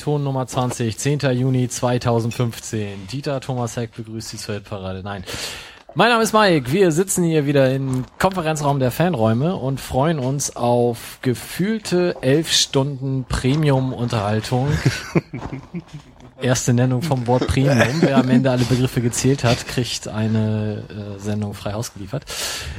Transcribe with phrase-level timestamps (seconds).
[0.00, 1.18] Melanton Nummer 20, 10.
[1.32, 3.06] Juni 2015.
[3.08, 5.02] Dieter Thomas Heck begrüßt die Zweitparade.
[5.02, 5.24] Nein.
[5.94, 6.72] Mein Name ist Mike.
[6.72, 13.26] Wir sitzen hier wieder im Konferenzraum der Fanräume und freuen uns auf gefühlte elf Stunden
[13.28, 14.68] Premium-Unterhaltung.
[16.42, 18.00] Erste Nennung vom Wort Premium.
[18.00, 22.24] Wer am Ende alle Begriffe gezählt hat, kriegt eine äh, Sendung frei ausgeliefert.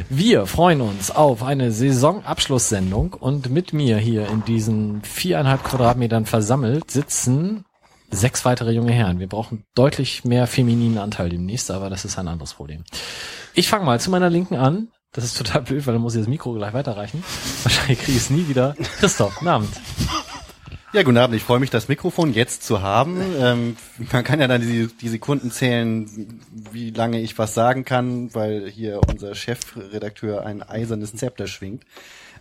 [0.09, 6.89] Wir freuen uns auf eine Saisonabschlusssendung und mit mir hier in diesen viereinhalb Quadratmetern versammelt
[6.89, 7.65] sitzen
[8.11, 9.19] sechs weitere junge Herren.
[9.19, 12.83] Wir brauchen deutlich mehr femininen Anteil demnächst, aber das ist ein anderes Problem.
[13.53, 14.89] Ich fange mal zu meiner Linken an.
[15.13, 17.23] Das ist total blöd, weil dann muss ich das Mikro gleich weiterreichen.
[17.63, 18.75] Wahrscheinlich kriege ich es nie wieder.
[18.99, 19.69] Christoph, Abend.
[20.93, 21.37] Ja, guten Abend.
[21.37, 23.21] Ich freue mich, das Mikrofon jetzt zu haben.
[23.39, 23.77] Ähm,
[24.11, 28.69] man kann ja dann die, die Sekunden zählen, wie lange ich was sagen kann, weil
[28.69, 31.85] hier unser Chefredakteur ein eisernes Zepter schwingt.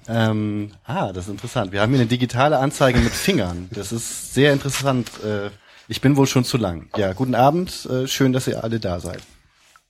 [0.08, 1.70] Ähm, ah, das ist interessant.
[1.70, 3.68] Wir haben hier eine digitale Anzeige mit Fingern.
[3.70, 5.08] Das ist sehr interessant.
[5.24, 5.50] Äh,
[5.86, 6.88] ich bin wohl schon zu lang.
[6.96, 7.86] Ja, guten Abend.
[7.86, 9.22] Äh, schön, dass ihr alle da seid.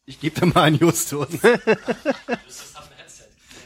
[0.05, 1.29] Ich gebe dir mal einen Justus.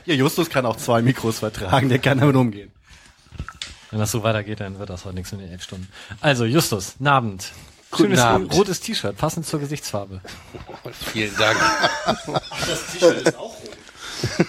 [0.04, 1.88] ja, Justus kann auch zwei Mikros vertragen.
[1.88, 2.70] Der kann damit umgehen.
[3.94, 5.86] Wenn das so weitergeht, dann wird das heute nichts in den elf Stunden.
[6.20, 7.52] Also, Justus, guten Abend.
[7.92, 8.52] Guten Schönes Abend.
[8.52, 10.20] rotes T-Shirt, passend zur Gesichtsfarbe.
[11.12, 11.56] Vielen Dank.
[12.66, 14.48] Das T-Shirt ist auch rot.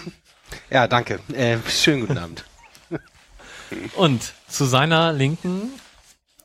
[0.68, 1.20] Ja, danke.
[1.32, 2.44] Äh, schönen guten Abend.
[3.94, 5.70] Und zu seiner Linken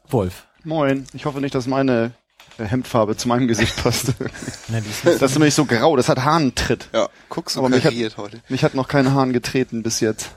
[0.08, 0.45] Wolf.
[0.63, 1.08] Moin.
[1.13, 2.11] Ich hoffe nicht, dass meine
[2.59, 4.13] äh, Hemdfarbe zu meinem Gesicht passt.
[4.67, 6.89] Na, die ist nicht das ist nämlich so grau, das hat Hahnentritt.
[6.93, 8.41] Ja, guckst du Aber mich hat, heute.
[8.47, 10.30] mich hat noch kein Hahn getreten bis jetzt.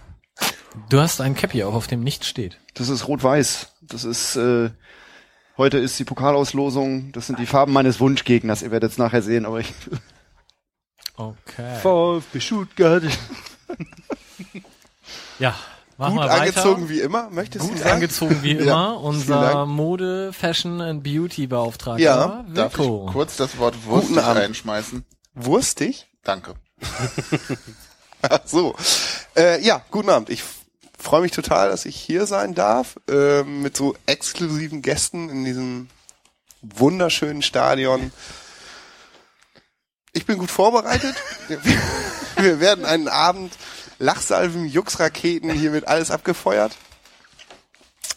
[0.88, 2.58] Du hast ein Cappy auf, auf dem nichts steht.
[2.74, 3.68] Das ist rot-weiß.
[3.82, 4.70] Das ist, äh,
[5.56, 7.12] heute ist die Pokalauslosung.
[7.12, 8.62] Das sind die Farben meines Wunschgegners.
[8.62, 9.72] Ihr werdet es nachher sehen, aber ich,
[11.16, 11.76] Okay.
[11.80, 13.04] VfB Stuttgart.
[15.40, 15.54] Ja,
[15.98, 16.40] machen Gut wir weiter.
[16.42, 17.94] angezogen wie immer, möchtest Gut du sagen?
[17.94, 18.94] angezogen wie Ja, immer.
[18.94, 19.66] vielen Unser.
[19.66, 22.02] Mode, Fashion and Beauty Beauftragter.
[22.02, 23.06] Ja, Darf Wilko.
[23.08, 25.04] ich kurz das Wort wurstig reinschmeißen?
[25.34, 26.06] Wurstig?
[26.22, 26.54] Danke.
[28.22, 28.74] Ach so.
[29.36, 30.30] Äh, ja, guten Abend.
[30.30, 30.42] Ich
[31.04, 35.88] freue mich total, dass ich hier sein darf, äh, mit so exklusiven Gästen in diesem
[36.62, 38.10] wunderschönen Stadion.
[40.12, 41.14] Ich bin gut vorbereitet.
[42.36, 43.52] Wir, werden einen Abend
[43.98, 46.72] Lachsalven, Juxraketen, hier wird alles abgefeuert.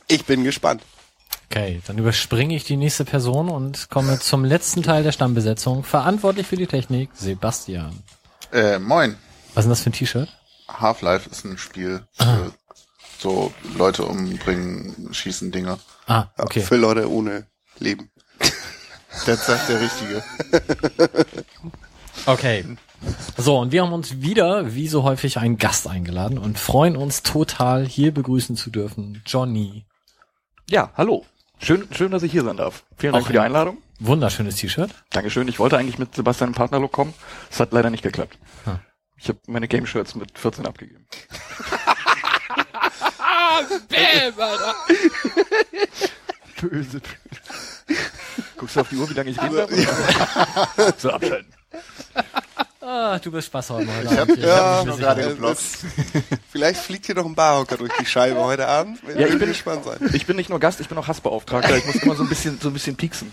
[0.08, 0.82] Ich bin gespannt.
[1.50, 5.84] Okay, dann überspringe ich die nächste Person und komme zum letzten Teil der Stammbesetzung.
[5.84, 8.04] Verantwortlich für die Technik, Sebastian.
[8.52, 9.18] Äh, moin.
[9.54, 10.30] Was ist denn das für ein T-Shirt?
[10.68, 12.54] Half-Life ist ein Spiel für
[13.20, 15.80] so Leute umbringen, schießen Dinge.
[16.06, 16.62] Ah, Ja, okay.
[16.62, 17.48] Für Leute ohne
[17.80, 18.10] Leben.
[19.26, 20.24] Das sagt der Richtige.
[22.26, 22.66] Okay.
[23.38, 27.24] So, und wir haben uns wieder, wie so häufig, einen Gast eingeladen und freuen uns
[27.24, 29.22] total, hier begrüßen zu dürfen.
[29.26, 29.86] Johnny.
[30.70, 31.26] Ja, hallo.
[31.60, 32.84] Schön, schön, dass ich hier sein darf.
[32.98, 33.78] Vielen Dank Auch für die ein- Einladung.
[34.00, 34.92] Wunderschönes T-Shirt.
[35.12, 35.48] Dankeschön.
[35.48, 37.14] Ich wollte eigentlich mit Sebastian im Partnerlook kommen.
[37.50, 38.38] Es hat leider nicht geklappt.
[38.66, 38.80] Hm.
[39.16, 41.08] Ich habe meine Game-Shirts mit 14 abgegeben.
[46.62, 47.02] Böse.
[48.58, 49.70] Guckst du auf die Uhr, wie lange ich reden darf?
[50.98, 51.54] so abschalten.
[52.82, 53.90] Ah, du bist Spaß heute.
[54.10, 55.60] Ich hab, ich Ja, hab gerade geblockt.
[56.50, 59.00] Vielleicht fliegt hier noch ein Barhocker durch die Scheibe heute Abend.
[59.14, 60.10] Ja, ich bin- gespannt sein.
[60.14, 61.76] Ich bin nicht nur Gast, ich bin auch Hassbeauftragter.
[61.78, 63.32] Ich muss immer so ein bisschen, so ein bisschen pieksen.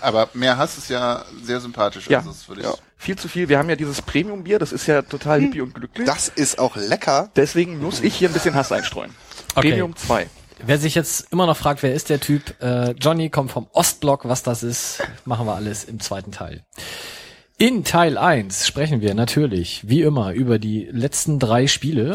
[0.00, 2.08] Aber mehr Hass ist ja sehr sympathisch.
[2.08, 2.18] Ja.
[2.18, 2.74] Also das würde ich, Ja.
[2.98, 3.48] Viel zu viel.
[3.48, 6.06] Wir haben ja dieses Premium-Bier, das ist ja total hippie und glücklich.
[6.06, 7.30] Das ist auch lecker.
[7.36, 9.14] Deswegen muss ich hier ein bisschen Hass einstreuen.
[9.56, 9.70] Okay.
[9.70, 10.26] Premium 2.
[10.64, 12.60] Wer sich jetzt immer noch fragt, wer ist der Typ?
[12.62, 14.28] Äh, Johnny kommt vom Ostblock.
[14.28, 16.62] Was das ist, machen wir alles im zweiten Teil.
[17.58, 22.12] In Teil 1 sprechen wir natürlich, wie immer, über die letzten drei Spiele.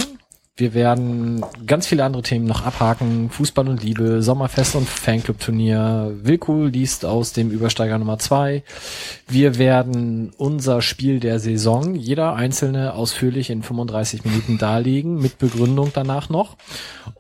[0.58, 3.30] Wir werden ganz viele andere Themen noch abhaken.
[3.30, 6.12] Fußball und Liebe, Sommerfest und Fanclub-Turnier.
[6.24, 8.62] Wilko liest aus dem Übersteiger Nummer 2.
[9.30, 15.92] Wir werden unser Spiel der Saison, jeder einzelne ausführlich in 35 Minuten darlegen, mit Begründung
[15.94, 16.58] danach noch.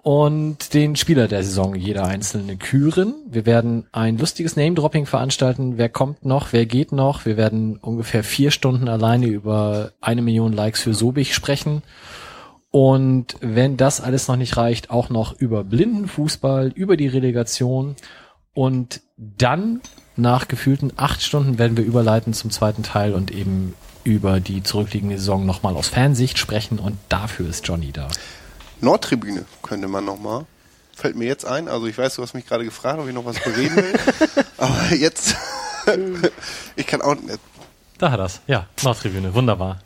[0.03, 3.13] Und den Spieler der Saison, jeder einzelne küren.
[3.29, 5.77] Wir werden ein lustiges Name-Dropping veranstalten.
[5.77, 7.25] Wer kommt noch, wer geht noch.
[7.25, 11.81] Wir werden ungefähr vier Stunden alleine über eine Million Likes für Sobich sprechen.
[12.71, 17.95] Und wenn das alles noch nicht reicht, auch noch über Blindenfußball, über die Relegation.
[18.53, 19.81] Und dann,
[20.15, 25.17] nach gefühlten acht Stunden, werden wir überleiten zum zweiten Teil und eben über die zurückliegende
[25.17, 26.79] Saison nochmal aus Fansicht sprechen.
[26.79, 28.07] Und dafür ist Johnny da.
[28.79, 30.45] Nordtribüne könnte man noch mal
[31.01, 31.67] fällt mir jetzt ein.
[31.67, 33.93] Also ich weiß, du hast mich gerade gefragt, ob ich noch was bereden will.
[34.57, 35.35] Aber jetzt,
[36.75, 37.15] ich kann auch,
[37.97, 38.39] Da hat er's.
[38.47, 39.33] Ja, Nordtribüne.
[39.33, 39.79] Wunderbar.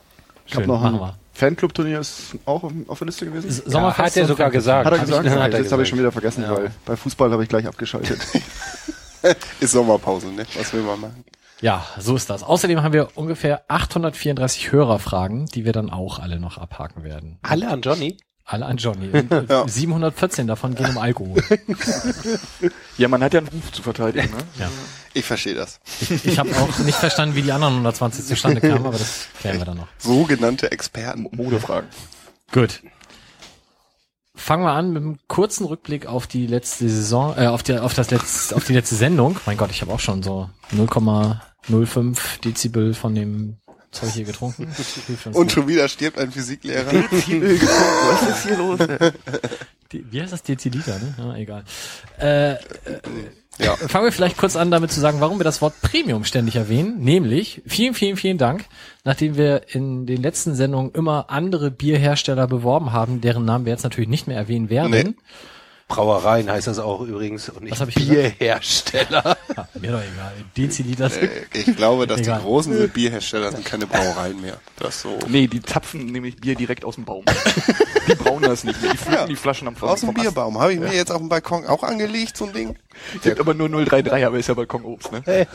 [0.46, 1.18] Schön, noch machen wir.
[1.36, 3.50] Fanclub-Turnier ist auch auf, der Liste gewesen.
[3.50, 4.86] S- Sommerfest hat er sogar gesagt.
[4.86, 5.30] Hat er Hab ich- gesagt?
[5.44, 6.56] hat er das habe ich schon wieder vergessen, Ja.
[6.56, 8.20] weil bei Fußball habe ich gleich abgeschaltet.
[9.60, 10.46] ist Sommerpause, ne?
[10.58, 11.24] Was will man machen?
[11.62, 12.44] Ja, so ist das.
[12.44, 17.40] Außerdem haben wir ungefähr 834 Hörerfragen, die wir dann auch alle noch abhaken werden.
[17.44, 18.18] Alle an Johnny?
[18.46, 19.10] Alle an Johnny.
[19.12, 21.42] Und, äh, 714 davon gehen um Alkohol.
[22.98, 24.38] Ja, man hat ja einen Ruf zu verteidigen, ne?
[24.58, 24.70] Ja.
[25.14, 25.82] Ich verstehe das.
[26.24, 29.66] Ich habe auch nicht verstanden, wie die anderen 120 zustande kamen, aber das klären wir
[29.66, 29.88] dann noch.
[29.98, 31.28] Sogenannte Experten.
[31.32, 31.90] Modefragen.
[32.54, 32.82] Gut.
[34.34, 37.94] Fangen wir an mit einem kurzen Rückblick auf die letzte Saison, äh, auf die, auf
[37.94, 39.38] das letzte, auf die letzte Sendung.
[39.46, 43.58] Mein Gott, ich habe auch schon so 0,05 Dezibel von dem
[43.96, 44.68] Zeug hier getrunken.
[45.08, 46.94] Hilft uns Und schon wieder stirbt ein Physiklehrer.
[46.94, 48.80] Was ist hier los?
[49.92, 51.16] Wie heißt das Deziliter, ne?
[51.18, 51.64] Ja, egal.
[52.20, 52.58] Äh, äh,
[53.58, 53.76] Ja.
[53.78, 57.00] Fangen wir vielleicht kurz an, damit zu sagen, warum wir das Wort Premium ständig erwähnen.
[57.00, 58.66] Nämlich, vielen, vielen, vielen Dank,
[59.06, 63.84] nachdem wir in den letzten Sendungen immer andere Bierhersteller beworben haben, deren Namen wir jetzt
[63.84, 64.92] natürlich nicht mehr erwähnen werden.
[64.92, 65.14] Nee.
[65.88, 68.40] Brauereien heißt das auch übrigens und nicht Was hab ich gesagt?
[68.40, 69.38] Bierhersteller.
[69.56, 70.34] Ah, mir doch egal.
[70.58, 71.12] Deziliter.
[71.22, 72.40] Äh, Ich glaube, dass Egal.
[72.40, 74.58] die großen Bierhersteller sind keine Brauereien mehr.
[74.78, 75.20] Das so.
[75.28, 77.24] Nee, die zapfen nämlich Bier direkt aus dem Baum.
[78.08, 78.92] Die brauen das nicht mehr.
[78.92, 79.26] Die pflücken Ja.
[79.28, 80.14] die Flaschen am Aus dem.
[80.14, 80.60] Bierbaum.
[80.60, 82.78] Habe ich mir jetzt auf dem Balkon auch angelegt, so ein Ding.
[83.24, 85.24] Sind aber nur 033, aber ist ja Balkonobst, ne?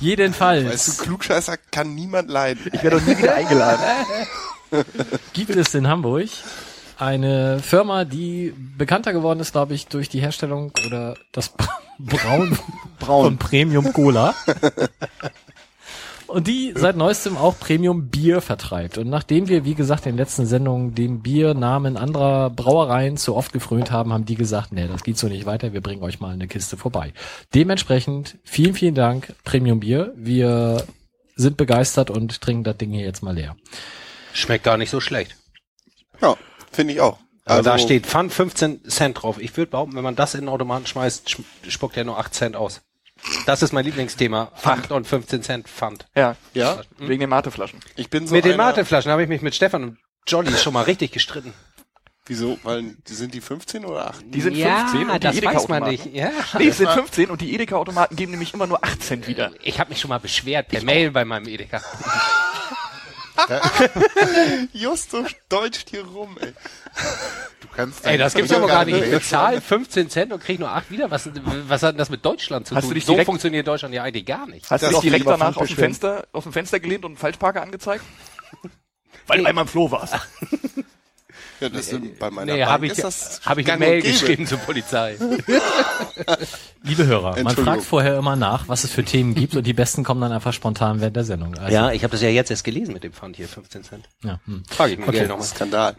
[0.00, 2.70] Jedenfalls Weißt du, Klugscheißer kann niemand leiden.
[2.72, 3.82] Ich werde doch nie wieder eingeladen.
[5.32, 6.28] gibt es in Hamburg
[7.02, 11.52] eine Firma, die bekannter geworden ist, glaube ich, durch die Herstellung oder das
[11.98, 12.56] Brauen
[13.00, 14.34] von Premium Cola.
[16.28, 18.96] Und die seit neuestem auch Premium Bier vertreibt.
[18.96, 23.52] Und nachdem wir, wie gesagt, in den letzten Sendungen den Biernamen anderer Brauereien zu oft
[23.52, 26.32] gefrönt haben, haben die gesagt, nee, das geht so nicht weiter, wir bringen euch mal
[26.32, 27.12] eine Kiste vorbei.
[27.54, 30.14] Dementsprechend vielen, vielen Dank, Premium Bier.
[30.16, 30.86] Wir
[31.34, 33.56] sind begeistert und trinken das Ding hier jetzt mal leer.
[34.32, 35.36] Schmeckt gar nicht so schlecht.
[36.22, 36.36] Ja,
[36.72, 37.18] finde ich auch.
[37.44, 39.38] Aber Also, da steht Pfand 15 Cent drauf.
[39.40, 42.32] Ich würde behaupten, wenn man das in den Automaten schmeißt, sch- spuckt er nur 8
[42.34, 42.82] Cent aus.
[43.46, 44.52] Das ist mein Lieblingsthema.
[44.62, 46.06] 8 und 15 Cent Pfand.
[46.14, 47.80] Ja, Ja, wegen den Mateflaschen.
[47.96, 50.82] ich bin so mit den Mateflaschen habe ich mich mit Stefan und Johnny schon mal
[50.82, 51.52] richtig gestritten.
[52.26, 52.56] Wieso?
[52.62, 54.24] Weil, die sind die 15 oder 8?
[54.26, 55.90] Die sind 15 und die das weiß man Edeka-Automaten.
[55.90, 56.06] nicht.
[56.14, 56.30] Ja.
[56.58, 59.50] Nee, es sind 15 und die Edeka-Automaten geben nämlich immer nur 8 Cent wieder.
[59.64, 61.82] Ich habe mich schon mal beschwert per Mail bei meinem Edeka.
[64.72, 66.52] Just so deutscht hier rum, ey.
[67.60, 69.02] Du kannst Ey, das gibt's aber gar nicht.
[69.02, 71.10] Ich bezahle 15 Cent und krieg nur 8 wieder.
[71.10, 71.28] Was,
[71.68, 72.90] was hat denn das mit Deutschland zu Hast tun?
[72.90, 74.70] du dich so direkt- funktioniert Deutschland ja eigentlich gar nicht.
[74.70, 75.76] Hast Das du ist dich direkt danach aus dem.
[75.76, 78.04] Fenster, aus dem Fenster gelehnt und einen Falschparker angezeigt?
[79.26, 80.14] Weil du einmal im Floh warst.
[81.62, 85.16] Ja, das sind bei meiner Nee, habe ich, hab ich eine Mail geschrieben zur Polizei.
[86.82, 90.02] Liebe Hörer, man fragt vorher immer nach, was es für Themen gibt und die besten
[90.02, 91.56] kommen dann einfach spontan während der Sendung.
[91.56, 94.08] Also, Ja, ich habe das ja jetzt erst gelesen mit dem Pfand hier, 15 Cent.
[94.24, 94.64] ja, hm.
[94.68, 95.28] Frage ich mir Okay.
[95.28, 95.46] Nochmal.
[95.46, 95.94] Skandal.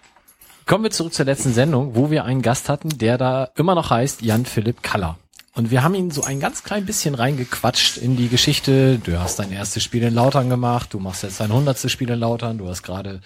[0.65, 3.89] Kommen wir zurück zur letzten Sendung, wo wir einen Gast hatten, der da immer noch
[3.89, 5.17] heißt Jan-Philipp Kaller.
[5.55, 8.97] Und wir haben ihn so ein ganz klein bisschen reingequatscht in die Geschichte.
[9.03, 12.19] Du hast dein erstes Spiel in Lautern gemacht, du machst jetzt dein hundertstes Spiel in
[12.19, 13.21] Lautern, du hast gerade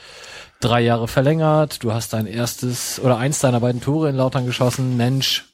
[0.59, 4.97] drei Jahre verlängert, du hast dein erstes oder eins deiner beiden Tore in Lautern geschossen.
[4.97, 5.45] Mensch,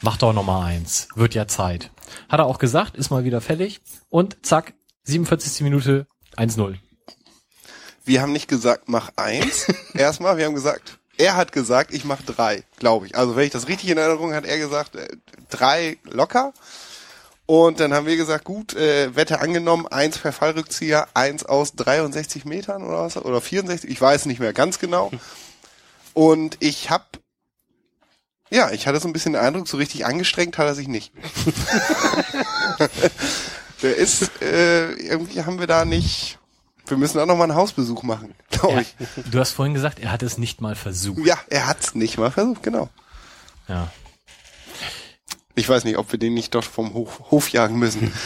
[0.00, 1.08] mach doch noch mal eins.
[1.14, 1.90] Wird ja Zeit.
[2.28, 3.80] Hat er auch gesagt, ist mal wieder fällig.
[4.10, 5.62] Und zack, 47.
[5.62, 6.06] Minute
[6.36, 6.76] 1-0.
[8.04, 9.72] Wir haben nicht gesagt, mach eins.
[9.94, 13.16] Erstmal, wir haben gesagt, er hat gesagt, ich mach drei, glaube ich.
[13.16, 15.08] Also wenn ich das richtig in Erinnerung habe, hat er gesagt, äh,
[15.50, 16.52] drei locker.
[17.52, 22.46] Und dann haben wir gesagt, gut, äh, Wette angenommen, eins per Fallrückzieher, eins aus 63
[22.46, 25.10] Metern oder was, oder 64, ich weiß nicht mehr ganz genau.
[26.14, 27.04] Und ich habe,
[28.48, 31.12] ja, ich hatte so ein bisschen den Eindruck, so richtig angestrengt hat er sich nicht.
[33.82, 36.38] Der ist, äh, irgendwie haben wir da nicht,
[36.86, 38.96] wir müssen auch noch mal einen Hausbesuch machen, glaube ich.
[39.30, 41.26] Du hast vorhin gesagt, er hat es nicht mal versucht.
[41.26, 42.88] Ja, er hat's nicht mal versucht, genau.
[43.68, 43.90] Ja.
[45.54, 48.12] Ich weiß nicht, ob wir den nicht doch vom Hof, Hof jagen müssen.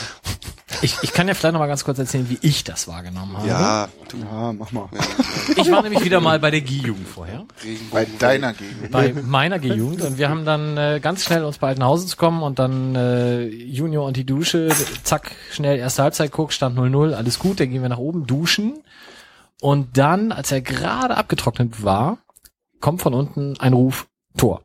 [0.83, 3.49] Ich, ich kann ja vielleicht noch mal ganz kurz erzählen, wie ich das wahrgenommen habe.
[3.49, 4.89] Ja, du, Ja, mach mal.
[5.57, 7.47] Ich war nämlich wieder mal bei der G-Jugend vorher,
[7.91, 8.91] Bei deiner Gegend.
[8.91, 12.43] bei meiner G-Jugend und wir haben dann äh, ganz schnell uns bei Altenhausen zu kommen
[12.43, 14.69] und dann äh, Junior und die Dusche,
[15.03, 18.83] zack, schnell erste Halbzeit guckt, stand 0-0, alles gut, dann gehen wir nach oben, duschen
[19.61, 22.19] und dann, als er gerade abgetrocknet war,
[22.81, 24.63] kommt von unten ein Ruf, Tor.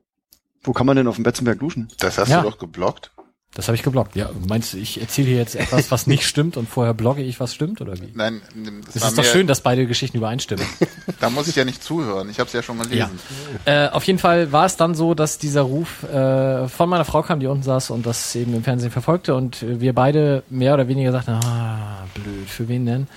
[0.63, 1.87] Wo kann man denn auf dem Betzenberg duschen?
[1.99, 2.41] Das hast Ja.
[2.41, 3.11] du doch geblockt.
[3.53, 4.15] Das habe ich geblockt.
[4.15, 7.41] Ja, meinst du, ich erzähle hier jetzt etwas, was nicht stimmt und vorher blogge ich,
[7.41, 8.09] was stimmt oder wie?
[8.15, 8.41] Nein,
[8.87, 10.65] Es das war ist doch schön, dass beide Geschichten übereinstimmen.
[11.19, 12.29] Da muss ich ja nicht zuhören.
[12.31, 13.19] Ich habe es ja schon gelesen.
[13.65, 17.21] Äh, auf jeden Fall war es dann so, dass dieser Ruf äh, von meiner Frau
[17.21, 20.87] kam, die unten saß und das eben im Fernsehen verfolgte und wir beide mehr oder
[20.87, 23.07] weniger sagten, ah, blöd, für wen denn?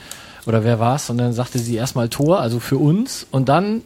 [0.47, 1.09] Oder wer war's?
[1.09, 3.81] Und dann sagte sie erstmal Tor, also für uns und dann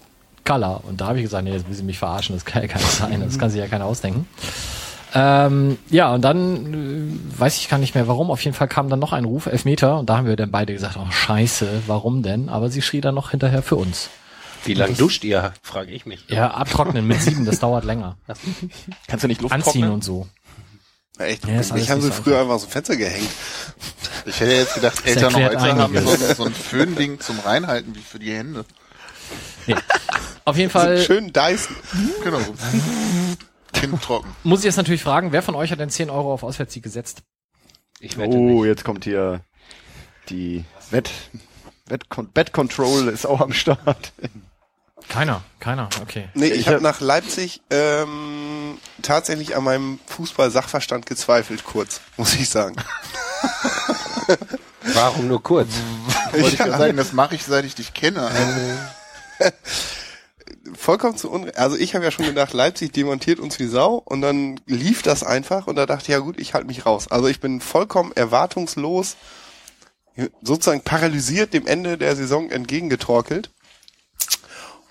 [0.49, 0.83] Color.
[0.85, 2.87] Und da habe ich gesagt, nee, jetzt will sie mich verarschen, das kann ja keiner
[2.87, 4.27] sein, das kann sich ja keiner ausdenken.
[5.15, 6.75] Ähm, ja, und dann
[7.37, 8.31] äh, weiß ich gar nicht mehr warum.
[8.31, 10.73] Auf jeden Fall kam dann noch ein Ruf, Elfmeter, und da haben wir dann beide
[10.73, 12.49] gesagt, oh scheiße, warum denn?
[12.49, 14.11] Aber sie schrie dann noch hinterher für uns.
[14.65, 16.25] Wie lange duscht ihr, frage ich mich.
[16.29, 18.17] Ja, abtrocknen mit sieben, das dauert länger.
[19.07, 19.91] Kannst du nicht Luft Anziehen trocknen?
[19.93, 20.27] und so.
[21.19, 22.97] Ja, echt, Ja, ist alles ich haben nicht sie so früher einfach so ein Fenster
[22.97, 23.31] gehängt.
[24.27, 28.19] Ich hätte jetzt gedacht, Eltern heute haben so, so ein Föhnding zum Reinhalten wie für
[28.19, 28.65] die Hände.
[30.49, 31.77] Auf jeden Fall schönen Dyson.
[32.25, 32.41] Genau.
[33.75, 34.35] Kind trocken.
[34.45, 37.23] muss ich jetzt natürlich fragen, wer von euch hat denn 10 Euro auf Auswärtssieg gesetzt?
[38.01, 38.67] Ich wette Oh, nicht.
[38.69, 39.41] jetzt kommt hier
[40.29, 41.11] die Wett,
[41.87, 44.13] Wett, Bet Control ist auch am Start.
[45.09, 46.29] Keiner, keiner, okay.
[46.35, 52.35] Nee, ich, Ich habe hab- nach Leipzig ähm, tatsächlich an meinem Fußball-Sachverstand gezweifelt, kurz, muss
[52.35, 52.77] ich sagen.
[54.95, 55.69] Warum nur kurz?
[56.33, 58.23] Wollte ich gerade sagen, das mache ich, seit ich dich kenne.
[58.23, 59.53] Also,
[60.77, 61.59] Vollkommen zu Unrecht.
[61.59, 65.23] Also ich habe ja schon gedacht, Leipzig demontiert uns wie Sau und dann lief das
[65.23, 67.09] einfach und da dachte ich, ja gut, ich halte mich raus.
[67.09, 69.17] Also ich bin vollkommen erwartungslos,
[70.43, 73.51] sozusagen paralysiert dem Ende der Saison entgegengetorkelt.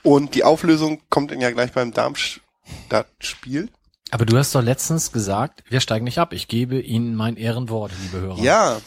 [0.03, 3.69] Und die Auflösung kommt dann ja gleich beim Darmstadt-Spiel.
[4.11, 6.31] Aber du hast doch letztens gesagt, wir steigen nicht ab.
[6.31, 8.39] Ich gebe Ihnen mein Ehrenwort, liebe Hörer.
[8.39, 8.79] Ja.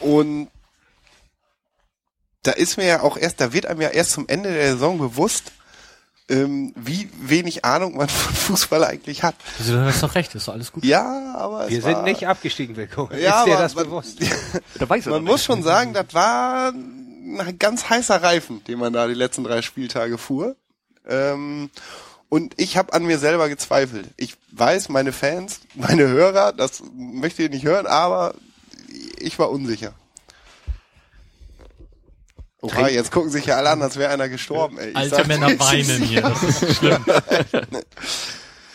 [0.00, 0.48] Und
[2.44, 4.96] da ist mir ja auch erst, da wird einem ja erst zum Ende der Saison
[4.96, 5.52] bewusst,
[6.28, 9.34] ähm, wie wenig Ahnung man von Fußball eigentlich hat.
[9.58, 10.84] Also, du hast doch recht, ist doch alles gut.
[10.84, 13.08] Ja, aber es Wir war, sind nicht abgestiegen, Wilko.
[13.12, 14.18] Ja, ist dir aber das man, bewusst?
[14.78, 18.92] Da weiß er man muss schon sagen, das war ein ganz heißer Reifen, den man
[18.92, 20.56] da die letzten drei Spieltage fuhr.
[21.06, 21.70] Ähm,
[22.28, 24.08] und ich habe an mir selber gezweifelt.
[24.16, 28.34] Ich weiß, meine Fans, meine Hörer, das möchte ich nicht hören, aber
[29.18, 29.94] ich war unsicher.
[32.60, 34.78] Oha, jetzt gucken sich ja alle an, als wäre einer gestorben.
[34.78, 34.90] Ey.
[34.90, 37.04] Ich Alte sag Männer weinen hier, das ist schlimm.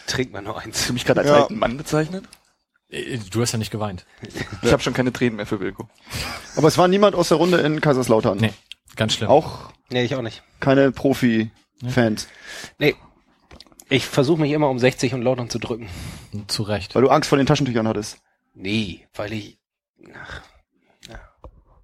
[0.07, 0.79] Trink mal noch eins.
[0.79, 1.41] Hast du mich gerade als Ja.
[1.41, 2.25] alten Mann bezeichnet?
[2.89, 4.05] Äh, Du hast ja nicht geweint.
[4.61, 5.89] Ich habe schon keine Tränen mehr für Wilko.
[6.55, 8.37] Aber es war niemand aus der Runde in Kaiserslautern.
[8.37, 8.53] Nee,
[8.95, 9.29] ganz schlimm.
[9.29, 10.43] Auch Nee, ich auch nicht.
[10.59, 12.27] keine Profi-Fans.
[12.79, 12.95] Nee.
[13.89, 15.89] Ich versuche mich immer um 60 und Lautern zu drücken.
[16.47, 16.95] Zu Recht.
[16.95, 18.17] Weil du Angst vor den Taschentüchern hattest.
[18.55, 19.59] Nee, weil ich.
[20.15, 20.41] Ach,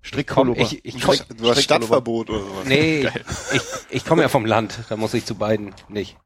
[0.09, 0.59] Strickpullover.
[0.59, 2.65] ich, ich komm, Du hast Stadtverbot oder sowas.
[2.65, 3.07] nee,
[3.53, 6.17] ich, ich komme ja vom Land, da muss ich zu beiden nicht.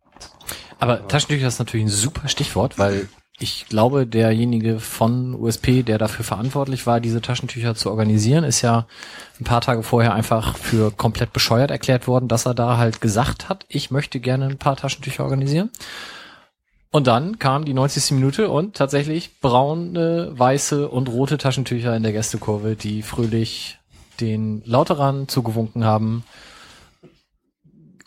[0.80, 3.10] Aber Taschentücher ist natürlich ein super Stichwort, weil
[3.40, 8.88] ich glaube, derjenige von USP, der dafür verantwortlich war, diese Taschentücher zu organisieren, ist ja
[9.40, 13.50] ein paar Tage vorher einfach für komplett bescheuert erklärt worden, dass er da halt gesagt
[13.50, 15.72] hat, ich möchte gerne ein paar Taschentücher organisieren.
[16.94, 18.12] Und dann kam die 90.
[18.12, 23.80] Minute und tatsächlich braune, weiße und rote Taschentücher in der Gästekurve, die fröhlich
[24.22, 26.24] den Lauterern zugewunken haben,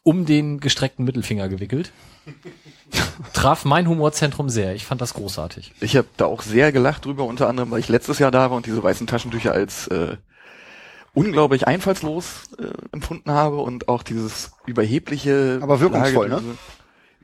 [0.05, 1.91] um den gestreckten Mittelfinger gewickelt.
[3.33, 4.77] Traf mein Humorzentrum sehr.
[4.77, 5.73] Ich fand das großartig.
[5.81, 8.57] Ich habe da auch sehr gelacht drüber, unter anderem, weil ich letztes Jahr da war
[8.57, 10.17] und diese weißen Taschentücher als äh,
[11.13, 15.59] unglaublich einfallslos äh, empfunden habe und auch dieses überhebliche.
[15.61, 16.57] Aber wirkungsvoll, Plagedüse.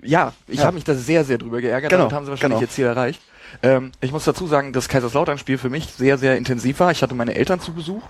[0.03, 0.67] Ja, ich Ja.
[0.67, 1.91] habe mich da sehr, sehr drüber geärgert.
[1.91, 2.69] Genau, Damit haben sie wahrscheinlich genau.
[2.71, 3.21] ihr Ziel erreicht.
[3.63, 6.91] Ähm, ich muss dazu sagen, das Kaiserslautern-Spiel für mich sehr, sehr intensiv war.
[6.91, 8.03] Ich hatte meine Eltern zu Besuch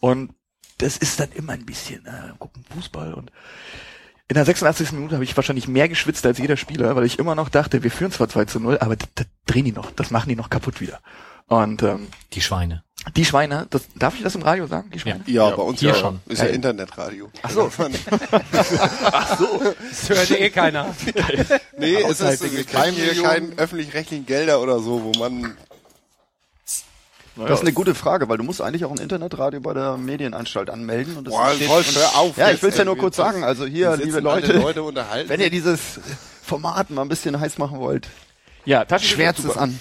[0.00, 0.32] und
[0.78, 3.30] das ist dann immer ein bisschen, äh, gucken Fußball und
[4.28, 4.92] in der 86.
[4.92, 7.90] Minute habe ich wahrscheinlich mehr geschwitzt als jeder Spieler, weil ich immer noch dachte, wir
[7.90, 10.48] führen zwar 2 zu 0, aber das, das drehen die noch, das machen die noch
[10.50, 11.00] kaputt wieder.
[11.52, 12.82] Und ähm, Die Schweine.
[13.14, 14.90] die Schweine, das, darf ich das im Radio sagen?
[14.90, 15.22] Die Schweine?
[15.26, 16.20] Ja, bei uns hier ja schon.
[16.26, 16.54] Ist ja Geil.
[16.54, 17.30] Internetradio.
[17.42, 17.70] Ach so.
[19.12, 19.60] Ach so.
[19.90, 20.94] Das hört eh keiner.
[21.76, 25.56] Nee, es ist, wir kriegen hier keinen öffentlich-rechtlichen Gelder oder so, wo man
[27.36, 30.70] Das ist eine gute Frage, weil du musst eigentlich auch ein Internetradio bei der Medienanstalt
[30.70, 31.16] anmelden.
[31.18, 32.36] Und das Boah, Wolf, hör auf.
[32.38, 32.86] Ja, ich will's ja ey.
[32.86, 33.44] nur kurz sagen.
[33.44, 35.28] Also hier, liebe Leute, Leute unterhalten.
[35.28, 36.00] wenn ihr dieses
[36.42, 38.08] Format mal ein bisschen heiß machen wollt,
[38.64, 39.78] Ja, schwärzt es an.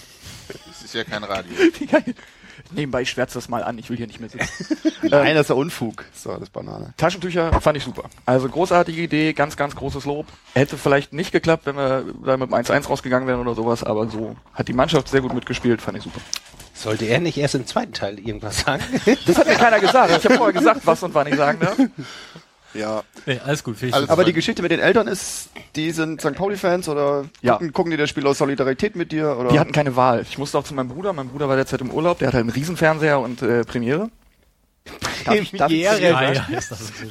[0.91, 1.53] Ist ja kein Radio.
[2.71, 4.77] Nebenbei schwärzt das mal an, ich will hier nicht mehr sitzen.
[5.03, 6.03] Nein, das ist ja Unfug.
[6.11, 6.93] Das ist Banane.
[6.97, 8.09] Taschentücher fand ich super.
[8.25, 10.25] Also großartige Idee, ganz, ganz großes Lob.
[10.53, 14.09] Hätte vielleicht nicht geklappt, wenn wir da mit dem 1-1 rausgegangen wären oder sowas, aber
[14.09, 16.19] so hat die Mannschaft sehr gut mitgespielt, fand ich super.
[16.73, 18.83] Sollte er nicht erst im zweiten Teil irgendwas sagen?
[19.25, 20.11] Das hat mir keiner gesagt.
[20.17, 21.77] Ich habe vorher gesagt, was und wann ich sagen darf.
[22.73, 23.03] Ja.
[23.25, 23.77] Nee, alles gut.
[23.91, 26.33] Alles Aber die Geschichte mit den Eltern ist, die sind St.
[26.35, 27.53] Pauli-Fans oder Ja.
[27.53, 29.37] gucken, gucken die das Spiel aus Solidarität mit dir?
[29.37, 29.49] Oder?
[29.49, 30.21] Die hatten keine Wahl.
[30.29, 31.13] Ich musste auch zu meinem Bruder.
[31.13, 32.19] Mein Bruder war derzeit im Urlaub.
[32.19, 34.09] Der hatte einen Riesenfernseher und äh, Premiere.
[35.25, 36.01] Darf ich- darf ich Premiere.
[36.01, 36.45] Ja, ja.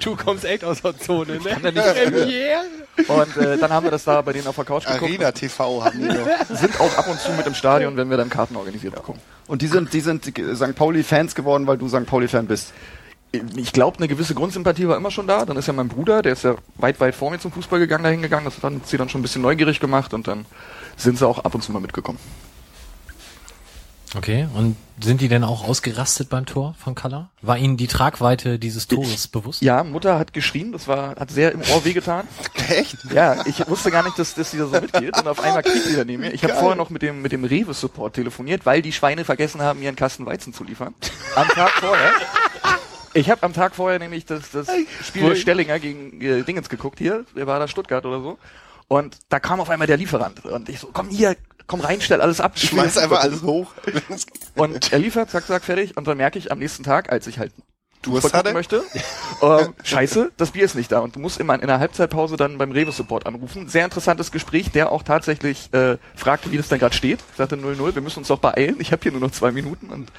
[0.02, 1.38] Du kommst echt aus der Zone, ne?
[1.38, 2.64] Premiere.
[3.07, 5.02] Und äh, dann haben wir das da bei denen auf der Couch geguckt.
[5.02, 6.26] Arena TV haben die noch.
[6.57, 9.21] Sind auch ab und zu mit im Stadion, wenn wir dann Karten organisiert bekommen.
[9.47, 10.75] Und die sind, die sind St.
[10.75, 12.07] Pauli-Fans geworden, weil du St.
[12.07, 12.73] Pauli-Fan bist.
[13.33, 15.45] Ich glaube, eine gewisse Grundsympathie war immer schon da.
[15.45, 18.03] Dann ist ja mein Bruder, der ist ja weit, weit vor mir zum Fußball gegangen,
[18.03, 18.45] dahin gegangen.
[18.45, 20.47] Das hat dann, sie dann schon ein bisschen neugierig gemacht und dann
[20.97, 22.19] sind sie auch ab und zu mal mitgekommen.
[24.17, 27.31] Okay, und sind die denn auch ausgerastet beim Tor von Kalla?
[27.43, 29.63] War ihnen die Tragweite dieses Tores bewusst?
[29.63, 32.27] Ja, Mutter hat geschrien, das war, hat sehr im Ohr wehgetan.
[32.69, 32.97] Echt?
[33.15, 35.89] Ja, ich wusste gar nicht, dass, dass die da so mitgeht und auf einmal kriegt
[35.89, 36.33] die da neben mir.
[36.33, 39.79] Ich habe vorher noch mit dem, mit dem Rewe-Support telefoniert, weil die Schweine vergessen haben,
[39.79, 40.93] mir einen Kasten Weizen zu liefern.
[41.37, 42.13] Am Tag vorher.
[43.12, 44.69] Ich habe am Tag vorher nämlich das, das
[45.05, 48.38] Spiel Stellinger gegen äh, Dingens geguckt hier, der war da Stuttgart oder so.
[48.88, 51.37] Und da kam auf einmal der Lieferant und ich so, komm hier,
[51.67, 52.59] komm rein, stell alles ab.
[52.59, 53.73] Schmeiß einfach alles hoch.
[54.57, 55.97] Und er liefert, zack, zack, fertig.
[55.97, 57.52] Und dann merke ich am nächsten Tag, als ich halt
[58.02, 58.52] Durst hatte?
[58.52, 58.83] möchte,
[59.43, 61.00] ähm, scheiße, das Bier ist nicht da.
[61.00, 63.69] Und du musst immer in der Halbzeitpause dann beim Rewe-Support anrufen.
[63.69, 67.21] Sehr interessantes Gespräch, der auch tatsächlich äh, fragte, wie das denn gerade steht.
[67.31, 68.76] Ich sagte 0-0, wir müssen uns doch beeilen.
[68.79, 69.90] Ich habe hier nur noch zwei Minuten.
[69.90, 70.11] Und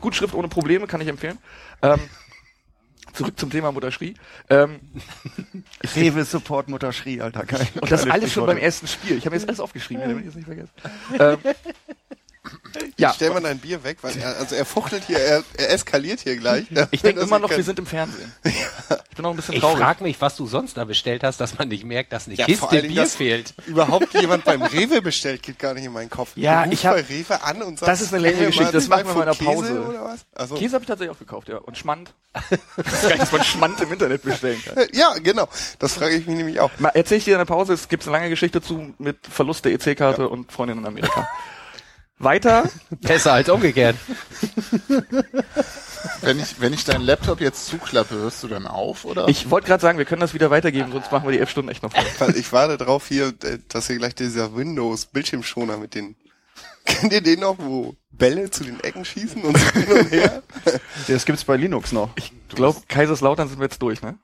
[0.00, 1.38] Gutschrift ohne Probleme, kann ich empfehlen.
[1.82, 2.00] Ähm,
[3.12, 4.14] zurück zum Thema Mutter schrie.
[4.48, 4.80] Ähm,
[5.96, 7.66] Rewe Support Mutter schrie, Alter, geil.
[7.80, 9.16] und das alles schon beim ersten Spiel.
[9.16, 10.70] Ich habe jetzt alles aufgeschrieben, damit ich das nicht vergesse.
[11.18, 11.38] Ähm,
[12.96, 16.20] ja, Stell mal dein Bier weg, weil er, also er fuchtelt hier, er, er eskaliert
[16.20, 16.64] hier gleich.
[16.90, 18.32] ich denke immer noch, kein- wir sind im Fernsehen.
[19.10, 19.78] Ich bin noch ein bisschen Ich traurig.
[19.78, 22.46] frage mich, was du sonst da bestellt hast, dass man nicht merkt, dass eine Ja,
[22.46, 23.52] Kiste Dingen, Bier dass fehlt.
[23.66, 26.30] Überhaupt jemand beim Rewe bestellt, geht gar nicht in meinen Kopf.
[26.36, 29.04] Ja, ich hab- bei Rewe an und sagst, Das ist eine längere Geschichte, das mal
[29.04, 29.68] machen wir in zwei meiner Pfund Pause.
[29.74, 30.20] Käse oder was?
[30.34, 31.58] Also, Käse habe ich tatsächlich auch gekauft, ja.
[31.58, 32.14] Und Schmand.
[32.76, 34.86] Das nicht, dass man Schmand im Internet bestellen kann.
[34.92, 35.48] Ja, genau.
[35.80, 36.70] Das frage ich mich nämlich auch.
[36.78, 39.64] Mal erzähl ich dir in der Pause, es gibt eine lange Geschichte zu mit Verlust
[39.64, 41.28] der EC-Karte und Freundin in Amerika.
[42.20, 42.68] Weiter.
[43.00, 43.96] Besser als umgekehrt.
[46.22, 49.28] Wenn ich, wenn ich deinen Laptop jetzt zuklappe, hörst du dann auf, oder?
[49.28, 51.70] Ich wollte gerade sagen, wir können das wieder weitergeben, sonst machen wir die elf Stunden
[51.70, 52.36] echt noch voll.
[52.36, 56.16] Ich warte drauf hier, äh, dass hier gleich dieser Windows-Bildschirmschoner mit den,
[56.84, 60.42] kennt ihr den noch, wo Bälle zu den Ecken schießen und so hin und her?
[61.08, 62.10] Das gibt's bei Linux noch.
[62.16, 64.18] Ich glaube, Kaiserslautern sind wir jetzt durch, ne?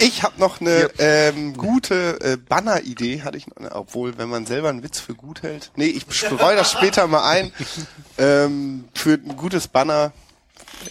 [0.00, 4.68] Ich habe noch eine ähm, gute äh, Banner-Idee, hatte ich noch, obwohl, wenn man selber
[4.68, 5.70] einen Witz für gut hält.
[5.76, 7.52] Nee, ich streue das später mal ein.
[8.18, 10.12] Ähm, für ein gutes Banner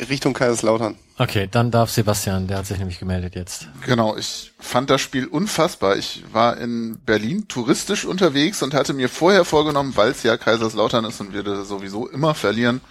[0.10, 0.96] Richtung Kaiserslautern.
[1.18, 3.68] Okay, dann darf Sebastian, der hat sich nämlich gemeldet jetzt.
[3.86, 5.96] Genau, ich fand das Spiel unfassbar.
[5.96, 11.06] Ich war in Berlin touristisch unterwegs und hatte mir vorher vorgenommen, weil es ja Kaiserslautern
[11.06, 12.82] ist und wir da sowieso immer verlieren,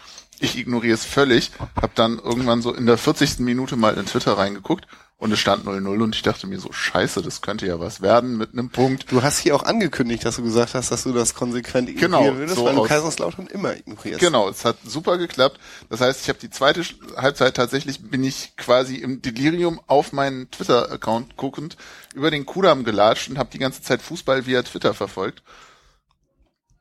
[0.41, 3.41] ich ignoriere es völlig, hab dann irgendwann so in der 40.
[3.41, 7.23] Minute mal in Twitter reingeguckt und es stand 0-0 und ich dachte mir so, scheiße,
[7.23, 9.11] das könnte ja was werden mit einem Punkt.
[9.11, 12.37] Du hast hier auch angekündigt, dass du gesagt hast, dass du das konsequent ignorieren Genau,
[12.37, 14.21] würdest, so weil du Kaiserslautern immer ignorierst.
[14.21, 15.59] Genau, es hat super geklappt.
[15.89, 16.83] Das heißt, ich habe die zweite
[17.17, 21.77] Halbzeit tatsächlich bin ich quasi im Delirium auf meinen Twitter-Account guckend
[22.15, 25.43] über den Kudamm gelatscht und habe die ganze Zeit Fußball via Twitter verfolgt.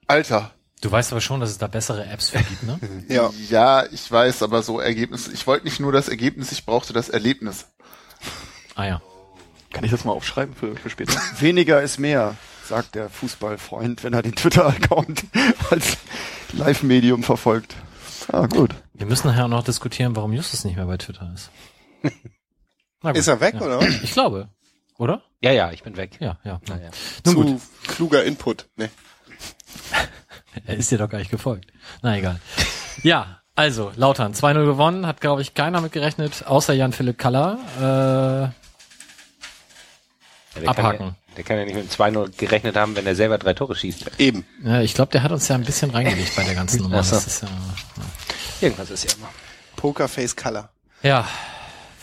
[0.08, 0.52] Alter,
[0.84, 2.78] Du weißt aber schon, dass es da bessere Apps für gibt, ne?
[3.08, 3.32] Ja.
[3.50, 5.30] ja, ich weiß, aber so Ergebnis.
[5.30, 7.68] Ich wollte nicht nur das Ergebnis, ich brauchte das Erlebnis.
[8.76, 9.02] ah ja.
[9.72, 11.14] Kann ich das mal aufschreiben für, für später?
[11.40, 12.36] Weniger ist mehr,
[12.68, 15.24] sagt der Fußballfreund, wenn er den Twitter-Account
[15.70, 15.96] als
[16.52, 17.78] Live-Medium verfolgt.
[18.28, 18.76] Ah, gut.
[18.94, 21.50] Wir müssen nachher auch noch diskutieren, warum Justus nicht mehr bei Twitter ist.
[23.02, 23.62] Na gut, Ist er weg, ja.
[23.62, 23.88] oder?
[24.04, 24.50] Ich glaube.
[24.98, 25.24] Oder?
[25.40, 26.18] Ja, ja, ich bin weg.
[26.20, 26.60] Ja, ja.
[26.68, 26.90] Ja, ja.
[27.26, 27.62] Nun Zu gut.
[27.88, 28.68] kluger Input.
[28.76, 28.90] Ne.
[30.66, 31.72] Er ist dir doch gar nicht gefolgt.
[32.02, 32.40] Na egal.
[33.04, 37.60] Ja, also, Lautern, 2-0 gewonnen, hat, glaube ich, keiner mit gerechnet, außer Jan-Philipp Kaller.
[37.80, 38.54] Ja,
[40.62, 40.98] der Abhaken.
[40.98, 43.54] Kann ja, der kann ja nicht mit dem 2-0 gerechnet haben, wenn er selber drei
[43.54, 44.20] Tore schießt.
[44.20, 44.46] Eben.
[44.64, 47.04] Äh, ja, ich glaube, der hat uns ja ein bisschen reingelegt bei der ganzen Nummer.
[47.04, 47.16] So.
[47.16, 47.48] Das ist ja,
[48.62, 49.30] Irgendwas ist ja immer.
[49.76, 50.70] Pokerface Color.
[51.02, 51.28] ja.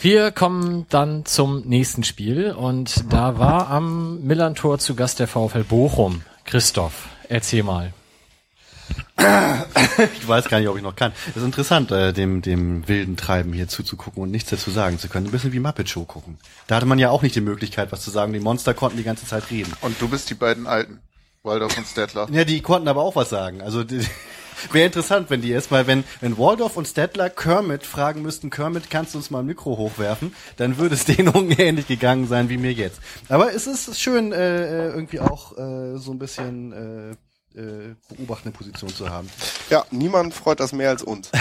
[0.03, 5.63] Wir kommen dann zum nächsten Spiel und da war am Millantor zu Gast der VfL
[5.63, 6.23] Bochum.
[6.47, 7.93] Christoph, erzähl mal.
[10.21, 11.13] Ich weiß gar nicht, ob ich noch kann.
[11.29, 15.09] Es ist interessant, äh, dem, dem wilden Treiben hier zuzugucken und nichts dazu sagen zu
[15.09, 15.27] können.
[15.27, 16.39] Ein bisschen wie Muppet Show gucken.
[16.67, 18.33] Da hatte man ja auch nicht die Möglichkeit, was zu sagen.
[18.33, 19.73] Die Monster konnten die ganze Zeit reden.
[19.81, 21.01] Und du bist die beiden Alten,
[21.43, 22.29] Waldorf und Stettler.
[22.31, 23.61] Ja, die konnten aber auch was sagen.
[23.63, 23.85] Also
[24.73, 29.15] wäre interessant, wenn die erstmal, wenn, wenn Waldorf und Stettler Kermit fragen müssten, Kermit, kannst
[29.15, 32.73] du uns mal ein Mikro hochwerfen, dann würde es denen ähnlich gegangen sein wie mir
[32.73, 33.01] jetzt.
[33.29, 37.17] Aber es ist schön, äh, äh, irgendwie auch äh, so ein bisschen äh,
[37.57, 39.29] äh, beobachtende Position zu haben.
[39.71, 41.31] Ja, niemand freut das mehr als uns.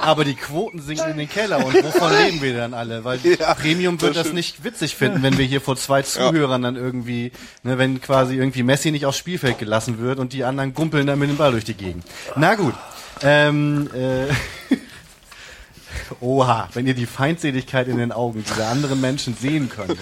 [0.00, 3.04] Aber die Quoten sinken in den Keller und wovon leben wir dann alle?
[3.04, 6.62] Weil Ja, Premium wird das das nicht witzig finden, wenn wir hier vor zwei Zuhörern
[6.62, 7.32] dann irgendwie,
[7.62, 11.18] ne, wenn quasi irgendwie Messi nicht aufs Spielfeld gelassen wird und die anderen gumpeln dann
[11.18, 12.04] mit dem Ball durch die Gegend.
[12.36, 12.74] Na gut.
[13.22, 14.26] Ähm, äh,
[16.20, 19.98] Oha, wenn ihr die Feindseligkeit in den Augen dieser anderen Menschen sehen könntet.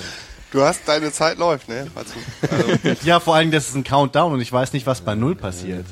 [0.55, 1.89] Du hast deine Zeit läuft, ne?
[1.97, 2.15] Also,
[3.03, 5.85] Ja, vor allem, das ist ein Countdown und ich weiß nicht, was bei Null passiert.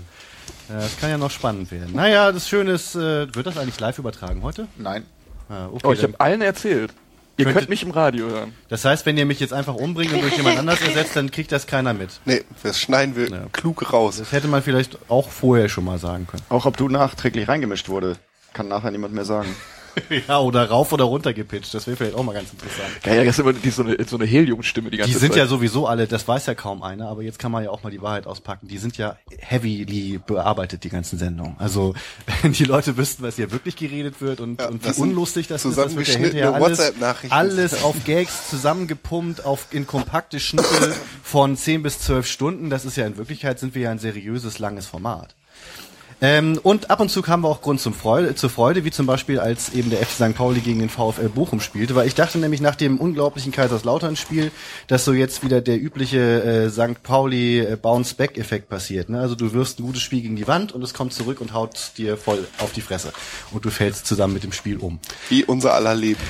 [0.68, 1.90] Äh, Das kann ja noch spannend werden.
[1.94, 4.68] Naja, das Schöne ist, äh, wird das eigentlich live übertragen heute?
[4.78, 5.04] Nein.
[5.50, 6.94] Ah, okay, Oh, ich habe allen erzählt.
[7.38, 8.52] Ihr Könntet- könnt mich im Radio hören.
[8.68, 11.50] das heißt, wenn ihr mich jetzt einfach umbringt und durch jemand anders ersetzt, dann kriegt
[11.50, 12.10] das keiner mit.
[12.24, 13.46] nee, das schneiden wir Ja.
[13.52, 14.18] klug raus.
[14.18, 16.42] Das hätte man vielleicht auch vorher schon mal sagen können.
[16.50, 18.16] Auch ob du nachträglich reingemischt wurde,
[18.52, 19.56] kann nachher niemand mehr sagen.
[20.28, 21.74] ja, oder rauf oder runter gepitcht.
[21.74, 22.88] Das wäre vielleicht auch mal ganz interessant.
[23.04, 25.32] Ja, ja, das ist immer die, so eine, so eine Heliumstimme die ganze Die sind
[25.32, 25.38] Zeit.
[25.38, 27.90] ja sowieso alle, das weiß ja kaum einer, aber jetzt kann man ja auch mal
[27.90, 28.68] die Wahrheit auspacken.
[28.68, 31.56] Die sind ja heavily bearbeitet, die ganzen Sendungen.
[31.58, 31.94] Also,
[32.42, 35.64] wenn die Leute wüssten, was hier wirklich geredet wird und, Ja, und wie unlustig das
[35.64, 36.92] ist, das wird ja hinterher alles,
[37.30, 42.70] alles auf Gags zusammengepumpt, auf, in kompakte Schnitte von 10 bis 12 Stunden.
[42.70, 45.34] Das ist ja in Wirklichkeit sind wir ja ein seriöses, langes Format.
[46.22, 49.06] Ähm, und ab und zu haben wir auch Grund zum Freude, zur Freude, wie zum
[49.06, 50.34] Beispiel als eben der FC St.
[50.36, 54.52] Pauli gegen den VfL Bochum spielte, weil ich dachte nämlich nach dem unglaublichen Kaiserslautern-Spiel,
[54.86, 57.02] dass so jetzt wieder der übliche äh, St.
[57.02, 59.08] Pauli äh, Bounce-Back-Effekt passiert.
[59.08, 59.18] Ne?
[59.18, 61.90] Also du wirfst ein gutes Spiel gegen die Wand und es kommt zurück und haut
[61.98, 63.12] dir voll auf die Fresse
[63.50, 65.00] und du fällst zusammen mit dem Spiel um.
[65.28, 66.22] Wie unser aller Leben.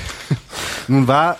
[0.87, 1.37] Nun war,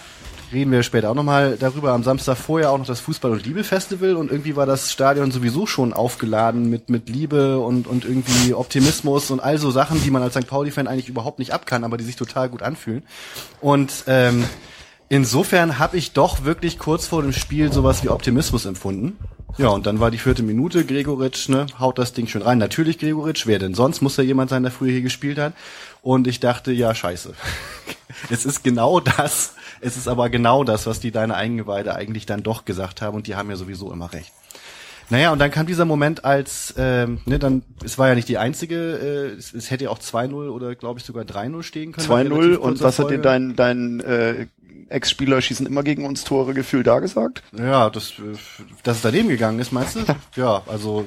[0.53, 4.15] reden wir später auch nochmal darüber, am Samstag vorher auch noch das Fußball- und Liebe-Festival
[4.15, 9.31] und irgendwie war das Stadion sowieso schon aufgeladen mit, mit Liebe und, und irgendwie Optimismus
[9.31, 10.47] und all so Sachen, die man als St.
[10.47, 13.03] Pauli-Fan eigentlich überhaupt nicht abkann, aber die sich total gut anfühlen.
[13.59, 14.45] Und ähm,
[15.13, 19.15] insofern habe ich doch wirklich kurz vor dem Spiel sowas wie Optimismus empfunden.
[19.59, 22.57] Ja, und dann war die vierte Minute, Gregoritsch, ne, haut das Ding schön rein.
[22.57, 24.01] Natürlich Gregoritsch, wer denn sonst?
[24.01, 25.53] Muss da jemand sein, der früher hier gespielt hat.
[26.01, 27.35] Und ich dachte, ja, scheiße.
[28.31, 32.41] es ist genau das, es ist aber genau das, was die deine Eingeweide eigentlich dann
[32.41, 34.33] doch gesagt haben und die haben ja sowieso immer recht.
[35.11, 38.39] Naja, und dann kam dieser Moment, als, ähm, ne, dann, es war ja nicht die
[38.39, 42.07] einzige, äh, es, es hätte ja auch 2-0 oder glaube ich sogar 3-0 stehen können.
[42.07, 44.47] nach 2-0 relativ und was hat dir dein, dein äh,
[44.93, 47.43] Ex-Spieler schießen immer gegen uns Tore Gefühl da gesagt?
[47.51, 48.13] Ja, das,
[48.83, 50.01] dass es daneben gegangen ist, meinst du?
[50.35, 51.05] ja, also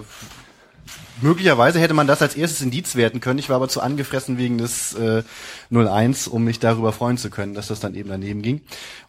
[1.20, 3.38] möglicherweise hätte man das als erstes Indiz werten können.
[3.38, 5.22] Ich war aber zu angefressen wegen des äh,
[5.72, 8.60] 0-1, um mich darüber freuen zu können, dass das dann eben daneben ging.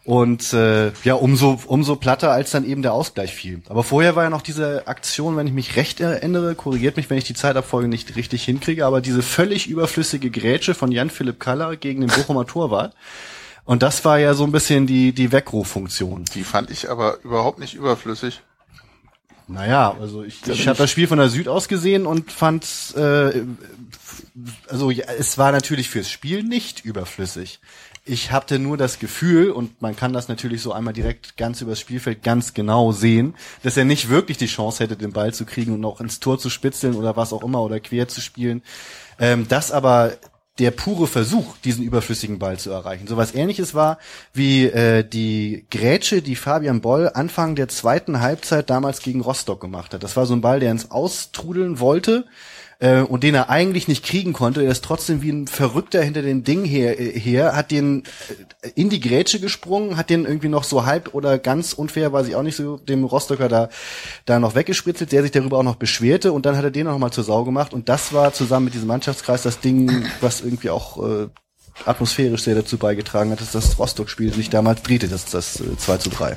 [0.04, 3.62] Und äh, ja, umso umso platter, als dann eben der Ausgleich fiel.
[3.68, 7.18] Aber vorher war ja noch diese Aktion, wenn ich mich recht erinnere, korrigiert mich, wenn
[7.18, 12.00] ich die Zeitabfolge nicht richtig hinkriege, aber diese völlig überflüssige Grätsche von Jan-Philipp Kaller gegen
[12.00, 12.94] den Bochumer Torwart.
[13.68, 16.24] Und das war ja so ein bisschen die, die Weckruffunktion.
[16.34, 18.40] Die fand ich aber überhaupt nicht überflüssig.
[19.46, 22.64] Naja, also ich, ich habe das Spiel von der Süd aus gesehen und fand,
[22.96, 23.42] äh,
[24.68, 27.60] also ja, es war natürlich fürs Spiel nicht überflüssig.
[28.06, 31.78] Ich hatte nur das Gefühl, und man kann das natürlich so einmal direkt ganz übers
[31.78, 35.74] Spielfeld ganz genau sehen, dass er nicht wirklich die Chance hätte, den Ball zu kriegen
[35.74, 38.62] und noch ins Tor zu spitzeln oder was auch immer oder quer zu spielen.
[39.18, 40.16] Ähm, das aber
[40.58, 43.06] der pure Versuch, diesen überflüssigen Ball zu erreichen.
[43.06, 43.98] Sowas ähnliches war
[44.32, 49.94] wie äh, die Grätsche, die Fabian Boll Anfang der zweiten Halbzeit damals gegen Rostock gemacht
[49.94, 50.02] hat.
[50.02, 52.26] Das war so ein Ball, der ins Austrudeln wollte
[52.80, 54.62] äh, und den er eigentlich nicht kriegen konnte.
[54.62, 58.04] Er ist trotzdem wie ein Verrückter hinter den Ding her, äh, her hat den
[58.62, 62.28] äh, in die Grätsche gesprungen, hat den irgendwie noch so halb oder ganz unfair, weiß
[62.28, 63.68] ich auch nicht so, dem Rostocker da,
[64.26, 66.98] da noch weggespritzelt, der sich darüber auch noch beschwerte und dann hat er den noch
[66.98, 70.70] mal zur Sau gemacht und das war zusammen mit diesem Mannschaftskreis das Ding, was irgendwie
[70.70, 71.28] auch äh,
[71.84, 75.96] atmosphärisch sehr dazu beigetragen hat, dass das Rostock-Spiel sich damals drehte, das, das äh, 2
[75.98, 76.36] zu 3.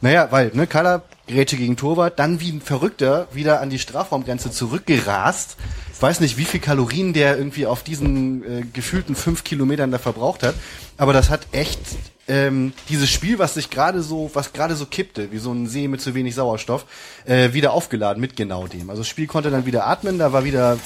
[0.00, 4.50] Naja, weil, ne, Kaller, Grätsche gegen Torwart, dann wie ein Verrückter wieder an die Strafraumgrenze
[4.50, 5.56] zurückgerast.
[5.94, 9.98] Ich weiß nicht, wie viel Kalorien der irgendwie auf diesen äh, gefühlten fünf Kilometern da
[9.98, 10.54] verbraucht hat,
[10.98, 11.80] aber das hat echt
[12.28, 15.88] ähm, dieses Spiel, was sich gerade so, was gerade so kippte, wie so ein See
[15.88, 16.86] mit zu wenig Sauerstoff,
[17.26, 18.90] äh, wieder aufgeladen mit genau dem.
[18.90, 20.78] Also das Spiel konnte dann wieder atmen, da war wieder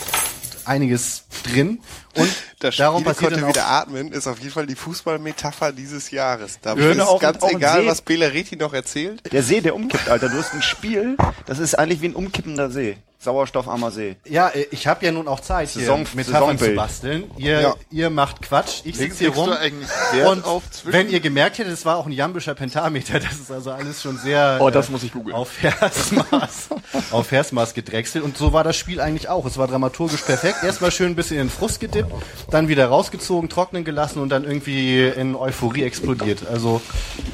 [0.69, 1.81] einiges drin
[2.15, 2.29] und
[2.61, 6.59] Das darum Spiel passiert konnte wieder atmen, ist auf jeden Fall die Fußballmetapher dieses Jahres.
[6.63, 9.21] Da ist auch- ganz auch egal, was Belariti noch erzählt.
[9.33, 10.29] Der See, der umkippt, Alter.
[10.29, 12.97] Du hast ein Spiel, das ist eigentlich wie ein umkippender See.
[13.21, 14.17] Sauerstoffarmer See.
[14.29, 16.25] Ja, äh, ich habe ja nun auch Zeit, hier Saison- Metaphern
[16.57, 16.77] zu Saisonbild.
[16.77, 17.25] basteln.
[17.37, 17.75] Ihr, Ja.
[17.91, 19.51] ihr macht Quatsch, ich sitze hier rum.
[20.27, 20.45] Und
[20.85, 24.19] wenn ihr gemerkt hättet, es war auch ein jambischer Pentameter, das ist also alles schon
[24.19, 25.35] sehr Oh, das äh, muss ich googeln.
[25.35, 26.69] auf Versmaß,
[27.11, 28.23] auf Versmaß gedrechselt.
[28.25, 29.45] Und so war das Spiel eigentlich auch.
[29.47, 30.59] Es war dramaturgisch perfekt.
[30.63, 32.13] Erstmal schön ein bisschen in den Frust gedippt,
[32.51, 36.47] dann wieder rausgezogen, trocknen gelassen und dann irgendwie in Euphorie explodiert.
[36.49, 36.81] Also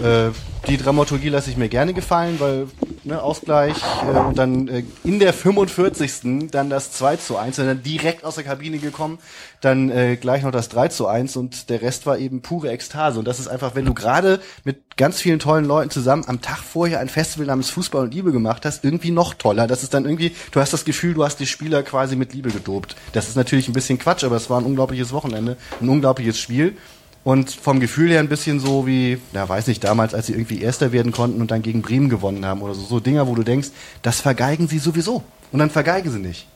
[0.03, 0.31] äh,
[0.67, 2.69] die Dramaturgie lasse ich mir gerne gefallen, weil
[3.05, 6.51] ne, Ausgleich äh, und dann äh, in der 45.
[6.51, 9.19] dann das 2 zu 1 und dann direkt aus der Kabine gekommen,
[9.61, 13.19] dann äh, gleich noch das 3 zu 1 und der Rest war eben pure Ekstase
[13.19, 16.59] und das ist einfach, wenn du gerade mit ganz vielen tollen Leuten zusammen am Tag
[16.59, 19.67] vorher ein Festival namens Fußball und Liebe gemacht hast, irgendwie noch toller.
[19.67, 22.51] Das ist dann irgendwie, du hast das Gefühl, du hast die Spieler quasi mit Liebe
[22.51, 22.97] gedopt.
[23.13, 26.77] Das ist natürlich ein bisschen Quatsch, aber es war ein unglaubliches Wochenende, ein unglaubliches Spiel.
[27.25, 30.61] Und vom Gefühl her ein bisschen so wie, ja, weiß nicht, damals, als sie irgendwie
[30.61, 32.83] Erster werden konnten und dann gegen Bremen gewonnen haben oder so.
[32.83, 33.69] So Dinger, wo du denkst,
[34.03, 35.23] das vergeigen sie sowieso.
[35.51, 36.47] Und dann vergeigen sie nicht.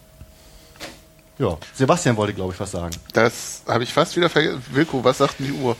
[1.39, 2.95] Ja, Sebastian wollte, glaube ich, was sagen.
[3.13, 4.63] Das habe ich fast wieder vergessen.
[4.73, 5.75] Wilko, was sagt denn die Uhr?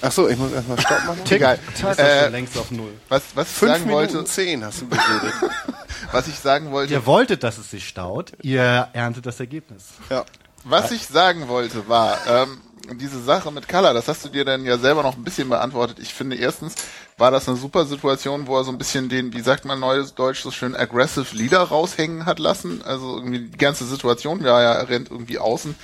[0.00, 1.20] Ach so, ich muss erstmal Stopp machen.
[1.30, 1.58] Egal.
[1.80, 2.92] Tag Äh, schon längst auf Null.
[3.08, 5.34] Was, was ich Fünf sagen Minuten wollte, zehn hast du geredet.
[6.12, 9.84] was ich sagen wollte, Ihr wolltet, dass es sich staut, ihr erntet das Ergebnis.
[10.10, 10.24] ja.
[10.64, 12.60] was ich sagen wollte, war, ähm,
[12.96, 15.98] diese Sache mit Color, das hast du dir dann ja selber noch ein bisschen beantwortet.
[16.00, 16.74] Ich finde erstens
[17.18, 20.14] war das eine super Situation, wo er so ein bisschen den, wie sagt man neues
[20.14, 22.82] Deutsch so schön, aggressive Leader raushängen hat lassen.
[22.82, 25.74] Also irgendwie die ganze Situation, ja, er rennt irgendwie außen,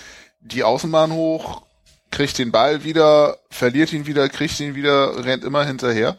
[0.40, 1.62] die Außenbahn hoch,
[2.10, 6.16] kriegt den Ball wieder, verliert ihn wieder, kriegt ihn wieder, rennt immer hinterher.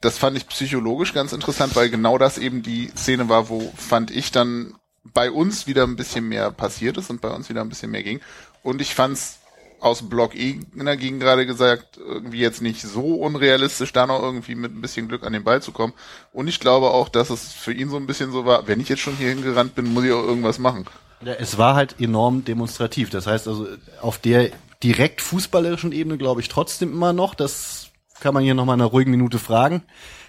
[0.00, 4.10] Das fand ich psychologisch ganz interessant, weil genau das eben die Szene war, wo fand
[4.10, 7.68] ich dann bei uns wieder ein bisschen mehr passiert ist und bei uns wieder ein
[7.68, 8.20] bisschen mehr ging.
[8.62, 9.38] Und ich fand's
[9.84, 14.74] aus Block E ging gerade gesagt, irgendwie jetzt nicht so unrealistisch, da noch irgendwie mit
[14.74, 15.92] ein bisschen Glück an den Ball zu kommen.
[16.32, 18.88] Und ich glaube auch, dass es für ihn so ein bisschen so war, wenn ich
[18.88, 20.86] jetzt schon hier hingerannt bin, muss ich auch irgendwas machen.
[21.22, 23.10] Ja, es war halt enorm demonstrativ.
[23.10, 23.68] Das heißt also,
[24.00, 24.50] auf der
[24.82, 27.88] direkt fußballerischen Ebene glaube ich trotzdem immer noch, das
[28.20, 29.82] kann man hier nochmal in einer ruhigen Minute fragen,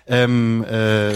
[0.08, 1.14] ähm, äh,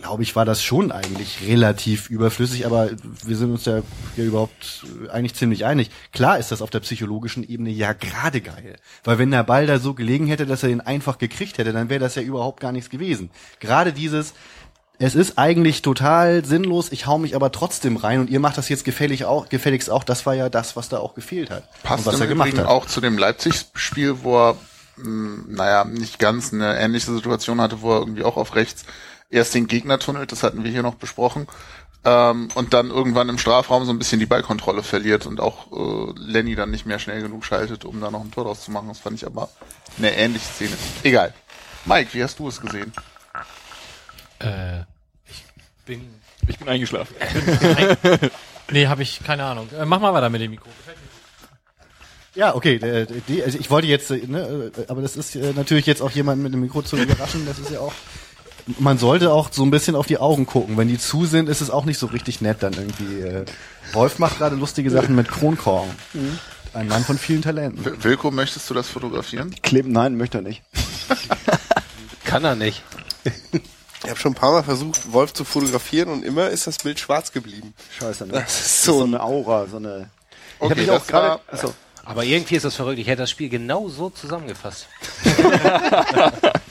[0.00, 2.90] glaube ich, war das schon eigentlich relativ überflüssig, aber
[3.24, 3.82] wir sind uns ja
[4.14, 5.90] hier überhaupt eigentlich ziemlich einig.
[6.12, 8.76] Klar ist das auf der psychologischen Ebene ja gerade geil.
[9.02, 11.88] Weil wenn der Ball da so gelegen hätte, dass er den einfach gekriegt hätte, dann
[11.88, 13.30] wäre das ja überhaupt gar nichts gewesen.
[13.60, 14.34] Gerade dieses,
[14.98, 18.68] es ist eigentlich total sinnlos, ich hau mich aber trotzdem rein und ihr macht das
[18.68, 21.68] jetzt gefällig auch, gefälligst auch, das war ja das, was da auch gefehlt hat.
[21.82, 22.70] Passt und was im er gemacht Übrigen hat.
[22.70, 24.56] auch zu dem Leipzig-Spiel, wo er,
[24.96, 28.84] mh, naja, nicht ganz eine ähnliche Situation hatte, wo er irgendwie auch auf rechts
[29.34, 31.46] erst den Gegner tunnelt, das hatten wir hier noch besprochen,
[32.04, 36.12] ähm, und dann irgendwann im Strafraum so ein bisschen die Ballkontrolle verliert und auch äh,
[36.16, 38.88] Lenny dann nicht mehr schnell genug schaltet, um da noch ein Tor draus zu machen.
[38.88, 39.48] Das fand ich aber
[39.98, 40.76] eine ähnliche Szene.
[41.02, 41.32] Egal.
[41.86, 42.92] Mike, wie hast du es gesehen?
[44.40, 44.80] Äh,
[45.26, 45.44] ich
[45.86, 46.14] bin.
[46.46, 47.14] Ich bin eingeschlafen.
[48.70, 49.68] Nee, habe ich keine Ahnung.
[49.78, 50.68] Äh, mach mal weiter mit dem Mikro.
[52.34, 52.78] Ja, okay.
[52.78, 56.02] Der, die, also ich wollte jetzt, äh, ne, äh, aber das ist äh, natürlich jetzt
[56.02, 57.46] auch jemand mit einem Mikro zu überraschen.
[57.46, 57.92] Das ist ja auch.
[58.78, 60.76] Man sollte auch so ein bisschen auf die Augen gucken.
[60.76, 63.20] Wenn die zu sind, ist es auch nicht so richtig nett dann irgendwie.
[63.20, 63.44] Äh,
[63.92, 65.90] Wolf macht gerade lustige Sachen mit Kronkorn.
[66.72, 67.84] Ein Mann von vielen Talenten.
[68.02, 69.54] Wilko, möchtest du das fotografieren?
[69.62, 70.62] Kleben, nein, möchte er nicht.
[72.24, 72.82] Kann er nicht.
[74.02, 76.98] Ich habe schon ein paar Mal versucht, Wolf zu fotografieren und immer ist das Bild
[76.98, 77.74] schwarz geblieben.
[77.98, 78.32] Scheiße, ne?
[78.32, 80.10] Das ist so, so eine Aura, so eine.
[80.58, 81.74] Okay, hab mich auch das war.
[82.04, 82.98] Aber irgendwie ist das verrückt.
[82.98, 84.88] Ich hätte das Spiel genau so zusammengefasst.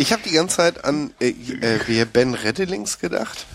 [0.00, 3.46] Ich habe die ganze Zeit an äh, äh, Ben Reddelings gedacht,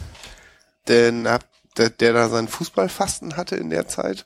[0.88, 1.44] denn hab,
[1.78, 4.26] der, der da sein Fußballfasten hatte in der Zeit.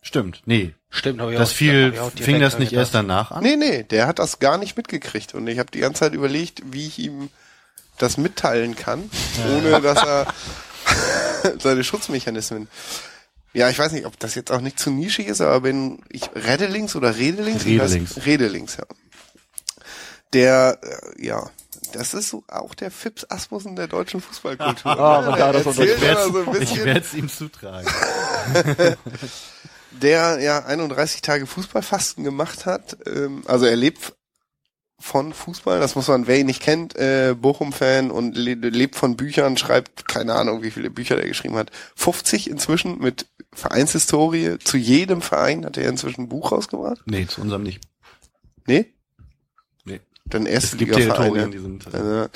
[0.00, 0.42] Stimmt.
[0.46, 0.74] Nee.
[0.90, 2.82] Stimmt, habe ich Das auch- ich auch fing das nicht gedacht.
[2.86, 3.42] erst danach an?
[3.42, 6.62] Nee, nee, der hat das gar nicht mitgekriegt und ich habe die ganze Zeit überlegt,
[6.72, 7.30] wie ich ihm
[7.98, 9.10] das mitteilen kann,
[9.54, 10.26] ohne dass er
[11.60, 12.68] seine Schutzmechanismen.
[13.54, 16.30] Ja, ich weiß nicht, ob das jetzt auch nicht zu nischig ist, aber wenn ich
[16.34, 17.64] Reddelings oder Redelings?
[17.66, 18.26] Ich weiß- Redelings.
[18.26, 18.84] Redelings, ja.
[20.32, 21.50] Der, äh, ja,
[21.92, 24.92] das ist so auch der Fips Asmussen der deutschen Fußballkultur.
[24.98, 27.86] Ah, Der kann das Ich werde es ihm zutragen.
[29.90, 32.96] der ja 31 Tage Fußballfasten gemacht hat.
[33.06, 34.14] Ähm, also er lebt
[34.98, 39.16] von Fußball, das muss man, wer ihn nicht kennt, äh, Bochum-Fan und le lebt von
[39.16, 41.72] Büchern, schreibt, keine Ahnung, wie viele Bücher der geschrieben hat.
[41.96, 44.58] 50 inzwischen mit Vereinshistorie.
[44.62, 47.02] Zu jedem Verein hat er inzwischen ein Buch rausgebracht.
[47.06, 47.80] Nee, zu unserem nicht.
[48.66, 48.94] Nee?
[50.34, 51.50] Dann Es erste gibt Liga Territorien, Vereine.
[51.50, 51.86] die sind.
[51.86, 52.28] Äh, Also,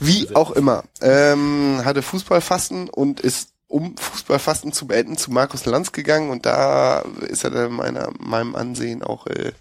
[0.00, 0.84] wie auch immer.
[1.00, 7.00] Ähm, hatte Fußballfasten und ist um Fußballfasten zu beenden zu Markus Lanz gegangen und da
[7.28, 9.52] ist er dann meiner, meinem Ansehen auch äh,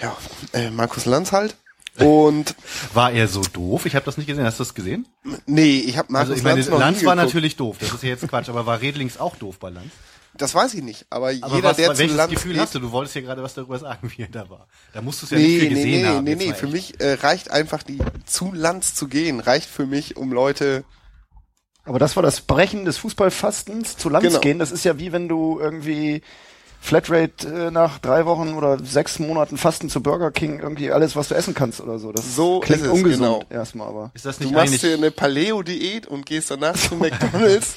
[0.00, 0.16] ja,
[0.52, 1.56] äh, Markus Lanz halt.
[1.98, 2.56] Und
[2.94, 3.86] war er so doof?
[3.86, 4.44] Ich habe das nicht gesehen.
[4.44, 5.06] Hast du das gesehen?
[5.46, 7.16] nee, ich habe Markus Also ich meine, Lanz Lanz war geguckt.
[7.16, 7.76] natürlich doof.
[7.78, 8.48] Das ist ja jetzt Quatsch.
[8.48, 9.92] Aber war Redlings auch doof bei Lanz?
[10.36, 12.74] Das weiß ich nicht, aber, Aber jeder, was, der zu welches Lanz Gefühl geht, hast
[12.74, 12.80] du?
[12.80, 14.66] Du wolltest ja gerade was darüber sagen, wie er da war.
[14.92, 16.24] Da musst du es ja nicht Nee, viel nee, gesehen nee, haben.
[16.24, 19.86] nee, nee, mal für mich äh, reicht einfach die zu Lanz zu gehen, reicht für
[19.86, 20.84] mich, um Leute
[21.84, 24.40] Aber das war das Brechen des Fußballfastens zu Lanz Genau.
[24.40, 24.58] gehen.
[24.58, 26.22] Das ist ja wie wenn du irgendwie
[26.84, 31.28] Flatrate äh, nach drei Wochen oder sechs Monaten Fasten zu Burger King irgendwie alles, was
[31.28, 32.12] du essen kannst oder so.
[32.12, 33.42] Das So klingt ist es, ungesund genau.
[33.48, 34.10] erstmal, aber.
[34.12, 34.80] Ist das Du nicht machst eigentlich...
[34.82, 37.76] dir eine Paleo-Diät und gehst danach zu McDonalds.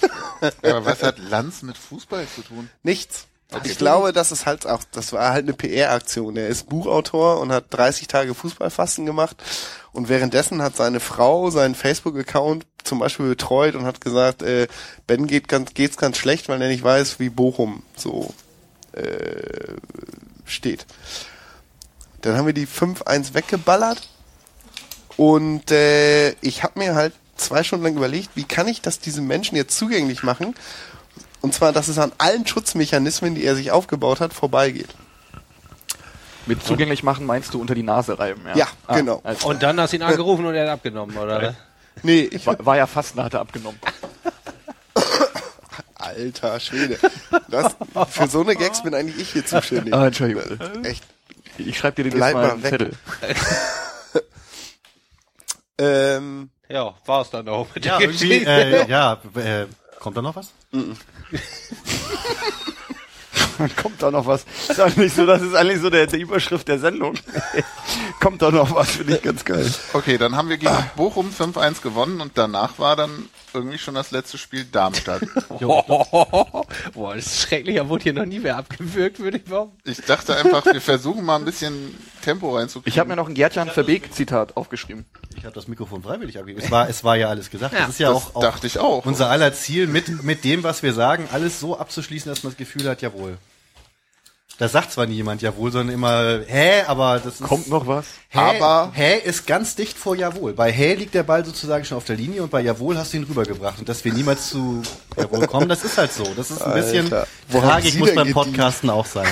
[0.62, 2.70] Aber was hat Lanz mit Fußball zu tun?
[2.84, 3.28] Nichts.
[3.64, 6.36] Ich glaube, das ist halt auch, das war halt eine PR-Aktion.
[6.36, 9.38] Er ist Buchautor und hat 30 Tage Fußballfasten gemacht
[9.94, 14.68] und währenddessen hat seine Frau seinen Facebook-Account zum Beispiel betreut und hat gesagt, äh,
[15.08, 18.34] Ben geht ganz, geht's ganz schlecht, weil er nicht weiß, wie Bochum so
[18.98, 19.76] äh,
[20.46, 20.86] steht.
[22.22, 24.08] Dann haben wir die 5-1 weggeballert
[25.16, 29.28] und äh, ich habe mir halt zwei Stunden lang überlegt, wie kann ich das diesen
[29.28, 30.56] Menschen jetzt zugänglich machen?
[31.42, 34.90] Und zwar, dass es an allen Schutzmechanismen, die er sich aufgebaut hat, vorbeigeht.
[36.48, 38.56] Mit zugänglich machen meinst du unter die Nase reiben, ja?
[38.56, 39.22] Ja, genau.
[39.24, 41.56] Also, Und dann hast du ihn angerufen und er hat abgenommen, oder?
[42.04, 43.80] Nee, ich, war, war ja fast, hat er abgenommen.
[46.08, 46.98] Alter Schwede.
[47.50, 47.76] Das,
[48.10, 49.94] für so eine Gags bin eigentlich ich hier zuständig.
[49.94, 50.44] Ah, Entschuldigung.
[50.84, 51.04] Echt.
[51.58, 52.70] Ich schreibe dir den Bleib jetzt mal mal.
[52.70, 52.92] Zettel.
[55.80, 58.50] Ähm, Ja, war's dann auch mit Ja, der Geschichte.
[58.50, 59.68] äh, ja, äh,
[60.00, 60.52] kommt da noch was?
[60.72, 60.96] Dann
[63.76, 64.46] kommt da noch was.
[64.68, 67.14] Ist eigentlich so, das ist eigentlich so der, der Überschrift der Sendung.
[68.20, 69.72] kommt da noch was, finde ich ganz geil.
[69.94, 74.12] Okay, dann haben wir gegen Bochum 5-1 gewonnen und danach war dann irgendwie schon das
[74.12, 75.22] letzte Spiel Darmstadt.
[75.60, 79.78] Boah, das ist schrecklich, da wurde hier noch nie wer abgewürgt, würde ich behaupten.
[79.90, 82.92] Ich dachte einfach, wir versuchen mal ein bisschen Tempo reinzukriegen.
[82.92, 85.06] Ich habe mir noch ein Gertjan Verbeek-Zitat aufgeschrieben.
[85.36, 86.64] Ich habe das Mikrofon freiwillig abgegeben.
[86.64, 87.74] Es war, es war ja alles gesagt.
[87.74, 89.06] Ja, das ist ja das auch, auch dachte ich auch.
[89.06, 92.58] unser aller Ziel, mit, mit dem, was wir sagen, alles so abzuschließen, dass man das
[92.58, 93.38] Gefühl hat, jawohl.
[94.60, 98.06] Da sagt zwar nie jemand jawohl, sondern immer, hä, aber das ist, Kommt noch was?
[98.30, 100.54] hä, aber- hä ist ganz dicht vor jawohl.
[100.54, 103.18] Bei hä liegt der Ball sozusagen schon auf der Linie und bei jawohl hast du
[103.18, 103.78] ihn rübergebracht.
[103.78, 104.82] Und dass wir niemals zu
[105.16, 106.24] jawohl kommen, das ist halt so.
[106.36, 108.32] Das ist ein bisschen, Alter, Tragik muss beim?
[108.34, 109.28] Podcasten auch sein.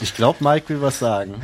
[0.00, 1.34] Ich glaube, Mike will was sagen.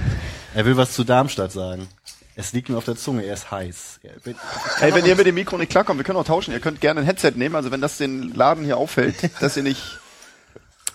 [0.55, 1.87] Er will was zu Darmstadt sagen.
[2.35, 3.99] Es liegt mir auf der Zunge, er ist heiß.
[4.05, 4.37] Er wird-
[4.81, 6.53] Ey, wenn ihr mit dem Mikro nicht klarkommt, wir können auch tauschen.
[6.55, 9.65] Ihr könnt gerne ein Headset nehmen, also wenn das den Laden hier auffällt, dass ihr
[9.65, 9.83] nicht.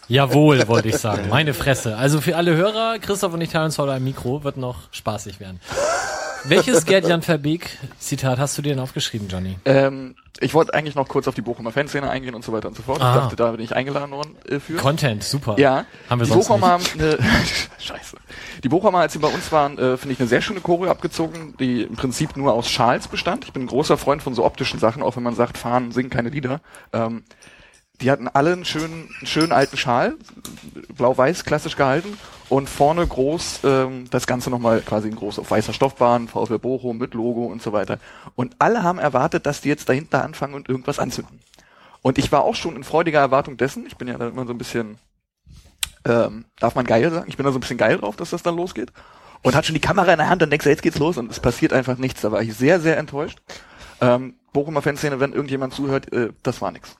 [0.07, 1.29] Jawohl, wollte ich sagen.
[1.29, 1.97] Meine Fresse.
[1.97, 5.39] Also für alle Hörer, Christoph und ich teilen uns heute ein Mikro, wird noch spaßig
[5.39, 5.59] werden.
[6.45, 9.57] Welches Gerd-Jan Verbeek-Zitat hast du dir denn aufgeschrieben, Johnny?
[9.63, 12.75] Ähm, ich wollte eigentlich noch kurz auf die Bochumer Fanszene eingehen und so weiter und
[12.75, 13.01] so fort.
[13.01, 13.13] Ah.
[13.15, 14.75] Ich dachte, da bin ich eingeladen worden äh, für.
[14.75, 15.57] Content, super.
[15.57, 16.95] Ja, Haben wir die sonst Bochumer nicht.
[16.95, 17.17] haben eine,
[17.79, 18.17] scheiße.
[18.61, 21.55] Die Bochumer, als sie bei uns waren, äh, finde ich eine sehr schöne Choreo abgezogen,
[21.59, 23.45] die im Prinzip nur aus Schals bestand.
[23.45, 26.09] Ich bin ein großer Freund von so optischen Sachen, auch wenn man sagt, fahren, singen
[26.09, 26.59] keine Lieder.
[26.91, 27.23] Ähm,
[28.01, 30.15] die hatten alle einen schönen, einen schönen alten Schal,
[30.95, 32.17] blau-weiß, klassisch gehalten
[32.49, 36.97] und vorne groß ähm, das Ganze nochmal quasi in groß auf weißer Stoffbahn, VfL Bochum
[36.97, 37.99] mit Logo und so weiter.
[38.35, 41.39] Und alle haben erwartet, dass die jetzt dahinter anfangen und irgendwas anzünden.
[42.01, 43.85] Und ich war auch schon in freudiger Erwartung dessen.
[43.85, 44.97] Ich bin ja da immer so ein bisschen
[46.05, 47.25] ähm, darf man geil sagen?
[47.27, 48.91] Ich bin da so ein bisschen geil drauf, dass das dann losgeht.
[49.41, 51.39] Und hat schon die Kamera in der Hand und denkst, jetzt geht's los und es
[51.39, 52.21] passiert einfach nichts.
[52.21, 53.39] Da war ich sehr, sehr enttäuscht.
[53.99, 56.95] Ähm, Bochumer Fanszene, wenn irgendjemand zuhört, äh, das war nix.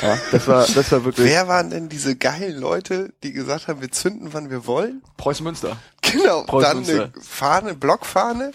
[0.00, 3.80] Ja, das war, das war wirklich wer waren denn diese geilen Leute, die gesagt haben,
[3.80, 5.02] wir zünden, wann wir wollen?
[5.16, 5.76] Preußen Münster.
[6.00, 7.02] Genau, Preußen dann Münster.
[7.04, 8.52] eine Fahne, Blockfahne,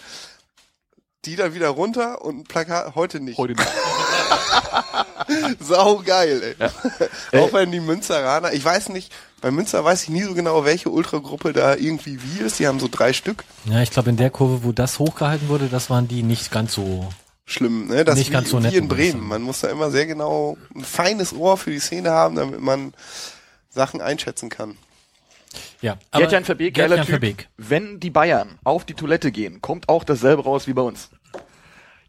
[1.24, 3.38] die dann wieder runter und ein Plakat, heute nicht.
[3.38, 3.68] Heute nicht.
[5.60, 6.68] Sau geil, ey.
[7.32, 10.64] Äh, Auch wenn die Münsteraner, ich weiß nicht, bei Münster weiß ich nie so genau,
[10.64, 12.58] welche Ultragruppe da irgendwie wie ist.
[12.58, 13.44] Die haben so drei Stück.
[13.66, 16.72] Ja, ich glaube, in der Kurve, wo das hochgehalten wurde, das waren die nicht ganz
[16.74, 17.08] so.
[17.48, 18.04] Schlimm, ne?
[18.04, 19.12] Das Nicht wie, ganz so nett, wie in Bremen.
[19.12, 19.28] sagen.
[19.28, 22.92] Man muss da immer sehr genau ein feines Ohr für die Szene haben, damit man
[23.70, 24.76] Sachen einschätzen kann.
[25.80, 27.12] Ja, Gerd-Jan Verbeek, geiler Gerd-Jan Typ.
[27.12, 27.48] Verbeek.
[27.56, 31.08] Wenn die Bayern auf die Toilette gehen, kommt auch dasselbe raus wie bei uns.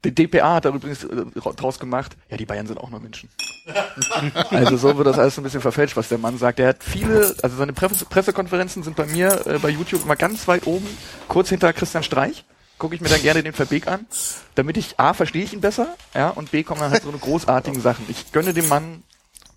[0.04, 1.26] Der DPA hat da übrigens äh,
[1.56, 3.30] draus gemacht, ja, die Bayern sind auch nur Menschen.
[4.50, 6.60] also so wird das alles ein bisschen verfälscht, was der Mann sagt.
[6.60, 10.50] Er hat viele, also seine Presse Pressekonferenzen sind bei mir äh, bei YouTube immer ganz
[10.50, 10.88] weit oben,
[11.30, 12.44] kurz hinter Christian Streich.
[12.80, 14.08] Gucke ich mir dann gerne den Verbeek an,
[14.56, 17.18] damit ich A, verstehe ich ihn besser, ja, und B, kommen dann halt so eine
[17.20, 18.06] großartigen Sachen.
[18.08, 19.04] Ich gönne dem Mann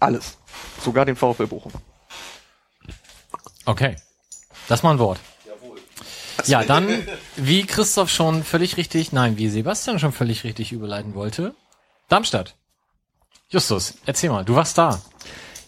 [0.01, 0.37] alles.
[0.85, 1.73] Sogar den VfL Bochum.
[3.65, 3.97] Okay.
[4.69, 5.19] Das mal ein Wort.
[6.47, 7.07] Ja, dann,
[7.37, 11.55] wie Christoph schon völlig richtig, nein, wie Sebastian schon völlig richtig überleiten wollte,
[12.09, 12.57] Darmstadt.
[13.49, 15.01] Justus, erzähl mal, du warst da.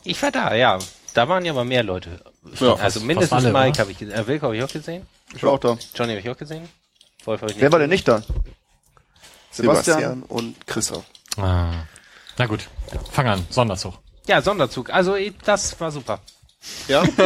[0.03, 0.79] Ich war da, ja.
[1.13, 2.21] Da waren ja aber mehr Leute.
[2.59, 4.15] Ja, also fast- mindestens fast alle, Mike habe ich gesehen.
[4.19, 5.07] Äh, Wilko habe ich auch gesehen.
[5.35, 5.79] Ich war auch da.
[5.95, 6.69] Johnny habe ich auch gesehen.
[7.27, 8.23] Wolf habe ich Wer war denn nicht da?
[9.51, 10.23] Sebastian, Sebastian.
[10.25, 11.05] und Christoph.
[11.37, 11.85] Ah.
[12.39, 12.69] Na gut,
[13.11, 13.95] fang an, Sonderzug.
[14.27, 14.91] Ja, Sonderzug.
[14.91, 16.21] Also eh, das war super.
[16.89, 17.03] Ja?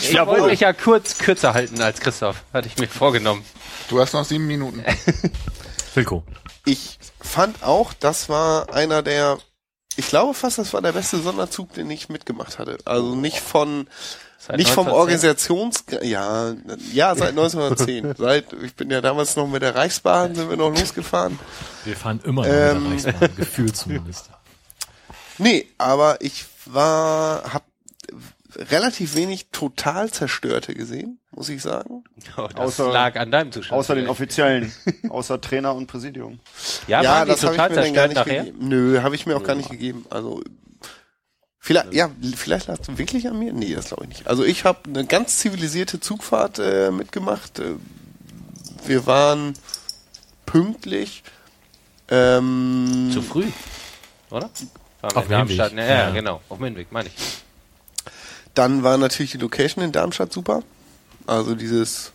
[0.00, 2.42] Ich wollte mich ja kurz kürzer halten als Christoph.
[2.52, 3.44] Hatte ich mir vorgenommen.
[3.88, 4.84] Du hast noch sieben Minuten.
[5.94, 6.24] Wilko.
[6.64, 9.38] Ich fand auch, das war einer der
[9.96, 12.78] ich glaube fast, das war der beste Sonderzug, den ich mitgemacht hatte.
[12.84, 13.86] Also nicht von,
[14.52, 14.94] Seit nicht vom 1910?
[15.00, 16.54] Organisations, ja,
[16.92, 18.14] ja, seit 1910.
[18.18, 21.38] seit, ich bin ja damals noch mit der Reichsbahn, sind wir noch losgefahren.
[21.84, 22.90] Wir fahren immer noch Ähm.
[22.90, 24.30] mit der Reichsbahn, gefühlt zumindest.
[25.38, 27.64] Nee, aber ich war, hab
[28.70, 32.04] relativ wenig total zerstörte gesehen, muss ich sagen.
[32.36, 33.78] Oh, das Außer- lag an deinem Zustand.
[33.80, 34.70] Außer den Offiziellen,
[35.08, 36.38] außer Trainer und Präsidium.
[36.86, 38.44] Ja, waren die hab total ich mir dann gar zerstört nicht nachher?
[38.44, 38.68] gegeben.
[38.68, 40.04] Nö, habe ich mir auch gar nicht gegeben.
[40.10, 40.42] Also
[41.64, 43.52] vielleicht, ja, vielleicht lag es wirklich an mir.
[43.52, 44.26] Nee, das glaube ich nicht.
[44.26, 47.60] Also ich habe eine ganz zivilisierte Zugfahrt äh, mitgemacht.
[47.60, 47.76] Äh,
[48.86, 49.54] wir waren
[50.44, 51.22] pünktlich.
[52.08, 53.46] Ähm, Zu früh,
[54.28, 54.50] oder?
[55.00, 55.70] Waren Auf Darmstadt?
[55.72, 55.78] Weg.
[55.78, 56.10] Ja, ja, Ja.
[56.10, 56.40] genau.
[56.48, 57.14] Auf dem Hinweg, meine ich.
[58.54, 60.62] Dann war natürlich die Location in Darmstadt super.
[61.26, 62.12] Also dieses,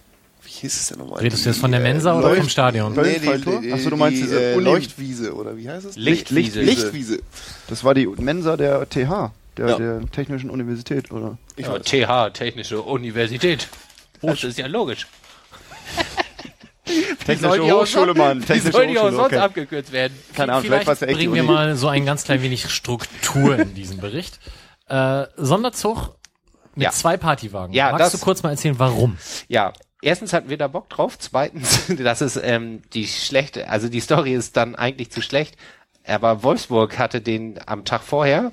[0.57, 1.19] hieß es denn nochmal?
[1.21, 2.93] Redest du jetzt von der äh, Mensa oder Leucht- vom Stadion?
[2.93, 3.61] Nee, die, Böllenfalltor?
[3.61, 5.95] die, Ach so, du meinst die, diese äh, Uni- Leuchtwiese oder wie heißt es?
[5.95, 6.61] Lichtwiese.
[6.61, 7.19] Lichtwiese.
[7.67, 9.77] Das war die Mensa der TH, der, Ja.
[9.77, 11.37] der Technischen Universität, oder?
[11.55, 11.83] Ich Ja, weiß.
[11.83, 13.67] TH, Technische Universität.
[14.21, 15.07] Oh, das ist ja logisch.
[17.25, 18.39] Technische Hochschule, Mann.
[18.45, 19.37] Technische soll die auch Hochschule, sonst okay.
[19.37, 20.17] abgekürzt werden?
[20.35, 23.73] Keine Ahnung, vielleicht, Vielleicht war bringen wir mal so ein ganz klein wenig Struktur in
[23.73, 24.39] diesen Bericht.
[24.87, 26.15] Äh, Sonderzug
[26.75, 26.91] mit Ja.
[26.91, 27.73] zwei Partywagen.
[27.73, 29.17] Ja, Magst das- du kurz mal erzählen, warum?
[29.49, 31.17] Ja, erstens hatten wir da Bock drauf.
[31.19, 35.57] Zweitens, das ist ähm, die schlechte, also die Story ist dann eigentlich zu schlecht.
[36.05, 38.51] Aber Wolfsburg hatte den am Tag vorher.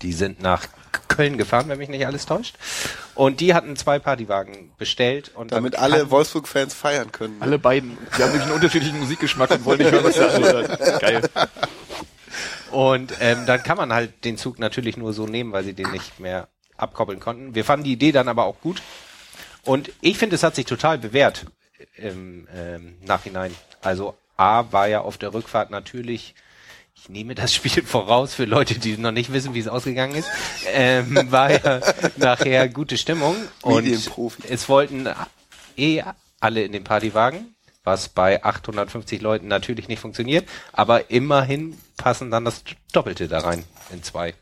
[0.00, 0.66] Die sind nach
[1.08, 2.56] Köln gefahren, wenn mich nicht alles täuscht.
[3.14, 7.36] Und die hatten zwei Partywagen bestellt und Damit alle Wolfsburg-Fans feiern können.
[7.40, 7.98] Alle beiden.
[8.16, 11.00] Die haben nämlich einen unterschiedlichen Musikgeschmack und wollen nicht hören, was der andere hört.
[11.00, 11.22] Geil.
[12.70, 15.90] Und ähm, dann kann man halt den Zug natürlich nur so nehmen, weil sie den
[15.90, 16.48] nicht mehr
[16.78, 17.54] abkoppeln konnten.
[17.54, 18.82] Wir fanden die Idee dann aber auch gut.
[19.64, 21.46] Und ich finde, es hat sich total bewährt
[21.96, 23.54] im ähm, Nachhinein.
[23.80, 26.34] Also A war ja auf der Rückfahrt natürlich,
[26.94, 30.28] ich nehme das Spiel voraus für Leute, die noch nicht wissen, wie es ausgegangen ist,
[30.72, 31.80] ähm, war ja
[32.16, 33.36] nachher gute Stimmung.
[33.62, 35.08] Und es wollten
[35.76, 36.02] eh
[36.40, 37.54] alle in den Partywagen,
[37.84, 43.64] was bei 850 Leuten natürlich nicht funktioniert, aber immerhin passen dann das Doppelte da rein
[43.92, 44.34] in zwei.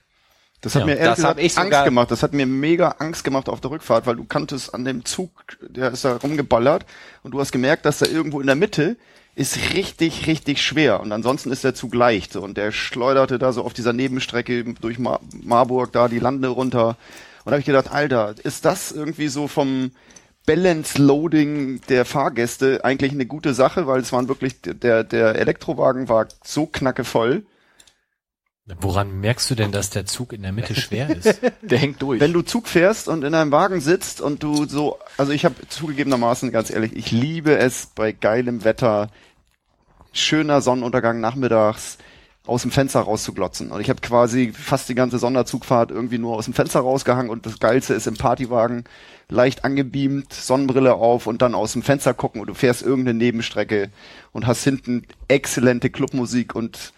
[0.61, 2.11] Das hat Ja, mir ehrlich gesagt Angst gemacht.
[2.11, 5.31] Das hat mir mega Angst gemacht auf der Rückfahrt, weil du kanntest an dem Zug,
[5.61, 6.85] der ist da rumgeballert
[7.23, 8.97] und du hast gemerkt, dass da irgendwo in der Mitte
[9.37, 13.63] ist richtig, richtig schwer und ansonsten ist der Zug leicht und der schleuderte da so
[13.65, 16.89] auf dieser Nebenstrecke durch Mar Marburg da die Lande runter
[17.45, 19.93] und da habe ich gedacht, Alter, ist das irgendwie so vom
[20.47, 26.09] Balance Loading der Fahrgäste eigentlich eine gute Sache, weil es waren wirklich der der Elektrowagen
[26.09, 27.45] war so knackevoll.
[28.81, 31.41] Woran merkst du denn, dass der Zug in der Mitte schwer ist?
[31.63, 32.21] Der hängt durch.
[32.21, 35.55] Wenn du Zug fährst und in einem Wagen sitzt und du so, also ich habe
[35.69, 39.11] zugegebenermaßen, ganz ehrlich, ich liebe es bei geilem Wetter,
[40.13, 41.99] schöner Sonnenuntergang nachmittags
[42.47, 43.71] aus dem Fenster rauszuglotzen.
[43.71, 47.47] Und ich habe quasi fast die ganze Sonderzugfahrt irgendwie nur aus dem Fenster rausgehangen und
[47.47, 48.85] das Geilste ist im Partywagen
[49.29, 53.91] leicht angebeamt, Sonnenbrille auf und dann aus dem Fenster gucken und du fährst irgendeine Nebenstrecke
[54.33, 56.93] und hast hinten exzellente Clubmusik und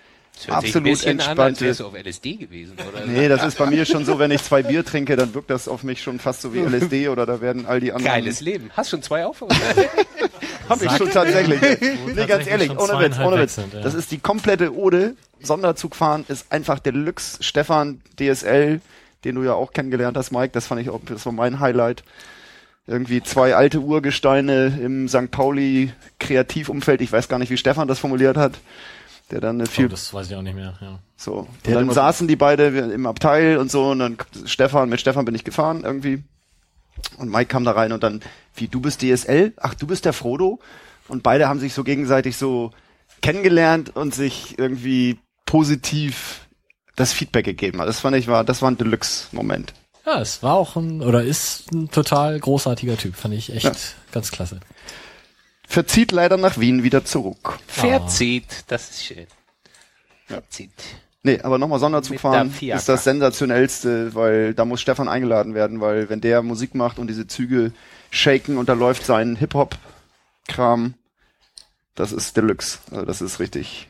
[0.47, 3.07] Das hört sich ein absolut an, entspannte du auf LSD gewesen, oder?
[3.07, 5.69] Nee, das ist bei mir schon so, wenn ich zwei Bier trinke, dann wirkt das
[5.69, 8.13] auf mich schon fast so wie LSD oder da werden all die anderen.
[8.13, 8.71] Geiles Leben.
[8.77, 9.55] Hast schon zwei Aufrufe?
[10.69, 11.61] Hab ich schon tatsächlich.
[12.15, 13.57] nee, ganz ehrlich, ohne Witz, ohne Witz.
[13.57, 13.81] sind, ja.
[13.81, 15.17] Das ist die komplette Ode.
[15.41, 17.43] Sonderzugfahren ist einfach Deluxe.
[17.43, 18.81] Stefan DSL,
[19.25, 22.05] den du ja auch kennengelernt hast, Mike, das fand ich auch, das war mein Highlight.
[22.87, 25.31] Irgendwie zwei alte Urgesteine im St.
[25.31, 27.01] Pauli Kreativumfeld.
[27.01, 28.55] Ich weiß gar nicht, wie Stefan das formuliert hat.
[29.31, 30.75] Der dann eine viel Oh, das weiß ich auch nicht mehr.
[30.81, 30.99] Ja.
[31.17, 31.33] So.
[31.35, 35.25] Und Der dann saßen die beide im Abteil und so und dann Stefan, mit Stefan
[35.25, 36.23] bin ich gefahren irgendwie.
[37.17, 38.21] Und Mike kam da rein und dann,
[38.55, 39.55] wie, du bist DSL?
[39.57, 40.61] Ach, du bist der Frodo?
[41.09, 42.71] Und beide haben sich so gegenseitig so
[43.23, 46.47] kennengelernt und sich irgendwie positiv
[46.97, 47.81] das Feedback gegeben.
[47.81, 49.73] Also Das fand ich war, das war ein Deluxe-Moment.
[50.05, 53.17] ja, es war auch ein, oder ist ein total großartiger Typ.
[53.17, 53.73] Fand ich echt Ja.
[54.13, 54.61] ganz klasse.
[55.73, 57.59] Verzieht leider nach Wien wieder zurück.
[57.67, 59.27] Verzieht, das ist schön.
[60.27, 60.71] Verzieht.
[61.23, 66.11] Nee, aber nochmal Sonderzug fahren ist das sensationellste, weil da muss Stefan eingeladen werden, weil
[66.11, 67.73] wenn der Musik macht und diese Züge
[68.11, 70.93] shaken und da läuft sein Hip-Hop-Kram,
[71.95, 72.79] das ist Deluxe.
[72.91, 73.89] Also das ist richtig.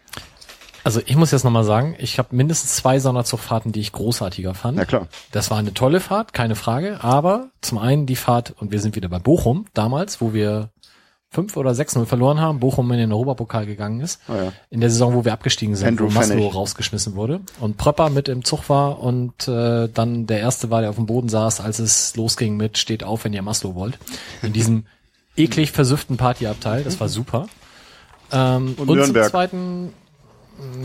[0.85, 4.77] Also ich muss jetzt nochmal sagen, ich habe mindestens zwei Sonderzugfahrten, die ich großartiger fand.
[4.79, 5.09] Na klar.
[5.33, 7.03] Das war eine tolle Fahrt, keine Frage.
[7.03, 10.71] Aber zum einen die Fahrt, und wir sind wieder bei Bochum, damals, wo wir
[11.33, 14.21] fünf oder sechs 0 verloren haben, Bochum in den Europapokal gegangen ist.
[14.29, 14.53] Oh ja.
[14.69, 17.41] In der Saison, wo wir abgestiegen sind, Andrew wo Maslow rausgeschmissen wurde.
[17.59, 21.07] Und Pröpper mit im Zug war und äh, dann der erste war, der auf dem
[21.07, 23.99] Boden saß, als es losging mit Steht auf, wenn ihr Maslow wollt.
[24.43, 24.85] In diesem
[25.37, 26.85] eklig versüfften Partyabteil.
[26.85, 27.49] Das war super.
[28.31, 29.25] Ähm, und Nürnberg.
[29.25, 29.93] zum zweiten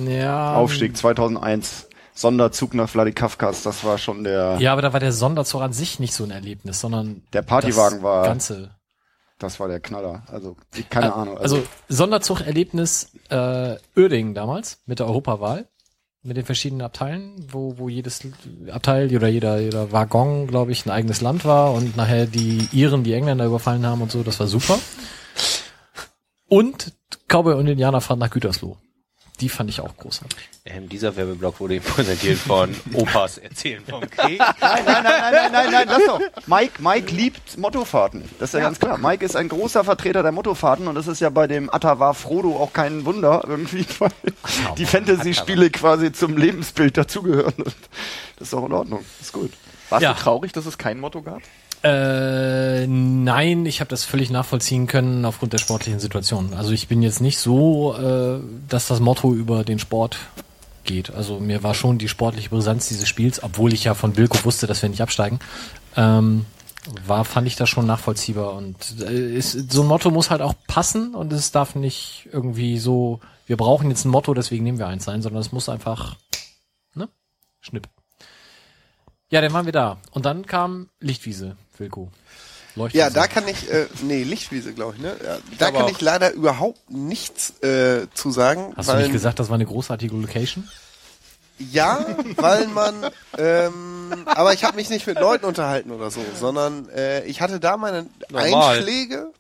[0.08, 1.88] ja, Aufstieg 2001.
[2.14, 6.00] Sonderzug nach Vladikavkaz, das war schon der, Ja, aber da war der Sonderzug an sich
[6.00, 8.72] nicht so ein Erlebnis, sondern der Partywagen das war, Ganze.
[9.40, 10.24] Das war der Knaller.
[10.28, 10.56] Also,
[10.90, 11.38] keine Ah, Ahnung.
[11.38, 15.68] Also Sonderzug-Erlebnis äh, Uerdingen damals mit der Europawahl,
[16.24, 18.22] mit den verschiedenen Abteilen, wo, wo jedes
[18.72, 23.04] Abteil oder jeder, jeder Waggon, glaube ich, ein eigenes Land war und nachher die Iren
[23.04, 24.78] die Engländer überfallen haben und so, das war super.
[26.50, 26.94] Und
[27.28, 28.78] Cowboy und Indianerfahrt nach Gütersloh.
[29.40, 30.36] Die fand ich auch großartig.
[30.66, 34.40] Ähm, dieser Werbeblock wurde Ihnen präsentiert von Opas Erzählen vom Krieg.
[34.40, 36.20] Nein, nein, nein, nein, nein, nein, nein, lass doch.
[36.48, 38.24] Mike, Mike liebt Mottofahrten.
[38.40, 38.98] Das ist ja, ganz klar.
[38.98, 42.58] Mike ist ein großer Vertreter der Mottofahrten und das ist ja bei dem Atavar Frodo
[42.58, 44.10] auch kein Wunder irgendwie, weil
[44.78, 47.54] die Fantasy-Spiele quasi zum Lebensbild dazugehören.
[47.58, 47.74] Das
[48.48, 49.06] ist doch in Ordnung.
[49.22, 49.52] Ist gut.
[49.90, 50.14] Warst Ja.
[50.14, 51.42] du traurig, dass es kein Motto gab?
[51.84, 56.54] Äh, nein, ich habe das völlig nachvollziehen können aufgrund der sportlichen Situation.
[56.54, 60.18] Also ich bin jetzt nicht so, äh, dass das Motto über den Sport
[60.84, 61.12] geht.
[61.14, 64.66] Also mir war schon die sportliche Brisanz dieses Spiels, obwohl ich ja von Wilko wusste,
[64.66, 65.40] dass wir nicht absteigen,
[65.96, 66.46] ähm,
[67.06, 68.54] war, fand ich das schon nachvollziehbar.
[68.54, 72.80] Und äh, ist, so ein Motto muss halt auch passen und es darf nicht irgendwie
[72.80, 76.16] so, wir brauchen jetzt ein Motto, deswegen nehmen wir eins sein, sondern es muss einfach,
[76.96, 77.08] ne?
[77.60, 77.88] Schnipp.
[79.30, 79.98] Ja, dann waren wir da.
[80.12, 82.10] Und dann kam Lichtwiese, Wilko.
[82.76, 83.04] Leuchtwiese.
[83.04, 85.16] Ja, da kann ich, äh, nee, Lichtwiese, glaube ich, ne?
[85.24, 88.74] Ja, da aber kann ich leider überhaupt nichts äh, zu sagen.
[88.76, 90.68] Hast du weil, nicht gesagt, das war eine großartige Location?
[91.60, 92.06] Ja,
[92.36, 97.26] weil man, ähm, aber ich habe mich nicht mit Leuten unterhalten oder so, sondern äh,
[97.26, 98.78] ich hatte da meine Normal.
[98.78, 99.32] Einschläge.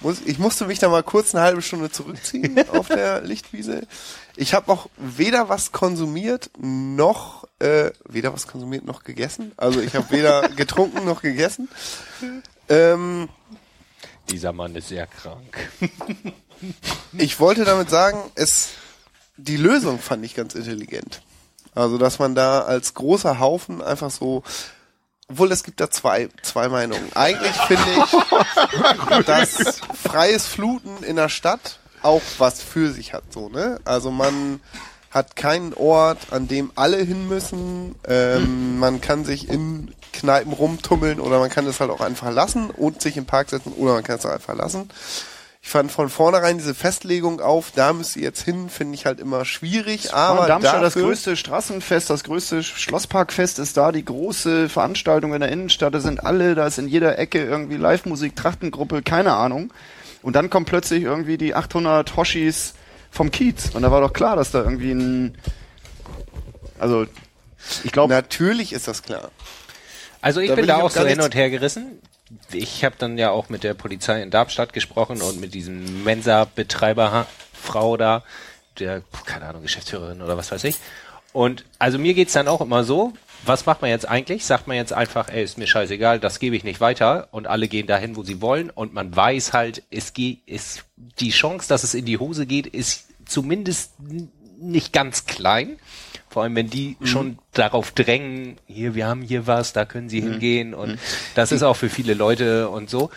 [0.00, 3.82] Muss, ich musste mich da mal kurz eine halbe Stunde zurückziehen auf der Lichtwiese.
[4.36, 9.52] Ich habe auch weder was konsumiert noch äh, weder was konsumiert noch gegessen.
[9.56, 11.68] Also ich habe weder getrunken noch gegessen.
[12.68, 13.28] Ähm,
[14.30, 15.70] Dieser Mann ist sehr krank.
[17.12, 18.70] ich wollte damit sagen, es
[19.36, 21.22] die Lösung fand ich ganz intelligent.
[21.74, 24.42] Also, dass man da als großer Haufen einfach so
[25.28, 27.10] obwohl es gibt da zwei zwei Meinungen.
[27.14, 33.48] Eigentlich finde ich, dass freies Fluten in der Stadt auch was für sich hat so,
[33.48, 33.80] ne?
[33.84, 34.60] Also, man
[35.16, 37.94] hat keinen Ort, an dem alle hin müssen.
[38.06, 42.70] Ähm, man kann sich in Kneipen rumtummeln oder man kann es halt auch einfach lassen
[42.70, 44.90] und sich im Park setzen oder man kann es auch einfach lassen.
[45.62, 49.18] Ich fand von vornherein diese Festlegung auf, da müsst ihr jetzt hin, finde ich halt
[49.18, 50.12] immer schwierig.
[50.12, 55.40] Aber Aber Darmstadt das größte Straßenfest, das größte Schlossparkfest ist da, die große Veranstaltung in
[55.40, 59.72] der Innenstadt, da sind alle, da ist in jeder Ecke irgendwie Live-Musik, Trachtengruppe, keine Ahnung.
[60.22, 62.74] Und dann kommt plötzlich irgendwie die 800 Hoshis
[63.16, 63.74] vom Kiez.
[63.74, 65.38] Und da war doch klar, dass da irgendwie ein,
[66.78, 67.06] also,
[67.82, 69.30] ich glaube, Natürlich ist das klar.
[70.20, 72.00] Also ich Da bin da ich auch so hin und her gerissen.
[72.52, 77.26] Ich habe dann ja auch mit der Polizei in Darmstadt gesprochen und mit diesem Mensa-Betreiber
[77.52, 78.22] Frau da,
[78.78, 80.76] der, keine Ahnung, Geschäftsführerin oder was weiß ich.
[81.32, 83.12] Und also mir geht's dann auch immer so,
[83.46, 84.44] was macht man jetzt eigentlich?
[84.44, 87.68] Sagt man jetzt einfach, ey, ist mir scheißegal, das gebe ich nicht weiter und alle
[87.68, 91.84] gehen dahin, wo sie wollen und man weiß halt, es geht, ist die Chance, dass
[91.84, 93.92] es in die Hose geht, ist zumindest
[94.58, 95.78] nicht ganz klein.
[96.28, 100.20] Vor allem, wenn die schon darauf drängen, hier, wir haben hier was, da können sie
[100.20, 100.98] hingehen und
[101.34, 103.10] das ist auch für viele Leute und so.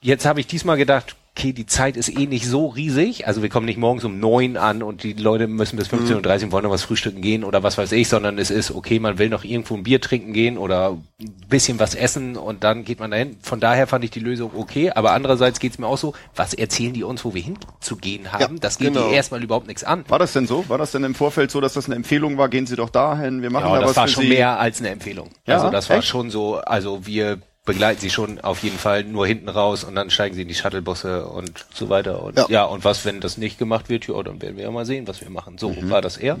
[0.00, 3.26] Jetzt habe ich diesmal gedacht, okay, die Zeit ist eh nicht so riesig.
[3.26, 6.52] Also wir kommen nicht morgens um neun an und die Leute müssen bis 15.30 Uhr
[6.52, 9.28] wollen noch was frühstücken gehen oder was weiß ich, sondern es ist, okay, man will
[9.30, 13.10] noch irgendwo ein Bier trinken gehen oder ein bisschen was essen und dann geht man
[13.10, 13.38] dahin.
[13.42, 16.92] Von daher fand ich die Lösung okay, aber andererseits geht's mir auch so, was erzählen
[16.92, 18.56] die uns, wo wir hinzugehen haben?
[18.56, 19.08] Ja, das geht genau.
[19.08, 20.04] die erstmal überhaupt nichts an.
[20.08, 20.68] war das denn so?
[20.68, 22.48] War das denn im Vorfeld so, dass das eine Empfehlung war?
[22.50, 24.28] Gehen Sie doch dahin, wir machen Ja, da das was war schon Sie.
[24.28, 25.30] mehr als eine Empfehlung.
[25.46, 26.08] Ja, also das war echt?
[26.08, 30.10] schon so, also wir begleiten sie schon auf jeden Fall nur hinten raus und dann
[30.10, 32.22] steigen sie in die Shuttlebusse und so weiter.
[32.22, 32.64] Und ja, Ja.
[32.64, 35.20] und was, wenn das nicht gemacht wird, ja, dann werden wir ja mal sehen, was
[35.20, 35.58] wir machen.
[35.58, 35.88] So Mhm.
[35.90, 36.38] war das eher.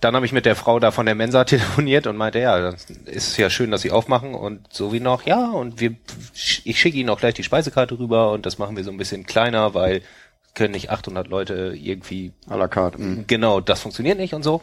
[0.00, 1.44] Dann habe ich mit der Frau da von der Mensa
[1.84, 5.24] telefoniert und meinte, ja, das ist ja schön, dass sie aufmachen und so wie noch,
[5.26, 5.94] ja, und wir,
[6.64, 9.24] ich schicke Ihnen auch gleich die Speisekarte rüber und das machen wir so ein bisschen
[9.26, 10.02] kleiner, weil
[10.56, 12.98] können nicht 800 Leute irgendwie À la carte.
[12.98, 13.24] mhm.
[13.28, 14.62] Genau, das funktioniert nicht und so.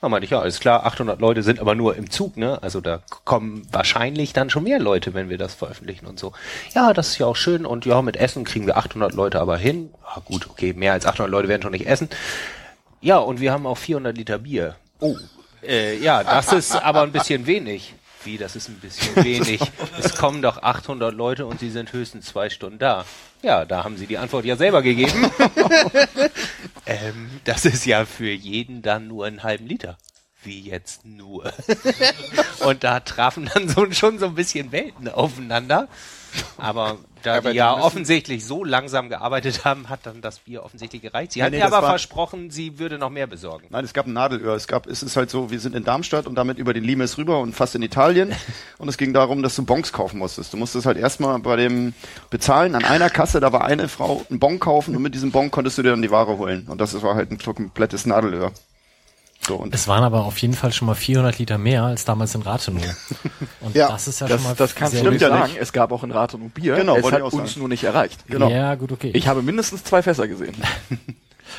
[0.00, 2.60] Da meinte ich, ja, alles klar, 800 Leute sind aber nur im Zug, ne?
[2.62, 6.32] Also da kommen wahrscheinlich dann schon mehr Leute, wenn wir das veröffentlichen und so.
[6.74, 9.56] Ja, das ist ja auch schön und ja, mit Essen kriegen wir 800 Leute aber
[9.56, 9.90] hin.
[10.02, 12.08] Ja, gut, okay, mehr als 800 Leute werden schon nicht essen.
[13.00, 14.76] Ja, und wir haben auch 400 Liter Bier.
[14.98, 15.16] Oh.
[15.62, 17.94] Äh, ja, das ist aber ein bisschen wenig.
[18.24, 19.60] Wie, das ist ein bisschen wenig.
[19.98, 23.04] Es kommen doch 800 Leute und sie sind höchstens zwei Stunden da.
[23.42, 25.30] Ja, da haben sie die Antwort ja selber gegeben.
[26.86, 29.98] ähm, das ist ja für jeden dann nur einen halben Liter.
[30.42, 31.52] wie jetzt nur.
[32.60, 35.88] und da trafen dann so, schon so ein bisschen Welten aufeinander.
[36.56, 40.62] Aber da Aber die die ja offensichtlich so langsam gearbeitet haben, hat dann das Bier
[40.62, 41.32] offensichtlich gereicht.
[41.32, 43.66] Sie Nee, hat nee, mir das aber versprochen, sie würde noch mehr besorgen.
[43.70, 44.54] Nein, es gab ein Nadelöhr.
[44.54, 47.18] Es gab, es ist halt so, wir sind in Darmstadt und damit über den Limes
[47.18, 48.34] rüber und fast in Italien.
[48.78, 50.52] Und es ging darum, dass du Bons kaufen musstest.
[50.52, 51.94] Du musstest halt erstmal bei dem
[52.28, 55.50] Bezahlen an einer Kasse, da war eine Frau, einen Bon kaufen und mit diesem Bon
[55.50, 56.66] konntest du dir dann die Ware holen.
[56.68, 58.52] Und das war halt ein komplettes Nadelöhr.
[59.46, 62.34] So, und Es waren aber auf jeden Fall schon mal 400 Liter mehr als damals
[62.34, 62.82] in Rathenow.
[63.60, 65.52] Und Ja, das ist ja Das, schon mal das du nicht ja sagen.
[65.52, 65.60] nicht.
[65.60, 66.76] Es gab auch in Rathenow Bier.
[66.76, 67.50] Genau, es hat uns sagen.
[67.58, 68.24] nur nicht erreicht.
[68.26, 68.48] genau.
[68.48, 69.10] Ja, gut, okay.
[69.14, 70.54] Ich habe mindestens zwei Fässer gesehen.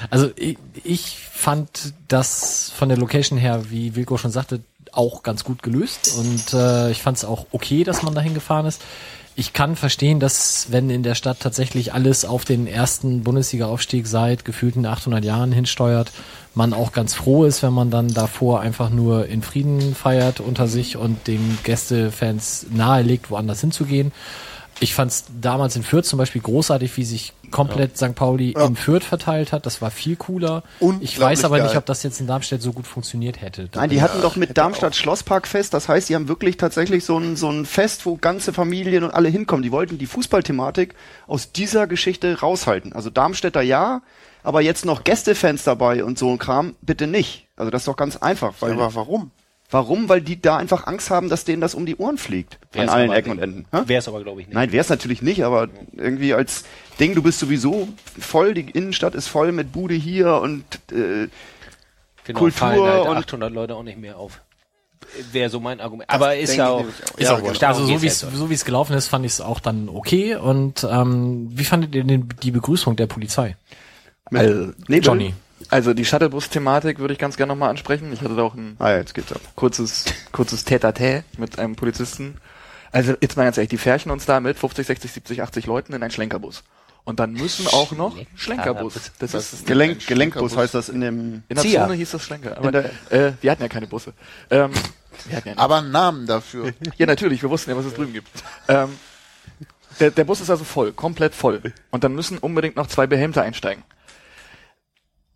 [0.10, 4.60] Also ich, ich fand das von der Location her, wie Wilko schon sagte,
[4.92, 8.66] auch ganz gut gelöst und äh, ich fand es auch okay, dass man dahin gefahren
[8.66, 8.82] ist.
[9.38, 14.46] Ich kann verstehen, dass wenn in der Stadt tatsächlich alles auf den ersten Bundesliga-Aufstieg seit
[14.46, 16.14] gefühlten 800 Jahren hinsteuert,
[16.54, 20.70] man auch ganz froh ist, wenn man dann davor einfach nur in Frieden feiert unter
[20.70, 24.14] sich und den Gästefans nahelegt, woanders hinzugehen.
[24.80, 28.14] Ich fand es damals in Fürth zum Beispiel großartig, wie sich komplett St.
[28.14, 29.66] Pauli in Fürth verteilt hat.
[29.66, 30.64] Das war viel cooler.
[31.00, 31.78] Ich weiß aber nicht, geil.
[31.78, 33.70] ob das jetzt in Darmstadt so gut funktioniert hätte.
[33.74, 37.38] Nein, die hatten doch mit Darmstadt Schlossparkfest, das heißt, die haben wirklich tatsächlich so ein,
[37.38, 39.64] so ein Fest, wo ganze Familien und alle hinkommen.
[39.64, 40.96] Die wollten die Fußballthematik
[41.28, 42.94] aus dieser Geschichte raushalten.
[42.94, 44.02] Also Darmstädter ja,
[44.44, 47.48] aber jetzt noch Gästefans dabei und so ein Kram, bitte nicht.
[47.56, 48.54] Also das ist doch ganz einfach.
[48.60, 49.32] Weil, Aber warum?
[49.70, 50.10] Warum?
[50.10, 52.60] Weil die da einfach Angst haben, dass denen das um die Ohren fliegt.
[52.74, 53.66] an Wär's allen aber Ecken und Enden.
[53.72, 54.56] Wäre es aber, glaube ich, nicht.
[54.56, 56.66] Nein, wäre es natürlich nicht, aber irgendwie als
[57.00, 57.88] Ding, du bist sowieso
[58.20, 61.28] voll, die Innenstadt ist voll mit Bude hier und äh,
[62.24, 64.42] genau, Kultur fallen halt und- 800 Leute auch nicht mehr auf.
[65.32, 66.10] Wäre so mein Argument.
[66.10, 66.86] Aber ist ja auch, auch.
[67.18, 67.54] ist Ja, auch.
[67.54, 68.36] Darum Also so wie es jetzt.
[68.36, 70.36] so wie es gelaufen ist, fand ich es auch dann okay.
[70.36, 73.56] Und ähm, wie fandet ihr denn die Begrüßung der Polizei?
[74.34, 75.06] Also, Nebel.
[75.06, 75.34] Johnny.
[75.70, 78.12] Also die Shuttlebus-Thematik würde ich ganz gerne nochmal ansprechen.
[78.14, 79.42] Ich hatte da auch ein Ah ja, jetzt geht's ab.
[79.56, 82.38] kurzes, kurzes Tête-à-Tête mit einem Polizisten.
[82.92, 85.94] Also jetzt mal ganz ehrlich, die färchen uns da mit 50, 60, 70, 80 Leuten
[85.94, 86.64] in einen Schlenkerbus.
[87.04, 89.12] Und dann müssen auch noch Schlenkerbus.
[89.20, 91.44] Das ist Gelenk, Gelenkbus heißt das in dem.
[91.48, 91.84] in der Zia.
[91.84, 92.58] Zone hieß das Schlenker.
[92.58, 94.14] Aber der- äh, wir hatten ja keine Busse.
[94.50, 94.72] Ähm,
[95.28, 96.74] wir hatten ja, Aber einen Namen dafür.
[96.98, 98.28] ja natürlich, wir wussten ja, was es drüben gibt.
[98.68, 98.90] Ähm,
[100.00, 101.62] der, der Bus ist also voll, komplett voll.
[101.92, 103.84] Und dann müssen unbedingt noch zwei Behelmte einsteigen.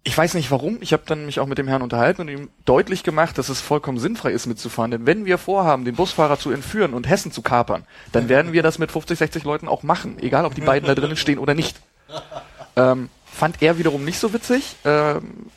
[0.03, 0.77] Ich weiß nicht warum.
[0.81, 3.59] Ich habe dann mich auch mit dem Herrn unterhalten und ihm deutlich gemacht, dass es
[3.59, 4.91] vollkommen sinnfrei ist mitzufahren.
[4.91, 8.63] Denn wenn wir vorhaben, den Busfahrer zu entführen und Hessen zu kapern, dann werden wir
[8.63, 10.17] das mit 50, 60 Leuten auch machen.
[10.19, 11.77] Egal, ob die beiden da drinnen stehen oder nicht.
[12.75, 14.77] Ähm, fand er wiederum nicht so witzig.
[14.85, 15.49] Ähm,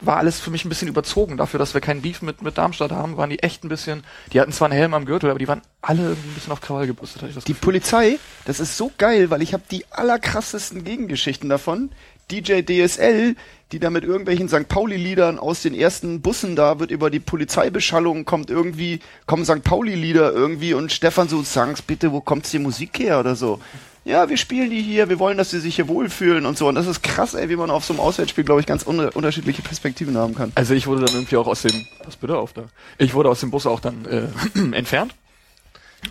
[0.00, 1.36] war alles für mich ein bisschen überzogen.
[1.36, 4.40] Dafür, dass wir keinen Beef mit, mit Darmstadt haben, waren die echt ein bisschen, die
[4.40, 6.86] hatten zwar einen Helm am Gürtel, aber die waren alle irgendwie ein bisschen auf Krawall
[6.86, 7.54] das Die Gefühl.
[7.54, 11.90] Polizei, das ist so geil, weil ich habe die allerkrassesten Gegengeschichten davon.
[12.30, 13.34] DJ DSL,
[13.72, 14.68] die da mit irgendwelchen St.
[14.68, 19.62] Pauli-Liedern aus den ersten Bussen da wird über die Polizeibeschallung kommt irgendwie, kommen St.
[19.62, 23.60] Pauli-Lieder irgendwie und Stefan so, sag's bitte, wo kommt die Musik her oder so.
[24.04, 26.68] Ja, wir spielen die hier, wir wollen, dass sie sich hier wohlfühlen und so.
[26.68, 28.98] Und das ist krass, ey, wie man auf so einem Auswärtsspiel, glaube ich, ganz un
[28.98, 30.52] unterschiedliche Perspektiven haben kann.
[30.54, 32.64] Also ich wurde dann irgendwie auch aus dem, pass bitte auf da.
[32.96, 34.28] Ich wurde aus dem Bus auch dann äh,
[34.76, 35.14] entfernt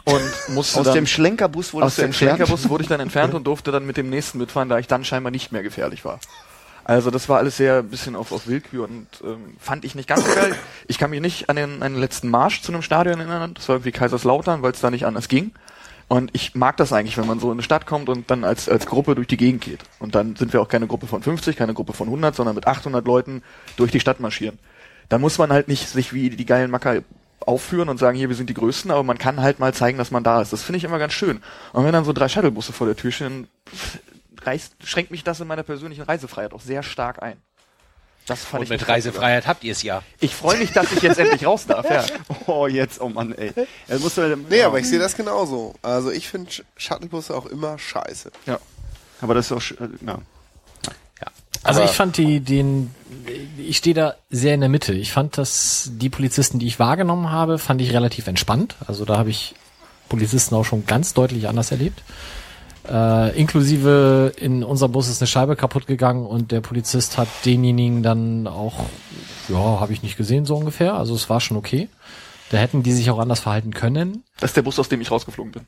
[0.06, 3.46] und musste Aus dann, dem Schlenkerbus wurde aus dem Schlenkerbus wurde ich dann entfernt und
[3.46, 6.20] durfte dann mit dem nächsten mitfahren, da ich dann scheinbar nicht mehr gefährlich war.
[6.84, 10.08] Also das war alles sehr ein bisschen auf, auf Willkür und ähm, fand ich nicht
[10.08, 10.56] ganz so geil.
[10.88, 13.54] Ich kann mich nicht an den, an den letzten Marsch zu einem Stadion erinnern.
[13.54, 15.52] Das war irgendwie Kaiserslautern, weil es da nicht anders ging.
[16.08, 18.68] Und ich mag das eigentlich, wenn man so in eine Stadt kommt und dann als,
[18.68, 19.82] als Gruppe durch die Gegend geht.
[20.00, 22.66] Und dann sind wir auch keine Gruppe von 50, keine Gruppe von 100, sondern mit
[22.66, 23.44] 800 Leuten
[23.78, 24.58] durch die Stadt marschieren.
[25.10, 27.02] Da muss man halt nicht sich wie die geilen Macker
[27.50, 30.12] aufführen und sagen, hier, wir sind die Größten, aber man kann halt mal zeigen, dass
[30.12, 30.54] man da ist.
[30.54, 31.42] Das finde ich immer ganz schön.
[31.74, 33.48] Und wenn dann so drei Shuttlebusse vor der Tür stehen,
[34.44, 37.38] reißt, schränkt mich das in meiner persönlichen Reisefreiheit auch sehr stark ein.
[38.28, 40.04] Das fand Und ich mit Reisefreiheit habt ihr es ja.
[40.20, 42.06] Ich freue mich, dass ich jetzt endlich raus darf, ja.
[42.46, 43.52] Oh, jetzt, oh Mann, ey.
[43.88, 45.74] Er muss doch- Nee, aber ich sehe das genauso.
[45.82, 48.32] Also ich finde Sh- Shuttlebusse auch immer scheiße.
[48.46, 48.60] ja.
[49.22, 50.20] Aber das ist auch, äh, ja.
[51.64, 52.92] Also Aber- ich fand die, den,
[53.58, 54.94] ich stehe da sehr in der Mitte.
[54.94, 58.76] Ich fand, dass die Polizisten, die ich wahrgenommen habe, fand ich relativ entspannt.
[58.88, 59.56] Also da habe ich
[60.08, 62.02] Polizisten auch schon ganz deutlich anders erlebt.
[62.90, 68.02] Äh, inklusive in unserem Bus ist eine Scheibe kaputt gegangen und der Polizist hat denjenigen
[68.02, 68.86] dann auch,
[69.48, 70.96] ja, habe ich nicht gesehen so ungefähr.
[70.96, 71.90] Also es war schon okay.
[72.52, 74.24] Da hätten die sich auch anders verhalten können.
[74.40, 75.66] Das ist der Bus, aus dem ich rausgeflogen bin.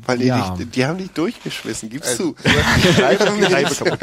[0.00, 0.54] Weil die, Ja.
[0.56, 2.34] dich, die haben dich durchgeschmissen, gibst Also, du.
[3.84, 3.98] Kaputt.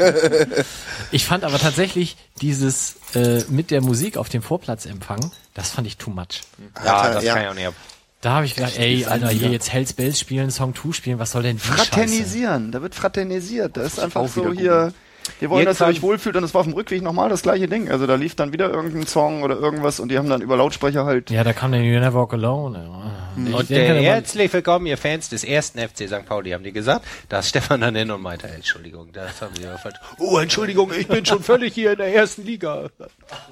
[1.10, 5.96] Ich fand aber tatsächlich dieses äh, mit der Musik auf dem Vorplatzempfang, das fand ich
[5.96, 6.42] too much.
[6.84, 7.34] Ja, Alter, das ja.
[7.34, 7.74] kann ich auch nicht ab.
[8.20, 11.32] Da habe ich gedacht, ey, Alter, hier jetzt Hells Bells spielen, Song 2 spielen, was
[11.32, 11.76] soll denn die Scheiße?
[11.86, 13.76] Fraternisieren, da wird fraternisiert.
[13.76, 14.92] Da ist einfach auch so hier.
[15.40, 17.68] Die wollen, dass ihr euch wohlfühlt und es war auf dem Rückweg nochmal das gleiche
[17.68, 17.90] Ding.
[17.90, 21.04] Also da lief dann wieder irgendein Song oder irgendwas und die haben dann über Lautsprecher
[21.04, 21.30] halt.
[21.30, 22.78] Ja, da kam der You Never Walk Alone.
[22.78, 23.20] Ja.
[23.36, 26.26] Und man- herzlich willkommen, ihr Fans des ersten FC St.
[26.26, 27.04] Pauli, haben die gesagt.
[27.28, 29.96] Da ist Stefan dann hin und meinte, Entschuldigung, das haben sie ja falsch.
[30.18, 32.88] Oh, Entschuldigung, ich bin schon völlig hier in der ersten Liga.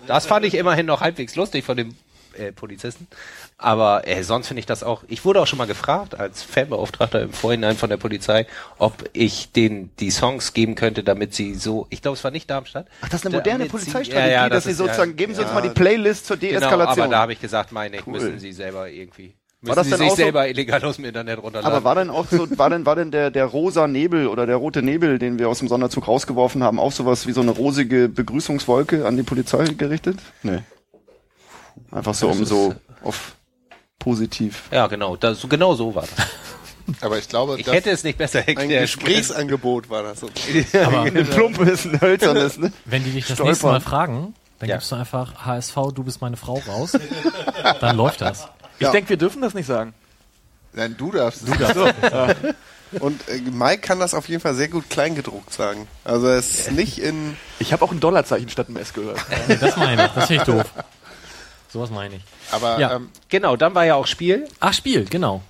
[0.06, 1.94] Das fand ich immerhin noch halbwegs lustig von dem
[2.34, 3.06] äh, Polizisten.
[3.60, 7.20] Aber äh, sonst finde ich das auch, ich wurde auch schon mal gefragt, als Fanbeauftragter
[7.22, 8.46] im Vorhinein von der Polizei,
[8.78, 12.48] ob ich denen die Songs geben könnte, damit sie so, ich glaube, es war nicht
[12.48, 12.86] Darmstadt.
[13.02, 15.34] Ach, das ist eine moderne Damit sie- Polizeistrategie, ja, ja, dass sie ist- sozusagen, geben
[15.34, 17.00] Sie uns mal die Playlist zur Genau, Deeskalation.
[17.06, 18.12] aber da habe ich gesagt, meine, Cool.
[18.12, 20.94] müssen sie selber irgendwie, müssen War das sie dann sich auch so- selber illegal aus
[20.94, 21.74] dem Internet runterladen.
[21.76, 24.54] aber war denn auch so, war denn, war denn der, der rosa Nebel oder der
[24.54, 28.08] rote Nebel, den wir aus dem Sonderzug rausgeworfen haben, auch sowas wie so eine rosige
[28.08, 30.20] Begrüßungswolke an die Polizei gerichtet?
[30.44, 30.60] Nee.
[31.90, 33.34] Einfach so, um so auf
[33.98, 34.64] positiv.
[34.70, 36.26] Ja, genau, das, genau so war das.
[37.02, 38.82] Aber ich glaube, Ich das, hätte es nicht besser Ein erklärt.
[38.82, 40.30] Gesprächsangebot war das so.
[40.84, 42.72] Aber Ein plumpes, ein hölzernes, ne?
[42.86, 43.48] wenn die dich das Stolpern.
[43.50, 44.76] nächste Mal fragen, dann Ja.
[44.76, 46.92] gibst du einfach HSV, du bist meine Frau raus.
[47.80, 48.48] dann läuft das.
[48.78, 49.92] Ich denke, wir dürfen das nicht sagen.
[50.72, 51.42] nein, du darfst.
[51.46, 51.52] Du
[53.00, 55.86] Und äh, Mike kann das auf jeden Fall sehr gut kleingedruckt sagen.
[56.04, 59.18] Also es ist nicht in Ich habe auch ein Dollarzeichen statt einem S gehört.
[59.46, 60.12] Nee, das meine ich.
[60.12, 60.64] Das finde ich doof.
[61.70, 62.22] Sowas meine ich.
[62.50, 62.96] Aber Ja.
[62.96, 64.48] ähm, Genau, dann war ja auch Spiel.
[64.60, 65.42] Ach, Spiel, genau.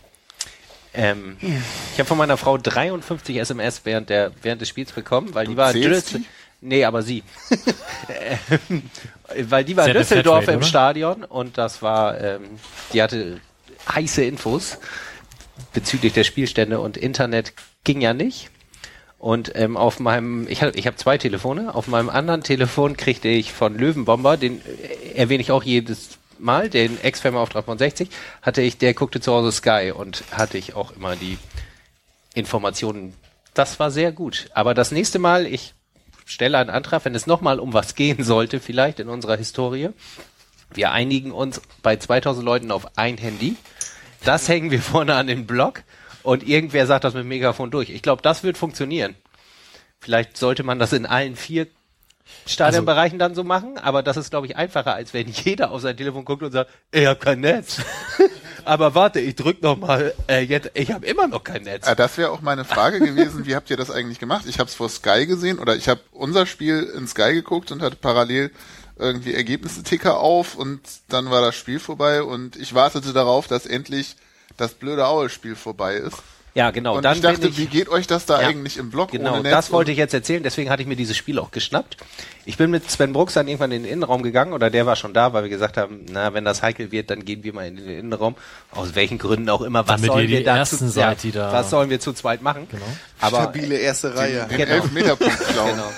[0.95, 5.47] Ähm, ich habe von meiner Frau 53 SMS während der während des Spiels bekommen, weil
[5.47, 6.25] die war in zählst Düssel-
[6.61, 7.23] Nee, aber sie.
[8.11, 8.83] Ähm,
[9.49, 10.67] weil die war in Düsseldorf Flatrate, im oder?
[10.67, 12.43] Stadion und das war, ähm,
[12.93, 13.41] die hatte
[13.95, 14.79] heiße Infos
[15.75, 17.53] bezüglich der Spielstände und Internet
[17.85, 18.51] ging ja nicht.
[19.19, 23.29] Und ähm, auf meinem, ich habe ich hab zwei Telefone, auf meinem anderen Telefon kriegte
[23.29, 28.11] ich von Löwenbomber, den äh, erwähne ich auch jedes Mal, den Ex-Firma-Auftrag von 60,
[28.43, 31.37] hatte ich, der guckte zu Hause Sky und hatte ich auch immer die
[32.35, 33.13] Informationen.
[33.55, 34.49] Das war sehr gut.
[34.55, 35.75] Aber das nächste Mal, ich
[36.25, 39.89] stelle einen Antrag, wenn es nochmal um was gehen sollte, vielleicht in unserer Historie.
[40.73, 43.57] Wir einigen uns bei 2000 Leuten auf ein Handy.
[44.25, 45.83] Das hängen wir vorne an den Block
[46.29, 47.89] und irgendwer sagt das mit dem Megafon durch.
[47.89, 49.15] Ich glaube, das wird funktionieren.
[49.99, 51.69] Vielleicht sollte man das in allen vier
[52.45, 55.97] Stadionbereichen dann so machen, aber das ist, glaube ich, einfacher, als wenn jeder auf sein
[55.97, 57.81] Telefon guckt und sagt, ich habe kein Netz.
[58.67, 61.89] aber warte, ich drück noch mal äh, jetzt, ich habe immer noch kein Netz.
[61.89, 64.45] äh, das wäre auch meine Frage gewesen, wie habt ihr das eigentlich gemacht?
[64.47, 67.81] Ich habe es vor Sky gesehen oder ich habe unser Spiel in Sky geguckt und
[67.81, 68.53] hatte parallel
[68.99, 74.17] irgendwie Ergebnisse-Ticker auf und dann war das Spiel vorbei und ich wartete darauf, dass endlich
[74.59, 76.17] das blöde Aue-Spiel vorbei ist.
[76.55, 76.97] Ja, genau.
[76.97, 78.49] Und dann ich dachte, ich, wie geht euch das da Ja.
[78.49, 79.53] eigentlich im Blog Genau, ohne Netz?
[79.53, 81.99] das wollte ich jetzt erzählen, deswegen hatte ich mir dieses Spiel auch geschnappt.
[82.47, 85.15] Ich bin mit Sven Brooks dann irgendwann in den Innenraum gegangen oder der war schon
[85.15, 87.77] da, weil wir gesagt haben, na, wenn das heikel wird, dann gehen wir mal in
[87.77, 88.35] den Innenraum.
[88.73, 89.87] Aus welchen Gründen auch immer.
[89.87, 92.13] Was Damit sollen wir die da Ersten zu, seid, die da- Was sollen wir zu
[92.13, 92.67] zweit machen?
[92.69, 92.85] Genau.
[93.21, 94.47] Aber stabile erste Reihe.
[94.51, 94.73] den Genau.
[94.73, 95.71] Elfmeterpunkt klauen.
[95.71, 95.93] Genau.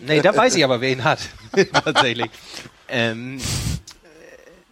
[0.00, 1.18] Nee, da weiß ich aber, wer ihn hat.
[1.84, 2.30] Tatsächlich.
[2.88, 3.40] Ähm, äh,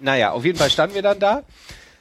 [0.00, 1.42] naja, auf jeden Fall standen wir dann da.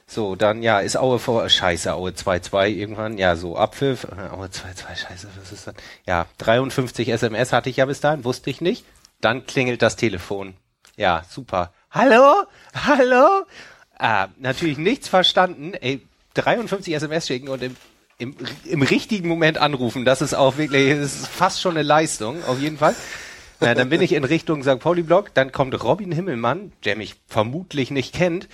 [0.08, 4.46] So, dann, ja, ist Aue vor, scheiße, Aue 2-2 irgendwann, ja, so Abpfiff, äh, Aue
[4.46, 5.74] 2-2, scheiße, was ist das?
[6.06, 8.84] Ja, 53 SMS hatte ich ja bis dahin, wusste ich nicht.
[9.20, 10.54] Dann klingelt das Telefon.
[10.96, 11.72] Ja, super.
[11.90, 12.44] Hallo?
[12.74, 13.46] Hallo?
[13.98, 15.74] Ah, natürlich nichts verstanden.
[15.74, 16.02] Ey,
[16.34, 17.76] 53 SMS schicken und im,
[18.18, 22.44] im, im richtigen Moment anrufen, das ist auch wirklich, das ist fast schon eine Leistung,
[22.44, 22.94] auf jeden Fall.
[23.58, 24.78] Na, dann bin ich in Richtung St.
[24.78, 28.48] Pauli-Block, dann kommt Robin Himmelmann, der mich vermutlich nicht kennt,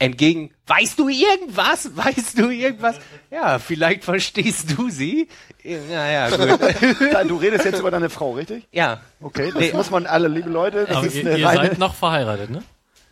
[0.00, 1.90] entgegen, weißt du irgendwas?
[1.94, 2.96] Weißt du irgendwas?
[3.30, 5.28] Ja, vielleicht verstehst du sie.
[5.62, 6.58] Naja, gut.
[7.28, 8.66] Du redest jetzt über deine Frau, richtig?
[8.72, 9.00] Ja.
[9.20, 9.72] Okay, das Nee.
[9.72, 12.62] muss man alle, liebe Leute, das Aber ist ihr, eine ihr seid noch verheiratet, ne?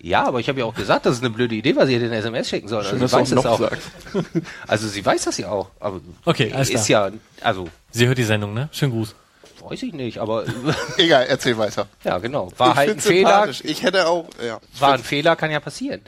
[0.01, 2.13] Ja, aber ich habe ja auch gesagt, das ist eine blöde Idee, was ihr den
[2.13, 2.79] SMS schicken soll.
[2.79, 3.61] Also, Schön, dass sie weiß noch auch.
[4.69, 5.71] Also sie weiß das ja auch.
[5.81, 7.09] Aber Okay, alles ist klar.
[7.11, 8.69] ja, also Sie hört die Sendung, ne?
[8.73, 9.15] Schönen Gruß.
[9.69, 10.45] weiß ich nicht, aber
[10.99, 11.89] Egal, erzähl weiter.
[12.05, 12.53] ja genau.
[12.57, 13.49] War ich halt ein Fehler.
[13.65, 14.61] Ich hätte auch, ja.
[14.79, 16.01] War ein Fehler, kann ja passieren.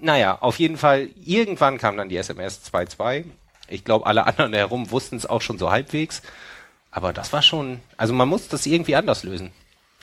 [0.00, 3.24] Naja, auf jeden Fall, irgendwann kam dann die SMS 2.2.
[3.68, 6.22] Ich glaube, alle anderen herum wussten es auch schon so halbwegs.
[6.90, 9.50] Aber das war schon, also man muss das irgendwie anders lösen.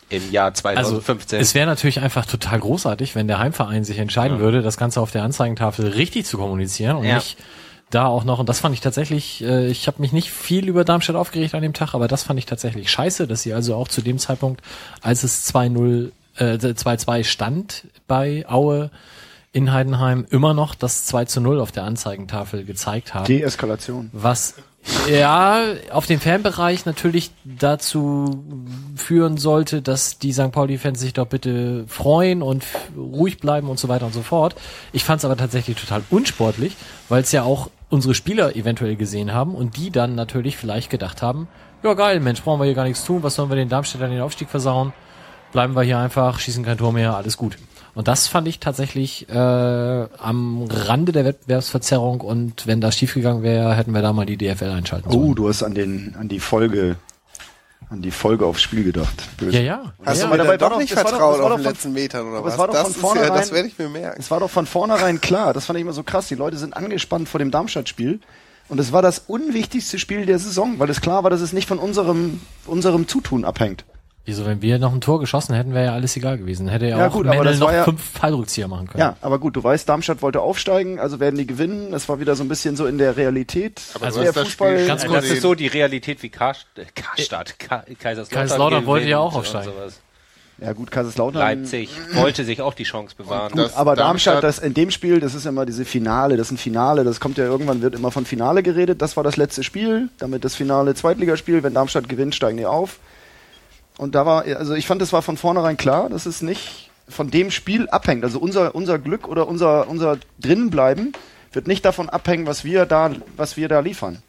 [0.09, 1.39] Im Jahr Also 2015.
[1.39, 5.09] es wäre natürlich einfach total großartig, wenn der Heimverein sich entscheiden würde, das Ganze auf
[5.11, 7.16] der Anzeigentafel richtig zu kommunizieren und Ja.
[7.16, 7.38] nicht
[7.89, 10.84] da auch noch, und das fand ich tatsächlich, äh, ich habe mich nicht viel über
[10.84, 13.88] Darmstadt aufgeregt an dem Tag, aber das fand ich tatsächlich scheiße, dass sie also auch
[13.88, 14.61] zu dem Zeitpunkt,
[15.01, 18.91] als es 2-0, äh, 2-2 stand bei Aue
[19.54, 23.26] in Heidenheim, immer noch das 2 zu 0 auf der Anzeigentafel gezeigt haben.
[23.26, 24.10] Deeskalation.
[24.12, 24.56] Was
[25.10, 28.43] ja, auf den Fanbereich natürlich dazu
[28.95, 30.51] führen sollte, dass die St.
[30.51, 32.66] Pauli-Fans sich doch bitte freuen und
[32.97, 34.56] ruhig bleiben und so weiter und so fort.
[34.91, 36.76] Ich fand es aber tatsächlich total unsportlich,
[37.08, 41.22] weil es ja auch unsere Spieler eventuell gesehen haben und die dann natürlich vielleicht gedacht
[41.22, 41.47] haben,
[41.84, 44.22] ja geil, Mensch, brauchen wir hier gar nichts tun, was sollen wir den Darmstädtern den
[44.22, 44.93] Aufstieg versauen?
[45.51, 47.58] Bleiben wir hier einfach, schießen kein Tor mehr, alles gut.
[47.96, 53.76] Und das fand ich tatsächlich äh, am Rande der Wettbewerbsverzerrung und wenn das schiefgegangen wäre,
[53.76, 55.24] hätten wir da mal die DFL einschalten sollen.
[55.24, 56.96] Oh, du hast an den, an die Folge,
[57.91, 59.14] an die Folge aufs Spiel gedacht.
[59.38, 59.58] Böse.
[59.60, 59.94] Ja, ja.
[60.04, 61.72] Hast ja, du mir dabei doch doch- nicht das war doch- vertraut auf den von-
[61.72, 62.54] letzten Metern oder was?
[62.54, 64.20] es war doch das, von ist ja, vornherein- das werde ich mir merken.
[64.20, 66.28] Es war doch von vornherein klar, das fand ich immer so krass.
[66.28, 68.20] Die Leute sind angespannt vor dem Darmstadt-Spiel.
[68.70, 71.68] Und es war das unwichtigste Spiel der Saison, weil es klar war, dass es nicht
[71.68, 73.86] von unserem, unserem Zutun abhängt.
[74.26, 76.69] Wieso, wenn wir noch ein Tor geschossen hätten, wäre ja alles egal gewesen.
[76.69, 79.01] Hätte ja, Ja, auch gut, aber Mendel das noch war ja- fünf Fallrückzieher machen können.
[79.01, 81.93] Ja, aber gut, du weißt, Darmstadt wollte aufsteigen, also werden die gewinnen.
[81.93, 83.82] Es war wieder so ein bisschen so in der Realität.
[83.95, 86.67] Aber Also der das Fußball- Spiel Ganz kurz, Das ist so die Realität wie Karst
[86.78, 88.28] äh, Karstadt, Ka Kaiserslautern.
[88.30, 89.71] Kaiserslautern wollte ja auch aufsteigen.
[90.61, 91.39] Ja gut, Kaiserslautern.
[91.41, 93.51] Leipzig wollte sich auch die Chance bewahren.
[93.51, 96.47] Und das- Aber Darmstadt, Darmstadt- das in dem Spiel, das ist immer diese Finale, das
[96.47, 99.01] ist ein Finale, das kommt ja irgendwann, wird immer von Finale geredet.
[99.01, 101.61] Das war das letzte Spiel, damit das Finale Zweitligaspiel.
[101.63, 102.99] Wenn Darmstadt gewinnt, steigen die auf.
[103.98, 107.30] Und da war, also ich fand, es war von vornherein klar, dass es nicht von
[107.30, 108.24] dem Spiel abhängt.
[108.24, 111.14] Also unser, unser Glück oder unser, unser Drinnenbleiben
[111.52, 114.22] wird nicht davon abhängen, was wir da, was wir da liefern.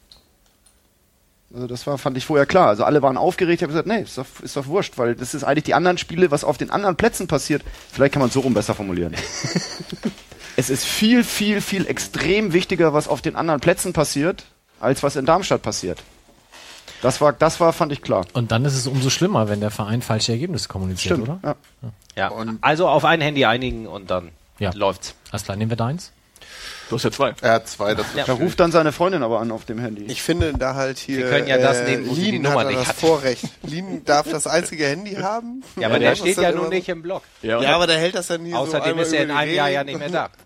[1.55, 2.69] Also das war, fand ich vorher klar.
[2.69, 5.35] Also alle waren aufgeregt, ich habe gesagt, nee, ist doch, ist doch wurscht, weil das
[5.35, 7.63] ist eigentlich die anderen Spiele, was auf den anderen Plätzen passiert.
[7.93, 9.15] Vielleicht kann man es so rum besser formulieren.
[10.57, 14.45] es ist viel, viel, viel extrem wichtiger, was auf den anderen Plätzen passiert,
[14.81, 16.03] als was in Darmstadt passiert.
[17.05, 18.25] Das war, das war, fand ich klar.
[18.33, 21.29] Und dann ist es umso schlimmer, wenn der Verein falsche Ergebnisse kommuniziert, Stimmt.
[21.29, 21.39] oder?
[21.43, 21.55] Ja.
[22.17, 22.29] Ja.
[22.29, 24.71] Und- also auf ein Handy einigen und dann Ja.
[24.75, 25.15] läuft's.
[25.31, 26.13] Alles klar, nehmen wir deins.
[26.89, 27.35] Du hast ja zwei.
[27.41, 30.05] Er hat zwei, das ist Da ruft dann seine Freundin aber an auf dem Handy.
[30.05, 31.19] Ich finde da halt hier.
[31.19, 32.97] Wir können ja das äh, nehmen, wo sie die Lien Nummer nicht das hat.
[32.97, 33.45] Vorrecht.
[33.63, 35.63] Lien darf das einzige Handy haben.
[35.77, 37.23] Ja, aber der das ist steht ja nun so- nicht im Blog.
[37.43, 39.55] Ja, Ja, aber der hält das dann hier so Außerdem einmal ist er in einem
[39.55, 40.29] Jahr ja nicht mehr da.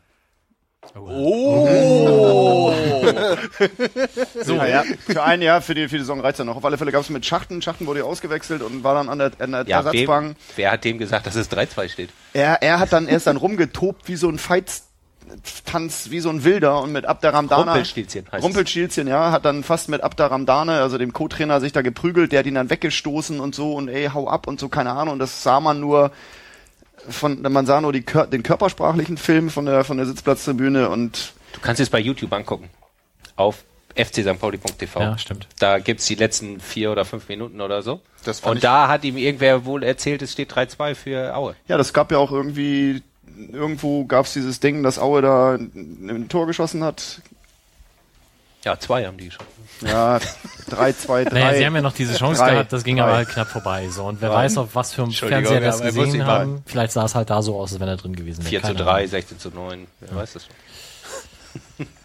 [4.45, 6.57] So, ja, für ein Jahr, für die, für die Saison reizt er noch.
[6.57, 7.61] Auf alle Fälle gab es mit Schachten.
[7.63, 10.29] Schachten wurde ja ausgewechselt und war dann an der, an der Ja, Ersatzbank.
[10.31, 12.11] wem, wer hat dem gesagt, dass es 3-2 steht?
[12.33, 16.45] Er, er hat dann, er ist dann rumgetobt wie so ein Fights-Tanz, wie so ein
[16.45, 17.73] Wilder und mit Abderramdana.
[17.73, 18.45] Rumpelstilzchen heißt.
[18.45, 22.47] Rumpelstilzchen, ja, hat dann fast mit Abderramdane, also dem Co-Trainer, sich da geprügelt, der hat
[22.47, 25.15] ihn dann weggestoßen und so und ey, hau ab und so, keine Ahnung.
[25.15, 26.11] Und das sah man nur
[27.11, 31.33] von, man sah nur die, Kör- den körpersprachlichen Film von der, von der Sitzplatztribüne und
[31.55, 32.69] Du kannst es bei YouTube angucken.
[33.37, 33.65] Auf
[33.97, 35.01] fcstpauli.tv.
[35.01, 35.47] Ja, stimmt.
[35.59, 38.01] Da gibt's die letzten vier oder fünf Minuten oder so.
[38.43, 41.55] Und da hat ihm irgendwer wohl erzählt, es steht 3-2 für Aue.
[41.67, 43.03] Ja, das gab ja auch irgendwie,
[43.53, 47.21] irgendwo gab's dieses Ding, dass Aue da ein Tor geschossen hat.
[48.69, 49.47] Ja, zwei haben die schon.
[49.81, 50.19] Ja,
[50.69, 51.31] 3, 2, 3.
[51.31, 53.05] Naja, sie haben ja noch diese Chance drei, gehabt, das ging drei.
[53.05, 53.89] aber halt knapp vorbei.
[53.89, 56.63] So, und wer weiß, auf was für einem Fernseher wir es gesehen haben.
[56.67, 58.51] Vielleicht sah es halt da so aus, als wenn er drin gewesen wäre.
[58.51, 59.07] 4 zu Keine 3, Ahnung.
[59.09, 61.87] 16 zu 9, wer weiß das schon.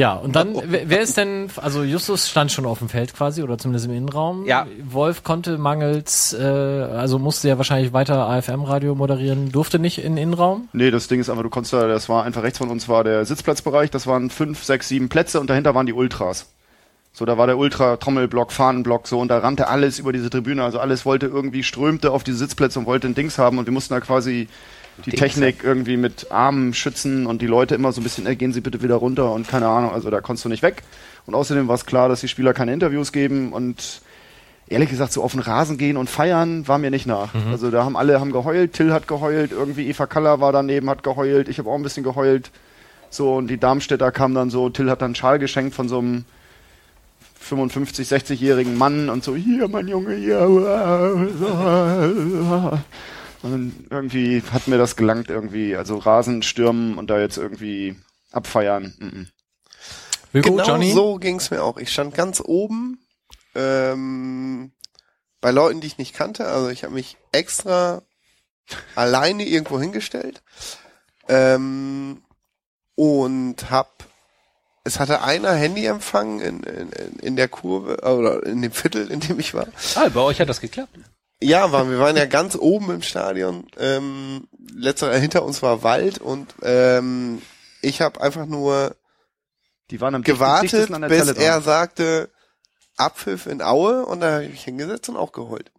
[0.00, 3.42] Ja, und dann, wer wer ist denn, also Justus stand schon auf dem Feld quasi,
[3.42, 4.46] oder zumindest im Innenraum.
[4.46, 4.66] Ja.
[4.82, 10.22] Wolf konnte mangels, äh, also musste ja wahrscheinlich weiter AFM-Radio moderieren, durfte nicht in den
[10.22, 10.70] Innenraum.
[10.72, 13.04] Nee, das Ding ist einfach, du konntest da, das war einfach rechts von uns war
[13.04, 16.46] der Sitzplatzbereich, das waren fünf, sechs, sieben Plätze und dahinter waren die Ultras.
[17.12, 20.78] So, da war der Ultra-Trommelblock, Fahnenblock, so, und da rannte alles über diese Tribüne, also
[20.78, 23.92] alles wollte irgendwie, strömte auf diese Sitzplätze und wollte ein Dings haben und wir mussten
[23.92, 24.48] da quasi
[25.06, 28.36] die Dings Technik irgendwie mit Armen schützen und die Leute immer so ein bisschen, ey,
[28.36, 30.82] gehen Sie bitte wieder runter und keine Ahnung, also da konntest du nicht weg.
[31.26, 34.00] Und außerdem war es klar, dass die Spieler keine Interviews geben und
[34.68, 37.34] ehrlich gesagt, so auf den Rasen gehen und feiern war mir nicht nach.
[37.50, 41.02] Also da haben alle haben geheult, Till hat geheult, irgendwie Eva Kaller war daneben, hat
[41.02, 42.50] geheult, ich habe auch ein bisschen geheult.
[43.10, 45.98] So, und die Darmstädter kamen dann so, Till hat dann einen Schal geschenkt von so
[45.98, 46.24] einem
[47.40, 50.38] 55, 60-jährigen Mann und so, hier, mein Junge, hier.
[53.42, 57.96] Und irgendwie hat mir das gelangt, irgendwie, also Rasen stürmen und da jetzt irgendwie
[58.32, 58.94] abfeiern.
[58.98, 59.28] Mhm.
[60.32, 60.92] Wilko, Genau Johnny?
[60.92, 61.78] so ging's mir auch.
[61.78, 62.98] Ich stand ganz oben
[63.54, 64.72] ähm,
[65.40, 66.46] bei Leuten, die ich nicht kannte.
[66.46, 68.02] Also ich habe mich extra
[68.94, 70.42] alleine irgendwo hingestellt
[71.28, 72.22] ähm,
[72.94, 74.04] und hab
[74.84, 79.38] es hatte einer Handyempfang in, in, in der Kurve oder in dem Viertel, in dem
[79.38, 79.66] ich war.
[79.94, 80.96] Ah, bei euch hat das geklappt.
[81.42, 83.66] Ja, waren, wir waren ja ganz oben im Stadion.
[83.78, 87.40] Ähm, letzter hinter uns war Wald und ähm,
[87.80, 88.94] ich habe einfach nur
[89.90, 91.42] Die waren am gewartet, der bis Zelle dran.
[91.42, 92.30] er sagte
[92.96, 95.70] Abpfiff in Aue und da habe ich mich hingesetzt und auch geheult.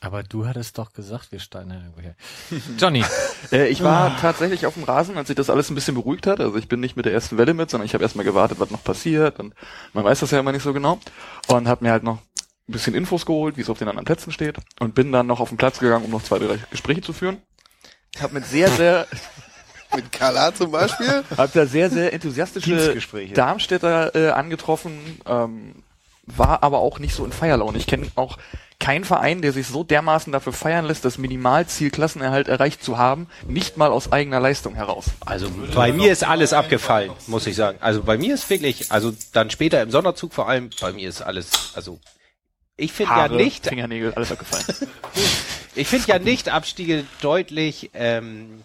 [0.00, 1.94] Aber du hattest doch gesagt, wir steigen.
[1.96, 2.14] Okay.
[2.78, 3.04] Johnny,
[3.52, 6.40] Äh, ich war tatsächlich auf dem Rasen, als sich das alles ein bisschen beruhigt hat.
[6.40, 8.70] Also ich bin nicht mit der ersten Welle mit, sondern ich habe erstmal gewartet, was
[8.70, 9.38] noch passiert.
[9.38, 9.54] Und
[9.92, 10.98] man weiß das ja immer nicht so genau.
[11.48, 12.18] Und habe mir halt noch
[12.68, 14.56] ein bisschen Infos geholt, wie es auf den anderen Plätzen steht.
[14.80, 17.38] Und bin dann noch auf den Platz gegangen, um noch zwei, drei Gespräche zu führen.
[18.20, 19.06] Hab mit sehr, sehr,
[19.94, 21.24] Mit Kala zum Beispiel.
[21.36, 22.96] hab da sehr, sehr enthusiastische.
[23.34, 25.74] Darmstädter äh, angetroffen, ähm,
[26.26, 27.76] war aber auch nicht so in Feierlaune.
[27.78, 28.38] Ich kenne auch
[28.80, 33.28] keinen Verein, der sich so dermaßen dafür feiern lässt, das Minimalziel Klassenerhalt erreicht zu haben,
[33.46, 35.06] nicht mal aus eigener Leistung heraus.
[35.24, 37.78] Also bei mir ist alles abgefallen, muss ich sagen.
[37.80, 41.22] Also bei mir ist wirklich, also dann später im Sonderzug vor allem, bei mir ist
[41.22, 41.98] alles, also
[42.76, 44.64] ich finde ja nicht, Fingernägel, alles abgefallen.
[45.74, 48.62] ich finde ja nicht Abstiege deutlich ähm,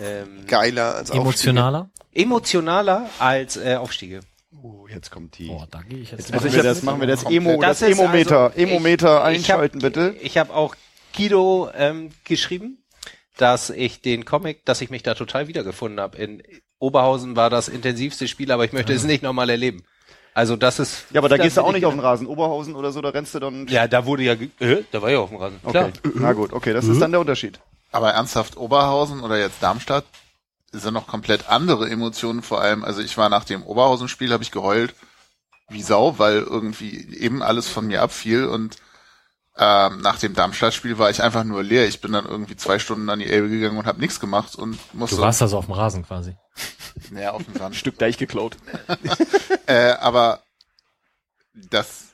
[0.00, 1.20] ähm, Geiler als Aufstiege.
[1.20, 1.90] emotionaler?
[2.14, 4.20] emotionaler als äh, Aufstiege.
[4.62, 5.46] Oh, jetzt kommt die.
[5.48, 6.32] Boah, da gehe ich jetzt.
[6.32, 9.14] Machen ich wir das, machen wir das Emo, Das das, Emometer, also- ich- Emometer ich
[9.14, 10.16] hab- einschalten bitte.
[10.20, 10.74] Ich habe auch
[11.16, 12.82] Guido ähm, geschrieben,
[13.36, 16.18] dass ich den Comic, dass ich mich da total wiedergefunden habe.
[16.18, 16.42] In
[16.80, 19.82] Oberhausen war das intensivste Spiel, aber ich möchte es nicht nochmal erleben.
[20.38, 21.06] Also das ist.
[21.10, 22.26] Ja, aber da gehst du auch ich nicht auf den Rasen.
[22.28, 23.66] Oberhausen oder so, da rennst du dann.
[23.66, 25.58] Ja, da wurde ja, ge- äh, da war ja auf dem Rasen.
[25.64, 25.72] okay.
[25.72, 26.12] Klar.
[26.14, 27.58] Na gut, okay, das ist dann der Unterschied.
[27.90, 30.04] Aber ernsthaft, Oberhausen oder jetzt Darmstadt
[30.70, 32.84] sind noch komplett andere Emotionen vor allem.
[32.84, 34.94] Also ich war nach dem Oberhausen-Spiel, habe ich geheult
[35.70, 38.76] wie Sau, weil irgendwie eben alles von mir abfiel und
[39.58, 41.86] ähm, nach dem Darmstadt-Spiel war ich einfach nur leer.
[41.88, 44.78] Ich bin dann irgendwie zwei Stunden an die Elbe gegangen und habe nichts gemacht und
[44.94, 46.36] musste Du warst also auf dem Rasen quasi.
[47.10, 47.74] näher auf dem Sand.
[47.76, 48.56] Stück Deich geklaut.
[49.66, 50.40] Äh, aber
[51.70, 52.06] das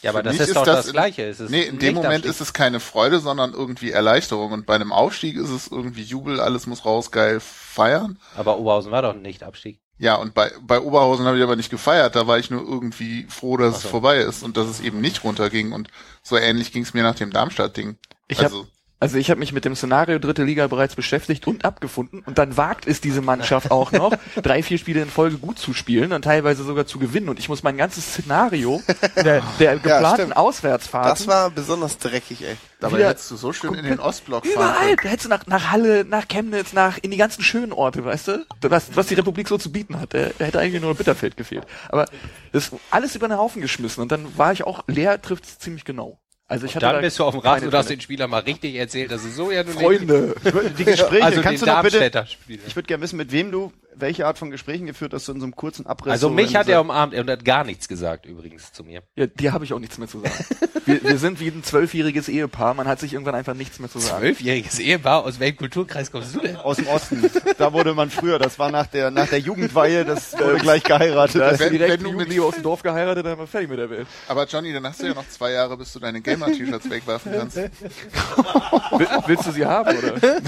[0.00, 1.24] Ja, aber das mich ist doch das das in- Gleiche.
[1.28, 2.30] Es ist Nee, in dem Moment Abstieg.
[2.30, 4.52] ist es keine Freude, sondern irgendwie Erleichterung.
[4.52, 8.18] Und bei einem Aufstieg ist es irgendwie Jubel, alles muss raus, geil feiern.
[8.36, 9.80] Aber Oberhausen war doch nicht Abstieg.
[9.98, 13.24] Ja, und bei, bei Oberhausen habe ich aber nicht gefeiert, da war ich nur irgendwie
[13.28, 13.88] froh, dass es so.
[13.88, 15.72] vorbei ist und dass es eben nicht runterging.
[15.72, 15.88] Und
[16.22, 17.96] so ähnlich ging es mir nach dem Darmstadt-Ding.
[18.26, 18.66] Ich also,
[19.02, 22.56] Also ich habe mich mit dem Szenario dritte Liga bereits beschäftigt und abgefunden und dann
[22.56, 26.22] wagt es diese Mannschaft auch noch, drei, vier Spiele in Folge gut zu spielen und
[26.22, 28.80] teilweise sogar zu gewinnen und ich muss mein ganzes Szenario
[29.16, 30.36] der, der geplanten stimmt.
[30.36, 32.56] Auswärtsfahrten Das war besonders dreckig, ey.
[32.78, 35.48] dabei wieder hättest du so schön in den Ostblock fahren Überall, da hättest du nach,
[35.48, 38.46] nach Halle, nach Chemnitz, nach, in die ganzen schönen Orte, weißt du?
[38.60, 40.14] Was, was die Republik so zu bieten hat.
[40.14, 41.66] Da, da hätte eigentlich nur Bitterfeld gefehlt.
[41.88, 42.06] Aber
[42.52, 45.58] das ist alles über den Haufen geschmissen und dann war ich auch, leer trifft es
[45.58, 46.21] ziemlich genau.
[46.52, 48.40] Also ich hatte Dann da bist du auf dem Rasen und hast den Spieler mal
[48.40, 50.34] richtig erzählt, dass es so ja nun Freunde.
[50.78, 52.62] Die Gespräche, Also kannst du noch bitte, Spieler.
[52.66, 55.40] ich würde gerne wissen, mit wem du, welche Art von Gesprächen geführt hast, du in
[55.40, 56.12] so einem kurzen Abriss.
[56.12, 59.02] Also so mich hat er umarmt und hat gar nichts gesagt übrigens zu mir.
[59.16, 60.44] Ja, dir habe ich auch nichts mehr zu sagen.
[60.86, 63.98] Wir, wir sind wie ein zwölfjähriges Ehepaar, man hat sich irgendwann einfach nichts mehr zu
[64.00, 64.18] sagen.
[64.20, 66.56] Zwölfjähriges Ehepaar, aus welchem Kulturkreis kommst du denn?
[66.56, 67.22] aus dem Osten.
[67.58, 71.40] Da wurde man früher, das war nach der, nach der Jugendweihe, das wurde gleich geheiratet.
[71.40, 73.68] Da Wenn- direkt wenn die du mit- Jugendliebe aus dem Dorf geheiratet, dann war fertig
[73.70, 74.06] mit der Welt.
[74.28, 77.56] Aber Johnny, dann hast du ja noch zwei Jahre, bis du deine Gamer-T-Shirts wegwerfen kannst.
[77.56, 80.14] Will, willst du sie haben, oder?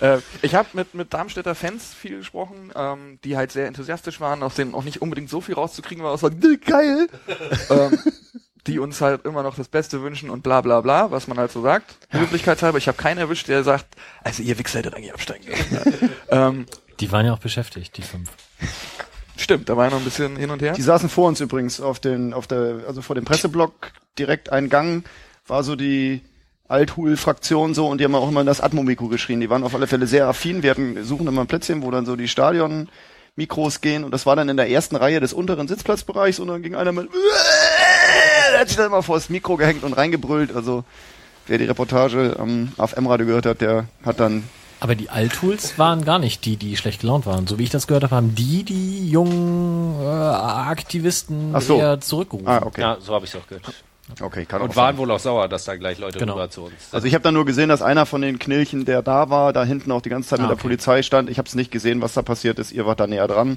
[0.00, 4.42] äh, ich habe mit, mit Darmstädter Fans viel gesprochen, ähm, die halt sehr enthusiastisch waren,
[4.42, 7.08] aus denen auch nicht unbedingt so viel rauszukriegen war, außer geil,
[7.70, 7.98] ähm,
[8.66, 11.52] die uns halt immer noch das Beste wünschen und bla bla bla, was man halt
[11.52, 12.78] so sagt, höflichkeitshalber.
[12.78, 13.86] Ich habe keinen erwischt, der sagt,
[14.22, 16.10] also ihr Wichser hättet eigentlich absteigen können.
[16.30, 16.66] ähm,
[17.00, 18.30] Die waren ja auch beschäftigt, die fünf.
[19.36, 20.72] stimmt, da war ja noch ein bisschen hin und her.
[20.74, 24.68] Die saßen vor uns übrigens auf den, auf der, also vor dem Presseblock direkt ein
[24.68, 25.04] Gang
[25.46, 26.22] war so die
[26.70, 29.40] Althul-Fraktion so und die haben auch immer in das Atmo-Mikro geschrien.
[29.40, 30.62] Die waren auf alle Fälle sehr affin.
[30.62, 34.36] Wir hatten, suchen immer ein Plätzchen, wo dann so die Stadion-Mikros gehen und das war
[34.36, 37.08] dann in der ersten Reihe des unteren Sitzplatzbereichs und dann ging einer mit,
[38.52, 40.54] der hat sich dann immer vor das Mikro gehängt und reingebrüllt.
[40.54, 40.84] Also
[41.46, 44.44] wer die Reportage am AFM-Radio gehört hat, der hat dann
[44.78, 47.46] Aber die Althools waren gar nicht die, die schlecht gelaunt waren.
[47.46, 51.78] So wie ich das gehört habe, haben die die jungen äh, Aktivisten Ach so.
[51.78, 52.48] eher zurückgerufen.
[52.48, 52.80] Ah, okay.
[52.80, 53.64] Ja, so habe ich es auch gehört.
[54.20, 54.98] Okay, kann Und auch waren sein.
[54.98, 56.34] wohl auch sauer, dass da gleich Leute Genau.
[56.34, 56.72] rüber zu uns.
[56.92, 59.64] Also ich habe dann nur gesehen, dass einer von den Knilchen, der da war, da
[59.64, 60.62] hinten auch die ganze Zeit Ah, mit der okay.
[60.62, 61.30] Polizei stand.
[61.30, 62.72] Ich habe es nicht gesehen, was da passiert ist.
[62.72, 63.56] Ihr wart da näher dran.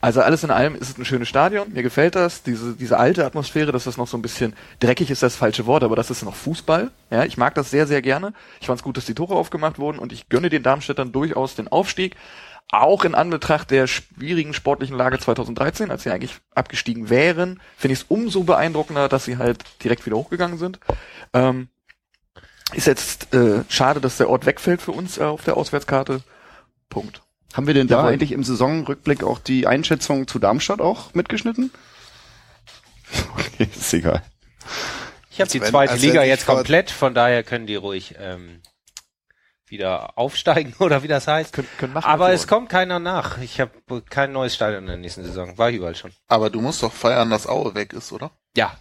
[0.00, 1.72] Also alles in allem ist es ein schönes Stadion.
[1.72, 2.42] Mir gefällt das.
[2.42, 5.82] Diese, diese alte Atmosphäre, dass das noch so ein bisschen dreckig ist, das falsche Wort,
[5.82, 6.90] aber das ist noch Fußball.
[7.10, 8.34] Ja, ich mag das sehr, sehr gerne.
[8.60, 11.54] Ich fand es gut, dass die Tore aufgemacht wurden und ich gönne den Darmstädtern durchaus
[11.54, 12.16] den Aufstieg.
[12.70, 18.00] Auch in Anbetracht der schwierigen sportlichen Lage 2013, als sie eigentlich abgestiegen wären, finde ich
[18.00, 20.80] es umso beeindruckender, dass sie halt direkt wieder hochgegangen sind.
[21.32, 21.68] Ähm,
[22.72, 26.22] ist jetzt äh, schade, dass der Ort wegfällt für uns äh, auf der Auswärtskarte.
[26.88, 27.22] Punkt.
[27.52, 28.12] Haben wir denn da Jawohl.
[28.12, 31.70] eigentlich im Saisonrückblick auch die Einschätzung zu Darmstadt auch mitgeschnitten?
[33.36, 34.22] Okay, ist egal.
[35.30, 38.60] Ich habe die zweite Liga jetzt komplett, von daher können die ruhig ähm,
[39.74, 41.52] wieder aufsteigen oder wie das heißt.
[41.52, 42.48] Können, können machen, Aber es wollen.
[42.48, 43.38] kommt keiner nach.
[43.38, 43.72] Ich habe
[44.08, 45.56] kein neues Stadion in der nächsten Saison.
[45.58, 46.12] War ich überall schon.
[46.28, 48.30] Aber du musst doch feiern, dass Aue weg ist, oder?
[48.56, 48.76] Ja.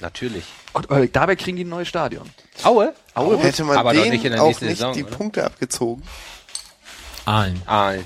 [0.00, 0.44] Natürlich.
[0.72, 2.28] Und äh, dabei kriegen die ein neues Stadion.
[2.64, 2.92] Aue?
[3.14, 5.16] Aue hätte man aber doch denen nicht in der auch nächsten nicht Saison, die oder?
[5.16, 6.02] Punkte abgezogen.
[7.24, 7.62] Aalen.
[7.66, 8.04] Aalen.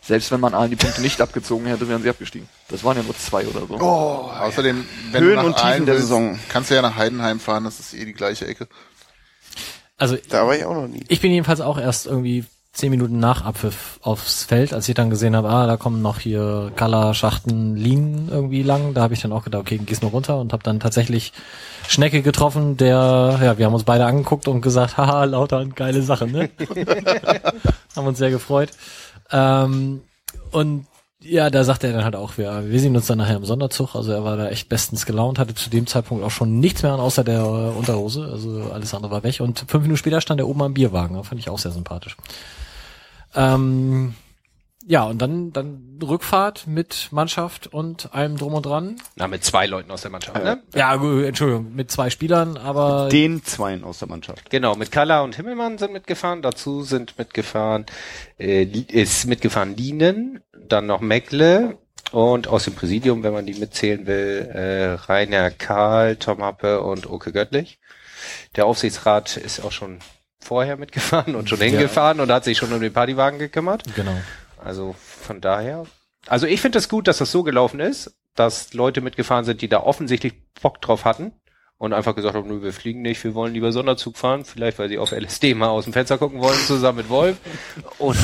[0.00, 2.48] Selbst wenn man allen die Punkte nicht abgezogen hätte, wären sie abgestiegen.
[2.68, 3.74] Das waren ja nur zwei oder so.
[3.78, 6.38] Außerdem, wenn Höhen du nach und Tiefen Aalen der willst, Saison.
[6.50, 8.68] kannst du ja nach Heidenheim fahren, das ist eh die gleiche Ecke.
[9.96, 11.04] Also Da war ich auch noch nie.
[11.08, 15.08] ich bin jedenfalls auch erst irgendwie zehn Minuten nach Abpfiff aufs Feld, als ich dann
[15.08, 18.94] gesehen habe, ah, da kommen noch hier Kalla, Schachten, Linien irgendwie lang.
[18.94, 21.32] Da habe ich dann auch gedacht, okay, gehst mal runter und habe dann tatsächlich
[21.86, 26.26] Schnecke getroffen, der, ja, wir haben uns beide angeguckt und gesagt, haha, lauter geile Sache,
[26.26, 26.50] ne?
[27.96, 28.70] haben uns sehr gefreut.
[29.30, 30.02] Ähm,
[30.50, 30.86] und
[31.24, 33.94] ja, da sagte er dann halt auch, wir, wir sehen uns dann nachher im Sonderzug.
[33.94, 36.92] Also er war da echt bestens gelaunt, hatte zu dem Zeitpunkt auch schon nichts mehr
[36.92, 38.28] an, außer der äh, Unterhose.
[38.30, 39.40] Also alles andere war weg.
[39.40, 41.16] Und fünf Minuten später stand er oben am Bierwagen.
[41.16, 42.16] Das fand ich auch sehr sympathisch.
[43.34, 44.14] Ähm,
[44.86, 48.96] ja, und dann, dann Rückfahrt mit Mannschaft und allem drum und dran.
[49.16, 50.62] Na, mit zwei Leuten aus der Mannschaft, ne?
[50.74, 54.50] Ja, gut, Entschuldigung, mit zwei Spielern, aber Den Zweien aus der Mannschaft.
[54.50, 56.42] Genau, mit Kalla und Himmelmann sind mitgefahren.
[56.42, 57.86] Dazu sind mitgefahren,
[58.38, 61.78] äh, ist mitgefahren Lienen, dann noch Meckle
[62.12, 67.08] und aus dem Präsidium, wenn man die mitzählen will, äh, Rainer Karl, Tom Happe und
[67.08, 67.78] Oke Göttlich.
[68.56, 69.98] Der Aufsichtsrat ist auch schon
[70.40, 73.82] vorher mitgefahren und schon hingefahren und hat sich schon um den Partywagen gekümmert.
[73.94, 74.16] genau.
[74.64, 75.84] Also von daher.
[76.26, 79.68] Also ich finde es gut, dass das so gelaufen ist, dass Leute mitgefahren sind, die
[79.68, 81.32] da offensichtlich Bock drauf hatten
[81.76, 84.88] und einfach gesagt haben, nö, wir fliegen nicht, wir wollen lieber Sonderzug fahren, vielleicht weil
[84.88, 87.36] sie auf LSD mal aus dem Fenster gucken wollen, zusammen mit Wolf.
[87.98, 88.18] Oder,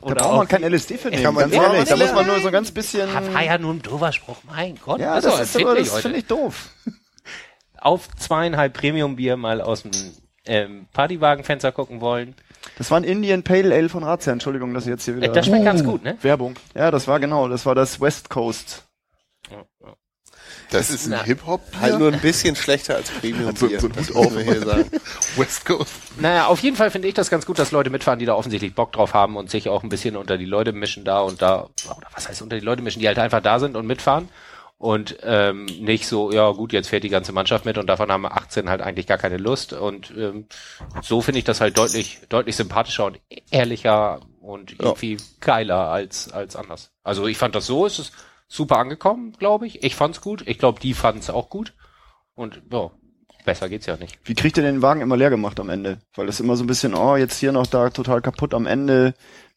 [0.00, 1.62] Da oder braucht man kein LSD für nehmen, Kann man ganz nicht.
[1.62, 1.88] ehrlich.
[1.88, 3.12] Da Ja, muss man nur so ein ganz bisschen...
[3.34, 5.00] war ja nur ein doofer Spruch, mein Gott.
[5.00, 6.68] Ja, doch das empfindlich das finde ich doof.
[7.78, 9.90] Auf zweieinhalb Premium-Bier mal aus dem
[10.46, 12.34] ähm, Partywagenfenster gucken wollen.
[12.78, 14.32] Das war ein Indian Pale Ale von Razzia.
[14.32, 15.28] Entschuldigung, dass ich jetzt hier wieder...
[15.28, 16.16] Das schmeckt ganz gut, ne?
[16.22, 16.54] Werbung.
[16.74, 18.84] Ja, das war genau, das war das West Coast.
[20.70, 21.60] Das ist ein Hip-Hop.
[21.80, 23.80] Halt nur ein bisschen schlechter als Premium So- Bier.
[23.80, 24.90] so das gut muss man hier sagen.
[25.36, 25.92] West Coast.
[26.18, 28.74] Naja, auf jeden Fall finde ich das ganz gut, dass Leute mitfahren, die da offensichtlich
[28.74, 31.68] Bock drauf haben und sich auch ein bisschen unter die Leute mischen da und da,
[31.96, 34.28] oder was heißt unter die Leute mischen, die halt einfach da sind und mitfahren
[34.84, 38.26] und ähm, nicht so, ja gut, jetzt fährt die ganze Mannschaft mit und davon haben
[38.26, 40.44] 18 halt eigentlich gar keine Lust und ähm,
[41.00, 43.18] so finde ich das halt deutlich, deutlich sympathischer und
[43.50, 46.90] ehrlicher und irgendwie geiler als, als anders.
[47.02, 48.12] Also ich fand das so, ist es
[48.46, 49.82] super angekommen, glaube ich.
[49.82, 51.72] Ich fand's gut, ich glaube, die fanden es auch gut
[52.34, 52.90] und ja,
[53.46, 54.18] besser geht's ja nicht.
[54.24, 55.96] Wie kriegt ihr den Wagen immer leer gemacht am Ende?
[56.14, 59.14] Weil das immer so ein bisschen, oh, jetzt hier noch da total kaputt am Ende.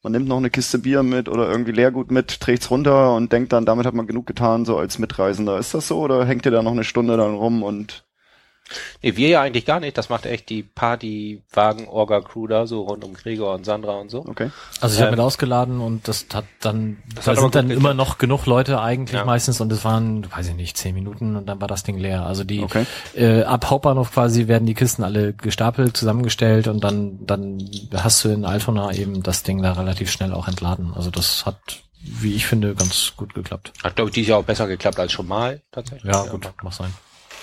[0.07, 3.51] Man nimmt noch eine Kiste Bier mit oder irgendwie Leergut mit, trägt's runter und denkt
[3.51, 5.59] dann, damit hat man genug getan, so als Mitreisender.
[5.59, 8.06] Ist das so oder hängt ihr da noch eine Stunde dann rum und
[9.01, 9.97] Nee, wir ja eigentlich gar nicht.
[9.97, 14.25] Das macht echt die Party-Wagen-Orga-Crew da, so rund um Gregor und Sandra und so.
[14.27, 14.51] okay?
[14.81, 17.71] Also ich habe Ähm, mit ausgeladen und das hat dann, Das da hat sind dann
[17.71, 19.25] immer noch genug Leute eigentlich Ja.
[19.25, 22.25] meistens und es waren, weiß ich nicht, zehn Minuten und dann war das Ding leer.
[22.25, 22.85] Also die Okay.
[23.15, 28.29] äh, ab Hauptbahnhof quasi werden die Kisten alle gestapelt, zusammengestellt und dann dann hast du
[28.29, 30.93] in Altona eben das Ding da relativ schnell auch entladen.
[30.95, 31.57] Also das hat,
[32.01, 33.71] wie ich finde, ganz gut geklappt.
[33.83, 36.11] Hat, glaube ich, dieses Jahr auch besser geklappt als schon mal, tatsächlich.
[36.13, 36.93] Ja, gut, mag sein.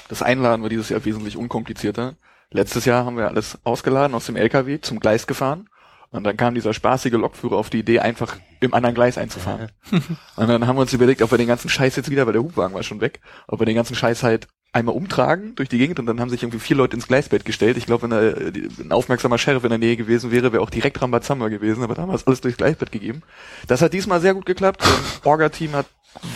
[0.09, 2.15] Das Einladen war dieses Jahr wesentlich unkomplizierter.
[2.51, 5.69] Letztes Jahr haben wir alles ausgeladen, aus dem LKW zum Gleis gefahren.
[6.11, 9.73] Und dann kam dieser spaßige Lokführer auf die Idee, einfach im anderen Gleis einzufahren.
[10.37, 12.43] und dann haben wir uns überlegt, ob wir den ganzen Scheiß jetzt wieder, weil der
[12.43, 16.01] Hubwagen war schon weg, ob wir den ganzen Scheiß halt einmal umtragen durch die Gegend
[16.01, 17.77] und dann haben sich irgendwie vier Leute ins Gleisbett gestellt.
[17.77, 20.71] Ich glaube, wenn da äh, ein aufmerksamer Sheriff in der Nähe gewesen wäre, wäre auch
[20.71, 23.23] direkt Rambazamba gewesen, aber da haben wir es alles durchs Gleisbett gegeben.
[23.69, 24.83] Das hat diesmal sehr gut geklappt.
[24.83, 25.87] Das Orga-Team hat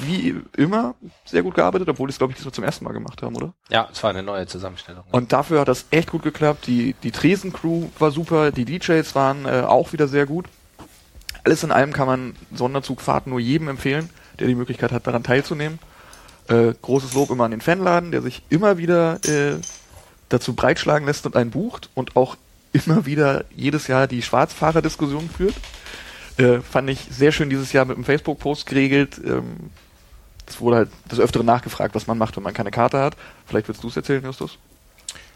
[0.02, 3.22] wie immer sehr gut gearbeitet, obwohl die es, glaube ich, diesmal zum ersten Mal gemacht
[3.22, 3.54] haben, oder?
[3.70, 5.04] Ja, es war eine neue Zusammenstellung.
[5.10, 6.66] Und dafür hat das echt gut geklappt.
[6.66, 10.46] Die, die Tresen-Crew war super, die DJs waren äh, auch wieder sehr gut.
[11.44, 15.78] Alles in allem kann man Sonderzugfahrten nur jedem empfehlen, der die Möglichkeit hat, daran teilzunehmen.
[16.48, 19.60] Äh, großes Lob immer an den Fanladen, der sich immer wieder äh,
[20.28, 22.36] dazu breitschlagen lässt und einen bucht und auch
[22.72, 25.54] immer wieder jedes Jahr die Schwarzfahrer-Diskussion führt.
[26.38, 29.20] Äh, fand ich sehr schön dieses Jahr mit einem Facebook-Post geregelt.
[29.24, 29.70] Ähm,
[30.46, 33.16] es wurde halt des Öfteren nachgefragt, was man macht, wenn man keine Karte hat.
[33.46, 34.58] Vielleicht willst du es erzählen, Justus?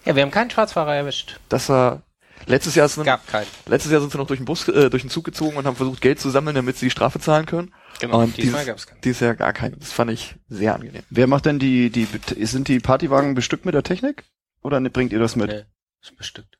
[0.05, 1.38] Ja, wir haben keinen Schwarzfahrer erwischt.
[1.48, 2.03] Das war
[2.46, 3.46] letztes Jahr sind, Gab keinen.
[3.66, 5.76] letztes Jahr sind sie noch durch den Bus, äh, durch den Zug gezogen und haben
[5.76, 7.72] versucht Geld zu sammeln, damit sie die Strafe zahlen können.
[8.00, 9.00] Genau, Und diesmal dieses, gab's keinen.
[9.03, 9.78] dieses Jahr gar keinen.
[9.78, 11.03] Das fand ich sehr angenehm.
[11.11, 12.07] Wer macht denn die, die,
[12.44, 14.24] sind die Partywagen bestückt mit der Technik?
[14.62, 15.50] Oder bringt ihr das mit?
[15.50, 15.64] Nee,
[16.00, 16.57] ist bestückt.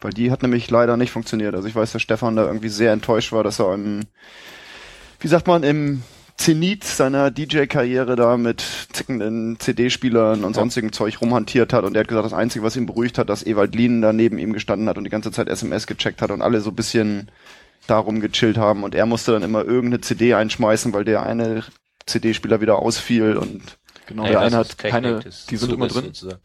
[0.00, 1.54] Weil die hat nämlich leider nicht funktioniert.
[1.54, 4.00] Also ich weiß, dass Stefan da irgendwie sehr enttäuscht war, dass er im,
[5.18, 6.02] wie sagt man, im
[6.36, 12.08] Zenit seiner DJ-Karriere da mit zickenden CD-Spielern und sonstigem Zeug rumhantiert hat und er hat
[12.08, 14.96] gesagt, das Einzige, was ihn beruhigt hat, dass Ewald Lien da neben ihm gestanden hat
[14.96, 17.30] und die ganze Zeit SMS gecheckt hat und alle so ein bisschen
[17.86, 21.64] darum gechillt haben und er musste dann immer irgendeine CD einschmeißen, weil der eine
[22.06, 25.20] CD-Spieler wieder ausfiel und Genau, Ja, der eine hat keine,
[25.50, 26.06] die sind immer drin.
[26.06, 26.40] sozusagen.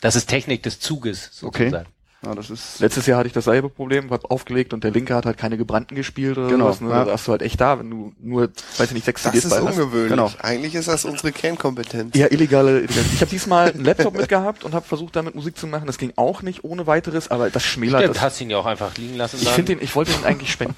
[0.00, 1.84] Das ist Technik des Zuges Okay.
[2.24, 5.26] Ja, das ist Letztes Jahr hatte ich dasselbe Problem, hab aufgelegt und der linke hat
[5.26, 6.80] halt keine gebrannten gespielt oder Genau, sowas.
[6.80, 6.90] Ne?
[6.90, 7.04] ja.
[7.04, 8.48] Da hast du halt echt da, wenn du nur,
[8.78, 9.78] weiß ich nicht, sechs Das CDs ist bei hast.
[9.78, 10.10] ungewöhnlich.
[10.10, 10.30] Genau.
[10.40, 12.16] Eigentlich ist das unsere Kernkompetenz.
[12.16, 12.78] Ja, illegale.
[12.80, 13.06] illegale.
[13.14, 15.86] Ich habe diesmal einen Laptop mitgehabt und habe versucht, damit Musik zu machen.
[15.86, 18.22] Das ging auch nicht ohne weiteres, aber das schmälert Stimmt, das.
[18.22, 19.38] hast ihn ja auch einfach liegen lassen.
[19.40, 20.76] Ich finde den, ich wollte ihn eigentlich spenden,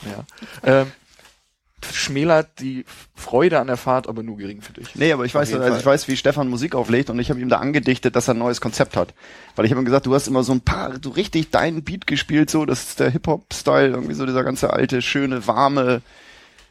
[0.64, 0.80] ja.
[0.82, 0.86] Ähm,
[1.92, 2.84] schmälert die
[3.14, 4.94] Freude an der Fahrt, aber nur geringfügig.
[4.94, 7.48] Nee, aber ich weiß, also ich weiß, wie Stefan Musik auflegt und ich habe ihm
[7.48, 9.14] da angedichtet, dass er ein neues Konzept hat.
[9.54, 12.06] Weil ich habe ihm gesagt, du hast immer so ein paar, so richtig deinen Beat
[12.06, 16.02] gespielt, so, das ist der Hip-Hop-Style, irgendwie so dieser ganze alte, schöne, warme,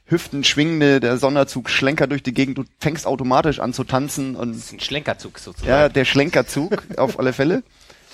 [0.07, 4.56] Hüften schwingende, der Sonderzug schlenker durch die Gegend, du fängst automatisch an zu tanzen und
[4.56, 5.69] das ist ein Schlenkerzug sozusagen.
[5.69, 7.64] ja, der Schlenkerzug auf alle Fälle.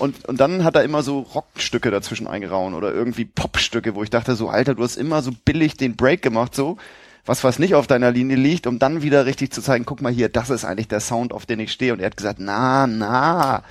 [0.02, 4.10] Und, und dann hat er immer so Rockstücke dazwischen eingehauen oder irgendwie Popstücke, wo ich
[4.10, 6.78] dachte so, Alter, du hast immer so billig den Break gemacht, so,
[7.24, 10.12] was was nicht auf deiner Linie liegt, um dann wieder richtig zu zeigen, guck mal
[10.12, 11.94] hier, das ist eigentlich der Sound, auf den ich stehe.
[11.94, 13.64] Und er hat gesagt, na, na,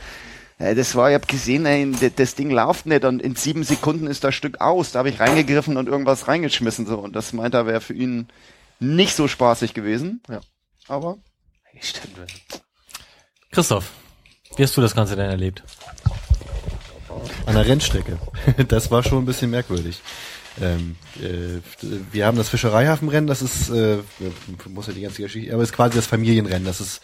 [0.59, 4.07] äh, das war, ich hab gesehen, ey, das Ding läuft nicht und in sieben Sekunden
[4.07, 4.93] ist das Stück aus.
[4.93, 6.99] Da habe ich reingegriffen und irgendwas reingeschmissen, so.
[6.99, 8.29] Und das meint er, wäre für ihn
[8.79, 10.23] nicht so spaßig gewesen.
[10.29, 10.39] Ja.
[10.87, 11.19] Aber
[11.81, 12.19] Stimmt.
[13.51, 13.91] Christoph,
[14.57, 15.65] wie hast du das Ganze denn erlebt?
[17.47, 18.19] An der Rennstrecke.
[18.69, 20.01] Das war schon ein bisschen merkwürdig.
[20.61, 21.61] Ähm, äh,
[22.13, 23.99] wir haben das Fischereihafenrennen, das ist, äh,
[24.69, 26.65] muss ja die ganze Geschichte, aber ist quasi das Familienrennen.
[26.65, 27.01] Das ist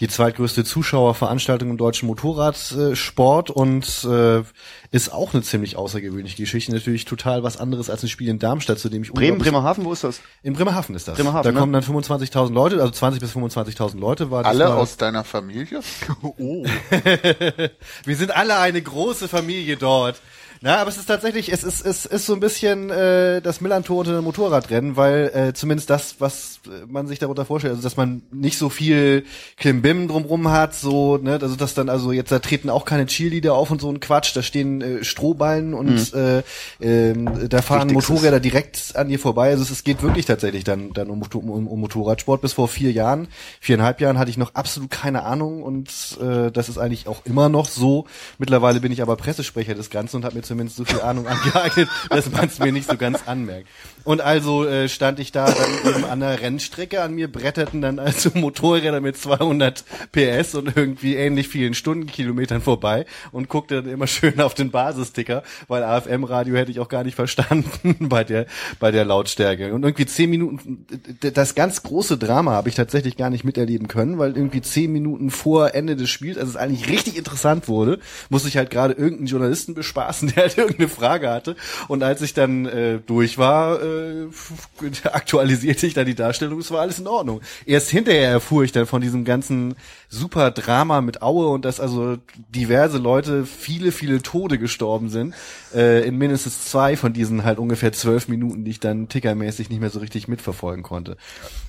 [0.00, 4.42] die zweitgrößte Zuschauerveranstaltung im deutschen Motorradsport und äh,
[4.90, 6.72] ist auch eine ziemlich außergewöhnliche Geschichte.
[6.72, 9.92] Natürlich total was anderes als ein Spiel in Darmstadt, zu dem ich Bremen, Bremerhaven, wo
[9.92, 10.20] ist das?
[10.42, 11.16] In Bremerhaven ist das.
[11.16, 11.58] Bremerhaven, da ne?
[11.58, 14.30] kommen dann 25.000 Leute, also 20 bis 25.000 Leute.
[14.30, 15.80] War Alle aus deiner Familie?
[18.04, 20.20] Wir sind alle eine große Familie dort.
[20.60, 23.98] Na, aber es ist tatsächlich, es ist, es ist so ein bisschen äh, das Millantor
[23.98, 27.96] unter dem Motorradrennen, weil äh, zumindest das, was äh, man sich darunter vorstellt, also dass
[27.96, 29.24] man nicht so viel
[29.56, 33.54] Klimbim drumrum hat, so, ne, also dass dann, also jetzt da treten auch keine Cheerleader
[33.54, 36.42] auf und so ein Quatsch, da stehen äh, Strohballen und äh,
[36.80, 37.92] ähm, da fahren.
[37.92, 39.50] Motorräder direkt an dir vorbei.
[39.50, 42.40] Also es, es geht wirklich tatsächlich dann, dann um, um, um Motorradsport.
[42.40, 43.28] Bis vor vier Jahren,
[43.60, 45.88] viereinhalb Jahren hatte ich noch absolut keine Ahnung und
[46.20, 48.06] äh, das ist eigentlich auch immer noch so.
[48.38, 51.88] Mittlerweile bin ich aber Pressesprecher des Ganzen und habe mir zumindest so viel Ahnung angeeignet,
[52.10, 53.68] dass man es mir nicht so ganz anmerkt.
[54.06, 57.98] Und also äh, stand ich da dann eben an der Rennstrecke, an mir bretterten dann
[57.98, 64.06] also Motorräder mit 200 PS und irgendwie ähnlich vielen Stundenkilometern vorbei und guckte dann immer
[64.06, 68.46] schön auf den Basisticker, weil AFM-Radio hätte ich auch gar nicht verstanden bei der,
[68.78, 69.74] bei der Lautstärke.
[69.74, 70.86] Und irgendwie zehn Minuten,
[71.20, 75.32] das ganz große Drama habe ich tatsächlich gar nicht miterleben können, weil irgendwie zehn Minuten
[75.32, 77.98] vor Ende des Spiels, als es eigentlich richtig interessant wurde,
[78.30, 81.56] musste ich halt gerade irgendeinen Journalisten bespaßen, der halt irgendeine Frage hatte.
[81.88, 83.95] Und als ich dann äh, durch war, äh,
[85.04, 87.40] aktualisierte ich dann die Darstellung, es war alles in Ordnung.
[87.64, 89.74] Erst hinterher erfuhr ich dann von diesem ganzen
[90.08, 92.18] super Drama mit Aue und dass also
[92.48, 95.34] diverse Leute viele, viele Tode gestorben sind.
[95.74, 99.80] Äh, in mindestens zwei von diesen halt ungefähr zwölf Minuten, die ich dann tickermäßig nicht
[99.80, 101.16] mehr so richtig mitverfolgen konnte.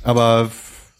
[0.04, 0.52] Aber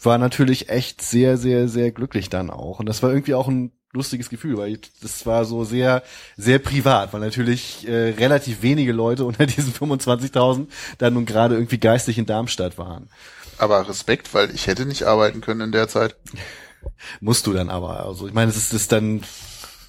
[0.04, 2.80] war natürlich echt sehr, sehr, sehr glücklich dann auch.
[2.80, 6.04] Und das war irgendwie auch ein lustiges Gefühl, weil das war so sehr,
[6.38, 10.68] sehr privat, weil natürlich äh, relativ wenige Leute unter diesen 25.000
[10.98, 13.10] dann nun gerade irgendwie geistig in Darmstadt waren.
[13.58, 16.16] Aber Respekt, weil ich hätte nicht arbeiten können in der Zeit.
[17.20, 18.06] Musst du dann aber.
[18.06, 19.24] Also ich meine, es ist, ist dann,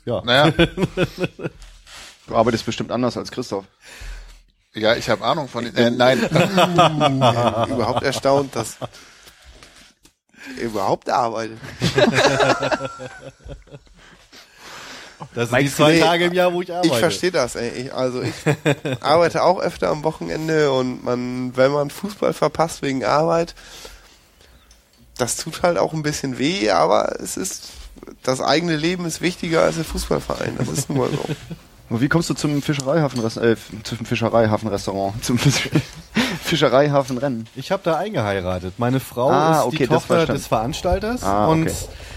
[0.04, 0.22] ja.
[0.24, 0.52] Naja,
[2.28, 3.64] Du arbeitest bestimmt anders als Christoph.
[4.74, 5.74] ja, ich habe Ahnung von den.
[5.74, 8.76] Äh, nein, überhaupt erstaunt, dass
[10.58, 11.58] er überhaupt arbeitet.
[15.38, 16.88] Das sind die zwei Nee, Tage im Jahr, wo ich arbeite.
[16.92, 17.68] Ich verstehe das, ey.
[17.68, 18.34] Ich, also ich
[19.00, 23.54] arbeite auch öfter am Wochenende und man, wenn man Fußball verpasst wegen Arbeit,
[25.16, 27.68] das tut halt auch ein bisschen weh, aber es ist,
[28.24, 30.56] das eigene Leben ist wichtiger als der Fußballverein.
[30.58, 31.24] Das ist nun mal so.
[31.90, 35.70] Und wie kommst du zum Fischereihafenrestaurant, äh, zum Fischereihafenrestaurant, zum Fisch
[36.42, 37.46] Fischereihafenrennen?
[37.56, 38.74] Ich habe da eingeheiratet.
[38.78, 41.74] Meine Frau Ah, ist okay, die Tochter des Veranstalters Ah, und okay.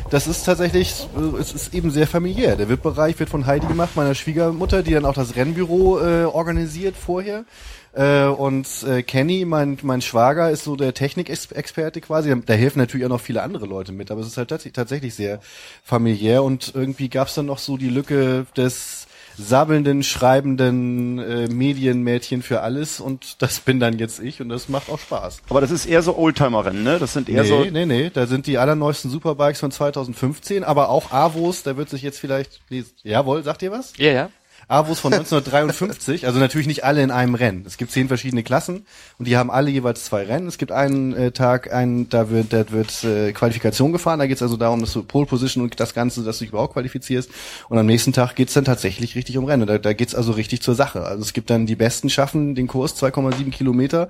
[0.10, 2.56] das ist tatsächlich, äh, es ist eben sehr familiär.
[2.58, 6.96] Der VIP-Bereich wird von Heidi gemacht, meiner Schwiegermutter, die dann auch das Rennbüro äh, organisiert
[6.98, 7.46] vorher.
[7.94, 12.34] Äh, und äh, Kenny, mein, mein Schwager, ist so der Technikexperte quasi.
[12.46, 15.14] Da helfen natürlich auch noch viele andere Leute mit, aber es ist halt tats tatsächlich
[15.14, 15.40] sehr
[15.84, 19.08] familiär und irgendwie gab's dann noch so die Lücke des
[19.42, 24.90] sabbelnden, schreibenden äh, Medienmädchen für alles und das bin dann jetzt ich und das macht
[24.90, 25.42] auch Spaß.
[25.50, 27.00] Aber das ist eher so Oldtimer-Rennen, ne?
[27.00, 27.66] Das sind eher Nee, so.
[27.66, 32.02] nee, nee, da sind die allerneuesten Superbikes von 2015, aber auch Avos, da wird sich
[32.02, 33.94] jetzt vielleicht, nee, jawohl, sagt ihr was?
[33.98, 34.30] Ja, ja.
[34.72, 37.66] Avos von 1953, also natürlich nicht alle in einem Rennen.
[37.68, 38.86] Es gibt zehn verschiedene Klassen
[39.18, 40.48] und die haben alle jeweils zwei Rennen.
[40.48, 44.38] Es gibt einen äh, Tag, einen, da wird, da wird äh, Qualifikation gefahren, da geht
[44.38, 47.30] es also darum, dass du Pole Position und das Ganze, dass du dich überhaupt qualifizierst.
[47.68, 49.68] Und am nächsten Tag geht's dann tatsächlich richtig um Rennen.
[49.68, 51.04] Da, da geht's also richtig zur Sache.
[51.04, 54.08] Also es gibt dann die Besten schaffen den Kurs 2,7 Kilometer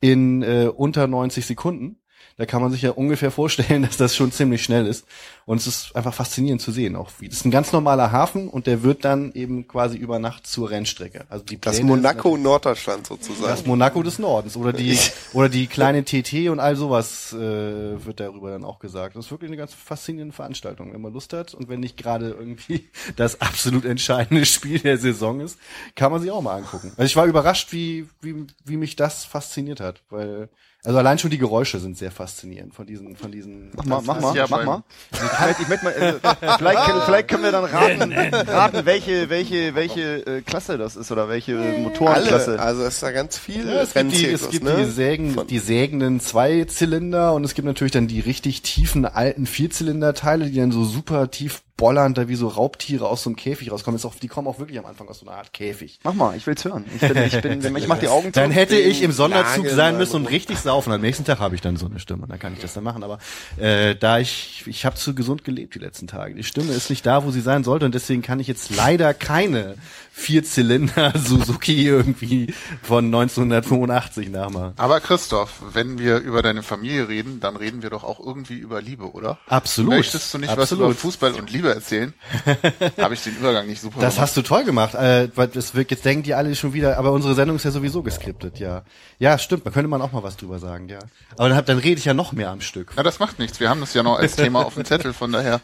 [0.00, 1.96] in äh, unter 90 Sekunden.
[2.36, 5.06] Da kann man sich ja ungefähr vorstellen, dass das schon ziemlich schnell ist.
[5.46, 7.28] Und es ist einfach faszinierend zu sehen, auch wie.
[7.28, 10.70] Das ist ein ganz normaler Hafen und der wird dann eben quasi über Nacht zur
[10.70, 11.26] Rennstrecke.
[11.28, 13.48] Also die Das Pläne Monaco sind Norddeutschland sozusagen.
[13.48, 14.98] das Monaco des Nordens oder die
[15.32, 19.16] oder die kleine TT und all sowas äh, wird darüber dann auch gesagt.
[19.16, 22.30] Das ist wirklich eine ganz faszinierende Veranstaltung, wenn man Lust hat und wenn nicht gerade
[22.30, 25.58] irgendwie das absolut entscheidende Spiel der Saison ist,
[25.94, 26.92] kann man sich auch mal angucken.
[26.96, 30.48] Also ich war überrascht, wie wie wie mich das fasziniert hat, weil
[30.84, 34.20] also allein schon die Geräusche sind sehr faszinierend von diesen von diesen Mach mal, mach
[34.20, 34.82] mal, Ja, mach mal.
[35.12, 36.12] Vielleicht, ich möchte mal, äh,
[36.58, 41.10] vielleicht, können, vielleicht können wir dann raten, raten welche, welche, welche äh, Klasse das ist
[41.10, 42.52] oder welche äh, Motorenklasse.
[42.52, 44.76] Alle, also es ist da ganz viel Ja, es gibt, die, es gibt ne?
[44.76, 49.46] die, sägen, Von- die sägenden Zweizylinder und es gibt natürlich dann die richtig tiefen alten
[49.46, 53.70] Vierzylinderteile, die dann so super tief bollernd da wie so Raubtiere aus so einem Käfig
[53.72, 53.96] rauskommen.
[53.96, 55.98] Ist auch, die kommen auch wirklich am Anfang aus so einer Art Käfig.
[56.04, 56.84] Mach mal, ich will's hören.
[56.94, 58.40] Ich, bin, ich, bin, ich mach die Augen zu.
[58.40, 60.92] Dann hätte ich im Sonderzug Nagel sein müssen und richtig saufen.
[60.92, 62.84] Am nächsten Tag habe ich dann so eine Stimme und dann kann ich das dann
[62.84, 63.02] machen.
[63.02, 63.18] Aber
[63.58, 66.34] äh, da ich, ich habe zu gesund gelebt die letzten Tage.
[66.34, 69.12] Die Stimme ist nicht da, wo sie sein sollte und deswegen kann ich jetzt leider
[69.12, 69.74] keine
[70.16, 74.72] Vierzylinder Suzuki irgendwie von 1985 nachmachen.
[74.76, 78.80] Aber Christoph, wenn wir über deine Familie reden, dann reden wir doch auch irgendwie über
[78.80, 79.38] Liebe, oder?
[79.48, 79.90] Absolut.
[79.90, 80.84] Möchtest du nicht was Absolut.
[80.90, 82.14] über Fußball und Liebe erzählen?
[83.00, 84.22] Habe ich den Übergang nicht super Das gemacht?
[84.28, 84.94] hast du toll gemacht.
[84.94, 87.72] Äh, weil das wirkt, jetzt denken die alle schon wieder, aber unsere Sendung ist ja
[87.72, 88.82] sowieso geskriptet, ja.
[89.18, 91.00] Ja, stimmt, da könnte man auch mal was drüber sagen, ja.
[91.36, 92.92] Aber dann, hab- dann rede ich ja noch mehr am Stück.
[92.96, 93.58] Na, das macht nichts.
[93.58, 95.60] Wir haben das ja noch als Thema auf dem Zettel, von daher.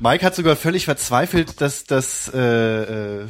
[0.00, 3.26] Mike hat sogar völlig verzweifelt, dass das, äh, äh, äh,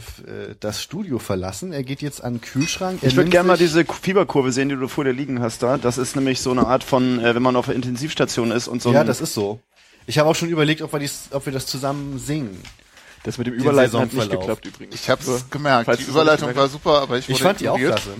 [0.61, 1.73] das Studio verlassen.
[1.73, 3.03] Er geht jetzt an den Kühlschrank.
[3.03, 5.77] Er Ich würde gerne mal diese Fieberkurve sehen, die du vor dir liegen hast da.
[5.77, 8.82] Das ist nämlich so eine Art von, äh, wenn man auf der Intensivstation ist und
[8.82, 9.61] so Ja, das ist so.
[10.07, 12.62] Ich habe auch schon überlegt, ob wir, dies, ob wir das zusammen singen.
[13.24, 14.95] Das mit dem Überleiten hat nicht geklappt übrigens.
[14.95, 15.86] Ich habe es gemerkt.
[15.86, 18.11] falls Die Überleitung war super, aber ich wurde Ich fand die auch klasse.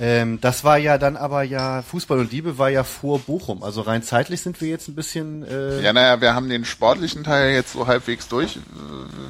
[0.00, 3.62] Ähm, das war ja dann aber ja, Fußball und Liebe war ja vor Bochum.
[3.62, 5.42] Also rein zeitlich sind wir jetzt ein bisschen...
[5.46, 8.58] Äh, Ja, naja, wir haben den sportlichen Teil jetzt so halbwegs durch,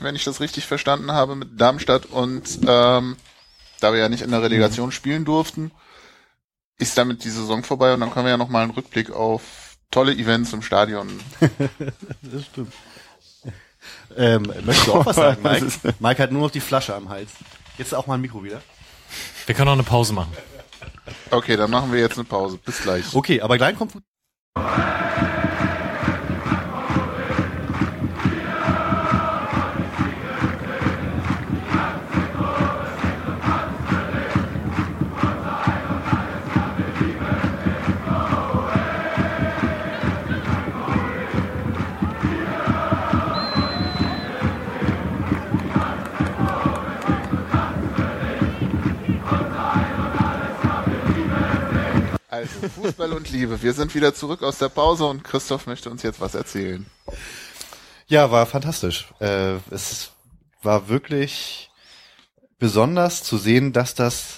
[0.00, 2.06] wenn ich das richtig verstanden habe, mit Darmstadt.
[2.06, 3.16] Und ähm,
[3.80, 5.72] da wir ja nicht in der Relegation spielen durften,
[6.78, 9.42] ist damit die Saison vorbei und dann können wir ja nochmal einen Rückblick auf
[9.90, 11.08] tolle Events im Stadion.
[12.22, 12.72] Das stimmt.
[14.16, 15.66] Ähm, möchtest du auch was sagen, Mike?
[15.98, 17.30] Mike hat nur noch die Flasche am Hals.
[17.78, 18.62] Jetzt auch mal ein Mikro wieder.
[19.46, 20.32] Wir können auch eine Pause machen.
[21.30, 22.58] Okay, dann machen wir jetzt eine Pause.
[22.64, 23.14] Bis gleich.
[23.14, 23.92] Okay, aber gleich kommt...
[52.32, 53.62] Also, Fußball und Liebe.
[53.62, 56.86] Wir sind wieder zurück aus der Pause und Christoph möchte uns jetzt was erzählen.
[58.06, 59.12] Ja, war fantastisch.
[59.20, 60.12] Äh, es
[60.62, 61.70] war wirklich
[62.58, 64.36] besonders zu sehen, dass das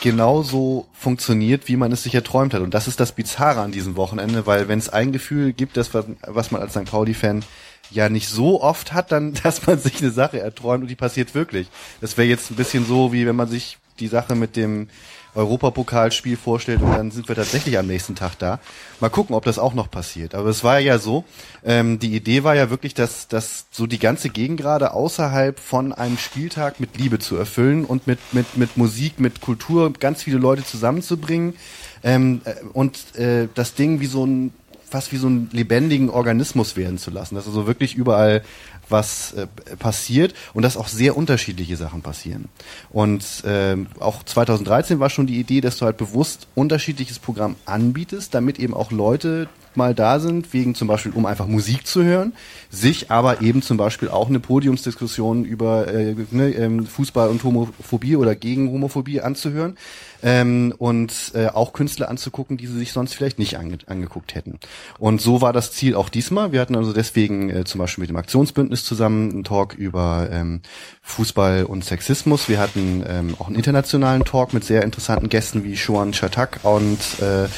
[0.00, 2.62] genauso funktioniert, wie man es sich erträumt hat.
[2.62, 5.94] Und das ist das Bizarre an diesem Wochenende, weil wenn es ein Gefühl gibt, das,
[5.94, 6.86] was- man als St.
[6.86, 7.44] Pauli-Fan
[7.92, 11.36] ja nicht so oft hat, dann, dass man sich eine Sache erträumt und die passiert
[11.36, 11.68] wirklich.
[12.00, 14.88] Das wäre jetzt ein bisschen so, wie wenn man sich die Sache mit dem
[15.34, 18.60] Europapokalspiel vorstellt und dann sind wir tatsächlich am nächsten Tag da.
[19.00, 20.34] Mal gucken, ob das auch noch passiert.
[20.34, 21.24] Aber es war ja so,
[21.64, 25.92] ähm, die Idee war ja wirklich, dass, dass so die ganze Gegend gerade außerhalb von
[25.92, 30.38] einem Spieltag mit Liebe zu erfüllen und mit, mit, mit Musik, mit Kultur ganz viele
[30.38, 31.54] Leute zusammenzubringen
[32.02, 34.52] ähm, äh, und äh, das Ding wie so ein
[34.90, 38.42] fast wie so einen lebendigen Organismus werden zu lassen, dass also wirklich überall
[38.90, 39.46] was äh,
[39.76, 42.48] passiert und dass auch sehr unterschiedliche Sachen passieren.
[42.90, 48.34] Und ähm, auch 2013 war schon die Idee, dass du halt bewusst unterschiedliches Programm anbietest,
[48.34, 52.32] damit eben auch Leute mal da sind, wegen zum Beispiel, um einfach Musik zu hören,
[52.70, 58.16] sich aber eben zum Beispiel auch eine Podiumsdiskussion über äh, ne, ähm, Fußball und Homophobie
[58.16, 59.76] oder gegen Homophobie anzuhören.
[60.22, 64.58] Ähm, und äh, auch Künstler anzugucken, die sie sich sonst vielleicht nicht ange angeguckt hätten.
[64.98, 66.52] Und so war das Ziel auch diesmal.
[66.52, 70.60] Wir hatten also deswegen äh, zum Beispiel mit dem Aktionsbündnis zusammen einen Talk über ähm,
[71.02, 72.48] Fußball und Sexismus.
[72.48, 76.98] Wir hatten ähm, auch einen internationalen Talk mit sehr interessanten Gästen wie Shoan Chatak und
[77.20, 77.48] äh,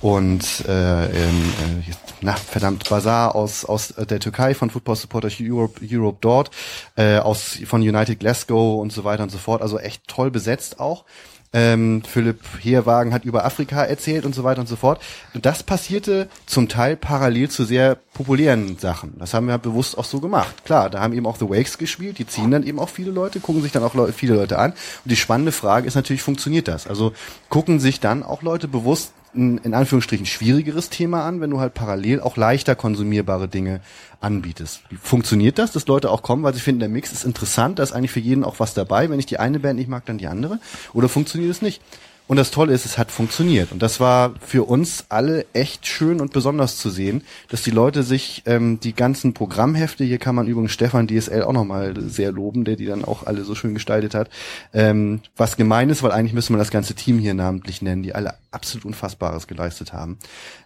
[0.00, 1.52] und äh, ähm,
[1.88, 6.50] äh, na, verdammt Bazar aus aus der Türkei von Football Supporters Europe Europe dort
[6.96, 9.62] äh, aus von United Glasgow und so weiter und so fort.
[9.62, 11.04] Also echt toll besetzt auch.
[11.52, 15.02] Ähm, Philipp Heerwagen hat über Afrika erzählt und so weiter und so fort.
[15.34, 19.14] Und das passierte zum Teil parallel zu sehr populären Sachen.
[19.18, 20.64] Das haben wir bewusst auch so gemacht.
[20.64, 23.40] Klar, da haben eben auch The Wakes gespielt, die ziehen dann eben auch viele Leute,
[23.40, 24.72] gucken sich dann auch Leu viele Leute an.
[24.72, 26.86] Und die spannende Frage ist natürlich, funktioniert das?
[26.86, 27.12] Also
[27.48, 31.74] gucken sich dann auch Leute bewusst ein, in Anführungsstrichen schwierigeres Thema an, wenn du halt
[31.74, 33.80] parallel auch leichter konsumierbare Dinge
[34.20, 34.82] anbietest.
[35.00, 37.92] Funktioniert das, dass Leute auch kommen, weil sie finden, der Mix ist interessant, da ist
[37.92, 39.10] eigentlich für jeden auch was dabei.
[39.10, 40.58] Wenn ich die eine Band nicht mag, dann die andere.
[40.92, 41.82] Oder funktioniert es nicht?
[42.28, 43.72] Und das Tolle ist, es hat funktioniert.
[43.72, 48.02] Und das war für uns alle echt schön und besonders zu sehen, dass die Leute
[48.02, 52.64] sich ähm, die ganzen Programmhefte, hier kann man übrigens Stefan DSL auch nochmal sehr loben,
[52.64, 54.30] der die dann auch alle so schön gestaltet hat,
[54.72, 58.14] ähm, was gemein ist, weil eigentlich müsste man das ganze Team hier namentlich nennen, die
[58.14, 60.18] alle absolut Unfassbares geleistet haben.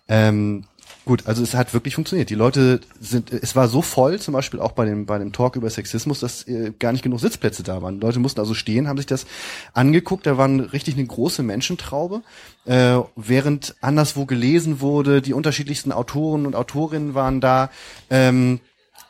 [0.08, 0.64] Ähm,
[1.06, 2.30] Gut, also es hat wirklich funktioniert.
[2.30, 5.54] Die Leute sind, es war so voll, zum Beispiel auch bei dem, bei dem Talk
[5.54, 8.00] über Sexismus, dass äh, gar nicht genug Sitzplätze da waren.
[8.00, 9.24] Die Leute mussten also stehen, haben sich das
[9.72, 12.22] angeguckt, da waren richtig eine große Menschentraube,
[12.64, 17.70] äh, während anderswo gelesen wurde, die unterschiedlichsten Autoren und Autorinnen waren da,
[18.10, 18.58] ähm,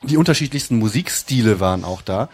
[0.02, 2.28] die unterschiedlichsten Musikstile waren auch da.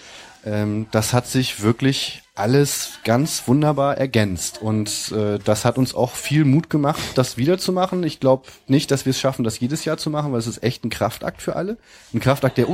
[0.44, 4.62] Ähm, das hat sich wirklich alles ganz wunderbar ergänzt.
[4.62, 8.02] Und äh, das hat uns auch viel Mut gemacht, das wiederzumachen.
[8.04, 10.62] Ich glaube nicht, dass wir es schaffen, das jedes Jahr zu machen, weil es ist
[10.62, 11.76] echt ein Kraftakt für alle.
[12.14, 12.66] Ein Kraftakt, der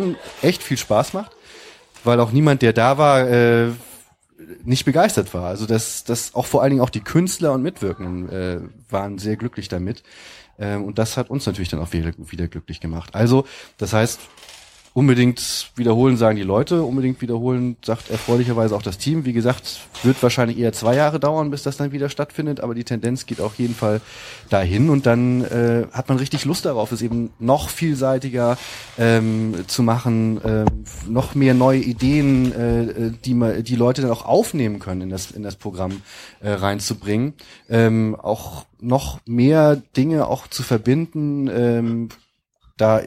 [0.43, 1.33] echt viel Spaß macht,
[2.05, 3.71] weil auch niemand, der da war, äh,
[4.63, 5.47] nicht begeistert war.
[5.47, 9.37] Also das, das auch vor allen Dingen auch die Künstler und Mitwirkenden äh, waren sehr
[9.37, 10.05] glücklich damit.
[10.59, 13.15] Ähm, und das hat uns natürlich dann auch wieder, wieder glücklich gemacht.
[13.15, 13.45] Also,
[13.77, 14.21] das heißt,
[14.99, 19.25] unbedingt wiederholen, sagen die Leute, unbedingt wiederholen, sagt erfreulicherweise auch das Team.
[19.25, 22.83] Wie gesagt, wird wahrscheinlich eher zwei Jahre dauern, bis das dann wieder stattfindet, aber die
[22.83, 24.01] Tendenz geht auf jeden Fall
[24.51, 28.59] dahin und dann äh, hat man richtig Lust darauf, es eben noch vielseitiger
[28.99, 30.65] ähm, zu machen, äh,
[31.09, 35.31] noch mehr neue Ideen, äh, die man, die Leute dann auch aufnehmen können in das
[35.31, 36.03] in das Programm
[36.41, 37.35] äh, reinzubringen,
[37.71, 41.49] ähm, auch noch mehr Dinge auch zu verbinden.
[41.49, 42.09] Ähm,
[42.79, 43.03] da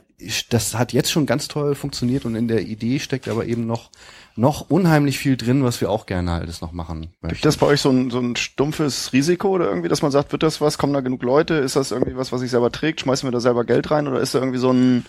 [0.50, 3.90] das hat jetzt schon ganz toll funktioniert und in der Idee steckt aber eben noch
[4.36, 7.36] noch unheimlich viel drin, was wir auch gerne alles noch machen möchten.
[7.36, 10.32] Gibt das bei euch so ein, so ein stumpfes Risiko oder irgendwie, dass man sagt,
[10.32, 13.02] wird das was, kommen da genug Leute, ist das irgendwie was, was sich selber trägt,
[13.02, 15.06] schmeißen wir da selber Geld rein oder ist da irgendwie so ein,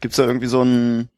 [0.00, 1.08] gibt's da irgendwie so ein,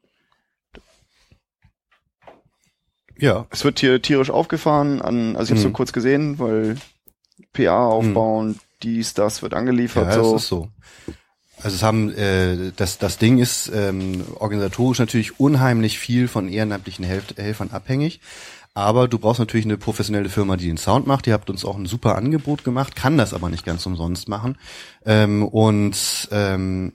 [3.17, 3.47] ja.
[3.49, 5.71] Es wird hier tierisch aufgefahren, an, also ich habe hm.
[5.71, 6.77] so kurz gesehen, weil
[7.53, 8.59] PA aufbauen, hm.
[8.83, 10.07] dies, das wird angeliefert.
[10.07, 10.33] Ja, so.
[10.33, 10.69] das ist so.
[11.61, 17.03] Also es haben äh, das das Ding ist ähm, organisatorisch natürlich unheimlich viel von ehrenamtlichen
[17.05, 18.19] Helf Helfern abhängig.
[18.73, 21.25] Aber du brauchst natürlich eine professionelle Firma, die den Sound macht.
[21.25, 24.55] Ihr habt uns auch ein super Angebot gemacht, kann das aber nicht ganz umsonst machen.
[25.03, 26.93] Ähm, und ähm,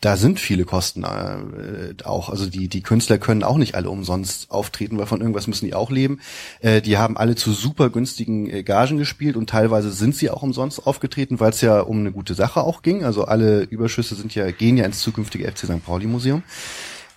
[0.00, 2.28] da sind viele Kosten äh, auch.
[2.28, 5.74] Also die, die Künstler können auch nicht alle umsonst auftreten, weil von irgendwas müssen die
[5.74, 6.20] auch leben.
[6.60, 10.42] Äh, die haben alle zu super günstigen äh, Gagen gespielt und teilweise sind sie auch
[10.42, 13.04] umsonst aufgetreten, weil es ja um eine gute Sache auch ging.
[13.04, 15.84] Also alle Überschüsse sind ja, gehen ja ins zukünftige FC St.
[15.84, 16.42] Pauli Museum.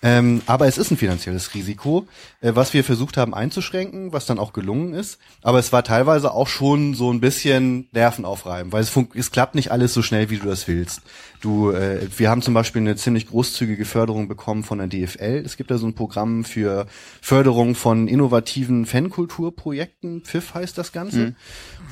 [0.02, 2.06] Ähm, aber es ist ein finanzielles Risiko,
[2.40, 5.18] äh, was wir versucht haben einzuschränken, was dann auch gelungen ist.
[5.42, 9.54] Aber es war teilweise auch schon so ein bisschen Nerven aufreiben, weil es, es klappt
[9.54, 11.02] nicht alles so schnell, wie du das willst.
[11.40, 15.42] Du, äh, wir haben zum Beispiel eine ziemlich großzügige Förderung bekommen von der DFL.
[15.44, 16.86] Es gibt da so ein Programm für
[17.20, 20.22] Förderung von innovativen Fankulturprojekten.
[20.22, 21.18] Pfiff heißt das Ganze.
[21.18, 21.36] Mhm.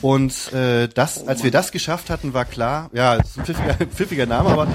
[0.01, 4.26] Und äh, das, als wir das geschafft hatten, war klar, ja, ist ein pfiffiger, pfiffiger
[4.26, 4.68] Name, aber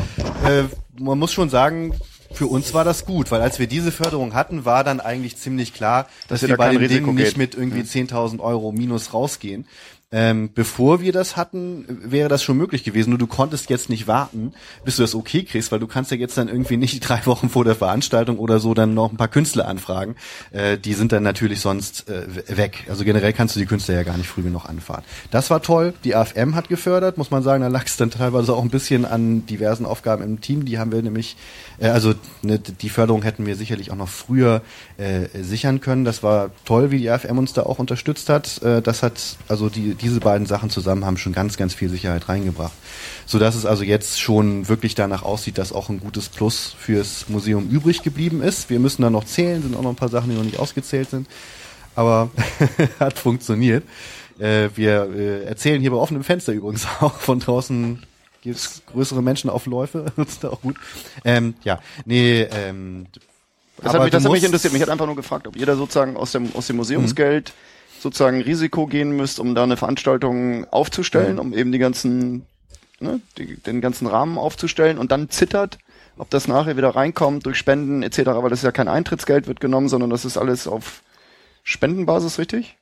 [0.47, 0.63] äh,
[0.99, 1.93] man muss schon sagen,
[2.33, 5.73] für uns war das gut, weil als wir diese Förderung hatten, war dann eigentlich ziemlich
[5.73, 9.65] klar, dass, dass wir bei den Dingen nicht mit irgendwie 10.000 Euro minus rausgehen.
[10.15, 13.09] Ähm, bevor wir das hatten, wäre das schon möglich gewesen.
[13.09, 14.53] Nur du konntest jetzt nicht warten,
[14.85, 17.49] bis du das okay kriegst, weil du kannst ja jetzt dann irgendwie nicht drei Wochen
[17.49, 20.15] vor der Veranstaltung oder so dann noch ein paar Künstler anfragen.
[20.51, 22.85] Äh, die sind dann natürlich sonst äh, weg.
[22.87, 25.03] Also generell kannst du die Künstler ja gar nicht früh genug anfahren.
[25.31, 25.95] Das war toll.
[26.03, 27.63] Die AFM hat gefördert, muss man sagen.
[27.63, 30.65] Da lag es dann teilweise auch ein bisschen an diversen Aufgaben im Team.
[30.65, 31.37] Die haben wir nämlich,
[31.79, 34.61] äh, also ne, die Förderung hätten wir sicherlich auch noch früher
[34.97, 36.05] äh, sichern können.
[36.05, 38.61] Das war toll, wie die AFM uns da auch unterstützt hat.
[38.61, 42.29] Äh, das hat also die diese beiden Sachen zusammen haben schon ganz, ganz viel Sicherheit
[42.29, 42.73] reingebracht.
[43.25, 47.29] So dass es also jetzt schon wirklich danach aussieht, dass auch ein gutes Plus fürs
[47.29, 48.69] Museum übrig geblieben ist.
[48.69, 51.09] Wir müssen da noch zählen, sind auch noch ein paar Sachen, die noch nicht ausgezählt
[51.09, 51.27] sind.
[51.95, 52.31] Aber
[52.99, 53.83] hat funktioniert.
[54.39, 58.01] Äh, wir äh, erzählen hier bei offenem Fenster übrigens auch von draußen
[58.43, 60.05] gibt's größere Menschenaufläufe.
[60.15, 60.75] das ist auch gut.
[61.25, 63.07] Ähm, ja, nee, ähm,
[63.81, 64.73] Das, hat mich, das hat mich interessiert.
[64.73, 67.53] Mich hat einfach nur gefragt, ob ihr da sozusagen aus dem, aus dem Museumsgeld
[67.99, 72.45] sozusagen Risiko gehen müsst, um da eine Veranstaltung aufzustellen, um eben die ganzen,
[72.99, 75.79] ne, die, den ganzen Rahmen aufzustellen und dann zittert,
[76.17, 79.61] ob das nachher wieder reinkommt durch Spenden etc., weil das ist ja kein Eintrittsgeld wird
[79.61, 81.01] genommen, sondern das ist alles auf
[81.63, 82.77] Spendenbasis, richtig?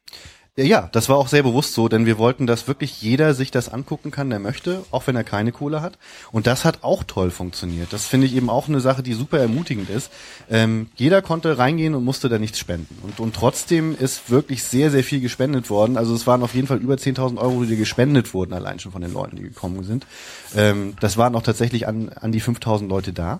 [0.57, 3.69] Ja, das war auch sehr bewusst so, denn wir wollten, dass wirklich jeder sich das
[3.69, 5.97] angucken kann, der möchte, auch wenn er keine Kohle hat.
[6.33, 7.93] Und das hat auch toll funktioniert.
[7.93, 10.11] Das finde ich eben auch eine Sache, die super ermutigend ist.
[10.49, 12.97] Ähm, jeder konnte reingehen und musste da nichts spenden.
[13.01, 15.95] Und, und trotzdem ist wirklich sehr, sehr viel gespendet worden.
[15.95, 19.01] Also es waren auf jeden Fall über 10.000 Euro, die gespendet wurden, allein schon von
[19.01, 20.05] den Leuten, die gekommen sind.
[20.53, 23.39] Ähm, das waren auch tatsächlich an, an die 5.000 Leute da.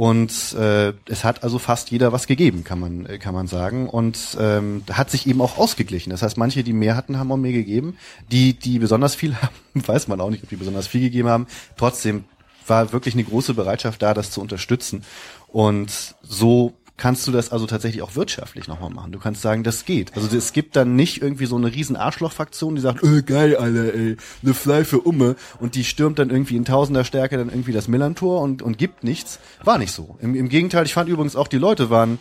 [0.00, 3.86] Und äh, es hat also fast jeder was gegeben, kann man äh, kann man sagen.
[3.86, 6.08] Und ähm, hat sich eben auch ausgeglichen.
[6.08, 7.98] Das heißt, manche, die mehr hatten, haben auch mehr gegeben.
[8.32, 11.46] Die, die besonders viel haben, weiß man auch nicht, ob die besonders viel gegeben haben.
[11.76, 12.24] Trotzdem
[12.66, 15.04] war wirklich eine große Bereitschaft da, das zu unterstützen.
[15.48, 19.10] Und so kannst du das also tatsächlich auch wirtschaftlich nochmal machen.
[19.10, 20.14] Du kannst sagen, das geht.
[20.14, 23.94] Also es gibt dann nicht irgendwie so eine riesen Arschlochfraktion, die sagt, öh, geil, Alter,
[23.94, 27.72] ey, eine Fly für Umme und die stürmt dann irgendwie in tausender Stärke dann irgendwie
[27.72, 29.40] das Millantor und, und gibt nichts.
[29.64, 30.18] War nicht so.
[30.20, 32.18] Im, Im Gegenteil, ich fand übrigens auch, die Leute waren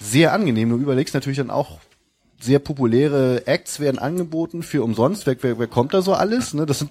[0.00, 0.70] sehr angenehm.
[0.70, 1.78] Du überlegst natürlich dann auch,
[2.40, 5.26] sehr populäre Acts werden angeboten für umsonst.
[5.26, 6.54] Wer, wer, wer kommt da so alles?
[6.54, 6.66] Ne?
[6.66, 6.90] Das sind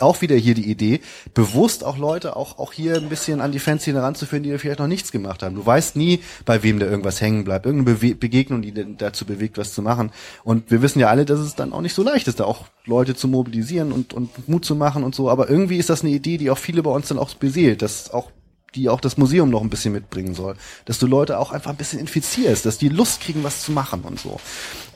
[0.00, 1.00] auch wieder hier die Idee,
[1.34, 4.86] bewusst auch Leute auch, auch hier ein bisschen an die Fanszene ranzuführen, die vielleicht noch
[4.86, 5.54] nichts gemacht haben.
[5.54, 9.58] Du weißt nie, bei wem da irgendwas hängen bleibt, irgendeine Bewe Begegnung, die dazu bewegt,
[9.58, 10.10] was zu machen.
[10.44, 12.66] Und wir wissen ja alle, dass es dann auch nicht so leicht ist, da auch
[12.84, 15.30] Leute zu mobilisieren und, und Mut zu machen und so.
[15.30, 18.10] Aber irgendwie ist das eine Idee, die auch viele bei uns dann auch beseelt, dass
[18.10, 18.30] auch
[18.78, 20.54] die auch das Museum noch ein bisschen mitbringen soll.
[20.84, 24.02] Dass du Leute auch einfach ein bisschen infizierst, dass die Lust kriegen, was zu machen
[24.02, 24.38] und so.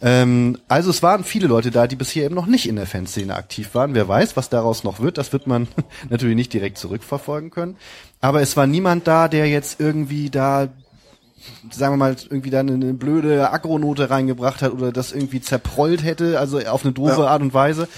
[0.00, 3.34] Ähm, also es waren viele Leute da, die bisher eben noch nicht in der Fanszene
[3.34, 3.94] aktiv waren.
[3.94, 5.66] Wer weiß, was daraus noch wird, das wird man
[6.10, 7.76] natürlich nicht direkt zurückverfolgen können.
[8.20, 10.68] Aber es war niemand da, der jetzt irgendwie da
[11.70, 16.04] sagen wir mal, irgendwie da eine, eine blöde Agronote reingebracht hat oder das irgendwie zerprollt
[16.04, 17.26] hätte, also auf eine doofe Ja.
[17.26, 17.88] Art und Weise.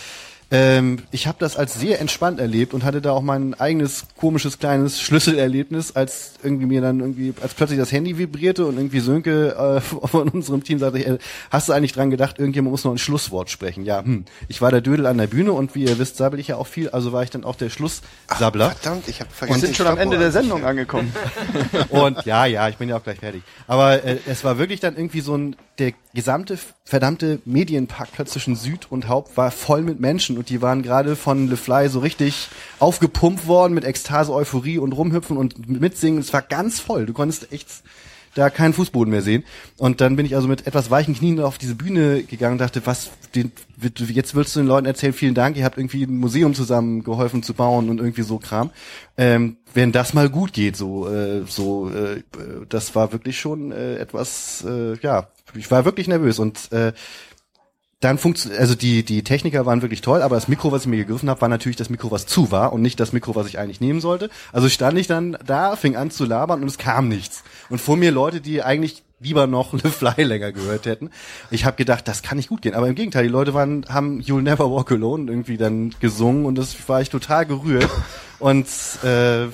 [0.54, 4.60] Ähm, ich habe das als sehr entspannt erlebt und hatte da auch mein eigenes komisches
[4.60, 9.56] kleines Schlüsselerlebnis, als irgendwie mir dann irgendwie, als plötzlich das Handy vibrierte und irgendwie Sönke
[9.56, 11.18] äh, von unserem Team sagte, äh,
[11.50, 13.84] hast du eigentlich dran gedacht, irgendjemand muss noch ein Schlusswort sprechen?
[13.84, 14.26] Ja, hm.
[14.46, 16.68] Ich war der Dödel an der Bühne und wie ihr wisst, sabbel ich ja auch
[16.68, 18.70] viel, also war ich dann auch der Schlusssabbler.
[18.70, 19.60] Verdammt, ich habe Wir vergessen.
[19.60, 21.12] sind schon am Ende der Sendung angekommen.
[21.88, 23.42] Und ja, ja, ich bin ja auch gleich fertig.
[23.66, 28.88] Aber äh, es war wirklich dann irgendwie so ein, der gesamte verdammte Medienparkplatz zwischen Süd
[28.90, 32.48] und Haupt war voll mit Menschen und die waren gerade von Le Fly so richtig
[32.78, 36.20] aufgepumpt worden mit Ekstase, Euphorie und rumhüpfen und mitsingen.
[36.20, 37.06] Es war ganz voll.
[37.06, 37.68] Du konntest echt
[38.34, 39.44] da keinen Fußboden mehr sehen.
[39.78, 42.82] Und dann bin ich also mit etwas weichen Knien auf diese Bühne gegangen und dachte,
[42.84, 46.54] was, den, jetzt willst du den Leuten erzählen, vielen Dank, ihr habt irgendwie ein Museum
[46.54, 48.70] zusammen geholfen zu bauen und irgendwie so Kram.
[49.16, 52.22] Ähm, wenn das mal gut geht, so, äh, so, äh,
[52.68, 56.92] das war wirklich schon äh, etwas, äh, ja, ich war wirklich nervös und äh,
[58.04, 60.98] dann funktioniert, also die, die Techniker waren wirklich toll, aber das Mikro, was ich mir
[60.98, 63.58] gegriffen habe, war natürlich das Mikro, was zu war und nicht das Mikro, was ich
[63.58, 64.28] eigentlich nehmen sollte.
[64.52, 67.44] Also stand ich dann da, fing an zu labern und es kam nichts.
[67.70, 71.10] Und vor mir Leute, die eigentlich lieber noch Le Fly länger gehört hätten.
[71.50, 72.74] Ich habe gedacht, das kann nicht gut gehen.
[72.74, 76.56] Aber im Gegenteil, die Leute waren, haben You'll Never Walk Alone irgendwie dann gesungen und
[76.56, 77.90] das war ich total gerührt.
[78.38, 78.66] Und
[79.02, 79.50] äh, äh,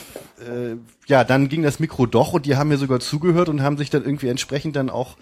[1.06, 3.90] ja, dann ging das Mikro doch und die haben mir sogar zugehört und haben sich
[3.90, 5.16] dann irgendwie entsprechend dann auch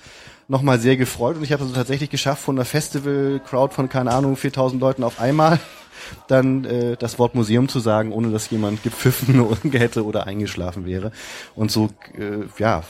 [0.49, 4.13] nochmal sehr gefreut und ich habe es also tatsächlich geschafft, von einer Festival-Crowd von, keine
[4.13, 5.61] Ahnung, 4000 Leuten auf einmal
[6.27, 11.13] dann äh, das Wort Museum zu sagen, ohne dass jemand gepfiffen hätte oder eingeschlafen wäre.
[11.55, 12.83] Und so, äh, ja,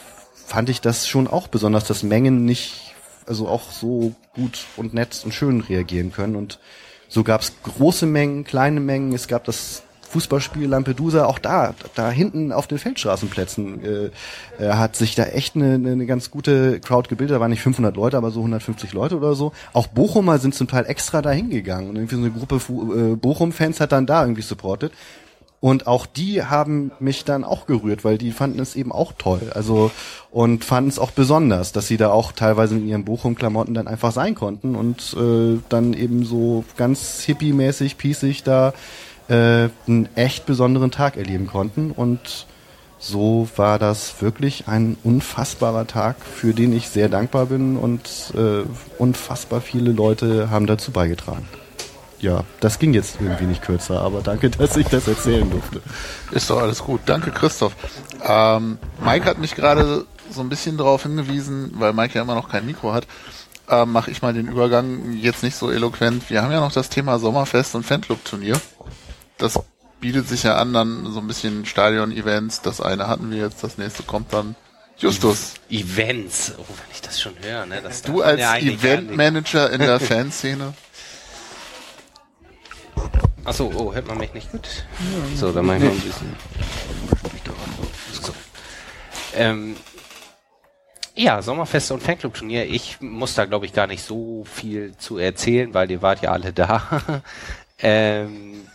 [0.47, 2.94] fand ich das schon auch besonders, dass Mengen nicht,
[3.26, 6.36] also auch so gut und nett und schön reagieren können.
[6.36, 6.59] Und
[7.09, 12.10] so gab es große Mengen, kleine Mengen, es gab das Fußballspiel Lampedusa, auch da, da
[12.10, 14.10] hinten auf den Feldstraßenplätzen äh,
[14.59, 17.36] äh, hat sich da echt eine, eine, ganz gute Crowd gebildet.
[17.36, 19.52] Da waren nicht 500 Leute, aber so 150 Leute oder so.
[19.72, 23.80] Auch Bochumer sind zum Teil extra da hingegangen und irgendwie so eine Gruppe äh, Bochum-Fans
[23.80, 24.93] hat dann da irgendwie supportet.
[25.60, 29.51] Und auch die haben mich dann auch gerührt, weil die fanden es eben auch toll.
[29.55, 29.90] Also
[30.30, 34.12] und fanden es auch besonders, dass sie da auch teilweise in ihren Bochum-Klamotten dann einfach
[34.12, 38.72] sein konnten und äh, dann eben so ganz hippie-mäßig, piesig da
[39.28, 41.90] äh, einen echt besonderen Tag erleben konnten.
[41.90, 42.46] Und
[42.98, 48.64] so war das wirklich ein unfassbarer Tag, für den ich sehr dankbar bin und äh,
[48.98, 51.46] unfassbar viele Leute haben dazu beigetragen.
[52.20, 55.80] Ja, das ging jetzt irgendwie nicht kürzer, aber danke, dass ich das erzählen durfte.
[56.32, 57.00] Ist doch alles gut.
[57.06, 57.76] Danke, Christoph.
[58.26, 62.48] Ähm, Mike hat mich gerade so ein bisschen darauf hingewiesen, weil Mike ja immer noch
[62.48, 63.06] kein Mikro hat,
[63.68, 66.28] äh, mache ich mal den Übergang jetzt nicht so eloquent.
[66.30, 68.60] Wir haben ja noch das Thema Sommerfest und Fanclub-Turnier.
[69.39, 69.59] Das
[70.01, 72.62] bietet sich ja an, dann so ein bisschen Stadion-Events.
[72.62, 74.55] Das eine hatten wir jetzt, das nächste kommt dann.
[74.98, 77.81] Justus, Events, oh, wenn ich das schon höre, ne?
[77.81, 78.56] Das du als ja.
[78.56, 80.74] Eventmanager in der Fanszene.
[83.44, 84.69] Achso, oh, hört man mich nicht gut?
[85.36, 86.36] So, dann mach ich mal ein bisschen.
[88.20, 88.35] So.
[89.35, 89.77] Ähm,
[91.15, 92.66] ja, Sommerfest und Fanclub-Turnier.
[92.66, 96.32] Ich muss da, glaube ich, gar nicht so viel zu erzählen, weil ihr wart ja
[96.32, 97.23] alle da.
[97.78, 98.67] ähm,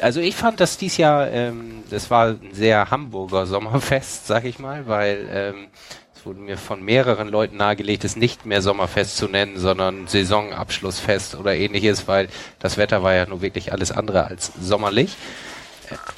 [0.00, 4.58] also ich fand das dies Jahr, ähm, das war ein sehr Hamburger Sommerfest, sag ich
[4.58, 5.66] mal, weil ähm,
[6.14, 11.34] es wurde mir von mehreren Leuten nahegelegt, es nicht mehr Sommerfest zu nennen, sondern Saisonabschlussfest
[11.34, 12.28] oder ähnliches, weil
[12.58, 15.16] das Wetter war ja nur wirklich alles andere als sommerlich.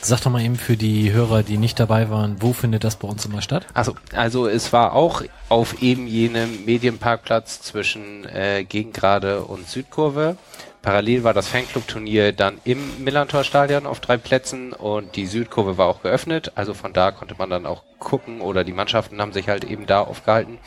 [0.00, 3.08] Sag doch mal eben für die Hörer, die nicht dabei waren, wo findet das bei
[3.08, 3.66] uns immer statt?
[3.74, 10.36] Also, also es war auch auf eben jenem Medienparkplatz zwischen äh, Gegengrade und Südkurve.
[10.82, 16.02] Parallel war das Fanclub-Turnier dann im Millantor-Stadion auf drei Plätzen und die Südkurve war auch
[16.02, 16.52] geöffnet.
[16.56, 19.86] Also von da konnte man dann auch gucken oder die Mannschaften haben sich halt eben
[19.86, 20.58] da aufgehalten.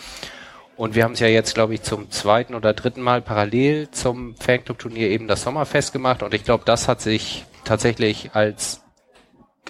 [0.75, 4.35] Und wir haben es ja jetzt, glaube ich, zum zweiten oder dritten Mal parallel zum
[4.37, 8.81] Fanclub-Turnier eben das Sommerfest gemacht und ich glaube, das hat sich tatsächlich als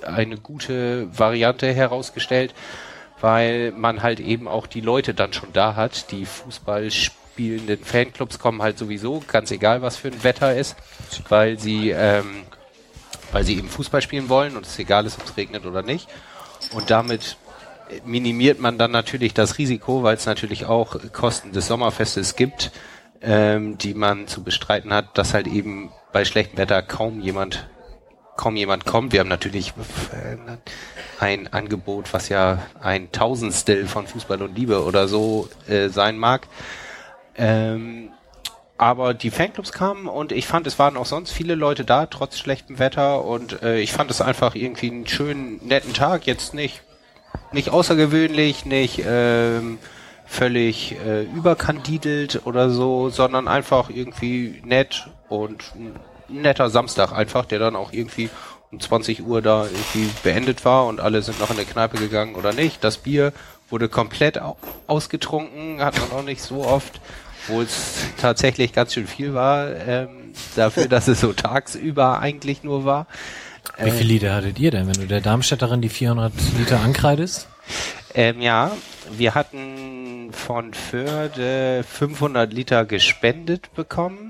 [0.03, 2.53] eine gute Variante herausgestellt,
[3.21, 8.39] weil man halt eben auch die Leute dann schon da hat, die Fußball spielenden Fanclubs
[8.39, 10.75] kommen halt sowieso, ganz egal was für ein Wetter ist,
[11.29, 12.43] weil sie, ähm,
[13.31, 16.07] weil sie eben Fußball spielen wollen und es egal ist, ob es regnet oder nicht.
[16.73, 17.37] Und damit
[18.05, 22.71] minimiert man dann natürlich das Risiko, weil es natürlich auch Kosten des Sommerfestes gibt,
[23.21, 27.67] ähm, die man zu bestreiten hat, dass halt eben bei schlechtem Wetter kaum jemand
[28.37, 29.11] kaum jemand kommt.
[29.11, 29.73] Wir haben natürlich
[30.13, 30.37] äh,
[31.19, 36.47] ein Angebot, was ja ein Tausendstel von Fußball und Liebe oder so äh, sein mag.
[37.35, 38.09] Ähm,
[38.77, 42.37] aber die Fanclubs kamen und ich fand, es waren auch sonst viele Leute da, trotz
[42.37, 46.27] schlechtem Wetter und äh, ich fand es einfach irgendwie einen schönen, netten Tag.
[46.27, 46.83] Jetzt nicht,
[47.51, 49.79] nicht außergewöhnlich, nicht ähm,
[50.27, 55.73] völlig äh, überkandidelt oder so, sondern einfach irgendwie nett und
[56.29, 58.29] netter Samstag einfach, der dann auch irgendwie
[58.71, 62.35] um 20 Uhr da irgendwie beendet war und alle sind noch in der Kneipe gegangen
[62.35, 62.83] oder nicht.
[62.83, 63.33] Das Bier
[63.69, 67.01] wurde komplett au ausgetrunken, hat man auch nicht so oft,
[67.47, 72.85] wo es tatsächlich ganz schön viel war, ähm, dafür, dass es so tagsüber eigentlich nur
[72.85, 73.07] war.
[73.79, 77.47] Wie viele Liter hattet ihr denn, wenn du der Darmstädterin die 400 Liter ankreidest?
[78.13, 78.71] Ähm, ja,
[79.11, 84.26] wir hatten von Förde 500 Liter gespendet bekommen.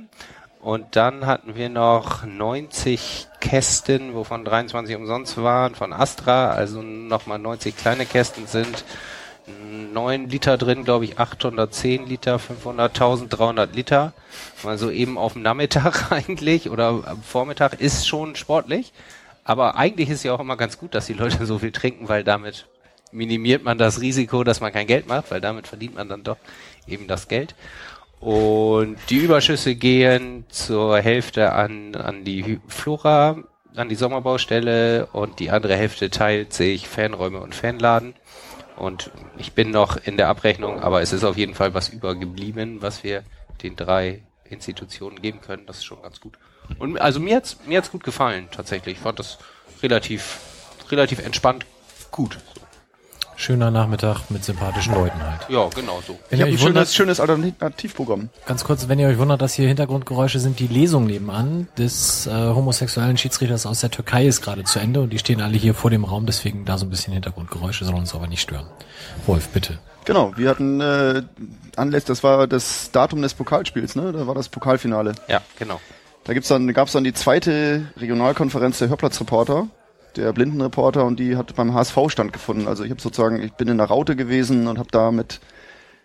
[0.68, 6.50] Und dann hatten wir noch 90 Kästen, wovon 23 umsonst waren, von Astra.
[6.50, 8.84] Also nochmal 90 kleine Kästen sind
[9.94, 14.12] 9 Liter drin, glaube ich, 810 Liter, 500, 1300 Liter.
[14.66, 18.92] Also eben auf dem Nachmittag eigentlich oder am Vormittag ist schon sportlich.
[19.46, 22.26] Aber eigentlich ist ja auch immer ganz gut, dass die Leute so viel trinken, weil
[22.26, 22.68] damit
[23.14, 26.36] minimiert man das Risiko, dass man kein Geld macht, weil damit verdient man dann doch
[26.88, 27.56] eben das Geld.
[28.20, 33.38] Und die Überschüsse gehen zur Hälfte an, an die Flora,
[33.76, 38.16] an die Sommerbaustelle und die andere Hälfte teilt sich Fanräume und Fanladen.
[38.76, 42.82] Und ich bin noch in der Abrechnung, aber es ist auf jeden Fall was übergeblieben,
[42.82, 43.24] was wir
[43.64, 45.66] den drei Institutionen geben können.
[45.66, 46.38] Das ist schon ganz gut.
[46.80, 48.98] Und also mir hat's, mir hat's gut gefallen, tatsächlich.
[48.98, 49.38] Ich fand das
[49.82, 50.40] relativ,
[50.90, 51.66] relativ entspannt
[52.12, 52.38] gut.
[53.40, 55.48] Schöner Nachmittag mit sympathischen Leuten halt.
[55.48, 56.18] Ja, genau so.
[56.30, 58.30] Wenn Ich habe ein wundert, schönes, schönes Alternativprogramm.
[58.48, 62.32] ganz kurz, wenn ihr euch wundert, dass hier Hintergrundgeräusche sind, die Lesung nebenan des äh,
[62.32, 65.92] homosexuellen Schiedsrichters aus der Türkei ist gerade zu Ende und die stehen alle hier vor
[65.92, 68.66] dem Raum, deswegen da so ein bisschen Hintergrundgeräusche sollen uns aber nicht stören.
[69.28, 69.78] Wolf, bitte.
[70.06, 71.22] Genau, wir hatten äh,
[71.76, 74.14] anlässlich, das war das Datum des Pokalspiels, ne?
[74.14, 75.14] Da war das Pokalfinale.
[75.28, 75.80] Ja, genau.
[76.24, 79.68] Da gibt's dann, gab's dann die zweite Regionalkonferenz der Hörplatzreporter,
[80.18, 82.68] der Blindenreporter, und die hat beim HSV stattgefunden.
[82.68, 85.40] Also ich habe sozusagen, ich bin in der Raute gewesen und habe da mit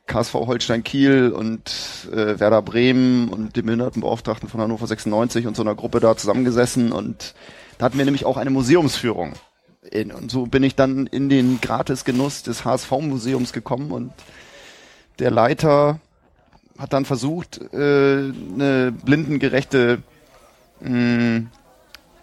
[0.06, 1.70] KSV Holstein Kiel und
[2.12, 6.92] äh, Werder Bremen und dem Behindertenbeauftragten von Hannover 96 und so einer Gruppe da zusammengesessen
[6.92, 7.34] und
[7.78, 9.32] da hatten wir nämlich auch eine Museumsführung.
[9.90, 14.12] In, und so bin ich dann in den Gratisgenuss des HSV-Museums gekommen und
[15.18, 16.00] der Leiter
[16.78, 20.02] hat dann versucht, äh, eine blindengerechte
[20.80, 21.46] mh,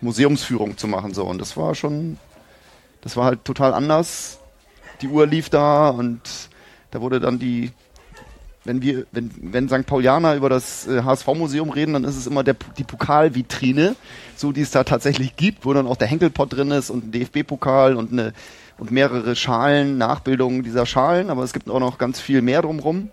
[0.02, 1.26] Museumsführung zu machen so.
[1.26, 2.18] Und das war schon
[3.02, 4.40] das war halt total anders.
[5.02, 6.22] Die Uhr lief da und
[6.92, 7.72] da wurde dann die
[8.66, 9.86] wenn wir wenn wenn St.
[9.86, 13.96] Paulianer über das äh, HSV Museum reden dann ist es immer der die Pokalvitrine
[14.36, 17.12] so die es da tatsächlich gibt wo dann auch der Henkelpott drin ist und ein
[17.12, 18.34] DFB Pokal und eine
[18.80, 21.30] und mehrere Schalen Nachbildungen dieser Schalen.
[21.30, 23.10] Aber es gibt auch noch ganz viel mehr drumrum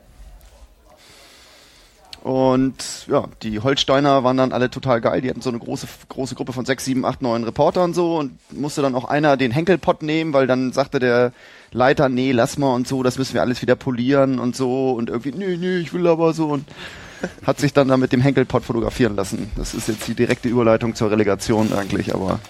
[2.23, 5.21] Und ja, die Holsteiner waren dann alle total geil.
[5.21, 8.39] Die hatten so eine große, große Gruppe von sechs, sieben, acht, neun Reportern so und
[8.53, 11.33] musste dann auch einer den Henkelpott nehmen, weil dann sagte der
[11.73, 15.11] Leiter, nee, lass mal und so, das müssen wir alles wieder polieren und so und
[15.11, 16.65] irgendwie, nee, nee, ich will aber so und
[17.47, 19.51] hat sich dann da mit dem Henkelpott fotografieren lassen.
[19.57, 22.41] Das ist jetzt die direkte Überleitung zur Relegation eigentlich, aber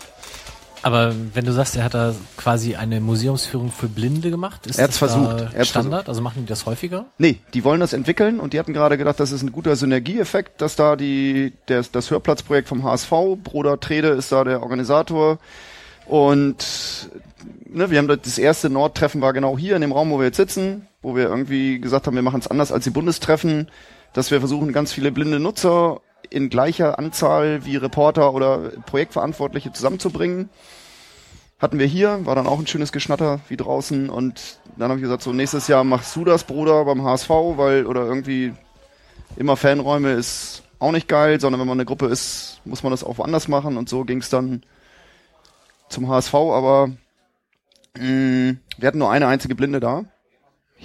[0.87, 4.87] Aber wenn du sagst, er hat da quasi eine Museumsführung für Blinde gemacht, ist Er
[4.87, 5.41] das versucht.
[5.41, 6.09] da Er Standard?
[6.09, 7.07] Also machen die das häufiger?
[7.19, 10.61] Nee, die wollen das entwickeln und die hatten gerade gedacht, das ist ein guter Synergieeffekt,
[10.61, 13.11] dass da die, der, das Hörplatzprojekt vom HSV,
[13.43, 15.41] Bruder Trede ist da der Organisator
[16.07, 17.11] und
[17.69, 20.37] ne, wir haben das erste Nordtreffen war genau hier in dem Raum, wo wir jetzt
[20.37, 23.73] sitzen, wo wir irgendwie gesagt haben, wir machen es anders als die Bundestreffen,
[24.13, 26.01] dass wir versuchen, ganz viele blinde Nutzer
[26.31, 30.51] in gleicher Anzahl wie Reporter oder Projektverantwortliche zusammenzubringen.
[31.59, 34.11] Hatten wir hier, war dann auch ein schönes Geschnatter wie draußen.
[34.11, 37.87] Und dann habe ich gesagt, so nächstes Jahr machst du das, Bruder, beim HSV, weil
[37.87, 38.53] oder irgendwie
[39.37, 43.05] immer Fanräume ist auch nicht geil, sondern wenn man eine Gruppe ist, muss man das
[43.05, 43.77] auch woanders machen.
[43.77, 44.63] Und so ging es dann
[45.89, 46.89] zum HSV, aber
[47.99, 50.05] mh, wir hatten nur eine einzige Blinde da.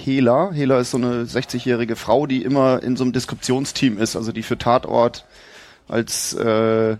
[0.05, 0.51] Hela.
[0.51, 4.43] Hela ist so eine 60-jährige Frau, die immer in so einem Deskriptionsteam ist, also die
[4.43, 5.25] für Tatort
[5.87, 6.97] als äh,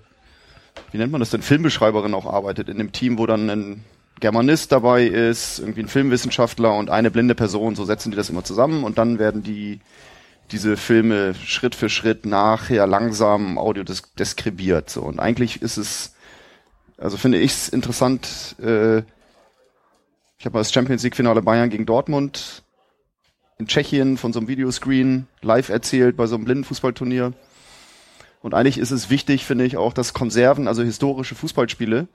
[0.92, 3.84] wie nennt man das denn, Filmbeschreiberin auch arbeitet, in dem Team, wo dann ein
[4.20, 8.44] Germanist dabei ist, irgendwie ein Filmwissenschaftler und eine blinde Person, so setzen die das immer
[8.44, 9.80] zusammen und dann werden die
[10.52, 14.90] diese Filme Schritt für Schritt nachher langsam audio des deskribiert.
[14.90, 15.02] So.
[15.02, 16.14] Und eigentlich ist es,
[16.98, 19.00] also finde ich es interessant, äh,
[20.38, 22.61] ich habe mal das Champions League-Finale Bayern gegen Dortmund
[23.62, 27.34] in Tschechien von so einem Videoscreen live erzählt bei so einem Blindenfußballturnier.
[28.42, 32.08] Und eigentlich ist es wichtig, finde ich, auch, dass Konserven, also historische Fußballspiele,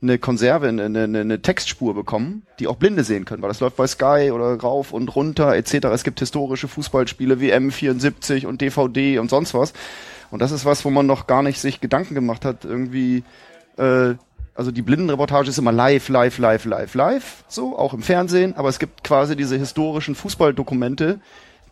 [0.00, 3.76] eine Konserve, eine, eine, eine Textspur bekommen, die auch Blinde sehen können, weil das läuft
[3.76, 5.74] bei Sky oder rauf und runter etc.
[5.92, 9.74] Es gibt historische Fußballspiele, WM 74 und DVD und sonst was.
[10.30, 13.24] Und das ist was, wo man noch gar nicht sich Gedanken gemacht hat, irgendwie,
[13.76, 14.14] äh,
[14.54, 18.68] also die Blindenreportage ist immer live, live, live, live, live, so, auch im Fernsehen, aber
[18.68, 21.20] es gibt quasi diese historischen Fußballdokumente,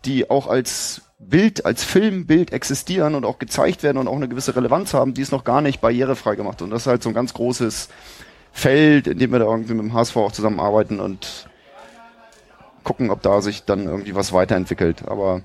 [0.05, 4.55] die auch als Bild, als Filmbild existieren und auch gezeigt werden und auch eine gewisse
[4.55, 6.61] Relevanz haben, die ist noch gar nicht barrierefrei gemacht.
[6.61, 7.89] Und das ist halt so ein ganz großes
[8.51, 11.47] Feld, in dem wir da irgendwie mit dem HSV auch zusammenarbeiten und
[12.83, 15.07] gucken, ob da sich dann irgendwie was weiterentwickelt.
[15.07, 15.41] Aber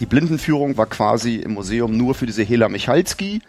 [0.00, 3.40] die Blindenführung war quasi im Museum nur für diese Hela Michalski.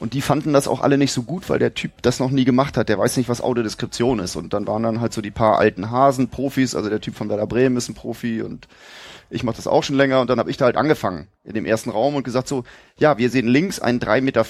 [0.00, 2.46] Und die fanden das auch alle nicht so gut, weil der Typ das noch nie
[2.46, 2.88] gemacht hat.
[2.88, 4.34] Der weiß nicht, was Audiodeskription ist.
[4.34, 6.74] Und dann waren dann halt so die paar alten Hasen, Profis.
[6.74, 8.66] Also der Typ von Werder Bremen ist ein Profi und
[9.30, 10.20] ich mache das auch schon länger.
[10.20, 12.64] Und dann habe ich da halt angefangen in dem ersten Raum und gesagt so,
[12.98, 14.44] ja, wir sehen links ein 3,50 Meter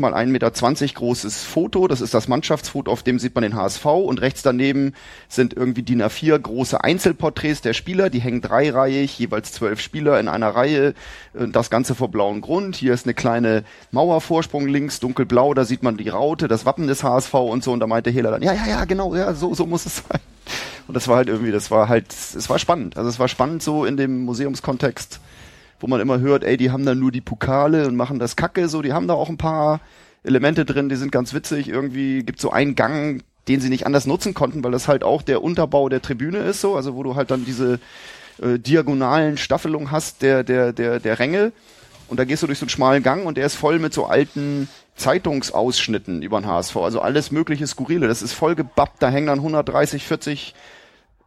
[0.00, 1.88] mal 1,20 Meter großes Foto.
[1.88, 3.84] Das ist das Mannschaftsfoto, auf dem sieht man den HSV.
[3.84, 4.94] Und rechts daneben
[5.28, 8.10] sind irgendwie DIN A4 große Einzelporträts der Spieler.
[8.10, 10.94] Die hängen dreireihig, jeweils zwölf Spieler in einer Reihe.
[11.34, 12.76] Das Ganze vor blauem Grund.
[12.76, 15.54] Hier ist eine kleine Mauervorsprung links, dunkelblau.
[15.54, 17.72] Da sieht man die Raute, das Wappen des HSV und so.
[17.72, 20.20] Und da meinte Hela dann, ja, ja, ja, genau, ja, so, so muss es sein.
[20.86, 22.96] Und das war halt irgendwie, das war halt, es war spannend.
[22.96, 25.20] Also es war spannend so in dem Museumskontext,
[25.80, 28.68] wo man immer hört, ey, die haben da nur die Pokale und machen das Kacke,
[28.68, 29.80] so, die haben da auch ein paar
[30.22, 31.68] Elemente drin, die sind ganz witzig.
[31.68, 35.22] Irgendwie gibt so einen Gang, den sie nicht anders nutzen konnten, weil das halt auch
[35.22, 37.78] der Unterbau der Tribüne ist, so, also wo du halt dann diese
[38.42, 41.52] äh, diagonalen Staffelung hast der, der, der, der Ränge.
[42.08, 44.06] Und da gehst du durch so einen schmalen Gang und der ist voll mit so
[44.06, 46.76] alten Zeitungsausschnitten über den HSV.
[46.76, 48.08] Also alles mögliche Skurrile.
[48.08, 49.02] Das ist voll gebappt.
[49.02, 50.54] Da hängen dann 130, 40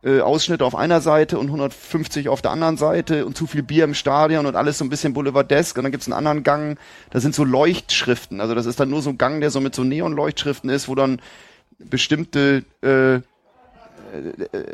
[0.03, 3.83] äh, Ausschnitte auf einer Seite und 150 auf der anderen Seite und zu viel Bier
[3.83, 5.77] im Stadion und alles so ein bisschen Boulevardesk.
[5.77, 6.79] Und dann gibt's einen anderen Gang,
[7.11, 8.41] da sind so Leuchtschriften.
[8.41, 10.95] Also das ist dann nur so ein Gang, der so mit so Neonleuchtschriften ist, wo
[10.95, 11.21] dann
[11.77, 13.21] bestimmte äh, äh,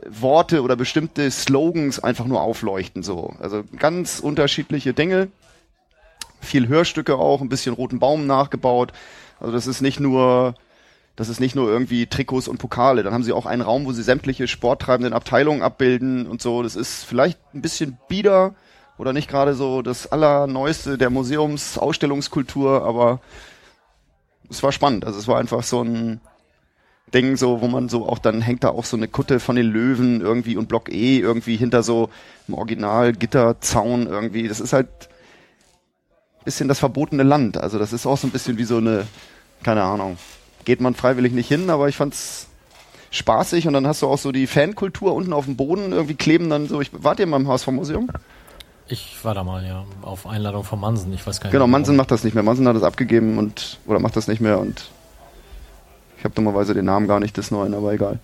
[0.07, 3.03] Worte oder bestimmte Slogans einfach nur aufleuchten.
[3.03, 3.33] So.
[3.39, 5.29] Also ganz unterschiedliche Dinge
[6.45, 8.93] viel Hörstücke auch, ein bisschen roten Baum nachgebaut.
[9.39, 10.55] Also das ist nicht nur,
[11.15, 13.03] das ist nicht nur irgendwie Trikots und Pokale.
[13.03, 16.63] Dann haben sie auch einen Raum, wo sie sämtliche sporttreibenden Abteilungen abbilden und so.
[16.63, 18.55] Das ist vielleicht ein bisschen bieder
[18.97, 23.19] oder nicht gerade so das allerneueste der Museumsausstellungskultur, aber
[24.49, 25.05] es war spannend.
[25.05, 26.21] Also es war einfach so ein
[27.13, 29.67] Ding, so, wo man so auch dann hängt da auch so eine Kutte von den
[29.67, 32.09] Löwen irgendwie und Block E irgendwie hinter so
[32.47, 34.47] einem Original Gitterzaun irgendwie.
[34.47, 34.89] Das ist halt
[36.45, 37.57] bisschen das verbotene Land.
[37.57, 39.05] Also das ist auch so ein bisschen wie so eine,
[39.63, 40.17] keine Ahnung,
[40.63, 42.47] geht man freiwillig nicht hin, aber ich fand's
[43.11, 46.49] spaßig und dann hast du auch so die Fankultur unten auf dem Boden irgendwie kleben
[46.49, 46.81] dann so.
[46.81, 48.09] Ich, wart ihr mal im HSV-Museum?
[48.87, 51.11] Ich war da mal, ja, auf Einladung von Mansen.
[51.13, 51.53] Ich weiß gar nicht.
[51.53, 51.67] Genau.
[51.67, 52.43] Mansen macht das nicht mehr.
[52.43, 54.89] Mansen hat das abgegeben und oder macht das nicht mehr und
[56.17, 58.19] ich habe dummerweise den Namen gar nicht des Neuen, aber egal.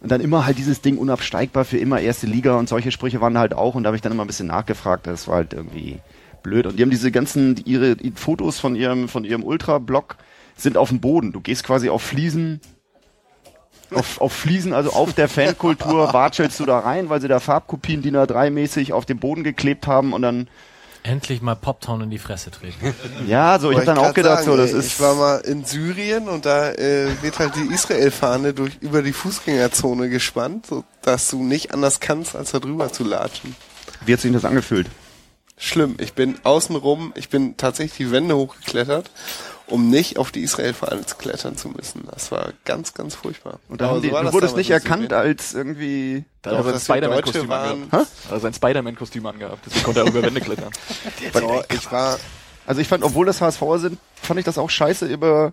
[0.00, 3.38] Und dann immer halt dieses Ding unabsteigbar für immer erste Liga und solche Sprüche waren
[3.38, 5.06] halt auch und da habe ich dann immer ein bisschen nachgefragt.
[5.06, 5.98] Das war halt irgendwie
[6.44, 6.66] blöd.
[6.66, 10.16] Und die haben diese ganzen, ihre die Fotos von ihrem, von ihrem Ultra-Block
[10.56, 11.32] sind auf dem Boden.
[11.32, 12.60] Du gehst quasi auf Fliesen,
[13.90, 18.02] auf, auf Fliesen, also auf der Fankultur, watschelst du da rein, weil sie da Farbkopien
[18.02, 20.48] DIN A3 mäßig auf den Boden geklebt haben und dann,
[21.06, 22.94] Endlich mal Poptown in die Fresse treten.
[23.26, 25.36] ja, so, ich habe dann auch gedacht, so, sagen, das ey, ist, Ich war mal
[25.40, 30.82] in Syrien und da äh, wird halt die Israel-Fahne durch über die Fußgängerzone gespannt, so
[31.02, 33.54] dass du nicht anders kannst, als da drüber zu latschen.
[34.06, 34.86] wie hat sich das angefühlt?
[35.56, 35.96] Schlimm.
[36.00, 39.10] Ich bin außenrum, ich bin tatsächlich die Wände hochgeklettert,
[39.66, 42.06] um nicht auf die Israel-Fahne zu klettern zu müssen.
[42.10, 43.60] Das war ganz, ganz furchtbar.
[43.68, 45.26] Und da haben die, so du das wurdest nicht erkannt Syrien.
[45.30, 48.06] als irgendwie, Da hat er Doch, sein Spider-Man-Kostüm angehabt.
[48.30, 49.60] Also sein Spider-Man-Kostüm angehabt.
[49.66, 50.70] Deswegen konnte er über Wände klettern.
[51.32, 52.18] So, ich war
[52.66, 55.52] Also ich fand, obwohl das HSVer sind, fand ich das auch scheiße, über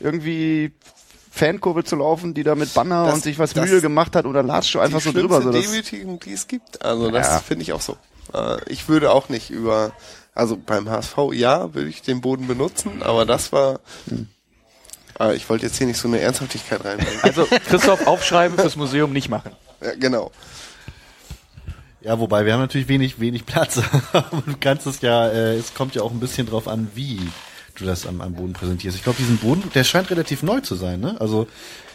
[0.00, 0.72] irgendwie
[1.30, 4.24] Fankurve zu laufen, die da mit Banner Das- und sich was das- Mühe gemacht hat
[4.24, 5.40] dann latscht du einfach die so drüber.
[5.42, 6.84] So das, Demütigung, die es gibt.
[6.84, 7.38] Also das Ja.
[7.38, 7.96] finde ich auch so.
[8.34, 9.92] Äh, ich würde auch nicht über,
[10.34, 14.28] also beim HSV, ja, würde ich den Boden benutzen, aber das war, Hm.
[15.20, 17.18] äh, ich wollte jetzt hier nicht so eine Ernsthaftigkeit reinbringen.
[17.22, 19.52] Also Christoph, aufschreiben fürs Museum nicht machen.
[19.82, 20.30] ja, genau.
[22.04, 23.76] Ja, wobei wir haben natürlich wenig, wenig Platz.
[24.12, 27.20] du kannst es ja, äh, es kommt ja auch ein bisschen drauf an, wie
[27.76, 28.96] du das am, am Boden präsentierst.
[28.96, 31.16] Ich glaube, diesen Boden, der scheint relativ neu zu sein, ne?
[31.20, 31.46] Also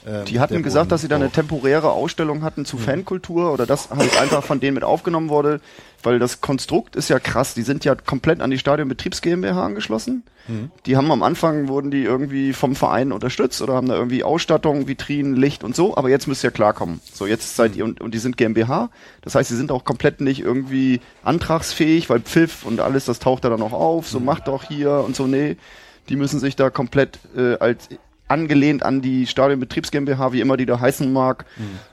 [0.07, 1.31] ähm, die hatten gesagt, Boden dass sie da eine auch.
[1.31, 5.59] temporäre Ausstellung hatten zu Fankultur oder das halt einfach von denen mit aufgenommen wurde,
[6.03, 7.53] weil das Konstrukt ist ja krass.
[7.53, 10.23] Die sind ja komplett an die Stadionbetriebs GmbH angeschlossen.
[10.85, 14.87] Die haben am Anfang wurden die irgendwie vom Verein unterstützt oder haben da irgendwie Ausstattung,
[14.87, 15.97] Vitrinen, Licht und so.
[15.97, 17.01] Aber jetzt müsst ihr klarkommen.
[17.11, 18.89] So jetzt seid ihr und, und die sind GmbH.
[19.21, 23.43] Das heißt, sie sind auch komplett nicht irgendwie antragsfähig, weil Pfiff und alles, das taucht
[23.43, 24.07] da dann noch auf.
[24.07, 25.27] So macht doch hier und so.
[25.27, 25.57] Nee,
[26.07, 27.89] die müssen sich da komplett äh, als
[28.27, 31.45] angelehnt an die Stadionbetriebs GmbH, wie immer die da heißen mag,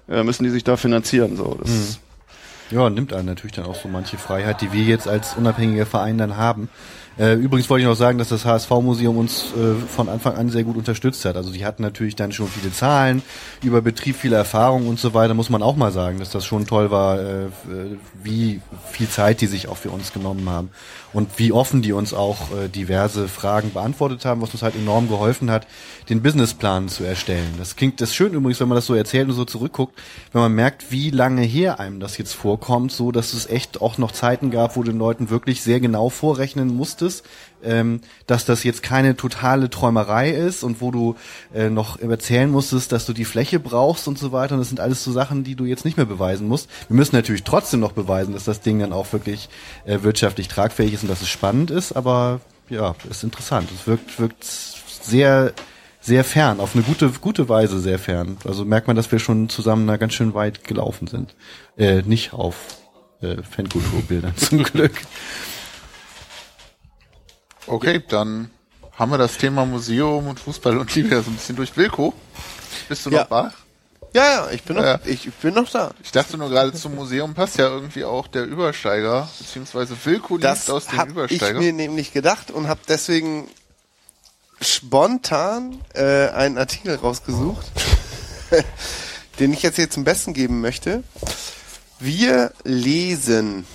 [0.08, 1.36] äh, müssen die sich da finanzieren.
[1.36, 1.98] So, das
[2.70, 6.18] Ja, nimmt einen natürlich dann auch so manche Freiheit, die wir jetzt als unabhängiger Verein
[6.18, 6.68] dann haben.
[7.16, 10.64] Äh, übrigens wollte ich noch sagen, dass das HSV-Museum uns äh, von Anfang an sehr
[10.64, 11.36] gut unterstützt hat.
[11.36, 13.22] Also die hatten natürlich dann schon viele Zahlen
[13.62, 15.32] über Betrieb, viele Erfahrungen und so weiter.
[15.34, 17.46] Muss man auch mal sagen, dass das schon toll war, äh,
[18.20, 20.70] wie viel Zeit die sich auch für uns genommen haben
[21.14, 25.08] und wie offen die uns auch äh, diverse Fragen beantwortet haben, was uns halt enorm
[25.08, 25.66] geholfen hat,
[26.10, 27.54] den Businessplan zu erstellen.
[27.56, 29.98] Das klingt das schön übrigens, wenn man das so erzählt und so zurückguckt,
[30.32, 33.96] wenn man merkt, wie lange her einem das jetzt vorkommt, so dass es echt auch
[33.96, 37.24] noch Zeiten gab, wo du den Leuten wirklich sehr genau vorrechnen musstest,
[37.64, 41.16] ähm, dass das jetzt keine totale Träumerei ist und wo du
[41.54, 44.54] äh, noch erzählen musstest, dass du die Fläche brauchst und so weiter.
[44.54, 46.68] Und das sind alles so Sachen, die du jetzt nicht mehr beweisen musst.
[46.88, 49.48] Wir müssen natürlich trotzdem noch beweisen, dass das Ding dann auch wirklich
[49.84, 53.68] äh, wirtschaftlich tragfähig ist und dass es spannend ist, aber ja, ist interessant.
[53.74, 55.52] Es wirkt, wirkt sehr,
[56.00, 58.36] sehr fern, auf eine gute, gute Weise sehr fern.
[58.44, 61.34] Also merkt man, dass wir schon zusammen da ganz schön weit gelaufen sind.
[61.76, 62.54] Äh, nicht auf
[63.20, 64.92] äh, Fankulturbildern zum Glück.
[67.66, 68.50] Okay, dann
[68.98, 71.76] haben wir das Thema Museum und Fußball und Liebe so ein bisschen durch.
[71.76, 72.14] Wilko,
[72.88, 73.22] bist du Ja.
[73.22, 73.52] noch wach?
[74.12, 75.00] Ja, ja, ich bin noch, Ja.
[75.04, 75.90] ich, ich bin noch da.
[76.02, 80.70] Ich dachte nur gerade zum Museum passt ja irgendwie auch der Übersteiger, beziehungsweise Wilko Das
[80.70, 81.58] aus dem habe ich Übersteiger.
[81.58, 83.48] mir nämlich gedacht und habe deswegen
[84.60, 87.66] spontan äh, einen Artikel rausgesucht,
[89.40, 91.02] den ich jetzt hier zum Besten geben möchte.
[91.98, 93.66] Wir lesen,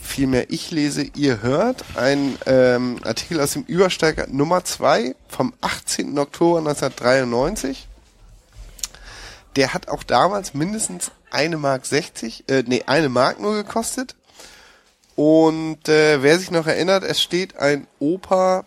[0.00, 6.18] vielmehr ich lese, ihr hört, ein ähm, Artikel aus dem Übersteiger Nummer 2 vom 18.
[6.18, 7.88] Oktober 1993.
[9.56, 14.14] Der hat auch damals mindestens eine Mark 60, äh, nee, eine Mark nur gekostet.
[15.14, 18.64] Und äh, wer sich noch erinnert, es steht ein Opa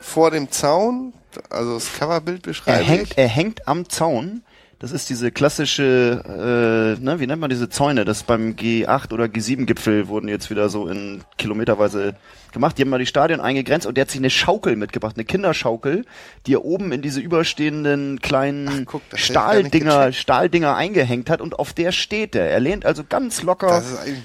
[0.00, 1.12] vor dem Zaun,
[1.50, 3.18] also das Coverbild Er beschreibe hängt, ich.
[3.18, 4.42] er hängt am Zaun.
[4.80, 8.06] Das ist diese klassische, äh, ne, wie nennt man diese Zäune?
[8.06, 12.14] Das beim G8 oder G7-Gipfel wurden jetzt wieder so in kilometerweise
[12.52, 12.78] gemacht.
[12.78, 16.04] Die haben mal die Stadien eingegrenzt und der hat sich eine Schaukel mitgebracht, eine Kinderschaukel,
[16.46, 20.12] die er oben in diese überstehenden kleinen guck, gar nicht Stahldinger.
[20.12, 22.50] Stahldinger eingehängt hat und auf der steht er.
[22.50, 23.82] Er lehnt also ganz locker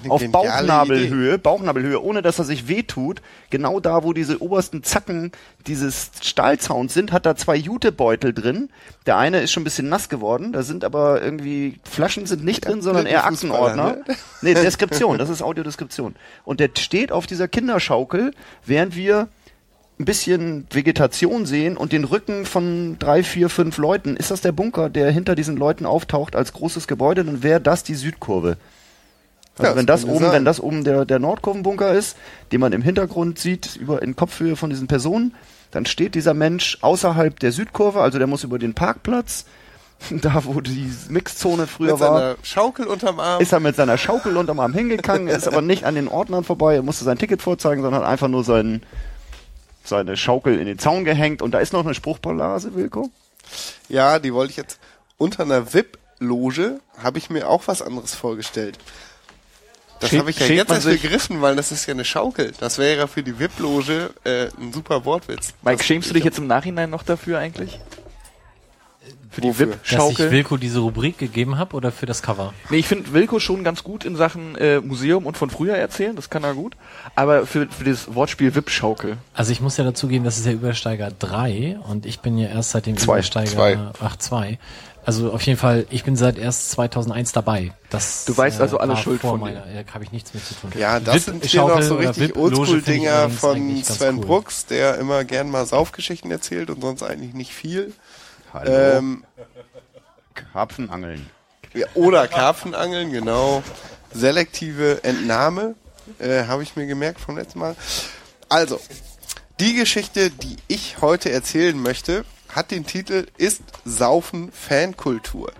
[0.08, 3.22] auf Bauchnabelhöhe, Bauchnabelhöhe, ohne dass er sich wehtut.
[3.50, 5.32] Genau da, wo diese obersten Zacken
[5.66, 8.70] dieses Stahlzauns sind, hat er zwei Jutebeutel drin.
[9.06, 12.66] Der eine ist schon ein bisschen nass geworden, da sind aber irgendwie Flaschen sind nicht
[12.66, 13.96] drin, sondern eher Aktenordner.
[14.06, 14.16] ne?
[14.42, 16.16] Nee, Deskription, das ist Audiodeskription.
[16.44, 18.15] Und der steht auf dieser Kinderschaukel,
[18.64, 19.28] während wir
[19.98, 24.16] ein bisschen Vegetation sehen und den Rücken von drei, vier, fünf Leuten.
[24.16, 27.24] Ist das der Bunker, der hinter diesen Leuten auftaucht als großes Gebäude?
[27.24, 28.58] Dann wäre das die Südkurve.
[29.58, 30.32] Also Ja, wenn das das oben, sein.
[30.32, 32.16] wenn das oben der, der Nordkurvenbunker ist,
[32.52, 35.34] den man im Hintergrund sieht, über in Kopfhöhe von diesen Personen,
[35.70, 39.46] dann steht dieser Mensch außerhalb der Südkurve, also der muss über den Parkplatz
[40.10, 42.18] da wo die Mixzone früher Mit war.
[42.18, 43.40] seiner Schaukel unterm Arm.
[43.40, 46.76] Ist er mit seiner Schaukel unterm Arm hingegangen, ist aber nicht an den Ordnern vorbei,
[46.76, 48.82] er musste sein Ticket vorzeigen, sondern hat einfach nur sein,
[49.84, 51.42] seine Schaukel in den Zaun gehängt.
[51.42, 53.10] Und da ist noch eine Spruchballase, Wilko.
[53.88, 54.78] Ja, die wollte ich jetzt
[55.18, 58.78] unter einer VIP-Loge habe ich mir auch was anderes vorgestellt.
[60.00, 62.52] Das habe ich ja jetzt erst begriffen, weil das ist ja eine Schaukel.
[62.60, 65.54] Das wäre ja für die VIP-Loge äh, ein super Wortwitz.
[65.62, 67.80] Mike, schämst du dich jetzt im Nachhinein noch dafür eigentlich?
[69.36, 69.66] Für die Wofür?
[69.66, 70.30] Dass ich VIP-Schaukel?
[70.30, 72.54] Wilko diese Rubrik gegeben habe oder für das Cover?
[72.70, 76.16] Nee, ich finde Wilko schon ganz gut in Sachen äh, Museum und von früher erzählen,
[76.16, 76.74] das kann er gut.
[77.16, 79.18] Aber für, für das Wortspiel VIP-Schaukel.
[79.34, 82.70] Also ich muss ja dazugeben, das ist ja Übersteiger 3 und ich bin ja erst
[82.70, 83.16] seit dem Zwei.
[83.16, 83.74] Übersteiger Zwei.
[84.02, 84.56] 8.2.
[85.04, 87.72] Also auf jeden Fall, ich bin seit erst 2001 dabei.
[87.90, 90.54] Das, Du weißt also alle war Schuld von meiner, Ja, habe ich nichts mit zu
[90.54, 90.72] tun.
[90.78, 94.24] Ja, das VIP sind hier noch so richtig Oldschool-Dinger von Sven cool.
[94.24, 97.92] Brooks, der immer gern mal Saufgeschichten erzählt und sonst eigentlich nicht viel.
[98.52, 98.70] Hallo.
[98.70, 99.24] Ähm,
[100.52, 101.28] Karpfenangeln.
[101.74, 103.62] ja, oder Karpfenangeln, genau.
[104.12, 105.74] Selektive Entnahme,
[106.18, 107.76] äh, habe ich mir gemerkt vom letzten Mal.
[108.48, 108.80] Also,
[109.60, 115.52] die Geschichte, die ich heute erzählen möchte, hat den Titel Ist Saufen Fankultur?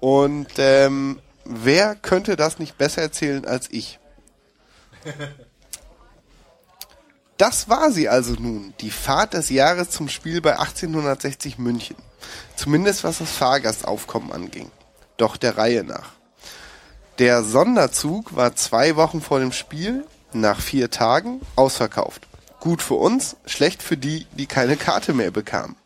[0.00, 3.98] Und ähm, wer könnte das nicht besser erzählen als ich?
[7.36, 11.96] Das war sie also nun, die Fahrt des Jahres zum Spiel bei 1860 München.
[12.54, 14.70] Zumindest was das Fahrgastaufkommen anging.
[15.16, 16.12] Doch der Reihe nach.
[17.18, 22.26] Der Sonderzug war zwei Wochen vor dem Spiel, nach vier Tagen, ausverkauft.
[22.60, 25.76] Gut für uns, schlecht für die, die keine Karte mehr bekamen.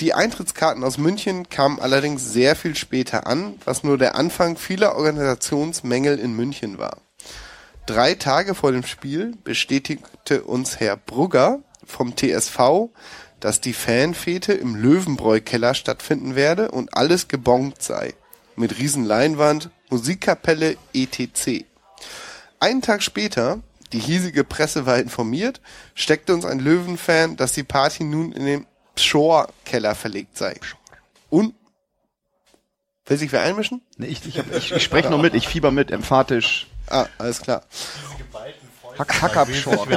[0.00, 4.94] Die Eintrittskarten aus München kamen allerdings sehr viel später an, was nur der Anfang vieler
[4.94, 6.98] Organisationsmängel in München war.
[7.88, 12.90] Drei Tage vor dem Spiel bestätigte uns Herr Brugger vom TSV,
[13.40, 18.12] dass die Fanfete im Löwenbräu-Keller stattfinden werde und alles gebongt sei.
[18.56, 21.64] Mit Riesenleinwand, Musikkapelle, etc.
[22.60, 23.62] Einen Tag später,
[23.94, 25.62] die hiesige Presse war informiert,
[25.94, 28.66] steckte uns ein Löwenfan, dass die Party nun in den
[28.96, 30.60] Pschor-Keller verlegt sei.
[31.30, 31.54] Und
[33.06, 33.80] will sich wer einmischen?
[33.96, 36.66] Nee, ich, ich, ich, ich spreche nur mit, ich fieber mit, emphatisch.
[36.90, 37.62] Ah, alles klar.
[38.98, 39.88] Hack, Hackabschort.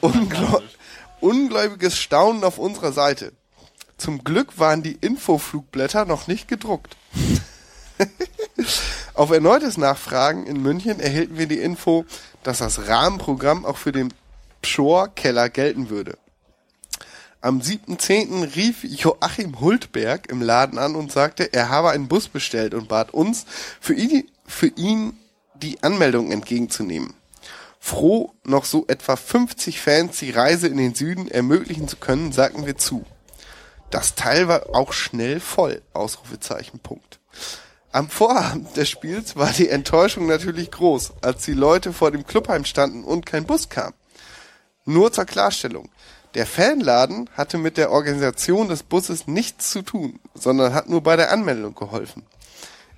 [0.00, 0.60] Ungläu
[1.20, 3.32] ungläubiges Staunen auf unserer Seite.
[3.96, 6.96] Zum Glück waren die Infoflugblätter noch nicht gedruckt.
[9.14, 12.04] auf erneutes Nachfragen in München erhielten wir die Info,
[12.42, 14.12] dass das Rahmenprogramm auch für den
[14.60, 16.18] Pschor-Keller gelten würde.
[17.40, 18.54] Am 7.10.
[18.56, 23.12] rief Joachim Hultberg im Laden an und sagte, er habe einen Bus bestellt und bat
[23.12, 23.44] uns,
[23.80, 25.18] für ihn, für ihn
[25.64, 27.14] die Anmeldung entgegenzunehmen.
[27.80, 32.66] Froh, noch so etwa 50 Fans die Reise in den Süden ermöglichen zu können, sagten
[32.66, 33.04] wir zu.
[33.90, 37.20] Das Teil war auch schnell voll, Ausrufezeichen, Punkt.
[37.92, 42.64] Am Vorabend des Spiels war die Enttäuschung natürlich groß, als die Leute vor dem Clubheim
[42.64, 43.94] standen und kein Bus kam.
[44.84, 45.88] Nur zur Klarstellung.
[46.34, 51.14] Der Fanladen hatte mit der Organisation des Busses nichts zu tun, sondern hat nur bei
[51.16, 52.26] der Anmeldung geholfen.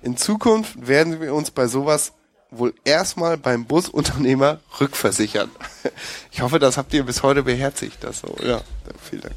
[0.01, 2.13] In Zukunft werden wir uns bei sowas
[2.51, 5.49] wohl erstmal beim Busunternehmer rückversichern.
[6.31, 8.03] Ich hoffe, das habt ihr bis heute beherzigt.
[8.03, 8.61] Das so, ja,
[9.01, 9.35] vielen Dank.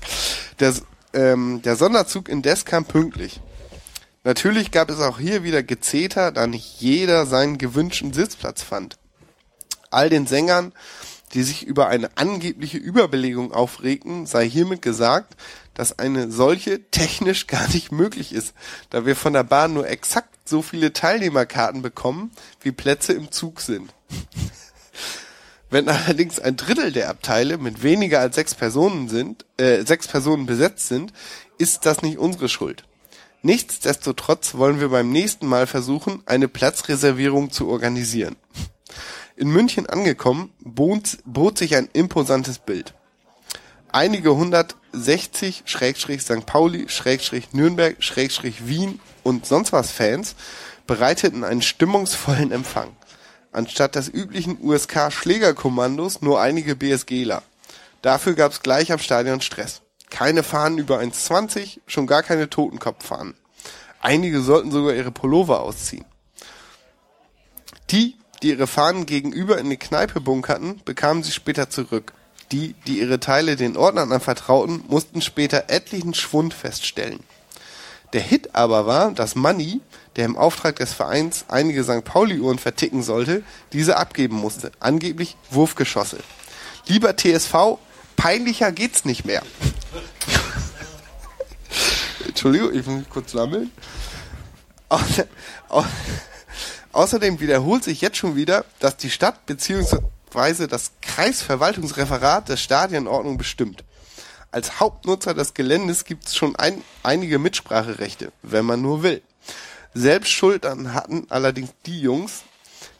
[0.58, 0.74] Der,
[1.12, 3.40] ähm, der Sonderzug indes kam pünktlich.
[4.22, 8.98] Natürlich gab es auch hier wieder Gezeter, da nicht jeder seinen gewünschten Sitzplatz fand.
[9.90, 10.72] All den Sängern,
[11.32, 15.36] die sich über eine angebliche Überbelegung aufregten, sei hiermit gesagt,
[15.72, 18.52] dass eine solche technisch gar nicht möglich ist,
[18.90, 23.60] da wir von der Bahn nur exakt so viele Teilnehmerkarten bekommen, wie Plätze im Zug
[23.60, 23.94] sind.
[25.70, 30.46] Wenn allerdings ein Drittel der Abteile mit weniger als sechs Personen sind, äh, sechs Personen
[30.46, 31.12] besetzt sind,
[31.58, 32.84] ist das nicht unsere Schuld.
[33.42, 38.36] Nichtsdestotrotz wollen wir beim nächsten Mal versuchen, eine Platzreservierung zu organisieren.
[39.36, 42.92] In München angekommen, bot, bot sich ein imposantes Bild.
[43.92, 46.44] Einige 160 Schrägstrich St.
[46.44, 50.34] Pauli, Schrägstrich Nürnberg, Schrägstrich Wien und sonst was Fans
[50.86, 52.96] bereiteten einen stimmungsvollen Empfang.
[53.52, 57.42] Anstatt des üblichen USK-Schlägerkommandos nur einige BSGler.
[58.02, 59.82] Dafür gab's gleich am Stadion Stress.
[60.08, 63.34] Keine Fahnen über 1,20, schon gar keine Totenkopffahnen.
[64.00, 66.06] Einige sollten sogar ihre Pullover ausziehen.
[67.90, 72.12] Die, die ihre Fahnen gegenüber in die Kneipe bunkerten, bekamen sie später zurück.
[72.52, 77.20] Die, die ihre Teile den Ordnern anvertrauten, mussten später etlichen Schwund feststellen.
[78.12, 79.80] Der Hit aber war, dass Manny,
[80.16, 82.04] der im Auftrag des Vereins einige St.
[82.04, 83.42] Pauli-Uhren verticken sollte,
[83.72, 84.72] diese abgeben musste.
[84.80, 86.18] Angeblich Wurfgeschosse.
[86.86, 87.78] Lieber TSV,
[88.16, 89.42] peinlicher geht's nicht mehr.
[92.26, 93.70] Entschuldigung, ich muss mich kurz sammeln.
[94.88, 95.26] Außer,
[95.68, 95.84] au,
[96.90, 100.66] außerdem wiederholt sich jetzt schon wieder, dass die Stadt bzw.
[100.66, 103.84] das Kreisverwaltungsreferat der Stadionordnung bestimmt.
[104.52, 109.22] Als Hauptnutzer des Geländes gibt es schon ein, einige Mitspracherechte, wenn man nur will.
[109.94, 112.42] Selbst Schultern hatten allerdings die Jungs,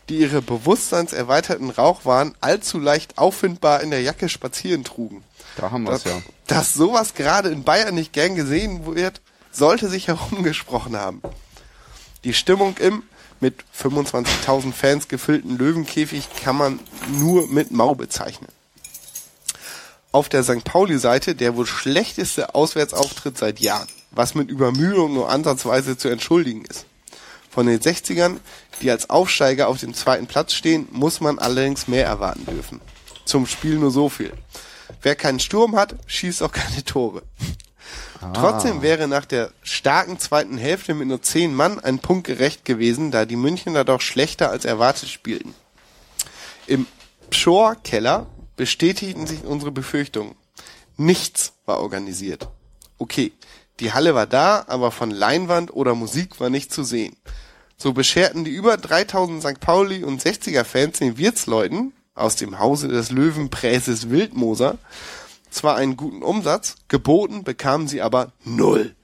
[0.08, 5.24] die ihre bewusstseinserweiterten Rauchwaren allzu leicht auffindbar in der Jacke spazieren trugen.
[5.56, 6.20] Da haben wir es ja.
[6.46, 9.20] dass sowas gerade in Bayern nicht gern gesehen wird,
[9.50, 11.22] sollte sich herumgesprochen haben.
[12.24, 13.02] Die Stimmung im
[13.40, 16.78] mit 25.000 Fans gefüllten Löwenkäfig kann man
[17.08, 18.48] nur mit mau bezeichnen.
[20.12, 20.64] Auf der St.
[20.64, 26.86] Pauli-Seite der wohl schlechteste Auswärtsauftritt seit Jahren, was mit Übermüdung nur ansatzweise zu entschuldigen ist.
[27.48, 28.38] Von den 60ern,
[28.82, 32.80] die als Aufsteiger auf dem zweiten Platz stehen, muss man allerdings mehr erwarten dürfen.
[33.24, 34.32] Zum Spiel nur so viel.
[35.02, 37.22] Wer keinen Sturm hat, schießt auch keine Tore.
[38.34, 43.10] Trotzdem wäre nach der starken zweiten Hälfte mit nur zehn Mann ein Punkt gerecht gewesen,
[43.10, 45.54] da die Münchner doch schlechter als erwartet spielten.
[46.66, 46.86] Im
[47.30, 48.26] Pschor-Keller
[48.60, 50.34] bestätigten sich unsere Befürchtungen.
[50.98, 52.46] Nichts war organisiert.
[52.98, 53.32] Okay,
[53.80, 57.16] die Halle war da, aber von Leinwand oder Musik war nicht zu sehen.
[57.78, 59.60] So bescherten die über 3000 St.
[59.60, 64.76] Pauli und 60er Fans den Wirtsleuten aus dem Hause des Löwenpräses Wildmoser
[65.48, 68.94] zwar einen guten Umsatz, geboten bekamen sie aber null.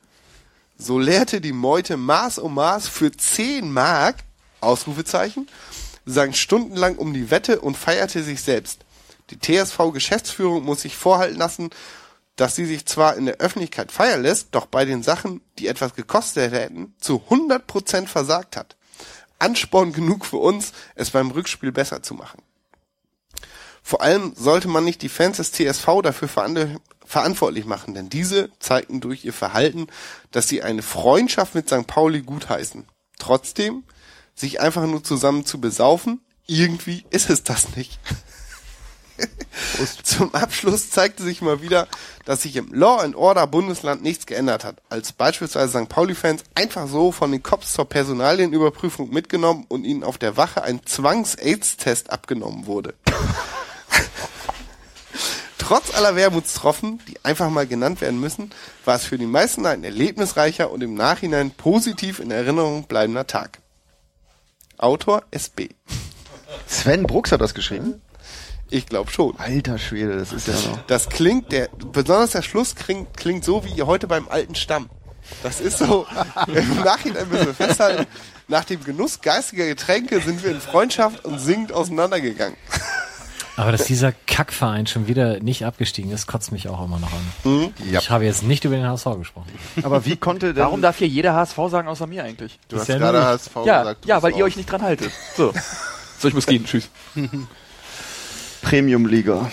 [0.77, 4.17] So leerte die Meute Maß um Maß für 10 Mark,
[4.61, 5.49] Ausrufezeichen,
[6.05, 8.81] sang stundenlang um die Wette und feierte sich selbst.
[9.31, 11.71] Die TSV-Geschäftsführung muss sich vorhalten lassen,
[12.37, 15.95] dass sie sich zwar in der Öffentlichkeit feiern lässt, doch bei den Sachen, die etwas
[15.95, 18.77] gekostet hätten, zu 100% versagt hat.
[19.39, 22.43] Ansporn genug für uns, es beim Rückspiel besser zu machen.
[23.83, 28.51] Vor allem sollte man nicht die Fans des TSV dafür veran- verantwortlich machen, denn diese
[28.59, 29.87] zeigten durch ihr Verhalten,
[30.33, 31.87] dass sie eine Freundschaft mit St.
[31.87, 32.85] Pauli gutheißen.
[33.19, 33.85] Trotzdem,
[34.35, 37.99] sich einfach nur zusammen zu besaufen, irgendwie ist es das nicht.
[40.03, 41.89] Zum Abschluss zeigte sich mal wieder,
[42.25, 45.89] dass sich im Law and Order Bundesland nichts geändert hat, als beispielsweise St.
[45.89, 50.85] Pauli-Fans einfach so von den Cops zur Personalienüberprüfung mitgenommen und ihnen auf der Wache ein
[50.85, 52.95] Zwangs-Aids-Test abgenommen wurde.
[55.59, 58.51] Trotz aller Wermutstropfen, die einfach mal genannt werden müssen,
[58.85, 63.59] war es für die meisten ein erlebnisreicher und im Nachhinein positiv in Erinnerung bleibender Tag.
[64.79, 65.71] Autor SB.
[66.67, 68.01] Sven Brooks hat das geschrieben.
[68.71, 69.39] Ich glaube schon.
[69.39, 70.79] Alter Schwede, das ist ja noch.
[70.87, 74.89] Das klingt, der, besonders der Schluss klingt, klingt so wie heute beim alten Stamm.
[75.43, 76.07] Das ist so,
[76.49, 78.07] im Nachhinein müssen wir festhalten,
[78.49, 82.57] nach dem Genuss geistiger Getränke sind wir in Freundschaft und singend auseinandergegangen.
[83.57, 87.73] Aber dass dieser Kackverein schon wieder nicht abgestiegen ist, kotzt mich auch immer noch an.
[87.91, 88.01] Ja.
[88.01, 89.49] Ich habe jetzt nicht über den HSV gesprochen.
[89.83, 90.63] Aber wie konnte denn...
[90.63, 92.59] Warum darf hier jeder HSV sagen, außer mir eigentlich?
[92.69, 94.05] Du Ist hast ja gerade nur- HSV ja, gesagt.
[94.05, 95.11] du ja, weil ihr euch nicht dran haltet.
[95.37, 95.53] So.
[96.19, 96.65] So, ich muss gehen.
[96.65, 96.89] Tschüss.
[98.71, 99.49] Premium-Liga.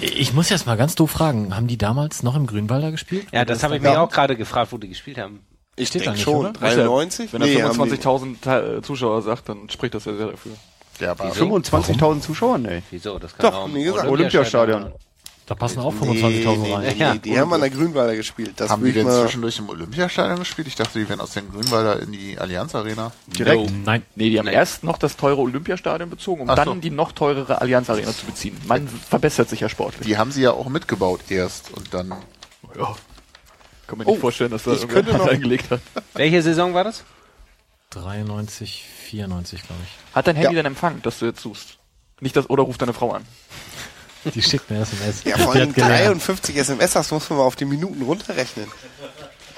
[0.00, 3.26] Ich muss jetzt mal ganz doof fragen, haben die damals noch im Grünwalder gespielt?
[3.32, 5.40] Ja, das habe ich mir auch gerade gefragt, wo die gespielt haben.
[5.74, 6.36] Ich Steht da denke nicht, schon.
[6.46, 6.52] oder?
[6.52, 7.32] 93?
[7.32, 10.52] Wenn er Nee, haben die- 25.000 äh, Zuschauer sagt, dann spricht das ja sehr dafür.
[11.00, 12.58] Ja, aber 25.000 Zuschauer?
[12.58, 12.82] Nee.
[12.90, 13.18] Wieso?
[13.18, 14.08] Das kann Doch, auch gesagt.
[14.08, 14.92] Olympiastadion.
[15.50, 16.82] Da passen auch Nee, 25.000 nee, rein.
[16.84, 17.12] nee, Ja.
[17.14, 18.52] nee, die haben an der Grünwalder gespielt.
[18.58, 20.68] Das haben die denn zwischendurch im Olympiastadion gespielt?
[20.68, 23.10] Ich dachte, die wären aus den Grünwalder in die Allianz Arena.
[23.26, 23.72] Direkt?
[23.84, 24.04] Nein.
[24.14, 24.52] Nee, die haben Nee.
[24.54, 26.74] erst noch das teure Olympiastadion bezogen, um Ach dann so.
[26.76, 28.56] die noch teurere Allianz Arena zu beziehen.
[28.68, 30.06] Man verbessert sich ja sportlich.
[30.06, 32.10] Die haben sie ja auch mitgebaut erst und dann.
[32.78, 32.94] Ja.
[33.88, 35.80] Kann man nicht Oh, vorstellen, dass da ich irgendwer eingelegt hat.
[36.14, 37.02] Welche Saison war das?
[37.90, 40.14] 93, 94, glaube ich.
[40.14, 40.62] Hat dein Handy Ja.
[40.62, 41.78] denn Empfang, dass du jetzt suchst?
[42.20, 43.24] Nicht das, oder ruft deine Frau an?
[44.34, 45.24] Die schickt mir SMS.
[45.24, 46.06] ja, vor Die allem hat gelernt.
[46.26, 48.66] 53 SMS, das muss man mal auf die Minuten runterrechnen.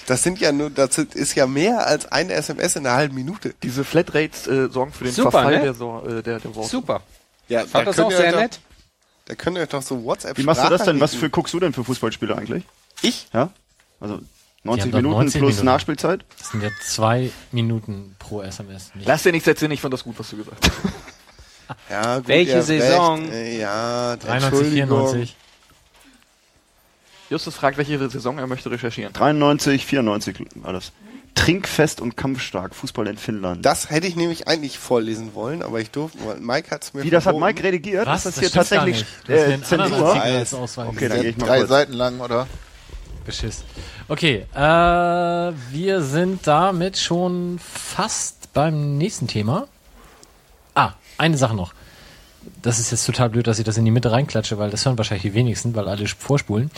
[0.07, 3.15] Das sind ja nur, das sind- ist ja mehr als eine SMS in einer halben
[3.15, 3.55] Minute.
[3.63, 5.63] Diese Flatrates äh, sorgen für den Super, Verfall ne?
[5.63, 6.69] der, so äh, der, der Worte.
[6.71, 7.03] Super.
[7.49, 8.61] Ja, Fand das auch sehr doch- nett.
[9.27, 10.99] Da könnt ihr euch doch so WhatsApp Wie machst du das denn?
[11.01, 12.65] Was für guckst du denn für Fußballspiele eigentlich?
[13.03, 13.29] Ich?
[13.33, 13.51] Ja?
[14.01, 14.19] Also
[14.65, 15.67] 90 haben doch Minuten 90 plus Minuten.
[15.67, 16.25] Nachspielzeit?
[16.39, 18.91] Das sind ja zwei Minuten pro SMS.
[18.95, 20.93] Nicht Lass dir nichts erzählen, ich fand das gut, was du gesagt hast.
[21.91, 23.21] Ja, gut, Welche Saison?
[23.23, 23.33] Recht.
[23.33, 24.89] Äh, Ja, 93, Entschuldigung.
[25.09, 25.37] 94.
[27.31, 29.13] Justus fragt, welche Saison er möchte recherchieren.
[29.13, 30.93] 93, 94 war das.
[31.35, 33.65] Trinkfest und kampfstark, Fußball in Finnland.
[33.65, 37.11] Das hätte ich nämlich eigentlich vorlesen wollen, aber ich durfte, weil Mike hat's mir Wie,
[37.11, 37.39] das hat.
[37.39, 38.07] Mike redigiert?
[38.07, 38.27] Was?
[38.27, 40.89] Ist das hier stimmt gar tatsächlich äh, Zensur?
[40.89, 41.69] Okay, dann gehe ich mal Drei kurz.
[41.71, 42.47] Seiten lang, oder?
[43.25, 43.65] Beschiss.
[44.09, 49.69] Okay, äh, wir sind damit schon fast beim nächsten Thema.
[51.19, 51.73] Eine Sache noch.
[52.63, 54.99] das ist jetzt total blöd, dass ich das in die Mitte reinklatsche, weil das hören
[54.99, 56.71] wahrscheinlich die wenigsten, weil alle vorspulen.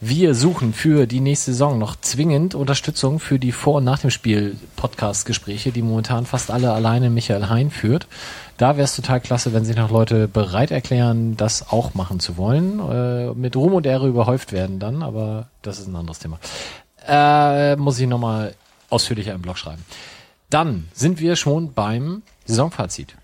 [0.00, 4.10] Wir suchen für die nächste Saison noch zwingend Unterstützung für die Vor- und Nach dem
[4.10, 8.06] Spiel Podcast-Gespräche, die momentan fast alle alleine Michael Hein führt.
[8.58, 12.36] Da wäre es total klasse, wenn sich noch Leute bereit erklären, das auch machen zu
[12.36, 12.78] wollen.
[12.78, 16.38] Äh, mit Ruhm und Ehre überhäuft werden dann, aber das ist ein anderes Thema.
[17.06, 18.54] Äh, muss ich nochmal
[18.90, 19.84] ausführlicher im Blog schreiben.
[20.50, 23.16] Dann sind wir schon beim Saisonfazit.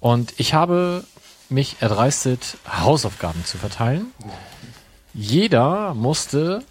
[0.00, 1.04] Und ich habe
[1.48, 4.06] mich erdreistet, Hausaufgaben zu verteilen.
[5.14, 6.62] Jeder musste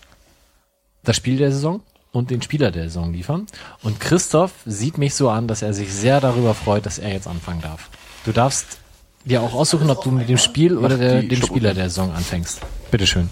[1.04, 1.82] das Spiel der Saison
[2.12, 3.48] und den Spieler der Saison liefern.
[3.82, 7.28] Und Christoph sieht mich so an, dass er sich sehr darüber freut, dass er jetzt
[7.28, 7.90] anfangen darf.
[8.26, 8.80] Du darfst
[9.26, 12.62] dir auch aussuchen, ob du mit dem Spiel oder der, dem Spieler der Saison anfängst.
[12.91, 13.30] Bitteschön.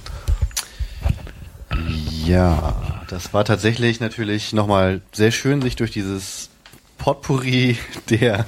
[2.25, 6.49] Ja, das war tatsächlich natürlich nochmal sehr schön, sich durch dieses
[6.97, 7.77] Potpourri
[8.09, 8.45] der,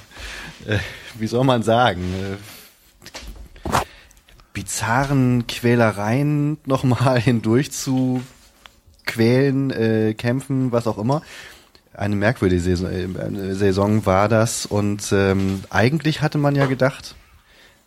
[0.66, 0.80] äh,
[1.20, 3.72] wie soll man sagen, äh,
[4.54, 8.22] bizarren Quälereien nochmal hindurch zu
[9.06, 11.22] quälen, äh, kämpfen, was auch immer.
[11.94, 17.16] Eine merkwürdige Saison, äh, Saison war das und ähm, eigentlich hatte man ja gedacht,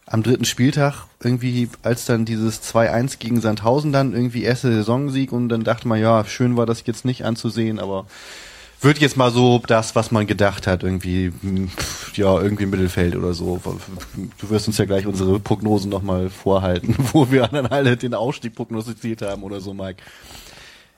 [0.06, 5.48] am dritten Spieltag irgendwie, als dann dieses 2-1 gegen Sandhausen dann irgendwie erste Saisonsieg und
[5.48, 8.06] dann dachte man, ja, schön war das jetzt nicht anzusehen, aber
[8.80, 13.14] wird jetzt mal so das, was man gedacht hat, irgendwie, pff, ja, irgendwie im Mittelfeld
[13.14, 13.60] oder so.
[14.38, 18.54] Du wirst uns ja gleich unsere Prognosen nochmal vorhalten, wo wir dann alle den Aufstieg
[18.54, 20.02] prognostiziert haben oder so, Mike.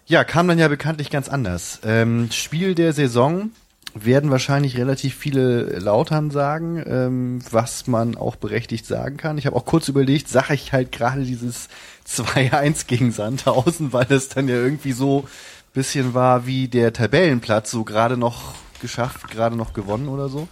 [0.07, 1.81] Ja, kam dann ja bekanntlich ganz anders.
[1.85, 3.51] Ähm, Spiel der Saison
[3.95, 9.39] werden wahrscheinlich relativ viele Lautern sagen, ähm, was man auch berechtigt sagen kann.
[9.39, 11.69] Ich habe auch kurz überlegt, sage ich halt gerade dieses
[12.09, 15.25] 2-1 gegen Sandhausen, weil es dann ja irgendwie so
[15.73, 20.49] bisschen war wie der Tabellenplatz, so gerade noch geschafft, gerade noch gewonnen oder so.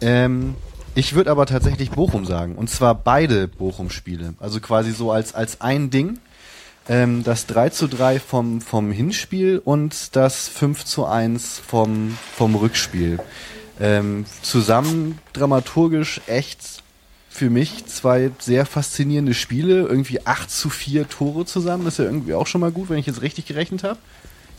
[0.00, 0.54] Ähm,
[0.94, 2.56] ich würde aber tatsächlich Bochum sagen.
[2.56, 4.34] Und zwar beide Bochum-Spiele.
[4.40, 6.18] Also quasi so als, als ein Ding.
[6.88, 12.56] Ähm, das 3 zu 3 vom, vom Hinspiel und das 5 zu 1 vom, vom
[12.56, 13.20] Rückspiel.
[13.78, 16.82] Ähm, zusammen dramaturgisch echt
[17.28, 19.82] für mich zwei sehr faszinierende Spiele.
[19.82, 21.84] Irgendwie 8 zu 4 Tore zusammen.
[21.84, 23.98] Das ist ja irgendwie auch schon mal gut, wenn ich jetzt richtig gerechnet habe.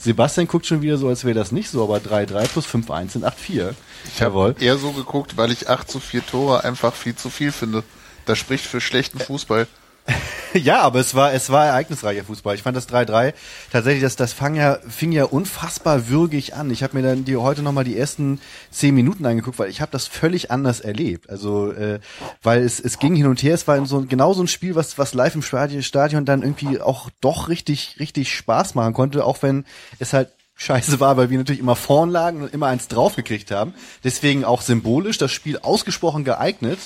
[0.02, 3.26] Sebastian guckt schon wieder so, als wäre das nicht so, aber 3-3 plus 5-1 sind
[3.26, 3.76] 8-4.
[4.15, 7.52] Ich habe eher so geguckt, weil ich 8 zu 4 Tore einfach viel zu viel
[7.52, 7.84] finde.
[8.26, 9.68] Das spricht für schlechten Fußball.
[10.53, 12.56] ja, aber es war, es war ereignisreicher Fußball.
[12.56, 13.34] Ich fand das 3-3
[13.72, 16.72] tatsächlich, das, das fang ja, fing ja unfassbar würgig an.
[16.72, 19.91] Ich habe mir dann die heute nochmal die ersten zehn Minuten angeguckt, weil ich habe
[19.91, 21.30] das völlig anders erlebt.
[21.30, 21.99] Also, äh,
[22.41, 24.98] weil es, es ging hin und her, es war so, genau so ein Spiel, was,
[24.98, 29.41] was live im Stadion, Stadion dann irgendwie auch doch richtig, richtig Spaß machen konnte, auch
[29.41, 29.65] wenn
[29.99, 33.73] es halt scheiße war, weil wir natürlich immer vorn lagen und immer eins draufgekriegt haben.
[34.03, 36.80] Deswegen auch symbolisch das Spiel ausgesprochen geeignet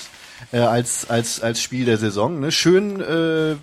[0.52, 2.40] äh, als, als, als Spiel der Saison.
[2.40, 2.52] Ne?
[2.52, 3.56] Schön äh,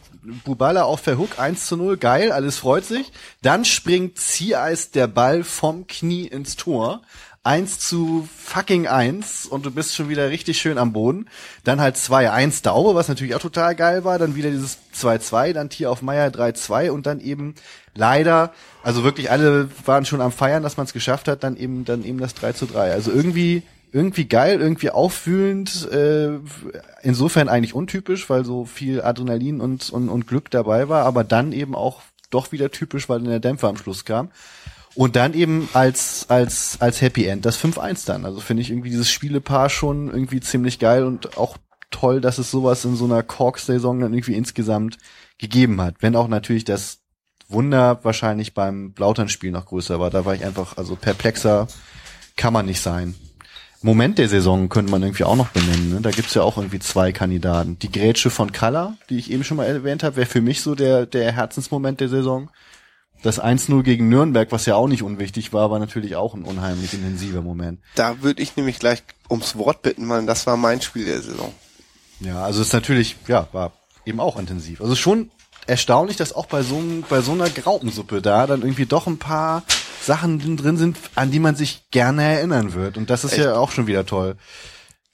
[0.43, 3.11] Bubala auf der Hook, 1 zu 0, geil, alles freut sich.
[3.41, 7.01] Dann springt Ziereis der Ball vom Knie ins Tor.
[7.45, 11.27] 1 zu fucking 1 und du bist schon wieder richtig schön am Boden.
[11.65, 14.17] Dann halt 2-1 Daube, was natürlich auch total geil war.
[14.17, 17.55] Dann wieder dieses 2-2, dann Tier auf Meier 3-2 und dann eben
[17.95, 21.83] leider, also wirklich alle waren schon am Feiern, dass man es geschafft hat, dann eben,
[21.83, 22.93] dann eben das 3 zu 3.
[22.93, 23.63] Also irgendwie
[23.93, 26.39] irgendwie geil, irgendwie auffühlend, äh,
[27.03, 31.53] insofern eigentlich untypisch, weil so viel Adrenalin und, und, und Glück dabei war, aber dann
[31.53, 32.01] eben auch
[32.31, 34.31] doch wieder typisch, weil dann der Dämpfer am Schluss kam.
[34.95, 38.25] Und dann eben als, als, als Happy End, das 5-1 dann.
[38.25, 41.57] Also finde ich irgendwie dieses Spielepaar schon irgendwie ziemlich geil und auch
[41.89, 44.97] toll, dass es sowas in so einer Cork-Saison dann irgendwie insgesamt
[45.37, 45.95] gegeben hat.
[45.99, 46.99] Wenn auch natürlich das
[47.47, 50.09] Wunder wahrscheinlich beim Blautern-Spiel noch größer war.
[50.09, 51.67] Da war ich einfach, also perplexer
[52.35, 53.15] kann man nicht sein.
[53.83, 55.93] Moment der Saison könnte man irgendwie auch noch benennen.
[55.93, 56.01] Ne?
[56.01, 57.77] Da gibt's ja auch irgendwie zwei Kandidaten.
[57.79, 60.73] Die Grätsche von Kalla, die ich eben schon mal erwähnt habe, wäre für mich so
[60.73, 62.49] der, der Herzensmoment der Saison.
[63.23, 66.93] Das 1-0 gegen Nürnberg, was ja auch nicht unwichtig war, war natürlich auch ein unheimlich
[66.93, 67.79] intensiver Moment.
[67.95, 71.53] Da würde ich nämlich gleich ums Wort bitten, weil das war mein Spiel der Saison.
[72.21, 73.73] Ja, also es ist natürlich, ja, war
[74.05, 74.81] eben auch intensiv.
[74.81, 75.29] Also schon
[75.67, 79.63] erstaunlich, dass auch bei so, bei so einer Graupensuppe da dann irgendwie doch ein paar
[80.01, 82.97] Sachen drin sind, an die man sich gerne erinnern wird.
[82.97, 83.43] Und das ist Echt?
[83.43, 84.35] ja auch schon wieder toll.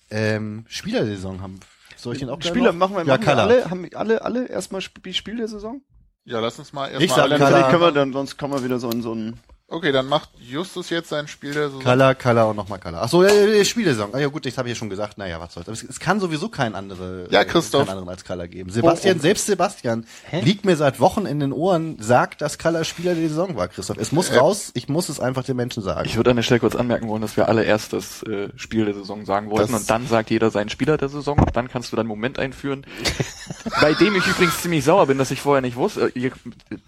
[0.10, 1.60] Ähm, Spielersaison haben.
[1.96, 4.82] Soll ich den auch Spieler machen wir, ja, machen wir alle, haben alle, alle erstmal
[4.82, 5.82] Spiel der Saison?
[6.26, 7.04] Ja, lass uns mal erstmal.
[7.04, 9.40] Ich sag, dann, können wir dann, sonst kommen wir wieder so in so ein
[9.72, 11.84] Okay, dann macht Justus jetzt sein Spiel der Saison.
[11.84, 13.02] Color, Color und nochmal Color.
[13.04, 14.10] Ach so, ja, ja, Spielesaison.
[14.14, 15.20] Ah, ja gut, das habe ich ja schon gesagt.
[15.20, 15.68] Naja, was soll's.
[15.68, 17.82] Aber es, es kann sowieso kein andere, Ja, äh, Christoph.
[17.82, 18.72] keinen anderen als Color geben.
[18.72, 20.08] Sebastian, selbst Sebastian
[20.42, 23.98] liegt mir seit Wochen in den Ohren, sagt, dass Color Spieler der Saison war, Christoph.
[24.00, 26.08] Es muss raus, ich muss es einfach den Menschen sagen.
[26.10, 28.86] Ich würde an der Stelle kurz anmerken wollen, dass wir alle erst das äh, Spiel
[28.86, 31.68] der Saison sagen wollten Das- und dann sagt jeder seinen Spieler der Saison und dann
[31.68, 32.88] kannst du dann einen Moment einführen,
[33.82, 36.12] bei dem ich übrigens ziemlich sauer bin, dass ich vorher nicht wusste.
[36.16, 36.32] Äh,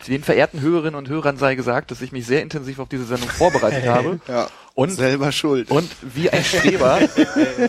[0.08, 3.30] den verehrten Hörerinnen und Hörern sei gesagt, dass ich mich sehr intensiv auf diese Sendung
[3.30, 4.48] vorbereitet habe Ja.
[4.74, 5.70] und Selber schuld.
[5.72, 7.00] und wie ein Streber,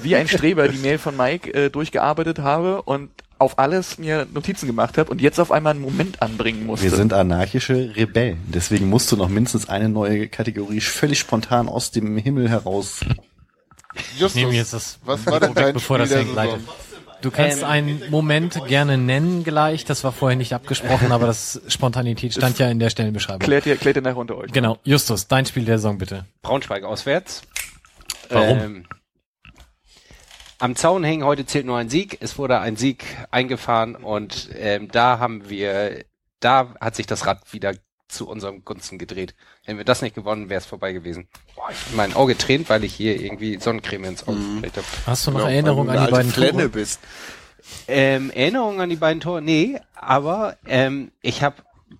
[0.03, 4.67] wie ein Streber die Mail von Mike äh, durchgearbeitet habe und auf alles mir Notizen
[4.69, 6.85] gemacht habe und jetzt auf einmal einen Moment anbringen musste.
[6.89, 8.39] Wir sind anarchische Rebellen.
[8.47, 13.01] Deswegen musst du noch mindestens eine neue Kategorie völlig spontan aus dem Himmel heraus.
[14.17, 16.61] Justus, nehme jetzt das was war denn dein bevor Spiel das der hängen Saison?
[17.23, 22.35] Du kannst einen Moment gerne nennen gleich, das war vorher nicht abgesprochen, aber das Spontanität
[22.35, 23.41] stand ja in der Stellenbeschreibung.
[23.41, 24.53] Klärt ihr, klärt ihr nachher unter euch.
[24.53, 26.27] Genau, Justus, dein Spiel der Saison bitte.
[26.43, 27.43] Braunschweig auswärts.
[28.29, 28.59] Warum?
[28.59, 28.87] Ähm,
[30.59, 32.19] am Zaun hängen, heute zählt nur ein Sieg.
[32.21, 36.05] Es wurde ein Sieg eingefahren und ähm, da haben wir,
[36.41, 37.75] da hat sich das Rad wieder
[38.13, 39.35] zu unserem Gunsten gedreht.
[39.65, 41.29] Hätten wir das nicht gewonnen, wäre es vorbei gewesen.
[41.57, 44.87] Boah, ich, mein Auge tränt, weil ich hier irgendwie Sonnencreme ins Auge gekriegt habe.
[45.07, 46.69] Hast du noch Ja, Erinnerung weil du an die beiden Flenne Tore?
[46.69, 47.01] bist.
[47.89, 49.41] Ähm, Erinnerungen an die beiden Tore?
[49.43, 51.57] Nee, aber ähm, ich habe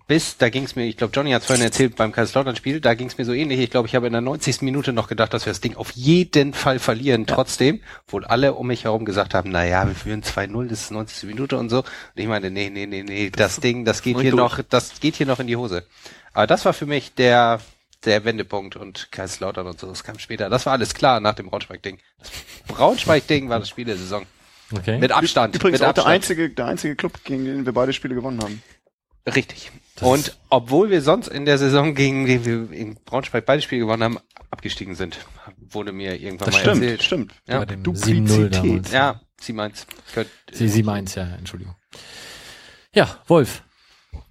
[0.07, 2.93] bis, da ging es mir, ich glaube, Johnny hat es vorhin erzählt beim Kaiserslautern-Spiel, da
[2.93, 3.59] ging es mir so ähnlich.
[3.59, 4.61] Ich glaube, ich habe in der 90.
[4.61, 7.25] Minute noch gedacht, dass wir das Ding auf jeden Fall verlieren.
[7.25, 10.91] Trotzdem, wohl alle um mich herum gesagt haben, na ja, wir führen 2-0, das ist
[10.91, 11.29] 90.
[11.29, 11.79] Minute und so.
[11.79, 14.57] Und ich meine, nee, nee, nee, nee, das Ding, das geht hier durch.
[14.57, 15.85] noch, das geht hier noch in die Hose.
[16.33, 17.61] Aber das war für mich der
[18.05, 20.49] der Wendepunkt und Kaiserslautern und so, das kam später.
[20.49, 21.99] Das war alles klar nach dem Braunschweig-Ding.
[22.19, 22.31] Das
[22.67, 24.25] Braunschweig-Ding war das Spiel der Saison.
[24.71, 24.97] Okay.
[24.97, 25.55] Mit Abstand.
[25.55, 26.15] Übrigens mit auch der Abstand.
[26.15, 28.61] einzige, der einzige Club, gegen den wir beide Spiele gewonnen haben.
[29.25, 29.71] Richtig.
[30.01, 34.03] Und obwohl wir sonst in der Saison, gegen den wir in Braunschweig beide Spiele gewonnen
[34.03, 34.17] haben,
[34.49, 35.19] abgestiegen sind,
[35.57, 37.03] wurde mir irgendwann Das mal stimmt, erzählt.
[37.03, 37.33] stimmt.
[37.47, 38.91] Ja, Bei dem 7-0 damals.
[38.91, 39.85] ja sie meint's.
[40.13, 41.75] Könnt, Sie, sie meint's, ja, Entschuldigung.
[42.93, 43.63] Ja, Wolf.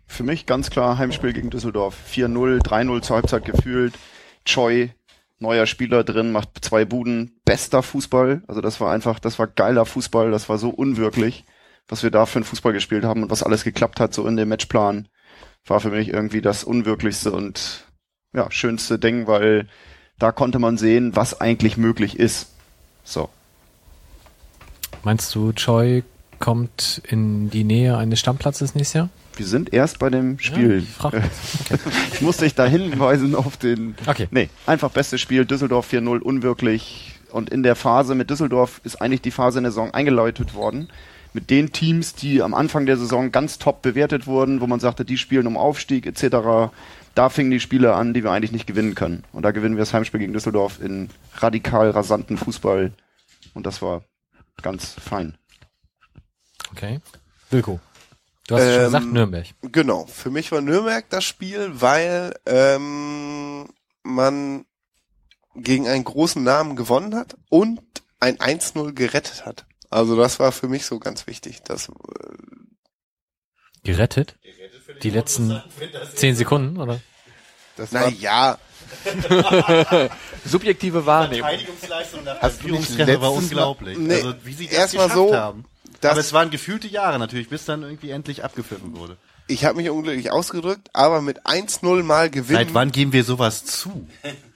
[0.06, 1.96] Für mich ganz klar Heimspiel gegen Düsseldorf.
[2.10, 3.94] 4-0, 3-0 zur Halbzeit gefühlt.
[4.44, 4.90] Choi,
[5.38, 7.40] neuer Spieler drin, macht zwei Buden.
[7.44, 8.42] Bester Fußball.
[8.46, 10.30] Also das war einfach, das war geiler Fußball.
[10.30, 11.44] Das war so unwirklich,
[11.88, 14.36] was wir da für einen Fußball gespielt haben und was alles geklappt hat, so in
[14.36, 15.08] dem Matchplan.
[15.66, 17.84] War für mich irgendwie das unwirklichste und
[18.34, 19.68] ja, schönste Ding, weil
[20.18, 22.48] da konnte man sehen, was eigentlich möglich ist.
[23.04, 23.28] So.
[25.04, 26.02] Meinst du, Choi
[26.38, 29.08] kommt in die Nähe eines Stammplatzes nächstes Jahr?
[29.36, 30.78] Wir sind erst bei dem Spiel.
[30.82, 31.14] ich frag-
[32.12, 33.94] ich musste dich da hinweisen auf den.
[34.06, 34.28] Okay.
[34.30, 35.44] Nee, einfach bestes Spiel.
[35.44, 37.20] Düsseldorf 4-0, unwirklich.
[37.30, 40.88] Und in der Phase mit Düsseldorf ist eigentlich die Phase in der Saison eingeläutet worden.
[41.34, 45.04] Mit den Teams, die am Anfang der Saison ganz top bewertet wurden, wo man sagte,
[45.04, 46.72] die spielen um Aufstieg etc.
[47.14, 49.24] Da fingen die Spiele an, die wir eigentlich nicht gewinnen können.
[49.32, 52.92] Und da gewinnen wir das Heimspiel gegen Düsseldorf in radikal rasanten Fußball.
[53.54, 54.02] Und das war
[54.60, 55.36] ganz fein.
[56.70, 57.00] Okay.
[57.50, 57.80] Wilko.
[58.48, 59.46] Du hast es schon Ähm, gesagt, Nürnberg.
[59.62, 63.68] Genau, für mich war Nürnberg das Spiel, weil ähm,
[64.02, 64.64] man
[65.54, 67.80] gegen einen großen Namen gewonnen hat und
[68.20, 69.66] ein 1-0 gerettet hat.
[69.92, 71.62] Also das war für mich so ganz wichtig.
[71.64, 71.92] Das, äh,
[73.84, 74.36] Gerettet?
[75.02, 75.60] Die letzten
[76.14, 77.00] zehn Sekunden, oder?
[77.76, 78.58] Das na war ja,
[80.44, 81.48] Subjektive Wahrnehmung.
[81.48, 82.70] Verteidigungsleistung der Hast war
[83.06, 83.98] letztes unglaublich.
[83.98, 85.64] Nee, also, wie sie das erst mal geschafft so, haben.
[86.00, 89.16] das- Aber es waren gefühlte Jahre natürlich, bis dann irgendwie endlich abgepfiffen wurde.
[89.48, 93.64] ich habe mich unglücklich ausgedrückt, aber mit 1-0 mal gewinnen, Seit wann geben wir sowas
[93.64, 94.06] zu?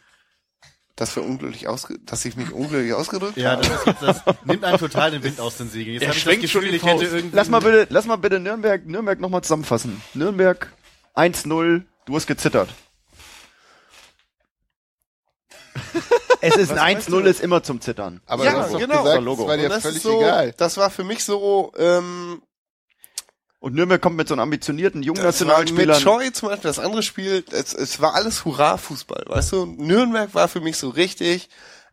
[0.97, 3.63] dass wir unglücklich ausge dass ich mich unglücklich ausgedrückt Ja, habe.
[3.63, 5.95] das, ist jetzt, das nimmt einem total den Wind aus den Segeln.
[5.95, 7.37] Jetzt Er habe ich das schwenkt schon Gefühl, die ich hätte irgendwie...
[7.37, 10.01] Lass mal bitte, lass mal bitte Nürnberg, Nürnberg nochmal zusammenfassen.
[10.15, 10.73] Nürnberg
[11.15, 12.71] 1-0, du hast gezittert.
[16.41, 18.21] Es ist ein 1-0 ist immer zum Zittern.
[18.27, 19.03] Aber Ja, du hast doch genau.
[19.03, 19.43] gesagt, Logo.
[19.43, 20.55] das war dir das völlig ist so, egal.
[20.57, 22.43] Das war für mich so, ähm,
[23.59, 26.03] Und Nürnberg kommt mit so einem ambitionierten jungen war mit.
[26.03, 29.67] Choi zum Beispiel das andere Spiel, es, es war alles Hurra-Fußball, weißt du?
[29.67, 31.49] Nürnberg war für mich so richtig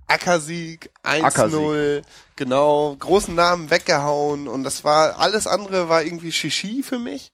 [0.07, 2.05] Ackersieg, 1-0, Ackersieg.
[2.35, 7.31] genau, großen Namen weggehauen und das war, alles andere war irgendwie Shishi für mich.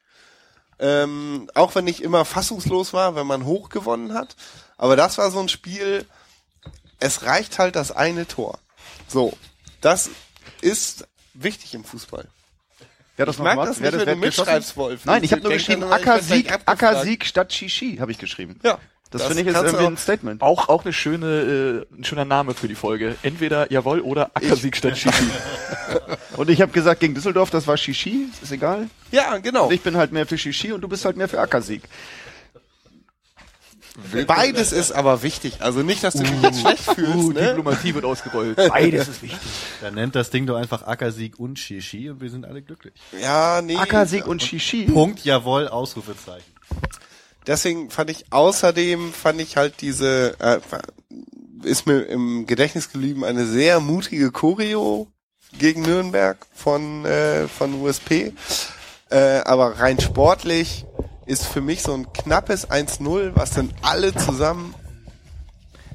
[0.77, 4.35] Ähm, auch wenn ich immer fassungslos war, wenn man hoch gewonnen hat.
[4.77, 6.05] Aber das war so ein Spiel,
[6.99, 8.59] es reicht halt das eine Tor.
[9.07, 9.33] So,
[9.81, 10.09] das
[10.61, 12.27] ist wichtig im Fußball.
[13.19, 15.05] Wer hat Ich mag das nicht, Wer wenn hat du das mitschreibst, Wolf.
[15.05, 16.69] Nein, ich habe nur geschrieben Ackersieg, abgefragt.
[16.69, 18.59] Ackersieg statt Shishi, habe ich geschrieben.
[18.63, 18.77] Ja.
[19.11, 20.41] Das, Das finde ich du irgendwie ein Statement.
[20.41, 23.15] Auch, auch eine schöne, äh, ein schöner Name für die Folge.
[23.23, 25.23] Entweder Jawohl oder Ackersieg statt Shishi.
[26.37, 28.87] Und ich habe gesagt, gegen Düsseldorf, das war Shishi, ist egal.
[29.11, 29.65] Ja, genau.
[29.65, 31.81] Und ich bin halt mehr für Shishi und du bist halt mehr für Ackersieg.
[34.27, 35.61] Beides ist aber wichtig.
[35.61, 37.15] Also nicht, dass du dich jetzt schlecht fühlst.
[37.15, 37.47] Uh, Ne?
[37.49, 38.55] Diplomatie wird ausgerollt.
[38.55, 39.39] Beides ist wichtig.
[39.81, 42.93] Dann nennt das Ding doch einfach Ackersieg und Shishi und wir sind alle glücklich.
[43.21, 43.75] Ja, nee.
[43.75, 44.85] Ackersieg und Shishi.
[44.85, 46.53] Punkt, jawohl, Ausrufezeichen.
[47.47, 50.59] Deswegen fand ich außerdem fand ich halt diese äh,
[51.63, 55.07] ist mir im Gedächtnis geblieben eine sehr mutige Choreo
[55.57, 58.33] gegen Nürnberg von äh, von USP.
[59.09, 60.85] Äh, aber rein sportlich
[61.29, 64.73] ist für mich so ein knappes 1-0, was dann alle zusammen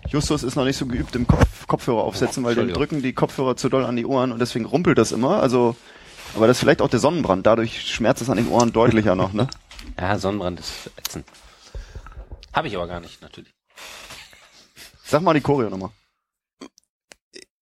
[0.09, 3.57] Justus ist noch nicht so geübt im Kopf Kopfhörer aufsetzen, weil dem drücken die Kopfhörer
[3.57, 5.43] zu doll an die Ohren und deswegen rumpelt das immer.
[5.43, 5.77] Also,
[6.37, 7.47] aber das ist vielleicht auch der Sonnenbrand.
[7.47, 9.49] Dadurch schmerzt es an den Ohren deutlicher noch, ne?
[9.99, 11.27] Ja, Sonnenbrand ist ätzend.
[12.53, 13.53] Habe ich aber gar nicht, natürlich.
[15.05, 15.91] Sag mal die Choreo nochmal.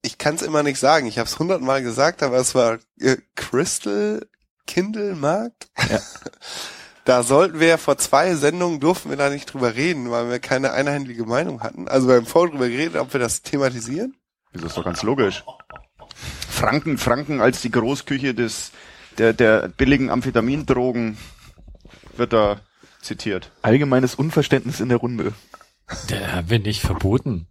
[0.02, 1.06] ich kann es immer nicht sagen.
[1.06, 4.26] Ich habe es hundertmal gesagt, aber es war äh, Crystal
[4.66, 5.70] Kindle Markt.
[5.88, 6.00] Ja.
[7.04, 10.72] Da sollten wir vor zwei Sendungen durften wir da nicht drüber reden, weil wir keine
[10.72, 11.88] einheitliche Meinung hatten.
[11.88, 14.14] Also wir haben vorher drüber geredet, ob wir das thematisieren.
[14.52, 15.42] Das ist doch ganz logisch.
[16.48, 18.70] Franken, Franken als die Großküche des,
[19.18, 21.16] der, der billigen Amphetamindrogen
[22.16, 22.60] wird da
[23.00, 23.50] zitiert.
[23.62, 25.32] Allgemeines Unverständnis in der Runde.
[26.08, 27.48] Der haben wir nicht verboten.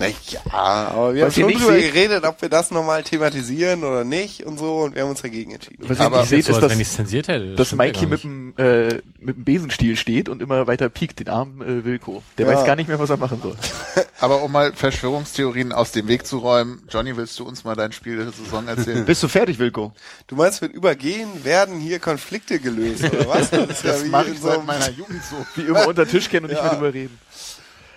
[0.00, 3.02] Na ja, aber wir Was haben schon nicht drüber seht- geredet, ob wir das nochmal
[3.02, 5.84] thematisieren oder nicht und so und wir haben uns dagegen entschieden.
[5.88, 7.54] Was ihr Aber nicht seht, so, ist, als dass, wenn ich zensiert hätte.
[7.56, 8.24] dass stimmt ja Mikey mit nicht.
[8.24, 12.22] dem, äh, mit dem Besenstiel steht und immer weiter piekt, den armen äh, Wilko.
[12.38, 12.54] Der Ja.
[12.54, 13.56] weiß gar nicht mehr, was er machen soll.
[14.20, 17.90] Aber um mal Verschwörungstheorien aus dem Weg zu räumen, Johnny, willst du uns mal dein
[17.92, 19.04] Spiel der Saison erzählen?
[19.06, 19.92] Bist du fertig, Wilko?
[20.28, 23.50] Du meinst, mit Übergehen werden hier Konflikte gelöst, oder was?
[23.50, 25.36] Das ist Das wie mache in ich so seit meiner Jugend so.
[25.60, 26.64] Wie immer unter Tisch kennen und nicht Ja.
[26.64, 27.18] mehr drüber reden.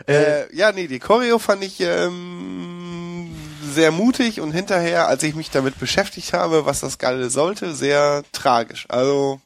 [0.08, 3.36] Äh, ja, nee, die Choreo fand ich ähm,
[3.74, 8.24] sehr mutig und hinterher, als ich mich damit beschäftigt habe, was das Geile sollte, sehr
[8.32, 8.86] tragisch.
[8.90, 9.40] Also,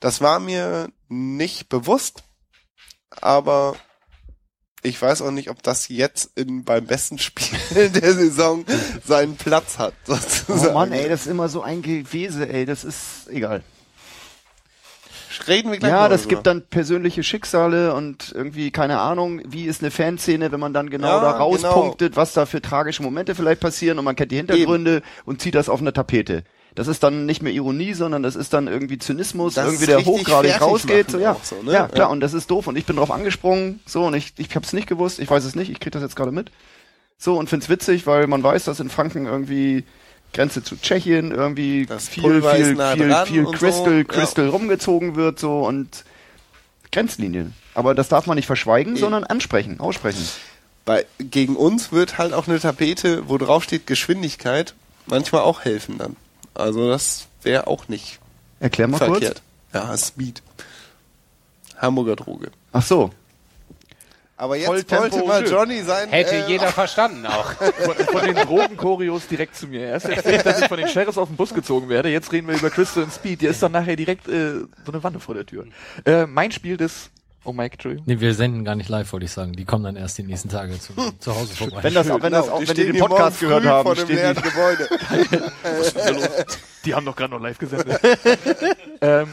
[0.00, 2.22] das war mir nicht bewusst,
[3.20, 3.76] aber
[4.82, 7.58] ich weiß auch nicht, ob das jetzt in, beim besten Spiel
[7.90, 8.64] der Saison
[9.04, 9.94] seinen Platz hat.
[10.08, 10.74] Oh Sozusagen.
[10.74, 13.62] Mann, ey, das ist immer so ein Gewese, ey, das ist egal.
[15.46, 19.82] Reden wir gleich Ja, das gibt dann persönliche Schicksale und irgendwie, keine Ahnung, wie ist
[19.82, 23.60] eine Fanszene, wenn man dann genau Ja, da rauspunktet, was da für tragische Momente vielleicht
[23.60, 26.44] passieren und man kennt die Hintergründe und zieht das auf eine Tapete.
[26.74, 30.04] Das ist dann nicht mehr Ironie, sondern das ist dann irgendwie Zynismus, Das irgendwie der
[30.04, 31.10] hochgradig rausgeht.
[31.10, 31.36] So, ja.
[31.40, 31.72] so, ne?
[31.72, 32.12] ja, klar, Ja.
[32.12, 34.88] und das ist doof und ich bin drauf angesprungen, so, und ich, ich hab's nicht
[34.88, 36.50] gewusst, ich weiß es nicht, ich krieg das jetzt gerade mit.
[37.16, 39.84] So, und find's witzig, weil man weiß, dass in Franken irgendwie
[40.34, 44.04] Grenze zu Tschechien irgendwie Das viel, viel, nah viel, viel Crystal, so, ja.
[44.04, 46.04] Crystal rumgezogen wird, so, und
[46.92, 47.54] Grenzlinien.
[47.72, 50.28] Aber das darf man nicht verschweigen, sondern ansprechen, aussprechen.
[50.84, 54.74] Bei, gegen uns wird halt auch eine Tapete, wo drauf steht Geschwindigkeit,
[55.06, 56.16] manchmal auch helfen dann.
[56.52, 58.20] Also das wäre auch nicht
[58.60, 59.42] Erklär mal verkehrt.
[59.72, 60.42] Ja, Speed.
[61.76, 62.46] Hamburger Droge.
[62.46, 62.54] kurz.
[62.72, 63.10] Ach so.
[64.36, 65.52] Aber jetzt Volltempo wollte mal schön.
[65.56, 66.08] Johnny sein.
[66.08, 67.52] Hätte äh, jeder verstanden auch.
[67.84, 69.86] Von, von den Drogenchoreos direkt zu mir.
[69.86, 72.08] Erst erzählt, dass ich von den Sheriffs auf den Bus gezogen werde.
[72.08, 73.40] Jetzt reden wir über Crystal und Speed.
[73.40, 74.54] Hier ist dann nachher direkt äh,
[74.84, 75.66] so eine Wanne vor der Tür.
[76.04, 77.10] Äh, mein Spiel des...
[77.44, 78.04] Oh, Mike, Entschuldigung.
[78.08, 79.52] Nee, wir senden gar nicht live, wollte ich sagen.
[79.52, 81.82] Die kommen dann erst die nächsten Tage zu, zu Hause vorbei.
[81.82, 84.08] Wenn das, auch, wenn das Genau, auch, wenn die den Podcast gehört haben, vor dem
[84.08, 84.88] leeren die, Gebäude.
[86.84, 88.00] Die haben doch gerade noch live gesendet.
[89.00, 89.28] ähm,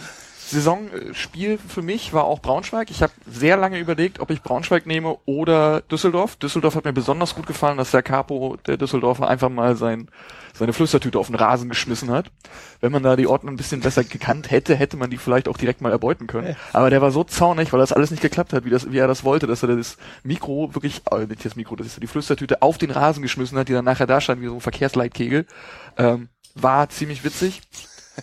[0.52, 2.92] Saisonspiel für mich war auch Braunschweig.
[2.92, 6.36] Ich habe sehr lange überlegt, ob ich Braunschweig nehme oder Düsseldorf.
[6.36, 10.10] Düsseldorf hat mir besonders gut gefallen, dass der Capo, der Düsseldorfer, einfach mal sein,
[10.54, 12.32] seine Flüstertüte auf den Rasen geschmissen hat.
[12.82, 15.58] Wenn man da die Orten ein bisschen besser gekannt hätte, hätte man die vielleicht auch
[15.58, 16.48] direkt mal erbeuten können.
[16.74, 19.08] Aber der war so zornig, weil das alles nicht geklappt hat, wie, das, wie er
[19.08, 22.62] das wollte, dass er das Mikro wirklich, äh, nicht das Mikro, das ist die Flüstertüte
[22.62, 25.46] auf den Rasen geschmissen hat, die dann nachher da stand wie so ein Verkehrsleitkegel.
[25.98, 27.62] Ähm, war ziemlich witzig.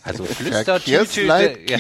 [0.05, 0.25] Also
[0.85, 1.79] Flüstertüte, ja,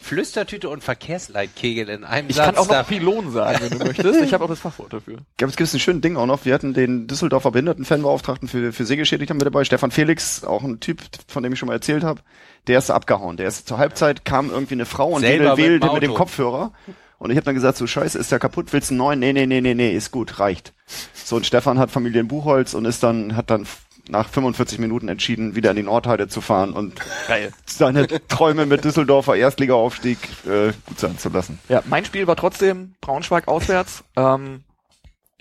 [0.00, 2.46] Flüstertüte und Verkehrsleitkegel in einem Ich Satz.
[2.46, 4.20] kann auch noch Pylon sagen, wenn du möchtest.
[4.20, 5.18] Ich habe auch das Fachwort dafür.
[5.38, 6.44] gab es gibt's ein schönes Ding auch noch.
[6.44, 11.00] Wir hatten den Düsseldorfer Behindertenfanbeauftragten für, für Sehgeschädigte mit dabei, Stefan Felix, auch ein Typ,
[11.28, 12.20] von dem ich schon mal erzählt habe.
[12.66, 13.36] Der ist abgehauen.
[13.36, 16.14] Der ist zur Halbzeit kam irgendwie eine Frau und Selber wählte mit dem mit, dem.
[16.14, 16.72] Kopfhörer.
[17.18, 19.18] Und ich habe dann gesagt, so scheiße, ist der kaputt, willst du einen neuen?
[19.20, 20.74] Nee, nee, nee, nee, nee, ist gut, reicht.
[21.14, 23.66] So, und Stefan hat Familie in Buchholz und ist dann, hat dann
[24.08, 26.94] nach 45 Minuten entschieden, wieder in die Nordheide zu fahren und
[27.66, 31.58] seine Träume mit Düsseldorfer Erstligaaufstieg äh, gut sein zu lassen.
[31.68, 34.04] Ja, mein Spiel war trotzdem Braunschweig auswärts.
[34.16, 34.62] Ähm,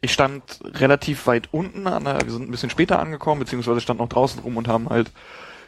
[0.02, 4.00] ich stand relativ weit unten, an der, wir sind ein bisschen später angekommen, beziehungsweise stand
[4.00, 5.12] noch draußen rum und haben halt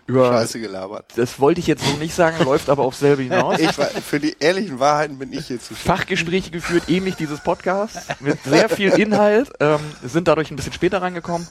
[0.08, 1.14] über, Scheiße gelabert.
[1.16, 3.58] das wollte ich jetzt so nicht sagen, läuft aber aufs selbe hinaus.
[3.60, 8.08] Ich, war- für die ehrlichen Wahrheiten bin ich hier zu Fachgespräche geführt, ähnlich dieses Podcasts,
[8.20, 11.48] mit sehr viel Inhalt, ähm, sind dadurch ein bisschen später reingekommen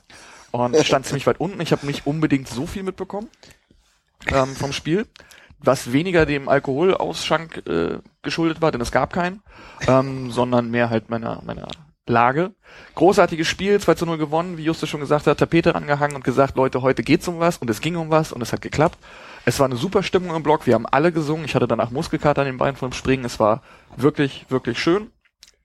[0.54, 1.60] und stand ziemlich weit unten.
[1.60, 3.28] Ich habe nicht unbedingt so viel mitbekommen
[4.28, 5.06] ähm, vom Spiel.
[5.58, 9.42] was weniger dem Alkoholausschank äh, geschuldet war, denn es gab keinen,
[9.88, 11.66] ähm, sondern mehr halt meiner, meiner
[12.06, 12.52] Lage.
[12.94, 16.56] Großartiges Spiel, 2 zu 0 gewonnen, wie Justus schon gesagt hat, Tapete rangehangen und gesagt,
[16.56, 18.98] Leute, heute geht's um was und es ging um was und es hat geklappt.
[19.46, 22.42] Es war eine super Stimmung im Block, wir haben alle gesungen, ich hatte danach Muskelkater
[22.42, 23.62] an den Beinen vom Springen, es war
[23.96, 25.10] wirklich, wirklich schön.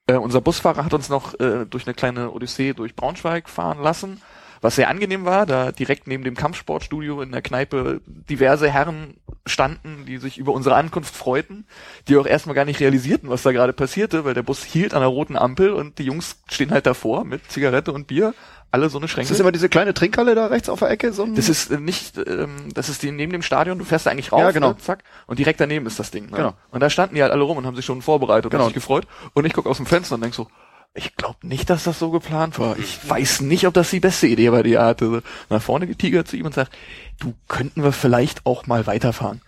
[0.08, 4.22] Äh, unser Busfahrer hat uns noch äh, durch eine kleine Odyssee durch Braunschweig fahren lassen,
[4.62, 9.16] was sehr angenehm war, da direkt neben dem Kampfsportstudio in der Kneipe diverse Herren
[9.46, 11.66] standen, die sich über unsere Ankunft freuten,
[12.08, 15.00] die auch erstmal gar nicht realisierten, was da gerade passierte, weil der Bus hielt an
[15.02, 18.34] der roten Ampel und die Jungs stehen halt davor mit Zigarette und Bier,
[18.72, 19.24] alle so eine Schränke.
[19.24, 21.12] Ist das immer diese kleine Trinkhalle da rechts auf der Ecke?
[21.12, 24.06] So ein Das ist äh, nicht, ähm, das ist die neben dem Stadion, du fährst
[24.06, 24.70] da eigentlich rauf, Ja, genau.
[24.70, 26.26] ne, zack, und direkt daneben ist das Ding.
[26.30, 26.38] Ne?
[26.38, 26.54] Genau.
[26.70, 28.64] Und da standen die halt alle rum und haben sich schon vorbereitet und Genau.
[28.66, 29.08] haben sich gefreut.
[29.34, 30.48] Und ich guck aus dem Fenster und denk so,
[30.94, 32.78] ich glaube nicht, dass das so geplant war.
[32.78, 35.24] Ich weiß nicht, ob das die beste Idee war, die er hatte.
[35.50, 36.76] Nach vorne getigert zu ihm und sagt,
[37.20, 39.42] du könnten wir vielleicht auch mal weiterfahren.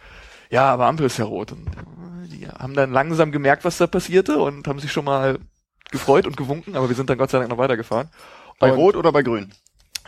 [0.49, 1.51] Ja, aber Ampel ist ja rot.
[1.51, 1.65] Und
[2.31, 5.39] die haben dann langsam gemerkt, was da passierte und haben sich schon mal
[5.91, 8.09] gefreut und gewunken, aber wir sind dann Gott sei Dank noch weitergefahren.
[8.59, 9.51] bei Und- Rot oder bei Grün?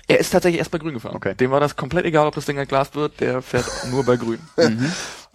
[0.07, 1.15] Er ist tatsächlich erst bei Grün gefahren.
[1.15, 1.33] Okay.
[1.35, 4.39] Dem war das komplett egal, ob das Ding entglast wird, der fährt nur bei Grün.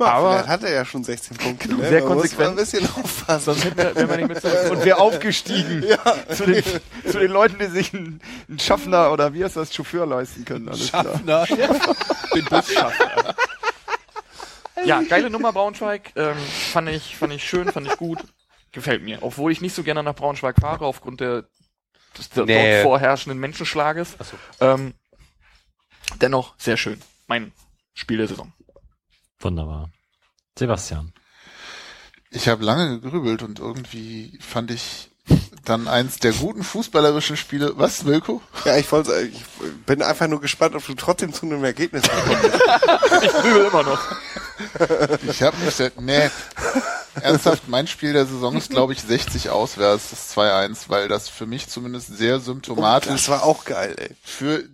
[0.00, 1.74] Aber Aber- hat er ja schon 16 Punkte.
[1.74, 1.88] Ne?
[1.88, 2.50] Sehr Man muss konsequent.
[2.50, 3.44] ein bisschen aufpassen.
[3.46, 4.70] Sonst hätten wir, wären wir nicht mit.
[4.70, 5.82] Und wer aufgestiegen
[6.34, 6.62] zu, den,
[7.10, 10.68] zu den Leuten, die sich einen, einen Schaffner oder wie heißt das, Chauffeur leisten können.
[10.68, 11.04] Alles klar.
[12.34, 13.34] Den Busschaffner.
[14.84, 16.12] Ja, geile Nummer Braunschweig.
[16.14, 16.36] Ähm,
[16.72, 18.18] fand ich, fand ich schön, fand ich gut.
[18.70, 19.18] Gefällt mir.
[19.22, 21.44] Obwohl ich nicht so gerne nach Braunschweig fahre, aufgrund der,
[22.18, 22.72] des der Nee.
[22.74, 24.16] dort vorherrschenden Menschenschlages.
[24.60, 24.94] Ähm,
[26.20, 27.00] dennoch sehr schön.
[27.26, 27.52] Mein
[27.94, 28.52] Spiel der Saison.
[29.40, 29.90] Wunderbar.
[30.58, 31.12] Sebastian.
[32.30, 35.10] Ich habe lange gegrübelt und irgendwie fand ich
[35.64, 37.72] dann eins der guten fußballerischen Spiele.
[37.76, 38.40] Was, Wilko?
[38.64, 39.44] Ja, ich wollte, ich
[39.86, 42.44] bin einfach nur gespannt, ob du trotzdem zu einem Ergebnis kommst.
[43.22, 44.00] Ich grübel immer noch.
[45.28, 46.30] Ich habe nicht, sehr- nee.
[47.22, 51.46] Ernsthaft, mein Spiel der Saison ist, glaube ich, 60 auswärts, das 2-1, weil das für
[51.46, 54.10] mich zumindest sehr symptomatisch das war auch geil, ey.
[54.22, 54.64] für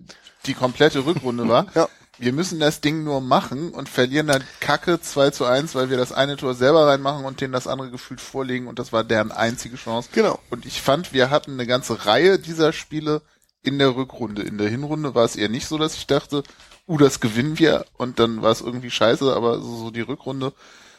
[0.47, 1.67] die komplette Rückrunde war.
[1.75, 1.89] Ja.
[2.17, 5.97] Wir müssen das Ding nur machen und verlieren dann Kacke 2 zu 1, weil wir
[5.97, 9.33] das eine Tor selber reinmachen und denen das andere gefühlt vorlegen und das war deren
[9.33, 10.11] einzige Chance.
[10.13, 10.39] Genau.
[10.49, 13.21] Und ich fand, wir hatten eine ganze Reihe dieser Spiele
[13.65, 14.43] in der Rückrunde.
[14.43, 16.45] In der Hinrunde war es eher nicht so, dass ich dachte,
[16.87, 20.53] uh, das gewinnen wir und dann war es irgendwie scheiße, aber so, so die Rückrunde,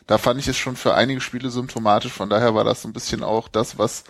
[0.07, 2.11] da fand ich es schon für einige Spiele symptomatisch.
[2.11, 4.03] Von daher war das so ein bisschen auch das, was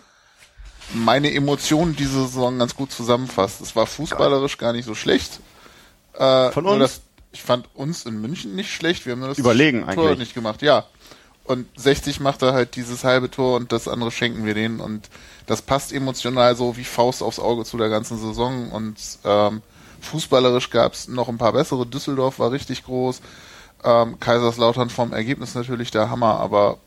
[0.92, 3.60] meine Emotionen diese Saison ganz gut zusammenfasst.
[3.60, 5.40] Es war fußballerisch gar nicht so schlecht.
[6.14, 6.78] Äh, Von uns?
[6.78, 7.00] Das,
[7.32, 9.06] ich fand uns in München nicht schlecht.
[9.06, 10.18] Wir haben nur das Überlegen Tor eigentlich.
[10.18, 10.62] nicht gemacht.
[10.62, 10.86] Ja.
[11.44, 14.80] Und 60 macht er halt dieses halbe Tor und das andere schenken wir denen.
[14.80, 15.08] Und
[15.46, 18.70] das passt emotional so wie Faust aufs Auge zu der ganzen Saison.
[18.70, 19.62] Und ähm,
[20.00, 21.86] fußballerisch gab's noch ein paar bessere.
[21.86, 23.20] Düsseldorf war richtig groß.
[23.86, 26.78] Ähm, Kaiserslautern vom Ergebnis natürlich der Hammer, aber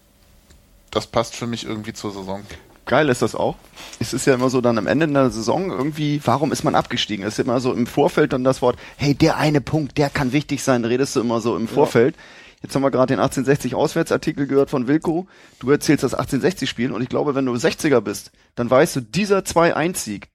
[0.92, 2.44] das passt für mich irgendwie zur Saison.
[2.86, 3.56] Geil ist das auch.
[4.00, 7.24] Es ist ja immer so dann am Ende der Saison irgendwie, warum ist man abgestiegen?
[7.24, 10.34] Es ist immer so im Vorfeld dann das Wort, hey, der eine Punkt, der kann
[10.34, 12.16] wichtig sein, redest du immer so im Vorfeld.
[12.62, 15.28] Jetzt haben wir gerade den 1860 Auswärtsartikel gehört von Wilko.
[15.60, 19.02] Du erzählst das 1860 Spiel und ich glaube, wenn du 60er bist, dann weißt du,
[19.02, 20.28] dieser 2-1-Sieg,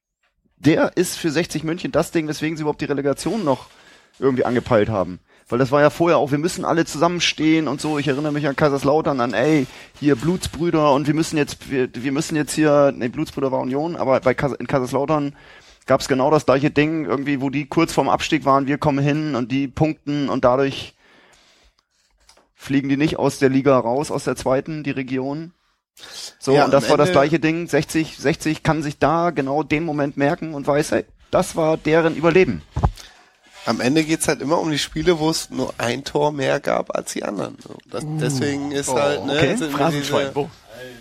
[0.57, 3.67] der ist für 60 München das Ding, weswegen sie überhaupt die Relegation noch
[4.19, 5.19] irgendwie angepeilt haben.
[5.49, 7.99] Weil das war ja vorher auch, wir müssen alle zusammenstehen und so.
[7.99, 9.67] Ich erinnere mich an Kaiserslautern, an ey,
[10.01, 13.95] hier Blutsbrüder und wir müssen jetzt, wir, wir müssen jetzt hier, nee, Blutsbrüder war Union,
[13.97, 15.37] aber bei in Kaiserslautern
[15.87, 19.05] gab es genau das gleiche Ding, irgendwie, wo die kurz vorm Abstieg waren, wir kommen
[19.05, 20.95] hin und die punkten und dadurch
[22.55, 25.53] fliegen die nicht aus der Liga raus, aus der zweiten, die Region.
[26.39, 27.69] So, Ja, und das war das Ende- gleiche Ding.
[27.69, 32.17] 60, 60 kann sich da genau den Moment merken und weiß, hey, das war deren
[32.17, 32.63] Überleben.
[33.67, 36.95] Am Ende geht's halt immer um die Spiele, wo es nur ein Tor mehr gab
[36.95, 37.57] als die anderen.
[37.91, 39.37] Das, deswegen ist halt, ne, Uh.
[39.37, 39.57] okay.
[39.57, 40.51] sind diese, Wo?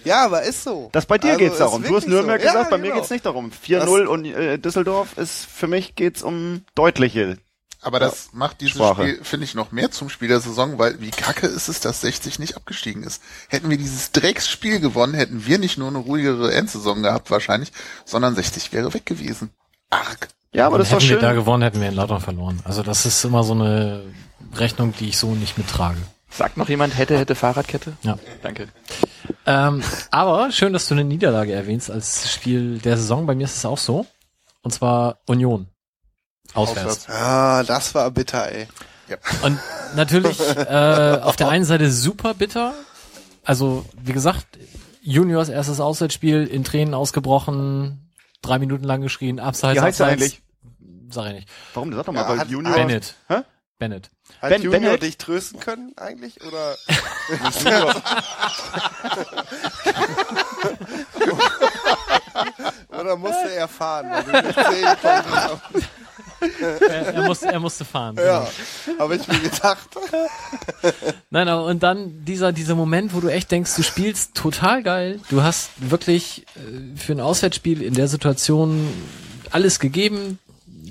[0.06, 0.90] ja, aber ist so.
[0.94, 1.84] Das bei dir Also, geht's darum.
[1.84, 2.48] Du hast Nürnberg so.
[2.48, 2.96] gesagt, Ja, bei mir genau.
[3.00, 3.52] geht's nicht darum.
[3.68, 7.38] 4-0 und äh, Düsseldorf ist für mich geht's um deutliche.
[7.82, 9.02] Aber das macht dieses Sprache.
[9.02, 12.00] Spiel, finde ich, noch mehr zum Spiel der Saison, weil wie kacke ist es, dass
[12.00, 13.22] 60 nicht abgestiegen ist.
[13.50, 17.74] Hätten wir dieses Drecksspiel gewonnen, hätten wir nicht nur eine ruhigere Endsaison gehabt wahrscheinlich,
[18.06, 19.50] sondern 60 wäre weg gewesen.
[19.90, 20.30] Arg.
[20.54, 21.22] Ja, aber das war hätten wir schön.
[21.22, 22.60] da gewonnen, hätten wir in Lautern verloren.
[22.64, 24.04] Also das ist immer so eine
[24.56, 25.98] Rechnung, die ich so nicht mittrage.
[26.30, 27.94] Sagt noch jemand, hätte, hätte Fahrradkette?
[28.04, 28.18] Ja.
[28.42, 28.68] Danke.
[29.46, 33.26] Ähm, aber schön, dass du eine Niederlage erwähnst als Spiel der Saison.
[33.26, 34.06] Bei mir ist es auch so.
[34.62, 35.68] Und zwar Union.
[36.54, 37.10] Auswärts.
[37.10, 38.68] Ah, das war bitter, ey.
[39.44, 39.60] Und
[39.96, 42.74] natürlich äh, auf der einen Seite super bitter.
[43.44, 44.46] Also, wie gesagt,
[45.02, 48.10] Juniors erstes Auswärtsspiel in Tränen ausgebrochen,
[48.42, 50.22] drei Minuten lang geschrien, abseits, Wie heißt abseits.
[50.22, 50.42] eigentlich?
[51.14, 51.50] Sag ich nicht.
[51.74, 51.94] Warum?
[51.94, 52.74] Sag doch mal, Ja, weil hat- Junior.
[52.76, 53.16] Bennett.
[53.28, 53.42] Hä?
[53.80, 54.10] Bennett.
[54.42, 55.02] Hat Ben- Junior Bennett?
[55.04, 56.40] dich trösten können eigentlich?
[56.46, 56.76] Oder?
[62.90, 64.10] Oder musste er fahren?
[64.32, 64.58] Konntest?
[66.82, 68.18] Er, er, musste, er musste fahren.
[68.18, 68.46] ja,
[69.00, 69.88] habe ich mir gedacht.
[71.30, 75.22] Nein, aber und dann dieser, dieser Moment, wo du echt denkst, du spielst total geil.
[75.30, 78.90] Du hast wirklich äh, für ein Auswärtsspiel in der Situation
[79.52, 80.38] alles gegeben.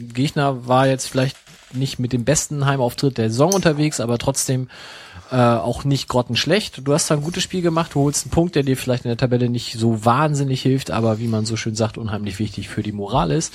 [0.02, 1.36] Gegner war jetzt vielleicht
[1.72, 4.68] nicht mit dem besten Heimauftritt der Saison unterwegs, aber trotzdem
[5.30, 6.86] äh, auch nicht grottenschlecht.
[6.86, 9.08] Du hast da ein gutes Spiel gemacht, du holst einen Punkt, der dir vielleicht in
[9.08, 12.82] der Tabelle nicht so wahnsinnig hilft, aber wie man so schön sagt, unheimlich wichtig für
[12.82, 13.54] die Moral ist,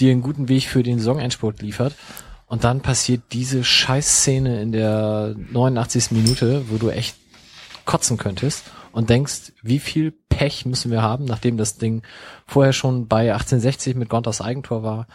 [0.00, 1.94] dir einen guten Weg für den Saisonendspurt liefert.
[2.46, 6.12] Und dann passiert diese Scheißszene in der 89.
[6.12, 7.16] Minute, wo du echt
[7.84, 12.02] kotzen könntest und denkst, wie viel Pech müssen wir haben, nachdem das Ding
[12.46, 15.06] vorher schon bei 1860 mit Gontas Eigentor war.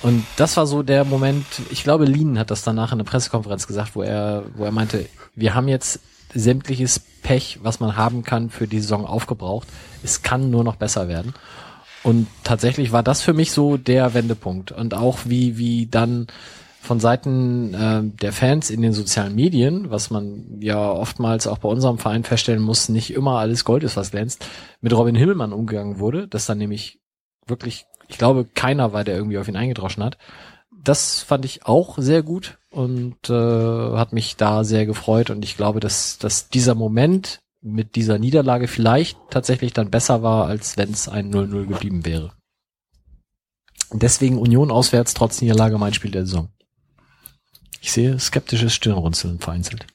[0.00, 3.66] Und das war so der Moment, ich glaube, Lien hat das danach in der Pressekonferenz
[3.66, 6.00] gesagt, wo er, wo er meinte, wir haben jetzt
[6.34, 9.68] sämtliches Pech, was man haben kann, für die Saison aufgebraucht.
[10.02, 11.34] Es kann nur noch besser werden.
[12.02, 14.72] Und tatsächlich war das für mich so der Wendepunkt.
[14.72, 16.26] Und auch wie, wie dann
[16.80, 21.68] von Seiten äh, der Fans in den sozialen Medien, was man ja oftmals auch bei
[21.68, 24.44] unserem Verein feststellen muss, nicht immer alles Gold ist, was glänzt,
[24.80, 27.00] mit Robin Himmelmann umgegangen wurde, dass dann nämlich
[27.46, 30.18] wirklich, ich glaube, keiner war, der irgendwie auf ihn eingedroschen hat.
[30.70, 35.56] Das fand ich auch sehr gut und äh, hat mich da sehr gefreut und ich
[35.56, 40.90] glaube, dass, dass dieser Moment mit dieser Niederlage vielleicht tatsächlich dann besser war, als wenn
[40.90, 42.32] es ein 0-0 geblieben wäre.
[43.92, 46.48] Deswegen Union auswärts trotz Niederlage mein Spiel der Saison.
[47.80, 49.86] Ich sehe skeptisches Stirnrunzeln vereinzelt.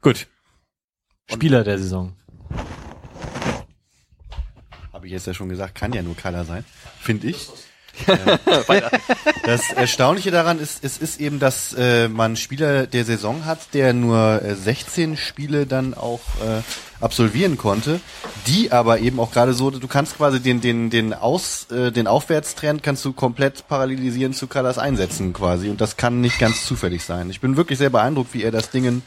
[0.00, 0.26] Gut.
[1.30, 2.14] Spieler der Saison.
[5.02, 6.64] Habe ich jetzt ja schon gesagt, kann ja nur Kaller sein,
[7.00, 7.48] finde ich.
[8.06, 8.80] Äh,
[9.44, 13.92] das Erstaunliche daran ist, es ist eben, dass äh, man Spieler der Saison hat, der
[13.92, 16.62] nur äh, 16 Spiele dann auch äh,
[17.02, 18.00] absolvieren konnte,
[18.46, 22.06] die aber eben auch gerade so, du kannst quasi den den den aus äh, den
[22.06, 27.04] Aufwärtstrend kannst du komplett parallelisieren zu Kallas Einsätzen quasi und das kann nicht ganz zufällig
[27.04, 27.28] sein.
[27.28, 29.02] Ich bin wirklich sehr beeindruckt, wie er das Dingen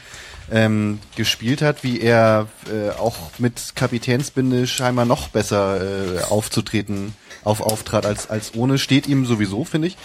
[0.51, 7.13] ähm, gespielt hat, wie er äh, auch mit Kapitänsbinde scheinbar noch besser äh, aufzutreten
[7.43, 9.97] auf auftrat als als ohne steht ihm sowieso finde ich.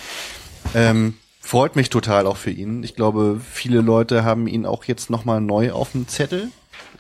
[0.75, 2.83] Ähm, freut mich total auch für ihn.
[2.83, 6.49] Ich glaube viele Leute haben ihn auch jetzt noch mal neu auf dem Zettel.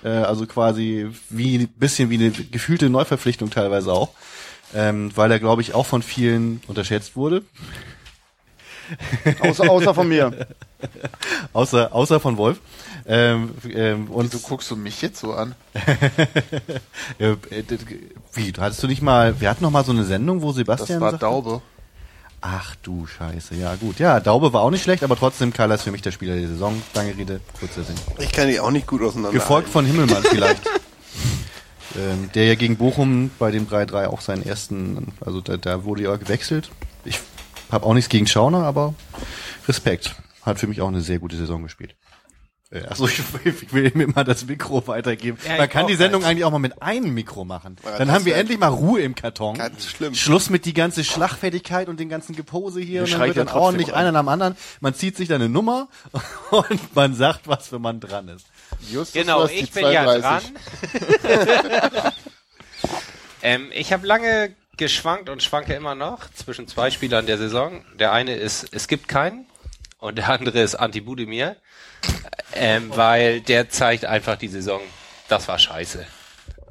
[0.02, 4.10] Äh, also quasi wie bisschen wie eine gefühlte Neuverpflichtung teilweise auch.
[4.74, 7.42] Ähm, weil er glaube ich auch von vielen unterschätzt wurde.
[9.40, 10.48] Außer, außer von mir.
[11.52, 12.60] außer außer von Wolf
[13.12, 15.54] ähm, ähm, und Wieso guckst du mich jetzt so an?
[17.18, 17.34] Äh,
[18.34, 20.56] Wie, du hattest du nicht mal, wir hatten noch mal so eine Sendung, wo Das
[20.56, 21.60] Sebastian war sagte- Daube.
[22.40, 23.98] Ach du Scheiße, ja gut.
[23.98, 26.48] Ja, Daube war auch nicht schlecht, aber trotzdem, Carla ist für mich der Spieler der
[26.48, 26.80] Saison.
[26.94, 27.96] Lange Rede, kurzer Sinn.
[28.18, 29.32] Ich kann die auch nicht gut auseinander.
[29.32, 30.62] Gefolgt von Himmelmann vielleicht.
[31.98, 36.04] ähm, der ja gegen Bochum bei dem 3-3 auch seinen ersten, also da, da wurde
[36.04, 36.70] ja gewechselt.
[37.04, 37.18] Ich
[37.70, 38.94] habe auch nichts gegen Schauner, aber
[39.68, 40.14] Respekt.
[40.42, 41.94] Hat für mich auch eine sehr gute Saison gespielt.
[42.72, 45.38] Äh, Achso, ich, ich will ihm immer das Mikro weitergeben.
[45.44, 47.76] Ja, Man kann die Sendung eigentlich auch mal mit einem Mikro machen.
[47.84, 49.56] Ja, Dann haben wir endlich mal Ruhe im Karton.
[49.58, 50.14] Ganz schlimm.
[50.14, 53.00] Schluss mit die ganze Schlagfertigkeit und den ganzen Gepose hier.
[53.00, 54.56] Wir und dann wird ja dann ordentlich einer nach dem anderen.
[54.80, 55.88] Man zieht sich dann eine Nummer
[56.50, 58.46] und man sagt, was für man dran ist.
[58.88, 60.52] Justus, Genau, ich bin ja 32.
[61.22, 62.12] dran.
[63.42, 67.84] ähm, ich habe lange geschwankt und schwanke immer noch zwischen zwei Spielern der Saison.
[67.98, 69.46] Der eine ist, es gibt keinen
[69.98, 71.56] und der andere ist Anti Budimir,
[72.54, 74.80] ähm, weil der zeigt einfach die Saison,
[75.28, 76.06] das war scheiße.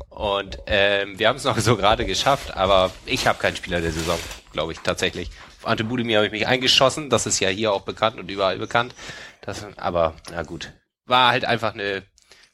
[0.09, 3.91] Und ähm, wir haben es noch so gerade geschafft, aber ich habe keinen Spieler der
[3.91, 4.19] Saison,
[4.51, 5.29] glaube ich tatsächlich.
[5.59, 8.57] Auf Ante Budimir habe ich mich eingeschossen, das ist ja hier auch bekannt und überall
[8.57, 8.93] bekannt.
[9.41, 10.73] Das, aber na gut,
[11.05, 12.03] war halt einfach eine.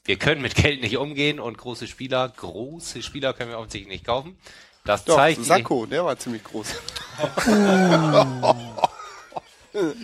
[0.03, 4.05] Wir können mit Geld nicht umgehen und große Spieler, große Spieler können wir offensichtlich nicht
[4.05, 4.37] kaufen.
[4.83, 6.75] Das Doch, zeigt Sakko, der war ziemlich groß.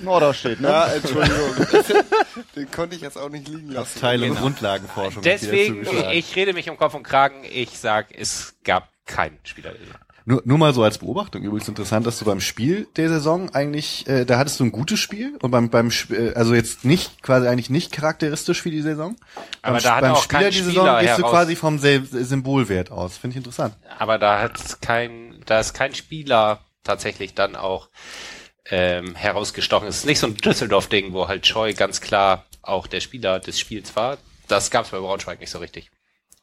[0.04, 0.68] Norderstedt, ne?
[0.70, 1.56] Ja, Entschuldigung.
[2.56, 4.00] Den konnte ich jetzt auch nicht liegen lassen.
[4.00, 5.24] Teil- und Grundlagenforschung.
[5.24, 7.44] Deswegen, ich rede mich um Kopf und Kragen.
[7.50, 9.74] Ich sag, es gab keinen Spieler.
[10.24, 14.08] Nur, nur mal so als Beobachtung übrigens interessant, dass du beim Spiel der Saison eigentlich,
[14.08, 17.24] äh, da hattest du ein gutes Spiel und beim beim Sp- äh, also jetzt nicht
[17.24, 19.16] quasi eigentlich nicht charakteristisch für die Saison.
[19.64, 22.06] Aber beim, da hat beim auch Spieler die Spieler Saison gehst du quasi vom Sel
[22.06, 23.18] Symbolwert aus.
[23.18, 23.76] Finde ich interessant.
[23.98, 27.90] Aber da hat kein, da ist kein Spieler tatsächlich dann auch
[28.70, 29.88] ähm, herausgestochen.
[29.88, 33.60] Es ist nicht so ein Düsseldorf-Ding, wo halt Scheu ganz klar auch der Spieler des
[33.60, 34.18] Spiels war.
[34.48, 35.92] Das gab es bei Braunschweig nicht so richtig.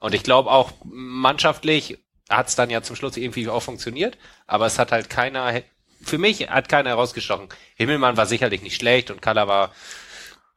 [0.00, 1.98] Und ich glaube auch mannschaftlich
[2.28, 5.62] hat es dann ja zum Schluss irgendwie auch funktioniert, aber es hat halt keiner
[6.02, 7.48] für mich hat keiner herausgestochen.
[7.74, 9.72] Himmelmann war sicherlich nicht schlecht und Kalla war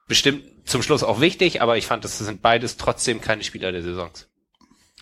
[0.08, 3.82] bestimmt zum Schluss auch wichtig, aber ich fand, das sind beides trotzdem keine Spieler der
[3.82, 4.28] Saisons.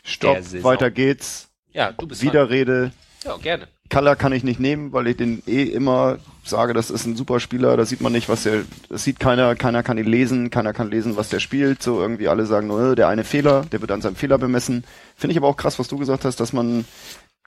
[0.03, 0.63] Stopp, Der Saison.
[0.63, 1.49] weiter geht's.
[1.71, 2.29] Ja, du bist dran.
[2.29, 2.91] Widerrede.
[3.25, 3.67] Ja, gerne.
[3.89, 7.39] Color kann ich nicht nehmen, weil ich den eh immer sage, das ist ein super
[7.39, 10.73] Spieler, da sieht man nicht, was der, das sieht keiner, keiner kann ihn lesen, keiner
[10.73, 13.81] kann lesen, was der spielt, so irgendwie alle sagen nur, äh, der eine Fehler, der
[13.81, 14.83] wird an seinem Fehler bemessen.
[15.15, 16.85] Finde ich aber auch krass, was du gesagt hast, dass man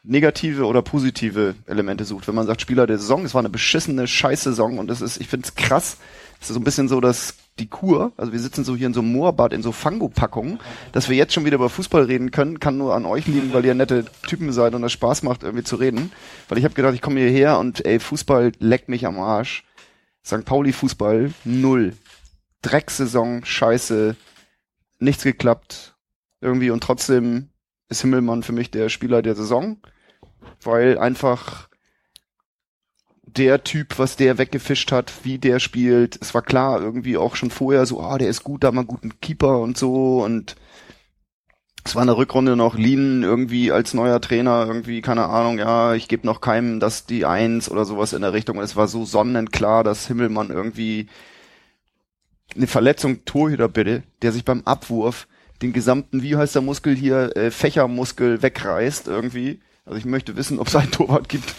[0.04, 2.26] negative oder positive Elemente sucht.
[2.26, 5.28] Wenn man sagt, Spieler der Saison, es war eine beschissene Scheißsaison und das ist, ich
[5.28, 5.98] finde es krass,
[6.42, 8.94] das ist so ein bisschen so, dass die Kur, also wir sitzen so hier in
[8.94, 10.58] so einem Moorbad, in so Fango-Packungen,
[10.90, 13.64] dass wir jetzt schon wieder über Fußball reden können, kann nur an euch liegen, weil
[13.64, 16.10] ihr nette Typen seid und das Spaß macht, irgendwie zu reden.
[16.48, 19.62] Weil ich habe gedacht, ich komme hierher und ey, Fußball leckt mich am Arsch.
[20.26, 20.44] St.
[20.44, 21.92] Pauli Fußball, null.
[22.62, 24.16] Drecksaison, scheiße,
[24.98, 25.94] nichts geklappt.
[26.40, 27.50] Irgendwie und trotzdem
[27.88, 29.76] ist Himmelmann für mich der Spieler der Saison,
[30.64, 31.68] weil einfach
[33.36, 37.50] der Typ, was der weggefischt hat, wie der spielt, es war klar irgendwie auch schon
[37.50, 40.56] vorher so, ah, der ist gut, da einen guten Keeper und so und
[41.84, 45.94] es war in der Rückrunde noch Lien irgendwie als neuer Trainer irgendwie, keine Ahnung, ja,
[45.94, 48.58] ich gebe noch keinem das die Eins oder sowas in der Richtung.
[48.58, 51.08] Und es war so sonnenklar, dass Himmelmann irgendwie
[52.54, 55.26] eine Verletzung Torhüter bitte, der sich beim Abwurf
[55.60, 59.60] den gesamten, wie heißt der Muskel hier, äh, Fächermuskel wegreißt irgendwie.
[59.84, 61.52] Also ich möchte wissen, ob es einen Torwart gibt,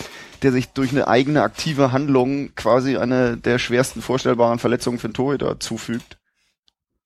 [0.43, 5.13] der sich durch eine eigene aktive Handlung quasi eine der schwersten vorstellbaren Verletzungen für einen
[5.13, 6.17] Torhüter zufügt.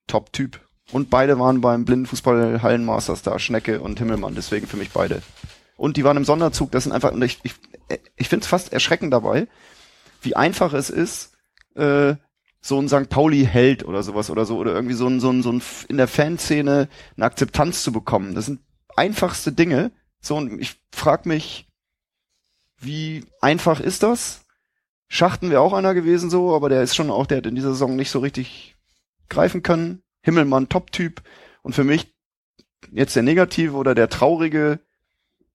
[0.08, 0.60] Top-Typ.
[0.92, 5.22] Und beide waren beim Blindenfußball Hallenmasters da, Schnecke und Himmelmann, deswegen für mich beide.
[5.76, 7.54] Und die waren im Sonderzug, das sind einfach, ich, ich,
[8.16, 9.48] ich finde es fast erschreckend dabei,
[10.22, 11.34] wie einfach es ist,
[11.76, 12.16] äh,
[12.62, 13.10] so ein St.
[13.10, 16.08] Pauli-Held oder sowas oder so, oder irgendwie so ein, so ein, so ein, in der
[16.08, 18.34] Fanszene eine Akzeptanz zu bekommen.
[18.34, 18.62] Das sind
[18.96, 19.92] einfachste Dinge.
[20.20, 21.67] So, und ich frag mich,
[22.80, 24.42] wie einfach ist das?
[25.08, 27.72] Schachten wäre auch einer gewesen so, aber der ist schon auch, der hat in dieser
[27.72, 28.76] Saison nicht so richtig
[29.30, 30.04] greifen können.
[30.22, 31.22] Himmelmann, Top-Typ.
[31.62, 32.14] Und für mich
[32.92, 34.80] jetzt der negative oder der traurige,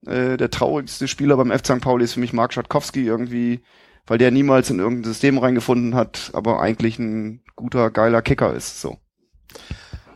[0.07, 1.63] äh, der traurigste Spieler beim F.
[1.65, 1.81] St.
[1.81, 3.61] Pauli ist für mich Mark Schatkowski irgendwie,
[4.07, 8.81] weil der niemals in irgendein System reingefunden hat, aber eigentlich ein guter, geiler Kicker ist.
[8.81, 8.99] So.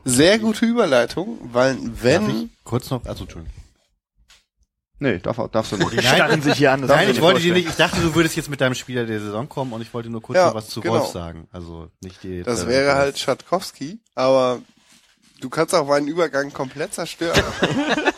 [0.05, 3.56] Sehr gute Überleitung, weil Darf wenn ich kurz noch, also Entschuldigung.
[4.99, 5.93] Nee, darf, darfst du nicht.
[5.93, 6.81] Die starren sich hier an.
[6.81, 9.49] Nein, ich wollte dir nicht, ich dachte, du würdest jetzt mit deinem Spieler der Saison
[9.49, 10.95] kommen und ich wollte nur kurz Ja, noch was zu genau.
[10.95, 11.49] Wolf sagen.
[11.53, 12.43] Also nicht die.
[12.43, 14.61] das äh, wäre halt Schatkowski, aber
[15.41, 17.43] du kannst auch meinen Übergang komplett zerstören.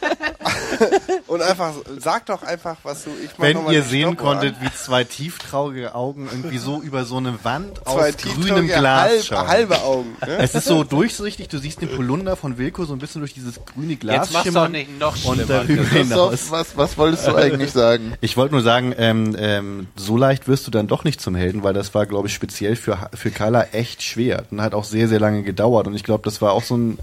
[1.27, 4.67] Und einfach, sag doch einfach, was du, ich mach Wenn ihr sehen Stoppuhr konntet, an.
[4.67, 9.03] wie zwei tieftraurige Augen irgendwie so über so eine Wand zwei aus grünem tieftraurige Glas
[9.11, 9.49] halb, schauen.
[9.49, 10.17] halbe Augen.
[10.27, 10.39] Ne?
[10.39, 13.61] Es ist so durchsichtig, du siehst den Polunder von Wilko so ein bisschen durch dieses
[13.65, 15.65] grüne Glas Jetzt mach's doch schimmern nicht noch und schlimmer.
[15.65, 16.51] Christoph, hinaus.
[16.51, 18.15] was, was wolltest du eigentlich sagen?
[18.21, 21.63] Ich wollte nur sagen, ähm, ähm, so leicht wirst du dann doch nicht zum Helden,
[21.63, 25.09] weil das war, glaube ich, speziell für für Kala echt schwer und hat auch sehr,
[25.09, 25.87] sehr lange gedauert.
[25.87, 26.99] Und ich glaube, das war auch so ein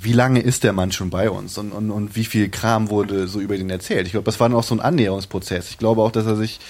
[0.00, 3.26] wie lange ist der Mann schon bei uns und, und, und wie viel Kram wurde
[3.26, 4.06] so über den erzählt?
[4.06, 5.70] Ich glaube, das war dann auch so ein Annäherungsprozess.
[5.70, 6.60] Ich glaube auch, dass er sich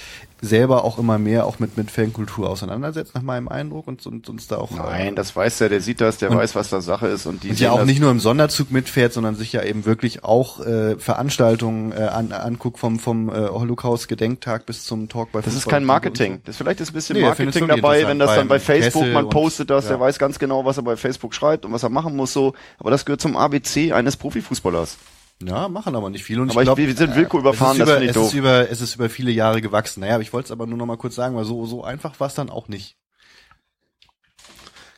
[0.41, 4.47] selber auch immer mehr auch mit, mit Fankultur auseinandersetzt, nach meinem Eindruck, und, und uns
[4.47, 7.26] da auch Nein, das weiß der, der sieht das, der weiß, was da Sache ist
[7.26, 10.25] und die und ja auch nicht nur im Sonderzug mitfährt, sondern sich ja eben wirklich
[10.25, 15.55] auch äh, Veranstaltungen äh, an, anguckt vom vom äh, Holocaust-Gedenktag bis zum Talk bei Das
[15.55, 16.41] ist Fußball kein und Marketing.
[16.44, 18.58] Das vielleicht ist ein bisschen Nee, Marketing dabei, wenn das dann bei.
[18.58, 20.00] Facebook, Beim man Kessel postet das, und- der ja.
[20.02, 22.55] weiß ganz genau, was er bei Facebook schreibt und was er machen muss so.
[22.78, 24.99] Aber das gehört zum ABC eines Profifußballers.
[25.42, 26.41] Ja, machen aber nicht viel.
[26.41, 28.10] Und Aber ich glaube, ich- wir sind Wilko überfahren, es ist das über, finde ich
[28.10, 28.26] es doof.
[28.28, 30.00] ist über es ist über viele Jahre gewachsen.
[30.00, 32.18] Naja, aber ich wollte es aber nur noch mal kurz sagen, weil so so einfach
[32.18, 32.97] war es dann auch nicht.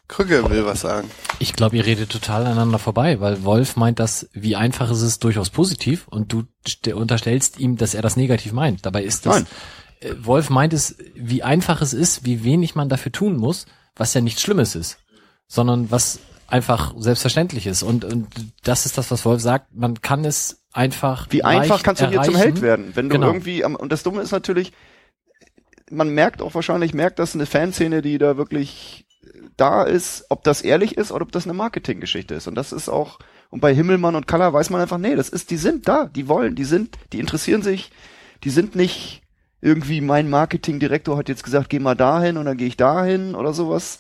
[0.09, 1.09] Krügge will was sagen.
[1.39, 5.21] Ich glaube, ihr redet total aneinander vorbei, weil Wolf meint das, wie einfach ist es
[5.21, 8.85] durchaus positiv und du st- unterstellst ihm, dass er das negativ meint.
[8.85, 9.47] Dabei ist das, Nein.
[10.01, 14.13] äh, Wolf meint es, wie einfach es ist, wie wenig man dafür tun muss, was
[14.13, 14.99] ja nichts Schlimmes ist,
[15.47, 16.19] sondern was
[16.51, 17.83] einfach selbstverständlich ist.
[17.83, 18.29] Und, und
[18.63, 22.23] das ist das, was Wolf sagt, man kann es einfach Wie einfach kannst du hier
[22.23, 22.53] zum erreichen.
[22.55, 23.29] Held werden, wenn du Genau.
[23.29, 24.73] irgendwie am- und das Dumme ist natürlich,
[25.91, 29.07] man merkt auch wahrscheinlich, merkt das eine Fanszene, die da wirklich
[29.57, 32.47] da ist, ob das ehrlich ist oder ob das eine Marketinggeschichte ist.
[32.47, 33.19] Und das ist auch,
[33.51, 36.29] und bei Himmelmann und Kalla weiß man einfach, nee, das ist, die sind da, die
[36.29, 37.91] wollen, die sind, die interessieren sich,
[38.45, 39.23] die sind nicht
[39.61, 43.53] irgendwie mein Marketingdirektor hat jetzt gesagt, geh mal dahin und dann gehe ich dahin oder
[43.53, 43.99] sowas.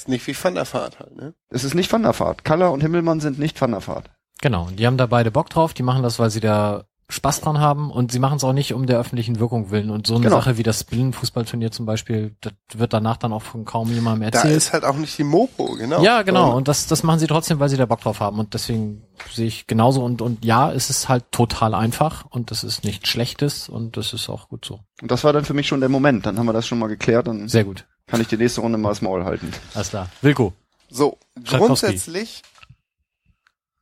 [0.00, 1.34] Ist nicht wie Van der Vaart halt, ne?
[1.50, 2.44] Es ist nicht Van der Vaart.
[2.44, 4.10] Kalla und Himmelmann sind nicht Van der Vaart.
[4.40, 7.40] Genau, und die haben da beide Bock drauf, die machen das, weil sie da Spaß
[7.40, 9.90] dran haben und sie machen es auch nicht um der öffentlichen Wirkung willen.
[9.90, 10.36] Und so eine Genau.
[10.36, 14.38] Sache wie das Binnenfußballturnier zum Beispiel, das wird danach dann auch von kaum jemandem Da
[14.38, 14.56] erzählt.
[14.56, 16.02] ist halt auch nicht die Mopo, genau.
[16.02, 16.50] Ja, genau.
[16.50, 18.38] Und Und das, das machen sie trotzdem, weil sie da Bock drauf haben.
[18.38, 19.02] Und deswegen
[19.34, 20.04] sehe ich genauso.
[20.04, 24.12] Und, und ja, es ist halt total einfach und das ist nichts Schlechtes und das
[24.12, 24.78] ist auch gut so.
[25.02, 26.26] Und das war dann für mich schon der Moment.
[26.26, 27.26] Dann haben wir das schon mal geklärt.
[27.26, 27.86] Dann Sehr gut.
[28.10, 29.52] Kann ich die nächste Runde mal das Maul halten.
[29.74, 30.08] Alles klar.
[30.20, 30.52] Wilko.
[30.88, 32.42] So, grundsätzlich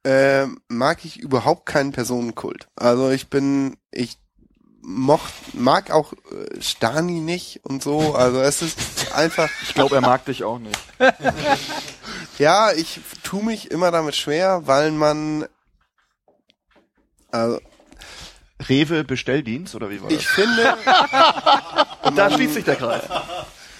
[0.04, 2.68] ähm, mag ich überhaupt keinen Personenkult.
[2.76, 4.18] Also ich bin, ich
[4.80, 8.14] mocht, mag auch äh, Stani nicht und so.
[8.14, 10.78] Also es ist einfach, Ich glaube, er mag dich auch nicht.
[12.38, 15.46] ja, ich tu mich immer damit schwer, weil man,
[17.30, 17.60] also
[18.68, 20.18] Rewe Bestelldienst oder wie war das?
[20.18, 20.76] ich finde,
[22.02, 23.04] Und da schließt sich der Kreis.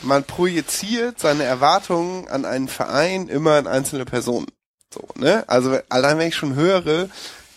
[0.03, 4.47] Man projiziert seine Erwartungen an einen Verein immer an einzelne Personen.
[4.93, 5.45] So, ne?
[5.49, 7.09] Also allein wenn ich schon höre,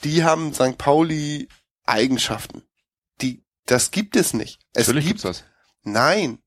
[0.04, 0.78] die haben St.
[0.78, 1.48] Pauli
[1.86, 2.64] Eigenschaften.
[3.22, 4.60] Die, das gibt es nicht.
[4.74, 5.44] Es Natürlich gibt, gibt's das.
[5.84, 6.40] nein.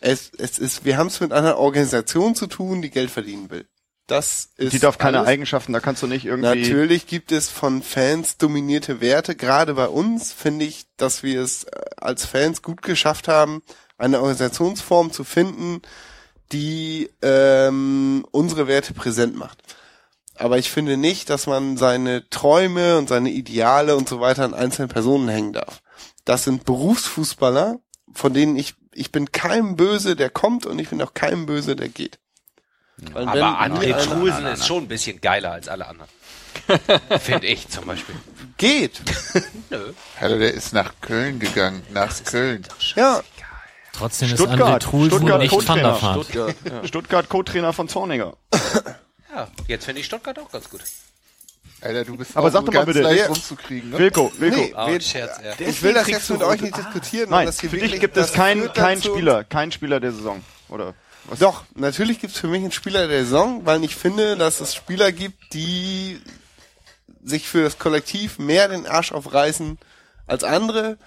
[0.00, 3.66] Es, es ist, wir haben es mit einer Organisation zu tun, die Geld verdienen will.
[4.06, 5.28] Das ist Die darf keine alles.
[5.28, 6.48] Eigenschaften, da kannst du nicht irgendwie.
[6.62, 9.36] Natürlich gibt es von Fans dominierte Werte.
[9.36, 13.62] Gerade bei uns finde ich, dass wir es äh, als Fans gut geschafft haben,
[14.00, 15.82] eine Organisationsform zu finden,
[16.52, 19.58] die ähm, unsere Werte präsent macht.
[20.34, 24.54] Aber ich finde nicht, dass man seine Träume und seine Ideale und so weiter an
[24.54, 25.82] einzelnen Personen hängen darf.
[26.24, 27.78] Das sind Berufsfußballer,
[28.12, 31.76] von denen ich, ich bin keinem böse, der kommt und ich bin auch keinem böse,
[31.76, 32.18] der geht.
[33.12, 36.10] Weil wenn Aber André Trulsen ist schon ein bisschen geiler als alle anderen.
[37.20, 38.14] Finde ich zum Beispiel.
[38.56, 39.00] geht,
[39.70, 39.92] Nö.
[40.18, 41.82] Alter, der ist nach Köln gegangen.
[41.92, 42.64] Nach Köln.
[42.96, 43.22] ja,
[44.00, 44.82] Trotzdem ist Stuttgart.
[44.82, 45.96] André Trulsen Stuttgart nicht Co-Trainer.
[45.96, 46.86] Stuttgart, ja.
[46.86, 48.36] Stuttgart Co-Trainer von Zorniger.
[49.34, 50.80] Ja, jetzt finde ich Stuttgart auch ganz gut.
[51.82, 53.98] Alter, du bist Aber auch sag doch mal ganz bitte, leicht wer- rumzukriegen, ne?
[53.98, 54.56] Wilko, Wilko.
[54.58, 55.66] Nee, Oh, ein Scherz, ja.
[55.66, 57.30] ich will das jetzt mit euch nicht diskutieren.
[57.30, 58.70] weil Nein, das hier für dich gibt es das kein,
[59.02, 60.42] Spieler, kein Spieler der Saison.
[60.68, 60.94] Oder
[61.26, 61.38] was?
[61.38, 64.74] Doch, natürlich gibt es für mich einen Spieler der Saison, weil ich finde, dass es
[64.74, 66.20] Spieler gibt, die
[67.22, 69.78] sich für das Kollektiv mehr den Arsch aufreißen
[70.26, 70.98] als andere.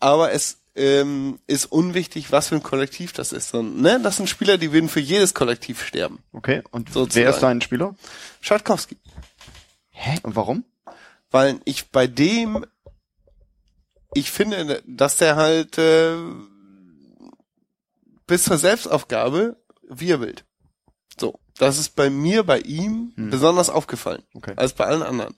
[0.00, 3.50] Aber es ähm, ist unwichtig, was für ein Kollektiv das ist.
[3.50, 4.00] Sondern, ne?
[4.02, 6.18] Das sind Spieler, die würden für jedes Kollektiv sterben.
[6.32, 7.24] Okay, und Sozusagen.
[7.26, 7.94] wer ist dein Spieler?
[8.40, 8.96] Schatkowski.
[10.22, 10.64] Und warum?
[11.30, 12.66] Weil ich bei dem,
[14.14, 16.16] ich finde, dass der halt äh,
[18.26, 19.56] bis zur Selbstaufgabe
[19.88, 20.44] wirbelt.
[21.18, 24.54] So, das ist bei mir, bei ihm besonders aufgefallen Okay.
[24.56, 25.36] als bei allen anderen.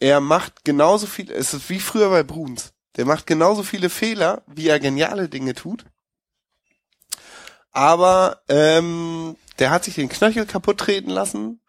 [0.00, 2.72] Er macht genauso viel, es ist wie früher bei Bruns.
[2.96, 5.84] Der macht genauso viele Fehler, wie er geniale Dinge tut.
[7.72, 11.60] Aber ähm, der hat sich den Knöchel kaputt treten lassen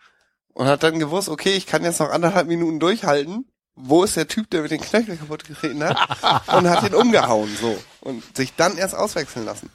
[0.53, 3.51] und hat dann gewusst, okay, ich kann jetzt noch anderthalb Minuten durchhalten.
[3.75, 5.97] Wo ist der Typ, der mit den Knöchel kaputt getreten hat?
[6.55, 7.77] und hat ihn umgehauen, so.
[8.01, 9.69] Und sich dann erst auswechseln lassen.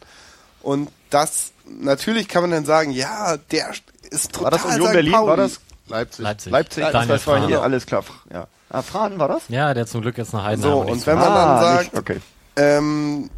[0.63, 3.73] Und das, natürlich kann man dann sagen, ja, der
[4.11, 4.93] ist total War das Union.
[4.93, 5.13] Berlin?
[5.13, 5.29] Pauli.
[5.29, 6.23] War das Leipzig.
[6.23, 6.53] Leipzig.
[6.53, 6.85] Leipzig?
[6.93, 8.05] Daniel das war hier, alles klar.
[8.33, 8.47] Ja.
[8.71, 9.43] Ah, Fran war das?
[9.49, 10.71] Ja, der zum Glück jetzt nach Heidenheim.
[10.71, 12.21] So, und wenn man ah, dann sagt, nicht, okay.
[12.57, 13.29] ähm,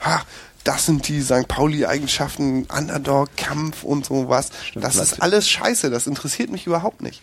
[0.00, 0.22] ha,
[0.64, 1.48] das sind die St.
[1.48, 4.50] Pauli-Eigenschaften, Underdog, Kampf und sowas.
[4.74, 5.00] das Leipzig.
[5.02, 7.20] ist alles scheiße, das interessiert mich überhaupt nicht.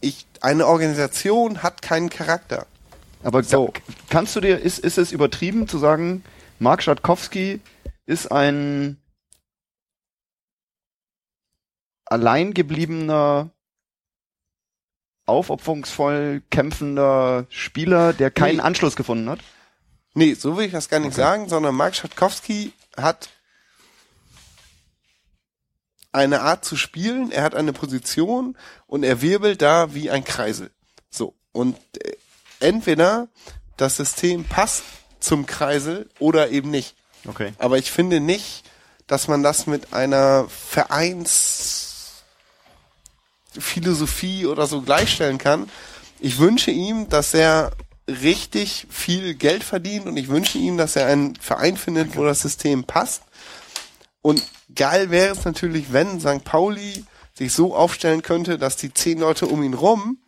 [0.00, 2.66] Ich, eine Organisation hat keinen Charakter.
[3.22, 3.72] Aber So.
[4.10, 6.22] kannst du dir, ist, ist es übertrieben zu sagen,
[6.58, 7.60] Mark Schatkowski
[8.04, 8.98] ist ein
[12.04, 13.50] alleingebliebener,
[15.26, 18.62] aufopferungsvoll kämpfender Spieler, der keinen Nee.
[18.62, 19.40] Anschluss gefunden hat?
[20.14, 23.28] Nee, so will ich das gar nicht sagen, sondern Mark Schatkowski hat
[26.12, 28.56] eine Art zu spielen, er hat eine Position
[28.86, 30.70] und er wirbelt da wie ein Kreisel.
[31.10, 31.34] So.
[31.52, 32.16] Und äh,
[32.60, 33.28] entweder
[33.76, 34.84] das System passt
[35.20, 36.96] zum Kreisel oder eben nicht.
[37.28, 37.52] Okay.
[37.58, 38.64] Aber ich finde nicht,
[39.06, 40.46] dass man das mit einer
[43.60, 45.68] Vereinsphilosophie oder so gleichstellen kann.
[46.20, 47.72] Ich wünsche ihm, dass er
[48.08, 52.40] richtig viel Geld verdient und ich wünsche ihm, dass er einen Verein findet, wo das
[52.40, 53.22] System passt.
[54.22, 54.42] Und
[54.74, 56.44] geil wäre es natürlich, wenn St.
[56.44, 57.04] Pauli
[57.34, 60.18] sich so aufstellen könnte, dass die zehn Leute um ihn rum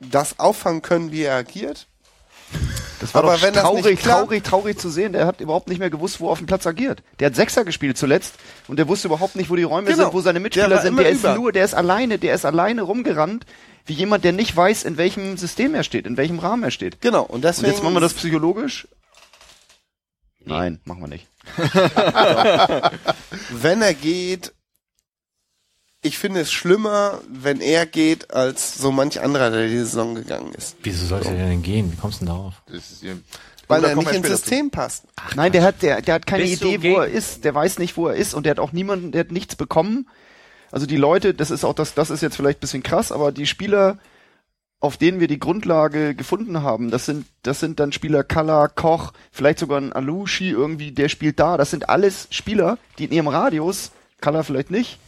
[0.00, 1.86] das auffangen können, wie er agiert.
[3.00, 5.12] Das war Aber doch traurig, traurig, traurig zu sehen.
[5.14, 7.02] Der hat überhaupt nicht mehr gewusst, wo er auf dem Platz agiert.
[7.18, 8.34] Der hat Sechser gespielt zuletzt
[8.68, 10.04] und der wusste überhaupt nicht, wo die Räume Genau.
[10.04, 10.98] sind, wo seine Der Mitspieler war sind.
[10.98, 11.34] Der ist über.
[11.34, 13.46] nur, der ist alleine, der ist alleine rumgerannt,
[13.86, 17.00] wie jemand, der nicht weiß, in welchem System er steht, in welchem Rahmen er steht.
[17.00, 17.22] Genau.
[17.22, 18.86] Und Und deswegen jetzt machen wir das psychologisch?
[20.44, 21.26] Nein, machen wir nicht.
[23.50, 24.52] wenn er geht,
[26.02, 30.52] ich finde es schlimmer, wenn er geht, als so manch anderer, der diese Saison gegangen
[30.54, 30.76] ist.
[30.82, 31.92] Wieso sollte er denn gehen?
[31.92, 32.54] Wie kommst du denn darauf?
[32.66, 33.18] Das ist hier-
[33.68, 35.04] Weil er nicht ins System passt.
[35.36, 37.44] Nein, der hat, der, der hat keine Bist Idee, wo er ist.
[37.44, 40.08] Der weiß nicht, wo er ist und der hat auch niemanden, der hat nichts bekommen.
[40.72, 43.30] Also die Leute, das ist auch das, das ist jetzt vielleicht ein bisschen krass, aber
[43.32, 43.98] die Spieler,
[44.80, 49.12] auf denen wir die Grundlage gefunden haben, das sind, das sind dann Spieler Kalla, Koch,
[49.30, 51.56] vielleicht sogar ein Alushi irgendwie, der spielt da.
[51.56, 54.98] Das sind alles Spieler, die in ihrem Radius, Kalla vielleicht nicht,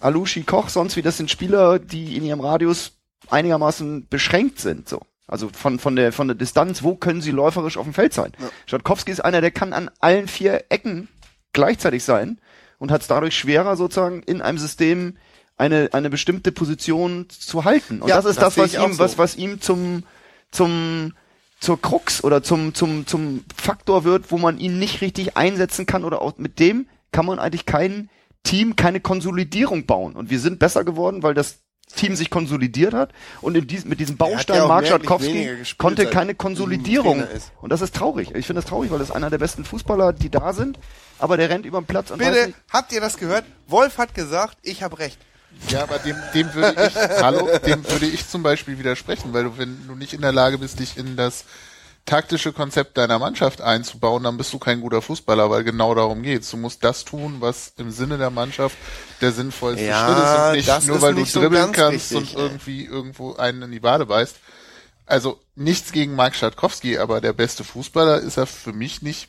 [0.00, 2.92] Alushi, Koch, sonst wie, das sind Spieler, die in ihrem Radius
[3.28, 5.00] einigermaßen beschränkt sind, so.
[5.26, 8.32] Also von, von der, von der Distanz, wo können sie läuferisch auf dem Feld sein?
[8.66, 11.06] Schadkowski ist einer, der kann an allen vier Ecken
[11.52, 12.40] gleichzeitig sein
[12.78, 15.16] und hat es dadurch schwerer, sozusagen in einem System
[15.56, 18.02] eine, eine bestimmte Position zu halten.
[18.02, 18.98] Und Ja, das ist das das, was ihm, so.
[18.98, 20.02] was, was ihm zum,
[20.50, 21.12] zum,
[21.60, 26.04] zur Krux oder zum, zum, zum Faktor wird, wo man ihn nicht richtig einsetzen kann
[26.04, 28.08] oder auch mit dem kann man eigentlich kein
[28.42, 30.14] Team, keine Konsolidierung bauen.
[30.14, 31.58] Und wir sind besser geworden, weil das
[31.94, 36.34] Team sich konsolidiert hat und in diesem, mit diesem Baustein ja Mark gespielt, konnte keine
[36.34, 37.24] Konsolidierung.
[37.60, 38.32] Und das ist traurig.
[38.34, 40.78] Ich finde das traurig, weil das ist einer der besten Fußballer, die da sind,
[41.18, 43.44] aber der rennt über den Platz und Bitte, habt ihr das gehört?
[43.66, 45.18] Wolf hat gesagt, ich habe recht.
[45.68, 49.58] Ja, aber dem, dem würde ich, hallo, dem würde ich zum Beispiel widersprechen, weil du,
[49.58, 51.44] wenn du nicht in der Lage bist, dich in das
[52.04, 56.50] taktische Konzept deiner Mannschaft einzubauen, dann bist du kein guter Fußballer, weil genau darum geht's.
[56.50, 58.76] Du musst das tun, was im Sinne der Mannschaft
[59.20, 62.12] der sinnvollste Ja, Schritt ist und nicht nur weil du nicht so dribbeln ganz kannst
[62.12, 64.36] richtig, und irgendwie irgendwo einen in die Bade beißt.
[65.06, 69.28] Also nichts gegen Mark Schatkowski, aber der beste Fußballer ist er für mich nicht.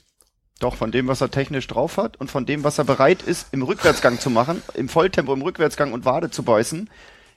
[0.59, 3.47] Doch, von dem, was er technisch drauf hat und von dem, was er bereit ist,
[3.51, 6.87] im Rückwärtsgang zu machen, im Volltempo im Rückwärtsgang und Wade zu beißen,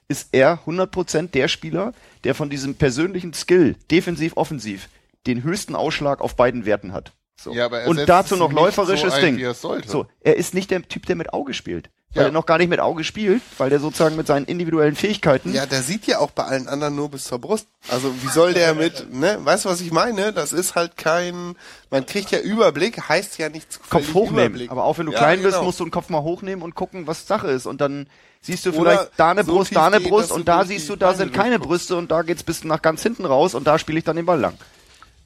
[0.09, 4.91] ist er 100% der Spieler, der von diesem persönlichen Skill, defensiv, offensiv,
[5.27, 7.13] den höchsten Ausschlag auf beiden Werten hat.
[7.41, 7.53] So.
[7.53, 9.39] Ja, aber er und dazu noch läuferisches so ein, Ding.
[9.39, 9.55] er.
[9.55, 11.91] So, er ist nicht der Typ, der mit Auge spielt.
[12.15, 12.29] Weil Ja.
[12.29, 15.67] er noch gar nicht mit Auge spielt, weil der sozusagen mit seinen individuellen Fähigkeiten Ja,
[15.67, 17.67] der sieht ja auch bei allen anderen nur bis zur Brust.
[17.89, 20.33] Also wie soll der mit, ne, weißt du, was ich meine?
[20.33, 21.57] Das ist halt kein,
[21.91, 24.45] man kriegt ja Überblick, heißt ja nicht Kopf hochnehmen.
[24.51, 24.71] Überblick.
[24.71, 25.65] Aber auch wenn du Ja, klein bist, genau.
[25.65, 27.67] musst du den Kopf mal hochnehmen und gucken, was Sache ist.
[27.67, 28.07] Und dann
[28.43, 30.95] siehst du Oder vielleicht da eine so Brust, da eine Brust und da siehst du,
[30.95, 31.59] da sind keine.
[31.59, 34.27] Brüste und da geht's bis nach ganz hinten raus und da spiele ich dann den
[34.27, 34.55] Ball lang.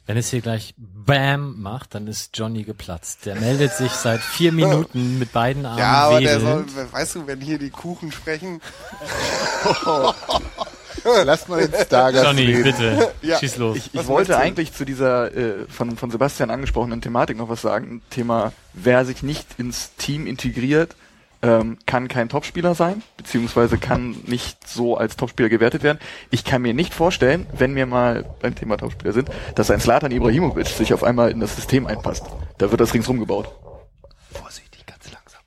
[0.09, 3.27] Wenn es hier gleich Bam macht, dann ist Johnny geplatzt.
[3.27, 6.93] Der meldet sich seit vier Minuten mit beiden Armen Ja, aber der soll, wedelnd.
[6.95, 8.63] weißt du, wenn hier die Kuchen sprechen,
[11.25, 12.63] Lass mal den Stargast Johnny, reden.
[12.65, 13.39] bitte, Ja.
[13.39, 13.77] schieß los.
[13.77, 18.03] Ich, ich wollte eigentlich zu dieser äh, von, von Sebastian angesprochenen Thematik noch was sagen.
[18.11, 20.97] Thema, wer sich nicht ins Team integriert,
[21.43, 25.99] ähm, kann kein Topspieler sein, beziehungsweise kann nicht so als Topspieler gewertet werden.
[26.31, 30.11] Ich kann mir nicht vorstellen, wenn wir mal beim Thema Topspieler sind, dass ein Slatan
[30.11, 32.27] Ibrahimovic sich auf einmal in das System einpasst.
[32.59, 33.49] Da wird das ringsrum gebaut.
[34.33, 35.41] Vorsichtig, ganz langsam.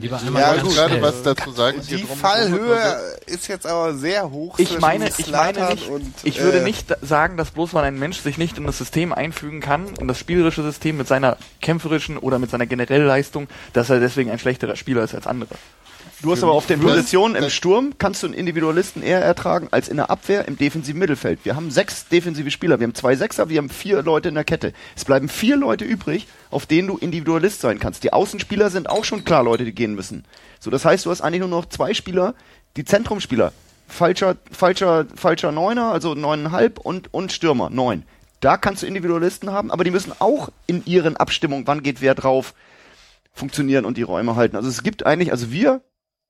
[0.00, 1.80] Lieber einmal Ja, gut, gerade was dazu sagen.
[1.88, 4.58] die Fallhöhe ist jetzt aber sehr hoch.
[4.58, 7.98] Ich meine, ich meine nicht, und, ich würde äh, nicht sagen, dass bloß weil ein
[7.98, 12.16] Mensch sich nicht in das System einfügen kann, in das spielerische System mit seiner kämpferischen
[12.18, 15.54] oder mit seiner generellen Leistung, dass er deswegen ein schlechterer Spieler ist als andere.
[16.22, 19.88] Du hast aber auf den Positionen im Sturm kannst du einen Individualisten eher ertragen als
[19.88, 21.40] in der Abwehr im defensiven Mittelfeld.
[21.44, 24.44] Wir haben sechs defensive Spieler, wir haben zwei Sechser, wir haben vier Leute in der
[24.44, 24.74] Kette.
[24.94, 28.04] Es bleiben vier Leute übrig, auf denen du Individualist sein kannst.
[28.04, 30.26] Die Außenspieler sind auch schon klar Leute, die gehen müssen.
[30.58, 32.34] So, das heißt, du hast eigentlich nur noch zwei Spieler,
[32.76, 33.54] die Zentrumspieler.
[33.88, 38.02] Falscher, falscher, falscher Neuner, also neuneinhalb und, und Stürmer, neun.
[38.40, 42.14] Da kannst du Individualisten haben, aber die müssen auch in ihren Abstimmungen, wann geht wer
[42.14, 42.52] drauf,
[43.32, 44.56] funktionieren und die Räume halten.
[44.56, 45.80] Also es gibt eigentlich, also wir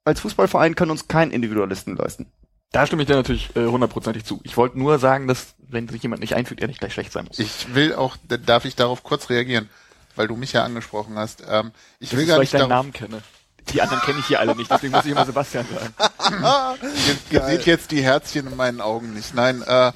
[0.04, 2.26] als Fußballverein können uns keinen Individualisten leisten.
[2.72, 4.40] Da stimme ich dir natürlich äh, hundertprozentig zu.
[4.44, 7.24] Ich wollte nur sagen, dass wenn sich jemand nicht einfügt, er nicht gleich schlecht sein
[7.26, 7.38] muss.
[7.38, 9.68] Ich will auch, da- darf ich darauf kurz reagieren,
[10.14, 11.42] weil du mich ja angesprochen hast.
[11.48, 13.22] Ähm, ich Das will ist, gar weil ich nicht deinen darauf, Namen kenne.
[13.72, 15.94] Die anderen kenne ich hier alle nicht, deswegen muss ich immer Sebastian sagen.
[17.30, 19.34] ihr, ihr seht jetzt die Herzchen in meinen Augen nicht.
[19.34, 19.92] Nein, äh,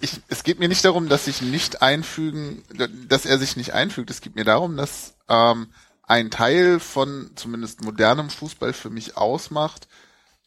[0.00, 2.62] ich, es geht mir nicht darum, dass sich nicht einfügen,
[3.08, 4.10] dass er sich nicht einfügt.
[4.10, 5.68] Es geht mir darum, dass ähm,
[6.06, 9.88] ein Teil von zumindest modernem Fußball für mich ausmacht,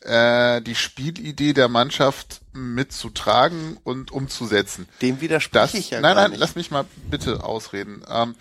[0.02, 4.88] äh, die Spielidee der Mannschaft mitzutragen und umzusetzen.
[5.02, 6.40] Dem widerspreche Das, ich ja nein, nein, nicht.
[6.40, 8.04] lass mich mal bitte ausreden.
[8.10, 8.36] Ähm,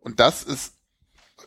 [0.00, 0.74] und das ist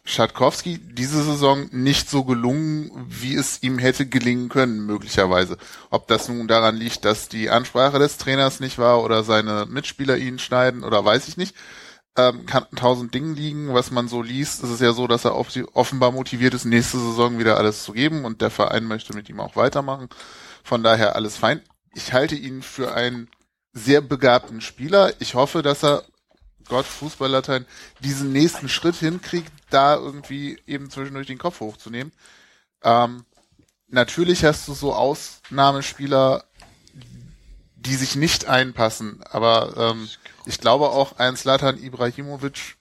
[0.03, 5.57] Schatkowski diese Saison nicht so gelungen, wie es ihm hätte gelingen können, möglicherweise.
[5.89, 10.17] Ob das nun daran liegt, dass die Ansprache des Trainers nicht war oder seine Mitspieler
[10.17, 11.55] ihn schneiden oder weiß ich nicht.
[12.17, 14.63] Ähm, kann an tausend Dingen liegen, was man so liest.
[14.63, 17.93] Es ist ja so, dass er off- offenbar motiviert ist, nächste Saison wieder alles zu
[17.93, 20.09] geben und der Verein möchte mit ihm auch weitermachen.
[20.63, 21.61] Von daher alles fein.
[21.93, 23.29] Ich halte ihn für einen
[23.71, 25.13] sehr begabten Spieler.
[25.21, 26.03] Ich hoffe, dass er
[26.67, 27.65] Gott, Fußballlatein,
[27.99, 32.11] diesen nächsten Schritt hinkriegt, da irgendwie eben zwischendurch den Kopf hochzunehmen.
[32.83, 33.25] Ähm,
[33.87, 36.43] natürlich hast du so Ausnahmespieler,
[37.85, 40.07] die sich nicht einpassen, aber ähm,
[40.45, 42.77] ich glaube auch ein Slatan Ibrahimovic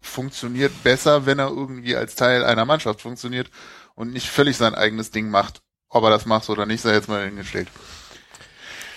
[0.00, 3.50] funktioniert besser, wenn er irgendwie als Teil einer Mannschaft funktioniert
[3.94, 5.62] und nicht völlig sein eigenes Ding macht.
[5.88, 7.68] Ob er das macht oder nicht, sei jetzt mal hingestellt.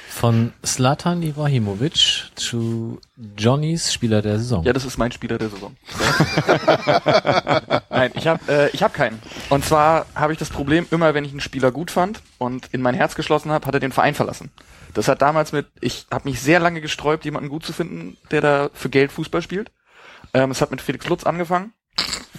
[0.09, 2.99] Von Slatan Ibrahimovic zu
[3.37, 4.63] Johnnys Spieler der Saison.
[4.65, 5.77] Ja, das ist mein Spieler der Saison.
[7.89, 9.21] Nein, ich habe äh, ich hab keinen.
[9.49, 12.81] Und zwar habe ich das Problem, immer wenn ich einen Spieler gut fand und in
[12.81, 14.51] mein Herz geschlossen habe, hat er den Verein verlassen.
[14.93, 18.41] Das hat damals mit, ich habe mich sehr lange gesträubt, jemanden gut zu finden, der
[18.41, 19.71] da für Geld Fußball spielt.
[20.33, 21.73] Ähm, es hat mit Felix Lutz angefangen.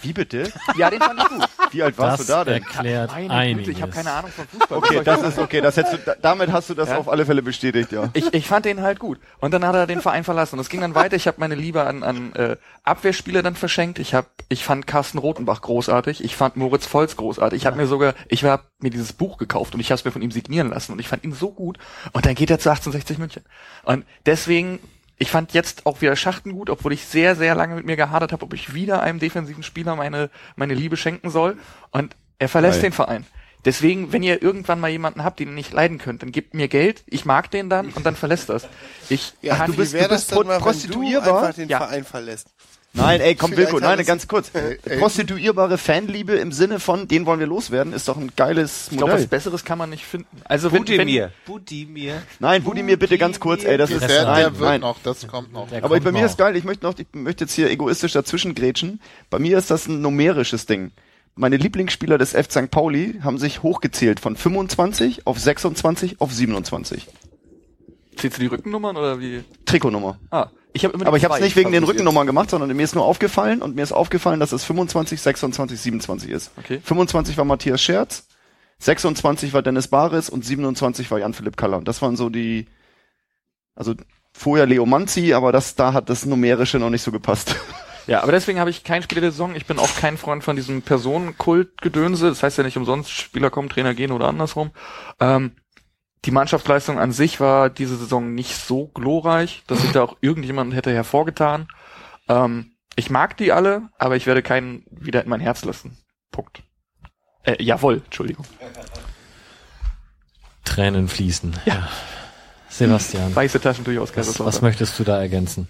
[0.03, 0.53] Wie bitte?
[0.77, 1.49] Ja, den fand ich gut.
[1.71, 2.55] Wie alt warst das du da denn?
[2.63, 3.67] erklärt Meine einiges.
[3.67, 4.79] Güte, ich habe keine Ahnung von Fußball.
[4.79, 5.61] Okay, das ist okay.
[5.61, 6.99] Das hättest du, da- damit hast du das Ja?
[6.99, 8.11] auf alle Fälle bestätigt, ja.
[8.13, 9.19] ich, ich fand den halt gut.
[9.39, 10.57] Und dann hat er den Verein verlassen.
[10.57, 11.17] Und es ging dann weiter.
[11.17, 13.99] Ich habe meine Liebe an, an äh, Abwehrspieler dann verschenkt.
[13.99, 16.23] Ich hab, ich fand Carsten Rotenbach großartig.
[16.25, 17.63] Ich fand Moritz Volz großartig.
[17.63, 20.11] Ich habe mir sogar, ich habe mir dieses Buch gekauft und ich habe es mir
[20.13, 20.93] von ihm signieren lassen.
[20.93, 21.79] Und ich fand ihn so gut.
[22.13, 23.43] Und dann geht er zu 1860 München.
[23.85, 24.79] Und deswegen,
[25.19, 28.33] ich fand jetzt auch wieder Schachten gut, obwohl ich sehr, sehr lange mit mir gehadert
[28.33, 31.57] habe, ob ich wieder einem defensiven Spieler meine, meine Liebe schenken soll.
[31.91, 32.91] Und er verlässt Geil.
[32.91, 33.27] den Verein.
[33.65, 36.67] Deswegen, wenn ihr irgendwann mal jemanden habt, den ihr nicht leiden könnt, dann gebt mir
[36.67, 38.67] Geld, ich mag den dann und dann verlässt das.
[39.09, 41.79] Ich Ja, kann du bist, du bist dann mal, wenn du einfach den Ja.
[41.79, 42.49] Verein verlässt.
[42.95, 44.51] Nein, ey, komm, Wilko, nein, ganz kurz.
[44.55, 44.77] ey.
[44.99, 49.13] Prostituierbare Fanliebe im Sinne von, den wollen wir loswerden, ist doch ein geiles Ich glaube,
[49.15, 49.29] was Modell.
[49.29, 50.27] Besseres kann man nicht finden.
[50.45, 51.33] Also wenn, wenn Budimir.
[51.47, 52.23] Budimir.
[52.39, 54.81] Nein, Budimir, bitte ganz kurz, ey, das ist, Der, der nein, wird nein.
[54.83, 55.69] noch, das kommt noch.
[55.71, 56.27] Der Aber kommt bei mir noch.
[56.31, 59.01] ist geil, ich möchte noch, ich möchte jetzt hier egoistisch dazwischen grätschen.
[59.31, 60.91] Bei mir ist das ein numerisches Ding.
[61.35, 62.51] Meine Lieblingsspieler des F.
[62.51, 62.71] St.
[62.71, 67.07] Pauli haben sich hochgezählt von 25 auf 26 auf 27.
[68.17, 69.43] zählst du die Rückennummern oder wie?
[69.65, 70.19] Trikotnummer.
[70.31, 71.85] Ah, ich habe immer Aber ich habe es nicht wegen den.
[71.85, 75.81] Rückennummern gemacht, sondern mir ist nur aufgefallen und mir ist aufgefallen, dass es 25, 26,
[75.81, 76.51] 27 ist.
[76.57, 76.81] Okay.
[76.83, 78.27] 25 war Matthias Scherz,
[78.79, 81.79] 26 war Dennis Baris und 27 war Jan-Philipp Kaller.
[81.79, 82.67] Und das waren so die,
[83.75, 83.95] also
[84.33, 87.57] vorher Leo Manzi, aber das, da hat das Numerische noch nicht so gepasst.
[88.07, 89.55] Ja, aber deswegen habe ich kein Spieler der Saison.
[89.55, 92.29] Ich bin auch kein Freund von diesem Personenkult-Gedönse.
[92.29, 94.73] Das heißt ja nicht umsonst, Spieler kommen, Trainer gehen oder andersrum.
[95.21, 95.53] Ähm,
[96.25, 100.75] die Mannschaftsleistung an sich war diese Saison nicht so glorreich, dass sich da auch irgendjemand
[100.75, 101.69] hätte hervorgetan.
[102.29, 105.99] Ähm, ich mag die alle, aber ich werde keinen wieder in mein Herz lassen.
[106.31, 106.63] Punkt.
[107.45, 108.47] Äh, jawohl, Entschuldigung.
[110.65, 111.59] Tränen fließen.
[111.65, 111.89] Ja.
[112.69, 115.69] Sebastian, Weiße Taschentücher aus was, was möchtest du da ergänzen?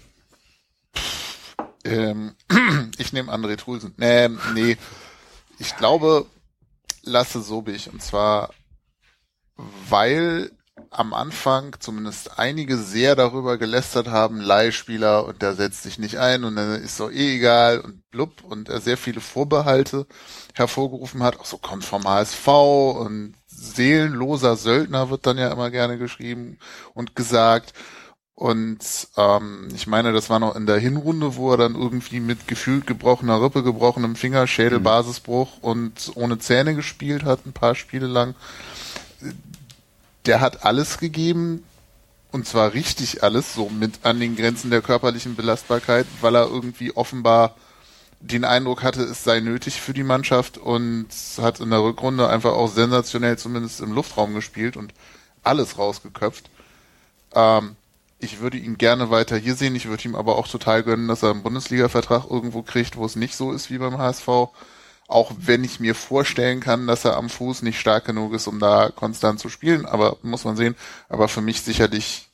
[1.83, 2.35] Ähm,
[2.97, 3.93] ich nehme André Trulsen.
[3.99, 4.77] Ähm, nee,
[5.59, 6.25] ich glaube
[7.03, 7.91] Lasse Sobich.
[7.91, 8.51] Und zwar,
[9.55, 10.51] weil
[10.89, 16.43] am Anfang zumindest einige sehr darüber gelästert haben, Leihspieler und der setzt sich nicht ein
[16.43, 20.05] und dann ist so eh egal und blub und er sehr viele Vorbehalte
[20.53, 25.97] hervorgerufen hat, auch so kommt vom HSV und seelenloser Söldner wird dann ja immer gerne
[25.97, 26.57] geschrieben
[26.93, 27.73] und gesagt.
[28.35, 32.47] Und ähm, ich meine, das war noch in der Hinrunde, wo er dann irgendwie mit
[32.47, 38.33] gefühlt gebrochener Rippe, gebrochenem Finger, Schädelbasisbruch und ohne Zähne gespielt hat, ein paar Spiele lang.
[40.25, 41.63] Der hat alles gegeben,
[42.31, 46.95] und zwar richtig alles, so mit an den Grenzen der körperlichen Belastbarkeit, weil er irgendwie
[46.95, 47.55] offenbar
[48.19, 52.53] den Eindruck hatte, es sei nötig für die Mannschaft und hat in der Rückrunde einfach
[52.53, 54.93] auch sensationell zumindest im Luftraum gespielt und
[55.43, 56.49] alles rausgeköpft.
[57.35, 57.75] Ähm,
[58.19, 59.75] ich würde ihn gerne weiter hier sehen.
[59.75, 63.17] Ich würde ihm aber auch total gönnen, dass er einen Bundesliga-Vertrag irgendwo kriegt, wo es
[63.17, 64.27] nicht so ist wie beim HSV.
[65.13, 68.59] Auch wenn ich mir vorstellen kann, dass er am Fuß nicht stark genug ist, um
[68.59, 69.85] da konstant zu spielen.
[69.85, 70.75] Aber muss man sehen.
[71.07, 72.29] Aber für mich sicherlich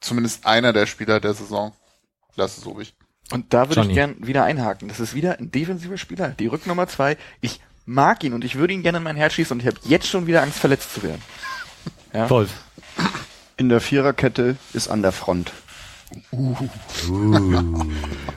[0.00, 1.72] zumindest einer der Spieler der Saison.
[2.36, 2.94] Lasse so ich.
[3.30, 3.92] Und da würde Johnny.
[3.92, 4.88] ich gern wieder einhaken.
[4.88, 6.28] Das ist wieder ein defensiver Spieler.
[6.38, 7.16] Die Rücknummer zwei.
[7.40, 9.78] Ich mag ihn und ich würde ihn gerne in mein Herz schießen und ich habe
[9.84, 11.22] jetzt schon wieder Angst, verletzt zu werden.
[12.12, 12.28] Ja?
[12.28, 12.50] Wolf.
[13.56, 15.52] In der Viererkette ist an der Front.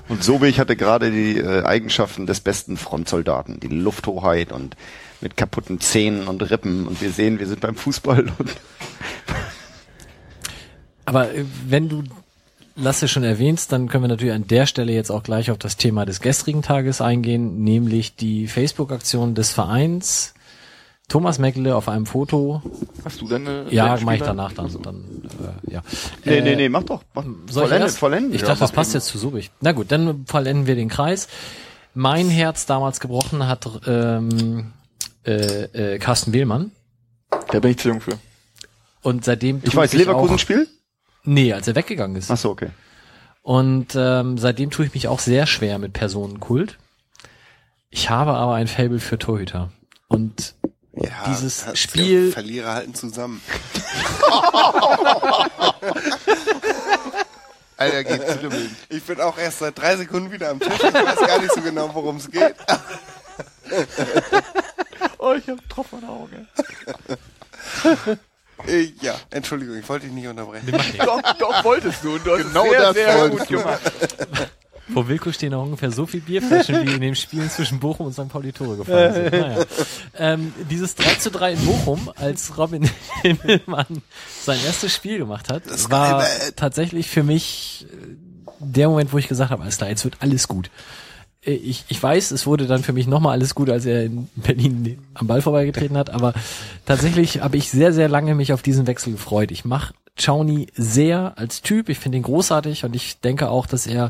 [0.09, 4.75] Und Sobich hatte gerade die äh, Eigenschaften des besten Frontsoldaten, die Lufthoheit und
[5.21, 6.87] mit kaputten Zähnen und Rippen.
[6.87, 8.25] Und wir sehen, wir sind beim Fußball
[11.05, 12.03] Aber äh, wenn du
[12.79, 15.77] Lasse schon erwähnst, dann können wir natürlich an der Stelle jetzt auch gleich auf das
[15.77, 20.35] Thema des gestrigen Tages eingehen, nämlich die Facebook-Aktion des Vereins.
[21.09, 22.61] Thomas Meckle auf einem Foto.
[23.05, 24.69] Hast du denn eine Ja, mache ich danach dann.
[24.81, 25.03] dann
[25.67, 25.81] äh, ja.
[26.25, 27.01] Nee, Äh, nee, nee, mach doch.
[27.13, 27.97] Mach, Soll ich vollendet, erst?
[27.97, 28.35] vollendet.
[28.35, 28.97] Ich Ja, dachte, das passt eben.
[28.99, 29.51] jetzt zu Subich.
[29.61, 31.29] Na gut, dann vollenden wir den Kreis.
[31.93, 34.73] Mein Herz damals gebrochen hat ähm,
[35.25, 36.71] äh, äh, Carsten Wehlmann.
[37.51, 38.17] Da bin ich zu jung für.
[39.01, 40.67] Und seitdem Ich weiß, Leverkusen-Spiel?
[41.23, 42.29] Nee, als er weggegangen ist.
[42.29, 42.69] Ach so, okay.
[43.41, 46.77] Und ähm, seitdem tue ich mich auch sehr schwer mit Personenkult.
[47.89, 49.71] Ich habe aber ein Faible für Torhüter.
[50.09, 50.55] Und
[51.01, 53.41] Ja, dieses das- Spiel- Verlierer halten zusammen.
[57.77, 58.75] Alter, geht dribbeln.
[58.89, 60.73] Ich bin auch erst seit drei Sekunden wieder am Tisch.
[60.73, 62.55] Ich weiß gar nicht so genau, worum es geht.
[65.19, 66.45] Oh, ich hab Tropfen an Auge.
[69.01, 70.71] Ja, Entschuldigung, ich wollte dich nicht unterbrechen.
[70.97, 72.15] Doch, doch, wolltest du.
[72.15, 73.81] Und du hast Genau es sehr, das sehr gut gemacht.
[74.93, 78.13] Vor Wilko stehen auch ungefähr so viel Bierflaschen, wie in den Spielen zwischen Bochum und
[78.13, 78.29] St.
[78.29, 79.31] Pauli Tore gefallen sind.
[79.33, 79.65] Naja.
[80.17, 82.89] Ähm, dieses 3 zu 3 in Bochum, als Robin
[83.21, 84.01] Himmelmann
[84.43, 86.23] sein erstes Spiel gemacht hat, war
[86.55, 88.15] tatsächlich für mich äh,
[88.59, 90.69] der Moment, wo ich gesagt habe, alles klar, jetzt wird alles gut.
[91.45, 94.29] Äh, Ich, ich weiß, es wurde dann für mich nochmal alles gut, als er in
[94.35, 96.33] Berlin am Ball vorbeigetreten hat, aber
[96.85, 99.51] tatsächlich habe ich sehr, sehr lange mich auf diesen Wechsel gefreut.
[99.51, 103.85] Ich mache Chauni sehr als Typ, ich finde ihn großartig und ich denke auch, dass
[103.85, 104.09] er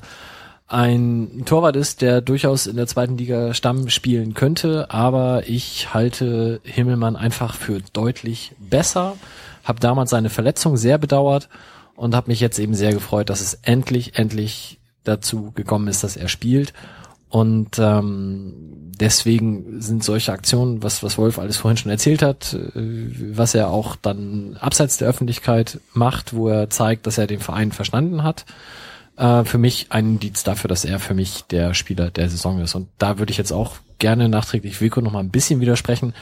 [0.68, 6.60] ein Torwart ist, der durchaus in der zweiten Liga Stamm spielen könnte, aber ich halte
[6.64, 9.16] Himmelmann einfach für deutlich besser,
[9.64, 11.48] habe damals seine Verletzung sehr bedauert
[11.96, 16.18] und habe mich jetzt eben sehr gefreut, dass es endlich, endlich dazu gekommen ist, dass
[16.18, 16.74] er spielt.
[17.30, 22.70] Und ähm, deswegen sind solche Aktionen, was, was Wolf alles vorhin schon erzählt hat, äh,
[23.36, 27.72] was er auch dann abseits der Öffentlichkeit macht, wo er zeigt, dass er den Verein
[27.74, 28.46] verstanden hat,
[29.18, 32.76] äh, für mich ein Indiz dafür, dass er für mich der Spieler der Saison ist.
[32.76, 36.14] Und da würde ich jetzt auch gerne nachträglich Wilko noch mal ein bisschen widersprechen.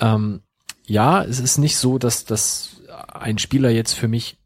[0.00, 0.42] Ähm,
[0.86, 4.38] ja, es ist nicht so, dass, dass ein Spieler jetzt für mich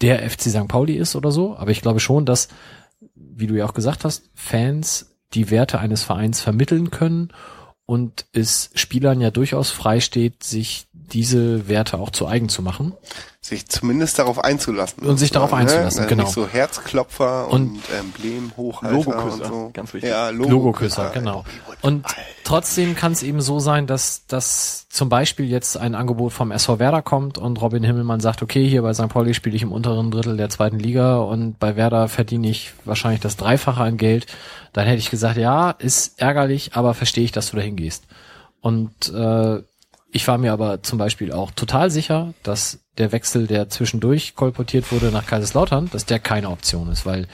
[0.00, 0.68] der FC St.
[0.68, 2.48] Pauli ist oder so, aber ich glaube schon, dass,
[3.14, 7.32] wie du ja auch gesagt hast, Fans die Werte eines Vereins vermitteln können
[7.86, 12.94] und es Spielern ja durchaus freisteht, sich diese Werte auch zu eigen zu machen.
[13.46, 15.04] Sich zumindest darauf einzulassen.
[15.06, 15.58] Und sich darauf Ne?
[15.58, 16.24] einzulassen, Also genau.
[16.24, 19.70] Nicht so Herzklopfer Und- und, Emblem, Hochhalter Logoküsser, und so.
[19.72, 20.10] ganz wichtig.
[20.10, 21.44] Ja, Logoküsser, genau.
[21.82, 22.04] Und
[22.42, 26.78] trotzdem kann es eben so sein, dass, dass zum Beispiel jetzt ein Angebot vom SV
[26.78, 29.08] Werder kommt und Robin Himmelmann sagt, okay, hier bei St.
[29.08, 33.20] Pauli spiele ich im unteren Drittel der zweiten Liga und bei Werder verdiene ich wahrscheinlich
[33.20, 34.26] das Dreifache an Geld.
[34.72, 38.04] Dann hätte ich gesagt, ja, ist ärgerlich, aber verstehe ich, dass du da hingehst.
[38.60, 39.62] Und äh,
[40.10, 44.90] ich war mir aber zum Beispiel auch total sicher, dass der Wechsel, der zwischendurch kolportiert
[44.92, 47.26] wurde nach Kaiserslautern, dass der keine Option ist, weil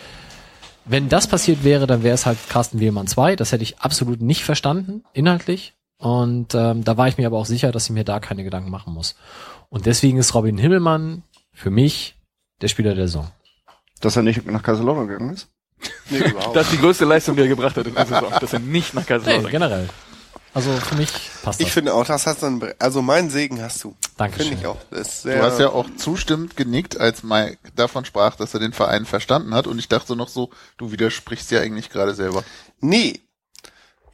[0.85, 3.37] wenn das passiert wäre, dann wäre es halt Carsten Wehlmann 2.
[3.37, 5.75] Das hätte ich absolut nicht verstanden, inhaltlich.
[5.99, 8.71] Und ähm, da war ich mir aber auch sicher, dass ich mir da keine Gedanken
[8.71, 9.15] machen muss.
[9.69, 12.17] Und deswegen ist Robin Himmelmann für mich
[12.61, 13.31] der Spieler der Saison.
[14.01, 15.49] Dass er nicht nach Kaiserslautern gegangen ist?
[16.11, 16.55] Nee, überhaupt.
[16.57, 18.93] Das ist die größte Leistung, die er gebracht hat in der Saison, dass er nicht
[18.95, 19.51] nach Nee, Kaiserslautern geht.
[19.53, 19.89] generell.
[20.55, 21.11] Also für mich
[21.43, 21.67] passt das.
[21.67, 23.95] Ich finde auch, das hast du, ein, also meinen Segen hast du.
[24.17, 24.49] Dankeschön.
[24.49, 24.77] Finde ich auch.
[24.91, 28.61] Das ist sehr, Du hast ja auch zustimmend genickt, als Mike davon sprach, dass er
[28.61, 29.67] den Verein verstanden hat.
[29.67, 32.45] Und ich dachte noch so, du widersprichst ja eigentlich gerade selber.
[32.81, 33.21] Nee.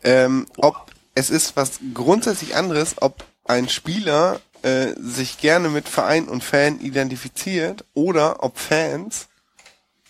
[0.05, 6.28] Ähm, ob es ist was grundsätzlich anderes, ob ein Spieler äh, sich gerne mit Verein
[6.28, 9.26] und Fan identifiziert oder ob Fans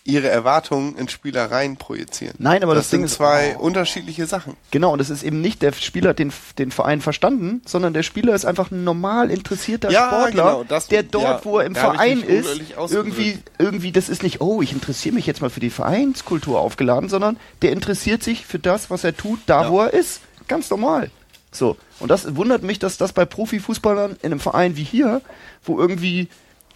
[0.09, 2.35] ihre Erwartungen in Spielereien projizieren.
[2.39, 4.55] Nein, aber das sind Ding ist- zwei unterschiedliche Sachen.
[4.71, 8.03] Genau, und es ist eben nicht der Spieler hat den, den Verein verstanden, sondern der
[8.03, 11.65] Spieler ist einfach ein normal interessierter Ja, Sportler, genau, das- der dort, ja, wo er
[11.65, 12.49] im Verein ist,
[12.89, 17.09] irgendwie, irgendwie, das ist nicht, oh, ich interessiere mich jetzt mal für die Vereinskultur aufgeladen,
[17.09, 20.21] sondern der interessiert sich für das, was er tut, da wo er ist.
[20.47, 21.11] Ganz normal.
[21.51, 21.77] So.
[21.99, 25.21] Und das wundert mich, dass das bei Profifußballern in einem Verein wie hier,
[25.63, 26.27] wo irgendwie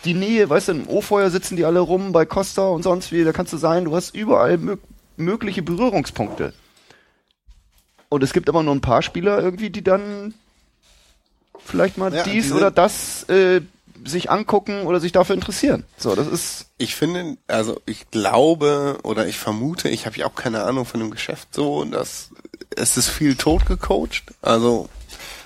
[0.06, 3.24] die Nähe, weißt du, im O-Feuer sitzen die alle rum, bei Costa und sonst wie,
[3.24, 4.78] da kannst du sein, du hast überall mö
[5.16, 6.54] mögliche Berührungspunkte.
[8.10, 10.34] Und es gibt aber nur ein paar Spieler irgendwie, die dann
[11.64, 13.62] vielleicht mal Ja, die dies oder das äh,
[14.06, 15.84] sich angucken oder sich dafür interessieren.
[15.98, 20.36] So, das ist Ich finde, also ich glaube oder ich vermute, ich habe ja auch
[20.36, 22.30] keine Ahnung von dem Geschäft so, dass
[22.76, 24.24] es ist viel tot gecoacht.
[24.42, 24.90] Also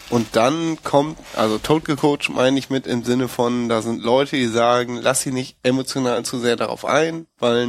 [0.10, 4.36] und dann kommt, also tot gecoacht meine ich mit im Sinne von, da sind Leute,
[4.36, 7.68] die sagen, lass sie nicht emotional zu sehr darauf ein, weil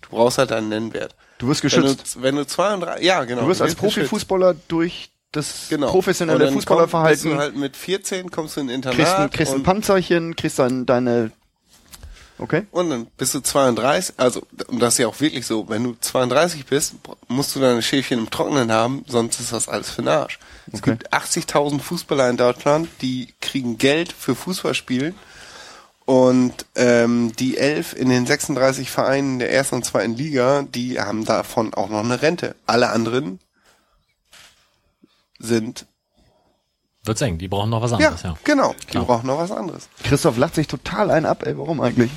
[0.00, 1.14] du brauchst halt einen Nennwert.
[1.38, 2.16] du wirst Wenn geschützt.
[2.16, 3.42] du, wenn du zwei und drei, ja genau.
[3.42, 3.74] Du wirst als.
[3.74, 5.90] Profifußballer durch das Genau.
[5.90, 9.32] Professionelle Fußballerverhalten Komm, bist du halt mit 14 kommst du in ein kriegst, ein, Internat
[9.32, 11.32] kriegst ein Panzerchen, kriegst dann deine
[12.38, 12.66] Okay?
[12.70, 15.96] Und dann bist du 32, also und das ist ja auch wirklich so, wenn du
[16.00, 16.94] 32 bist,
[17.26, 20.38] musst du deine Schäfchen im Trockenen haben, sonst ist das alles für den Arsch.
[20.72, 20.90] Es Okay.
[20.92, 25.14] gibt 80.000 Fußballer in Deutschland, die kriegen Geld für Fußballspielen
[26.04, 31.24] und ähm, die elf in den 36 Vereinen der ersten und zweiten Liga, die haben
[31.24, 32.54] davon auch noch eine Rente.
[32.66, 33.40] Alle anderen
[35.38, 35.86] sind
[37.04, 38.34] Wird's eng, die brauchen noch was ja, anderes, ja.
[38.44, 39.04] genau, die Klar.
[39.04, 39.88] brauchen noch was anderes.
[40.02, 42.10] Christoph lacht sich total ein ab, ey, warum eigentlich?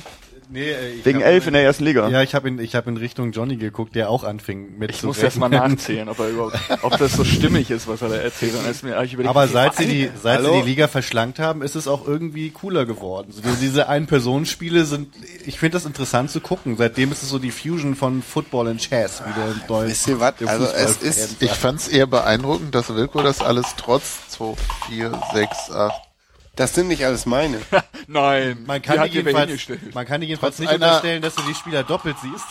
[0.52, 2.06] Nee, äh, ich Wegen elf in der ersten Liga.
[2.08, 4.98] Ja, ich habe in, ich hab in Richtung Johnny geguckt, der auch anfing mit Ich
[4.98, 8.10] zu muss erst mal nachzählen, ob, er überhaupt, ob das so stimmig ist, was er
[8.10, 8.54] da erzählt.
[8.54, 11.62] Dann ist mir eigentlich überlegt, Aber seit sie die, seit sie die Liga verschlankt haben,
[11.62, 13.32] ist es auch irgendwie cooler geworden.
[13.32, 15.08] So, diese Ein-Personen-Spiele sind,
[15.46, 16.76] ich finde das interessant zu gucken.
[16.76, 19.90] Seitdem ist es so die Fusion von Football und Chess, wie der Deutsch.
[19.90, 20.36] Wisst ihr was?
[20.36, 21.40] der Also es ist-.
[21.40, 24.54] Ich fand's eher beeindruckend, dass Wilko das alles trotz 2,
[24.90, 26.11] 4, 6, 8,
[26.56, 27.60] Das sind nicht alles meine.
[28.06, 29.62] Nein, man die kann, wer jedenfalls,
[29.94, 32.44] man kann dir jedenfalls Trotz nicht einer- unterstellen, dass du die Spieler doppelt siehst.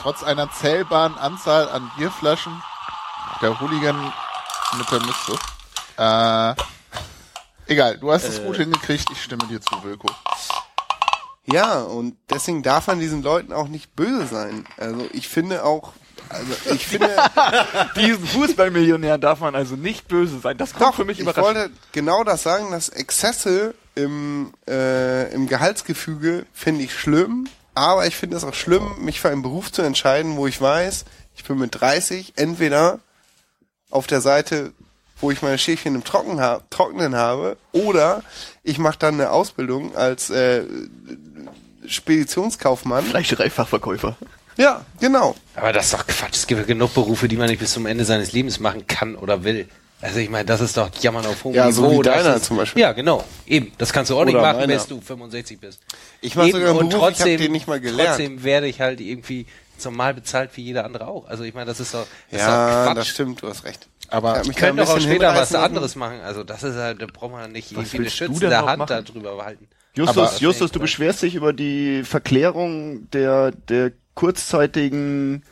[0.00, 2.60] trotz einer zählbaren Anzahl an Bierflaschen,
[3.40, 4.12] der Hooligan
[4.76, 5.38] mit der Mütze.
[5.96, 10.08] Äh, egal, du hast es gut hingekriegt, ich stimme dir zu, Wilko.
[11.46, 14.66] Ja, und deswegen darf man diesen Leuten auch nicht böse sein.
[14.78, 15.92] Also ich finde auch,
[16.28, 17.10] also ich finde,
[17.96, 20.56] Diesen Fußballmillionär darf man also nicht böse sein.
[20.58, 21.56] Das kommt doch, für mich ich überraschend.
[21.56, 28.16] wollte genau das sagen, dass Exzesse im, äh, im Gehaltsgefüge finde ich schlimm, aber ich
[28.16, 31.04] finde es auch schlimm, mich für einen Beruf zu entscheiden, wo ich weiß,
[31.36, 33.00] ich bin mit 30 entweder
[33.90, 34.72] auf der Seite,
[35.20, 38.22] wo ich meine Schäfchen im Trocken ha Trocknen habe, oder
[38.62, 40.64] ich mache dann eine Ausbildung als äh,
[41.86, 43.04] Speditionskaufmann.
[43.04, 44.16] Fleischereifachverkäufer.
[44.56, 45.34] Ja, genau.
[45.56, 46.34] Aber das ist doch Quatsch.
[46.36, 49.16] Es gibt ja genug Berufe, die man nicht bis zum Ende seines Lebens machen kann
[49.16, 49.68] oder will.
[50.00, 51.90] Also ich meine, das ist doch Jammern auf hohem Ja, Niveau.
[51.90, 52.82] so wie deiner ist, zum Beispiel.
[52.82, 53.24] Ja, genau.
[53.46, 53.72] Eben.
[53.78, 54.74] Das kannst du auch nicht Oder machen, meiner.
[54.74, 55.80] bis du 65 bist.
[56.20, 58.08] Ich mache sogar einen und Beruf, ich trotzdem, habe den nicht mal gelernt.
[58.10, 59.46] Trotzdem werde ich halt irgendwie
[59.82, 61.26] normal bezahlt wie jeder andere auch.
[61.26, 62.96] Also ich meine, das ist doch, das Ja, ist doch Quatsch.
[62.98, 63.88] das stimmt, du hast recht.
[64.08, 66.20] Aber Ich hab Ich könnte doch auch später was anderes machen.
[66.20, 68.66] Also das ist halt, da braucht man nicht irgendwie eine willst du denn schützende noch
[68.66, 69.04] Hand machen?
[69.06, 69.68] darüber behalten.
[69.94, 75.42] Justus, Aber- Justus, du beschwerst dich über die Verklärung der, der kurzzeitigen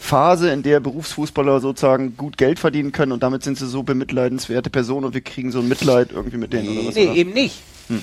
[0.00, 4.70] Phase, in der Berufsfußballer sozusagen gut Geld verdienen können und damit sind sie so bemitleidenswerte
[4.70, 6.94] Personen und wir kriegen so ein Mitleid irgendwie mit denen oder was?
[6.94, 7.16] Nee, oder?
[7.16, 7.56] eben nicht.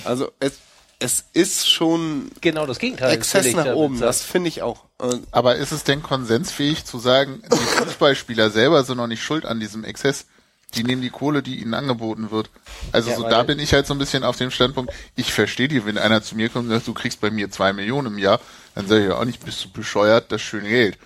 [0.04, 0.58] Also es,
[0.98, 3.12] es ist schon Genau das Gegenteil.
[3.14, 4.84] Exzess nach oben, das finde ich auch.
[5.30, 9.58] Aber ist es denn konsensfähig zu sagen, die Fußballspieler selber sind noch nicht schuld an
[9.58, 10.26] diesem Exzess?
[10.74, 12.50] Die nehmen die Kohle, die ihnen angeboten wird.
[12.92, 15.68] Also Ja, so da bin ich halt so ein bisschen auf dem Standpunkt, ich verstehe
[15.68, 18.18] dir, wenn einer zu mir kommt und sagt, du kriegst bei mir zwei Millionen im
[18.18, 18.40] Jahr,
[18.76, 20.98] dann sage ich ja auch nicht, bist du bescheuert, das schöne Geld.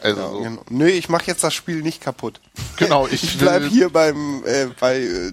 [0.00, 0.62] Also so, genau.
[0.70, 2.40] Nö, ich mache jetzt das Spiel nicht kaputt.
[2.78, 5.32] genau, ich, Ich bleib hier beim äh, bei äh,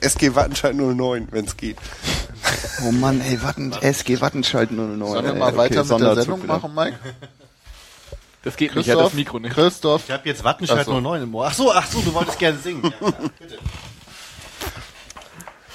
[0.00, 1.76] SG Wattenscheid 09, wenn es geht.
[2.84, 4.98] Oh Mann, ey, Watten, SG Wattenscheid 09.
[4.98, 6.98] Sollen wir ey, mal okay, weiter mit der Sendung machen, Mike?
[8.42, 9.54] Das geht nicht, ja, das Christoph, Mikro nicht.
[9.54, 11.00] Christoph, Ich habe jetzt Wattenscheid Ach so.
[11.00, 11.48] 09 im Ohr.
[11.48, 12.80] Ach so, ach so, du wolltest gerne singen.
[12.84, 13.58] Ja, ja, bitte.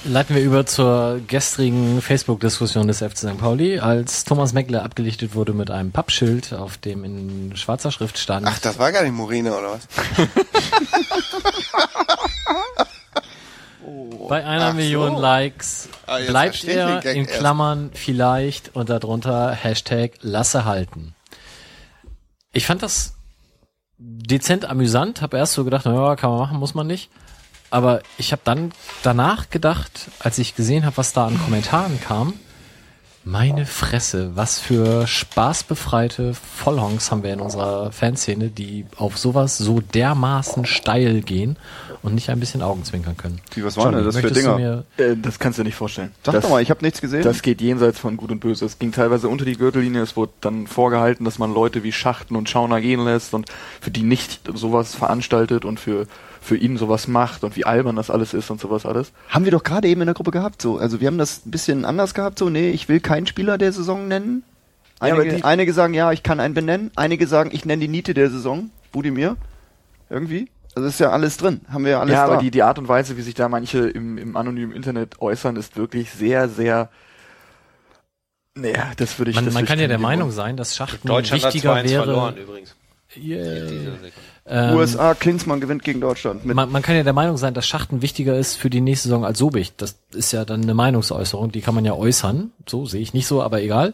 [0.03, 3.37] Leiten wir über zur gestrigen Facebook-Diskussion des FC St.
[3.37, 8.47] Pauli, als Thomas Meckle abgelichtet wurde mit einem Pappschild, auf dem in schwarzer Schrift stand.
[8.49, 9.87] Ach, das war gar nicht Morena oder was?
[14.27, 14.77] Bei einer so.
[14.77, 17.37] Million Likes Ah, bleibt er in erst.
[17.39, 21.13] Klammern vielleicht und darunter Hashtag Lasse halten.
[22.53, 23.13] Ich fand das
[23.97, 27.11] dezent amüsant, habe erst so gedacht, naja, kann man machen, muss man nicht.
[27.71, 32.33] Aber ich habe dann danach gedacht, als ich gesehen habe, was da an Kommentaren kam,
[33.23, 39.79] meine Fresse, was für spaßbefreite Vollhongs haben wir in unserer Fanszene, die auf sowas so
[39.79, 41.57] dermaßen steil gehen
[42.03, 43.39] und nicht ein bisschen Augenzwinkern können.
[43.53, 44.83] Wie, was waren denn das für Dinger?
[44.97, 46.11] Äh, das kannst du dir nicht vorstellen.
[46.25, 47.23] Sag das, doch mal, ich habe nichts gesehen.
[47.23, 48.65] Das geht jenseits von Gut und Böse.
[48.65, 50.01] Es ging teilweise unter die Gürtellinie.
[50.01, 53.47] Es wurde dann vorgehalten, dass man Leute wie Schachten und Schauner gehen lässt und
[53.79, 56.07] für die nicht sowas veranstaltet und für,
[56.41, 59.11] für ihn sowas macht und wie albern das alles ist und sowas alles.
[59.29, 60.77] haben wir doch gerade eben in der Gruppe gehabt, so.
[60.79, 62.49] Also wir haben das ein bisschen anders gehabt, so.
[62.49, 64.43] Nee, ich will keinen Spieler der Saison nennen.
[65.03, 66.91] Ja, Einige, die- einige sagen, ja, ich kann einen benennen.
[66.95, 68.69] Einige sagen, ich nenne die Niete der Saison.
[68.91, 69.35] Budimir.
[70.09, 70.49] Irgendwie.
[70.75, 71.61] Also ist ja alles drin.
[71.69, 72.33] Haben wir ja alles ja, da.
[72.33, 75.55] aber die, die Art und Weise, wie sich da manche im, im anonymen Internet äußern,
[75.55, 76.89] ist wirklich sehr, sehr.
[78.55, 79.35] Naja, das würde ich.
[79.35, 81.89] Man, das man kann ja der nicht Meinung sein, dass Schachten Deutschland hat wichtiger 2-1
[81.89, 82.43] verloren wäre.
[82.43, 82.75] übrigens.
[83.17, 83.67] Yeah.
[84.45, 86.45] Ähm, USA, Klinsmann gewinnt gegen Deutschland.
[86.45, 89.25] Man, man kann ja der Meinung sein, dass Schachten wichtiger ist für die nächste Saison
[89.25, 89.73] als Sobich.
[89.75, 92.51] Das ist ja dann eine Meinungsäußerung, die kann man ja äußern.
[92.67, 93.93] So sehe ich nicht so, aber egal.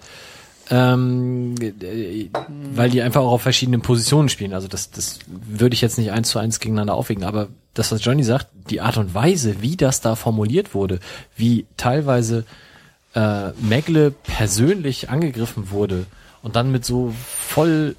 [0.70, 2.30] Ähm, äh,
[2.74, 4.54] weil die einfach auch auf verschiedenen Positionen spielen.
[4.54, 7.24] Also das, das würde ich jetzt nicht eins zu eins gegeneinander aufwägen.
[7.24, 11.00] Aber das, was Johnny sagt, die Art und Weise, wie das da formuliert wurde,
[11.36, 12.44] wie teilweise
[13.16, 16.06] äh, Megle persönlich angegriffen wurde
[16.42, 17.96] und dann mit so voll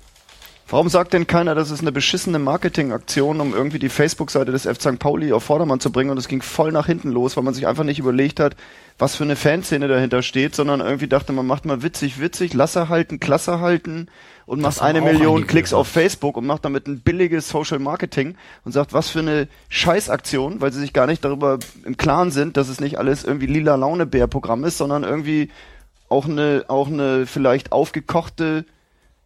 [0.71, 4.79] Warum sagt denn keiner, das ist eine beschissene Marketingaktion, um irgendwie die Facebook-Seite des F.
[4.79, 4.99] St.
[4.99, 7.67] Pauli auf Vordermann zu bringen und es ging voll nach hinten los, weil man sich
[7.67, 8.55] einfach nicht überlegt hat,
[8.99, 12.91] was für eine Fanszene dahinter steht, sondern irgendwie dachte, man macht mal witzig, witzig, Lasse
[12.91, 14.09] halten, Klasse halten
[14.45, 18.35] und macht eine Million Klicks auf Facebook und macht damit ein billiges Social Marketing
[18.67, 22.59] und sagt, was für eine Scheißaktion, weil sie sich gar nicht darüber im Klaren sind,
[22.59, 25.49] dass es nicht alles irgendwie lila Laune-Bär-Programm ist, sondern irgendwie
[26.11, 28.67] auch eine, auch eine vielleicht aufgekochte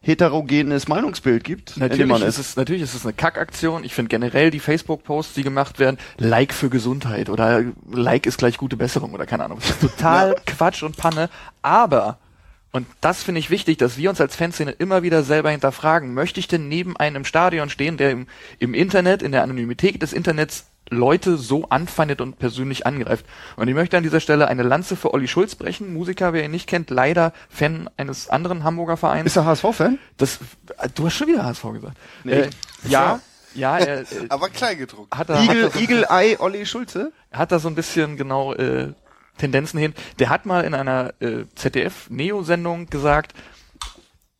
[0.03, 1.77] heterogenes Meinungsbild gibt.
[1.77, 3.85] Natürlich ist es, natürlich ist es eine Kackaktion.
[3.85, 8.59] Ich finde generell die Facebook-Posts, die gemacht werden, Like für Gesundheit oder Like ist gleich
[8.59, 9.59] gute Besserung oder keine Ahnung.
[9.61, 11.31] Das ist total Quatsch und Panne.
[11.63, 12.19] Aber,
[12.73, 16.41] und das finde ich wichtig, dass wir uns als Fanszene immer wieder selber hinterfragen, möchte
[16.41, 18.27] ich denn neben einem im Stadion stehen, der im,
[18.59, 23.27] im Internet, in der Anonymität des Internets Leute so anfeindet und persönlich angreift.
[23.57, 26.51] Und ich möchte an dieser Stelle eine Lanze für Olli Schulz brechen, Musiker, wer ihn
[26.51, 29.27] nicht kennt, leider Fan eines anderen Hamburger Vereins.
[29.27, 29.99] Ist er HSV-Fan?
[30.17, 30.39] Das,
[30.95, 31.97] du hast schon wieder HSV gesagt.
[32.25, 32.33] Nee.
[32.33, 32.51] Äh,
[32.89, 33.21] ja,
[33.55, 35.15] ja, er äh, Aber klein gedruckt.
[35.15, 37.13] hat, er, Eagle, hat, er, Eagle Eye Olli Schulze?
[37.33, 38.93] hat er so ein bisschen genau äh,
[39.39, 39.95] Tendenzen hin.
[40.19, 43.35] Der hat mal in einer äh, ZDF-Neo-Sendung gesagt,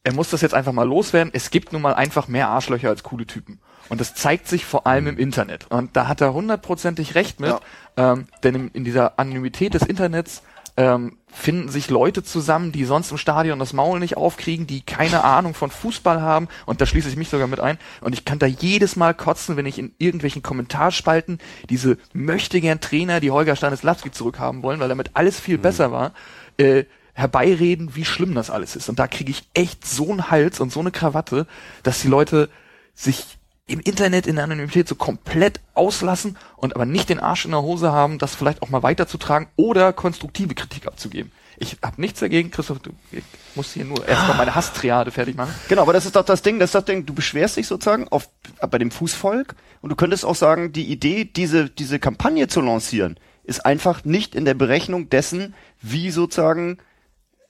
[0.05, 1.31] er muss das jetzt einfach mal loswerden.
[1.35, 3.61] Es gibt nun mal einfach mehr Arschlöcher als coole Typen.
[3.89, 5.71] Und das zeigt sich vor allem im Internet.
[5.71, 7.55] Und da hat er hundertprozentig recht mit,
[7.97, 10.43] ähm, denn in, in dieser Anonymität des Internets
[10.77, 15.25] ähm, finden sich Leute zusammen, die sonst im Stadion das Maul nicht aufkriegen, die keine
[15.25, 16.49] Ahnung von Fußball haben.
[16.67, 17.79] Und da schließe ich mich sogar mit ein.
[18.01, 21.39] Und ich kann da jedes Mal kotzen, wenn ich in irgendwelchen Kommentarspalten
[21.69, 26.13] diese möchtegern Trainer, die Holger Stanislawski zurückhaben wollen, weil damit alles viel besser war,
[26.57, 28.89] äh, herbeireden, wie schlimm das alles ist.
[28.89, 31.47] Und da kriege ich echt so einen Hals und so eine Krawatte,
[31.83, 32.49] dass die Leute
[32.95, 37.53] sich im Internet in der Anonymität so komplett auslassen und aber nicht den Arsch in
[37.53, 41.33] der Hose haben, das vielleicht auch mal weiterzutragen oder konstruktive Kritik abzugeben.
[41.59, 43.23] Ich habe nichts dagegen, Christoph, du ich
[43.55, 45.55] muss hier nur erstmal meine Hasstriade fertig machen.
[45.69, 48.09] Genau, aber das ist doch das Ding, das ist das Ding, du beschwerst dich sozusagen
[48.09, 48.29] auf,
[48.69, 53.17] bei dem Fußvolk und du könntest auch sagen, die Idee, diese, diese Kampagne zu lancieren,
[53.45, 56.79] ist einfach nicht in der Berechnung dessen, wie sozusagen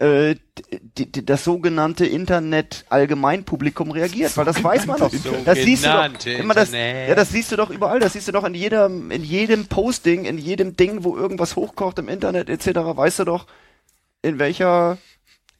[0.02, 0.34] äh,
[0.98, 5.12] die, die, das sogenannte Internet Allgemeinpublikum reagiert, weil das weiß man doch.
[5.44, 8.32] Das siehst du doch immer das, ja, das siehst du doch überall, das siehst du
[8.32, 12.80] doch in jedem, in jedem Posting, in jedem Ding, wo irgendwas hochkocht im Internet etc.
[12.96, 13.46] Weißt du doch,
[14.22, 14.98] in welcher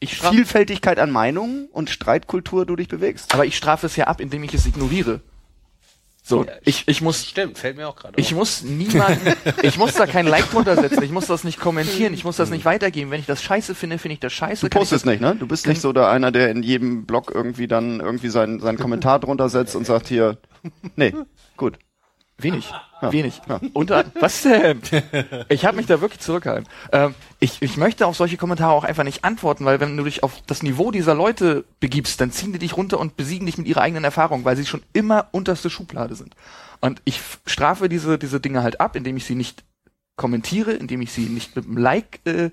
[0.05, 3.35] Vielfältigkeit an Meinungen und Streitkultur du dich bewegst.
[3.35, 5.21] aber ich strafe es ja ab, indem ich es ignoriere.
[6.25, 10.07] So, ich, ich muss Stimmt, fällt mir auch gerade Ich muss niemanden, ich muss da
[10.07, 13.11] kein Like drunter setzen, ich muss das nicht kommentieren, ich muss das nicht weitergeben.
[13.11, 14.69] Wenn ich das scheiße finde, finde ich das scheiße.
[14.69, 15.35] Du postest nicht, ne?
[15.35, 18.79] Du bist nicht so der einer, der in jedem Blog irgendwie dann irgendwie seinen, seinen
[18.79, 20.39] Kommentar drunter setzt und sagt hier,
[20.95, 21.13] nee,
[21.57, 21.79] gut.
[22.43, 23.41] Wenig, wenig.
[23.73, 24.81] Unter, was denn?
[25.49, 26.69] Ich habe mich da wirklich zurückgehalten.
[26.93, 30.23] Ähm, ich, ich möchte auf solche Kommentare auch einfach nicht antworten, weil wenn du dich
[30.23, 33.67] auf das Niveau dieser Leute begibst, dann ziehen die dich runter und besiegen dich mit
[33.67, 36.35] ihrer eigenen Erfahrung, weil sie schon immer unterste Schublade sind.
[36.81, 39.65] Und ich strafe diese, diese Dinge halt ab, indem ich sie nicht
[40.17, 42.51] kommentiere, indem ich sie nicht mit einem Like äh,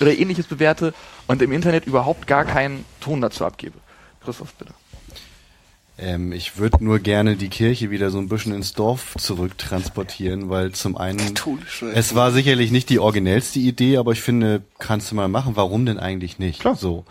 [0.00, 0.94] oder ähnliches bewerte
[1.26, 3.78] und im Internet überhaupt gar keinen Ton dazu abgebe.
[4.24, 4.72] Christoph, bitte.
[5.98, 10.72] Ähm, ich würde nur gerne die Kirche wieder so ein bisschen ins Dorf zurücktransportieren, weil
[10.72, 11.86] zum einen, Katholische.
[11.94, 15.52] es war sicherlich nicht die originellste Idee, aber ich finde, kannst du mal machen.
[15.56, 16.60] Warum denn eigentlich nicht?
[16.60, 16.76] Klar.
[16.76, 17.04] So.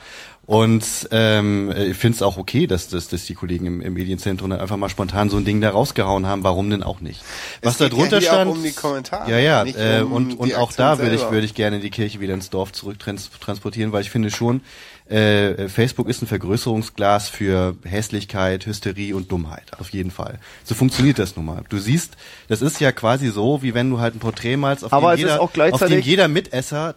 [0.45, 4.51] Und ähm, ich finde es auch okay, dass, dass, dass die Kollegen im, im Medienzentrum
[4.51, 6.43] dann einfach mal spontan so ein Ding da rausgehauen haben.
[6.43, 7.23] Warum denn auch nicht?
[7.63, 8.51] Was da geht ja drunter auch stand.
[8.51, 9.63] um die Kommentare, ja, ja.
[9.63, 11.89] nicht Äh, um und die und auch Aktion da würde ich würde ich gerne die
[11.89, 14.61] Kirche wieder ins Dorf zurücktransportieren, weil ich finde schon,
[15.09, 19.71] äh, Facebook ist ein Vergrößerungsglas für Hässlichkeit, Hysterie und Dummheit.
[19.79, 20.39] Auf jeden Fall.
[20.63, 21.63] So funktioniert das nun mal.
[21.69, 22.17] Du siehst,
[22.47, 25.13] das ist ja quasi so, wie wenn du halt ein Porträt malst, auf, Aber dem,
[25.13, 26.95] es ist jeder, auch gleichzeitig- auf dem jeder Mitesser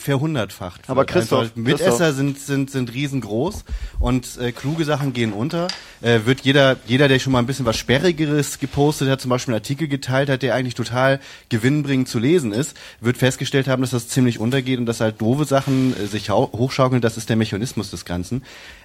[0.00, 0.88] verhundertfacht.
[0.88, 1.04] Aber.
[1.04, 3.64] Christoph, Einfach, Mitesser sind, sind, sind riesengroß
[3.98, 5.68] und äh, kluge Sachen gehen unter.
[6.02, 9.54] Äh, wird jeder, jeder, der schon mal ein bisschen was Sperrigeres gepostet hat, zum Beispiel
[9.54, 11.20] einen Artikel geteilt hat, der eigentlich total
[11.50, 15.44] gewinnbringend zu lesen ist, wird festgestellt haben, dass das ziemlich untergeht und dass halt doofe
[15.44, 17.00] Sachen äh, sich hau- hochschaukeln.
[17.02, 18.42] Das ist der Mechanismus des Ganzen.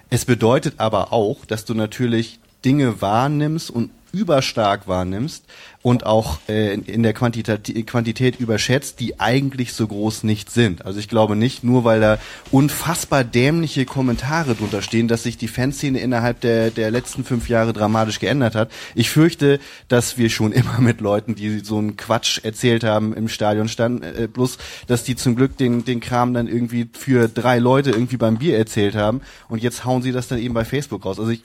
[0.10, 5.44] Es bedeutet aber auch, dass du natürlich Dinge wahrnimmst und überstark wahrnimmst
[5.82, 10.86] und auch äh, in, der Quantität, Quantität überschätzt, die eigentlich so groß nicht sind.
[10.86, 12.18] Also ich glaube nicht, nur weil da
[12.50, 17.74] unfassbar dämliche Kommentare drunter stehen, dass sich die Fanszene innerhalb der, der letzten fünf Jahre
[17.74, 18.72] dramatisch geändert hat.
[18.96, 23.28] Ich fürchte, dass wir schon immer mit Leuten, die so einen Quatsch erzählt haben, im
[23.28, 27.60] Stadion standen, äh, bloß, dass die zum Glück den, den Kram dann irgendwie für drei
[27.60, 31.06] Leute irgendwie beim Bier erzählt haben und jetzt hauen sie das dann eben bei Facebook
[31.06, 31.20] raus.
[31.20, 31.44] Also ich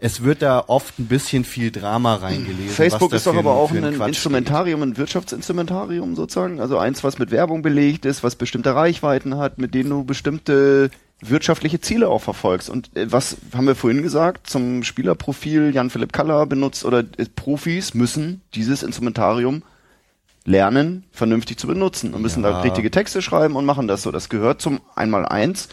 [0.00, 2.70] es wird da oft ein bisschen viel Drama reingelesen.
[2.70, 6.60] Facebook ist doch aber auch ein Quatsch Instrumentarium, ein Wirtschaftsinstrumentarium sozusagen.
[6.60, 10.90] Also eins, was mit Werbung belegt ist, was bestimmte Reichweiten hat, mit denen du bestimmte
[11.20, 12.68] wirtschaftliche Ziele auch verfolgst.
[12.68, 17.94] Und äh, was haben wir vorhin gesagt zum Spielerprofil Jan-Philipp Kaller benutzt oder äh, Profis
[17.94, 19.62] müssen dieses Instrumentarium
[20.44, 22.50] lernen, vernünftig zu benutzen und müssen Ja.
[22.50, 24.10] da richtige Texte schreiben und machen das so.
[24.10, 25.68] Das gehört zum Einmaleins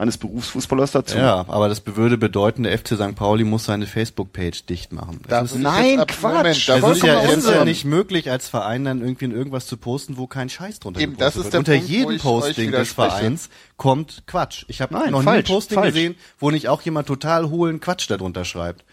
[0.00, 1.18] eines Berufsfußballers dazu.
[1.18, 3.14] Ja, aber das würde bedeuten, der FC St.
[3.14, 5.20] Pauli muss seine Facebook-Page dicht machen.
[5.28, 6.22] Da Das Nein, Quatsch.
[6.22, 9.66] Moment, da es ist ja, ist ja nicht möglich, als Verein dann irgendwie in irgendwas
[9.66, 11.52] zu posten, wo kein Scheiß drunter Eben, gepostet das ist wird.
[11.52, 12.92] der Unter Punkt, jedem Posting des.
[12.92, 14.64] Vereins kommt Quatsch.
[14.68, 15.94] Ich habe noch falsch, nie ein Posting falsch.
[15.94, 18.84] gesehen, wo nicht auch jemand total hohlen Quatsch darunter schreibt.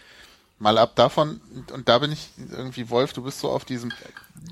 [0.60, 1.40] Mal ab davon,
[1.72, 3.92] und da bin ich irgendwie, Wolf, du bist so auf diesem,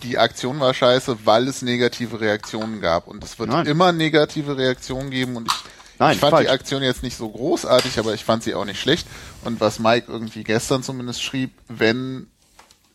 [0.05, 3.09] die Aktion war scheiße, weil es negative Reaktionen gab.
[3.09, 3.67] Und es wird Nein.
[3.67, 5.55] immer negative Reaktionen geben und ich,
[5.99, 6.47] Nein, ich fand falsch.
[6.47, 9.07] die Aktion jetzt nicht so großartig, aber ich fand sie auch nicht schlecht.
[9.45, 12.27] Und was Mike irgendwie gestern zumindest schrieb, wenn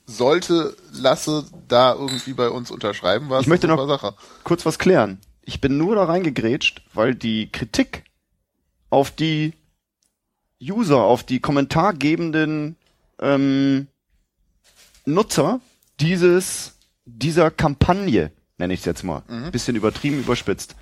[0.05, 4.15] sollte Lasse da irgendwie bei uns unterschreiben, war es Ich möchte eine noch- super Sache.
[4.43, 5.19] kurz was klären.
[5.43, 8.03] Ich bin nur da reingegrätscht, weil die Kritik
[8.89, 9.53] auf die
[10.61, 12.75] User, auf die kommentargebenden
[13.19, 13.87] ähm,
[15.05, 15.59] Nutzer
[15.99, 16.73] dieses
[17.05, 20.75] dieser Kampagne, nenne ich es jetzt mal, bisschen übertrieben überspitzt,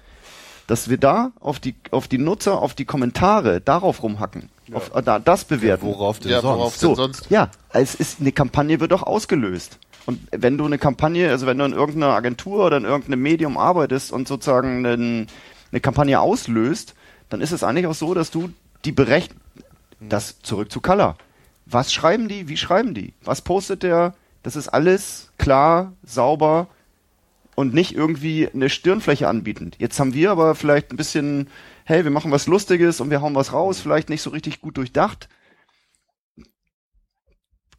[0.69, 5.01] dass wir da auf die auf die Nutzer, auf die Kommentare darauf rumhacken, auf äh,
[5.01, 5.85] da, das bewerten.
[5.85, 6.57] Worauf denn Ja, sonst?
[6.57, 7.31] worauf So, denn sonst?
[7.31, 9.80] ja, es ist eine Kampagne wird doch ausgelöst.
[10.06, 13.57] Und wenn du eine Kampagne, also wenn du in irgendeiner Agentur oder in irgendeinem Medium
[13.57, 15.27] arbeitest und sozusagen einen,
[15.72, 16.93] eine Kampagne auslöst,
[17.30, 18.51] dann ist es eigentlich auch so, dass du
[18.85, 19.33] die berechn
[19.99, 21.17] das zurück zu Color.
[21.65, 22.48] Was schreiben die?
[22.48, 23.14] Wie schreiben die?
[23.23, 24.14] Was postet der?
[24.43, 26.67] Das ist alles klar, sauber
[27.59, 29.75] und nicht irgendwie eine Stirnfläche anbietend.
[29.79, 31.49] Jetzt haben wir aber vielleicht ein bisschen,
[31.83, 34.77] hey, wir machen was Lustiges und wir hauen was raus, vielleicht nicht so richtig gut
[34.77, 35.29] durchdacht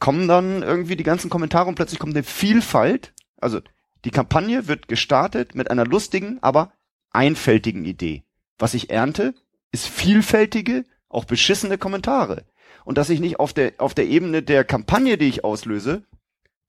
[0.00, 3.12] kommen dann irgendwie die ganzen Kommentare und plötzlich kommt eine Vielfalt.
[3.36, 3.60] Also
[4.04, 6.72] die Kampagne wird gestartet mit einer lustigen, aber
[7.10, 8.24] einfältigen Idee.
[8.58, 9.34] Was ich ernte,
[9.70, 12.44] ist vielfältige, auch beschissene Kommentare.
[12.84, 16.02] Und dass ich nicht auf der, auf der Ebene der Kampagne, die ich auslöse,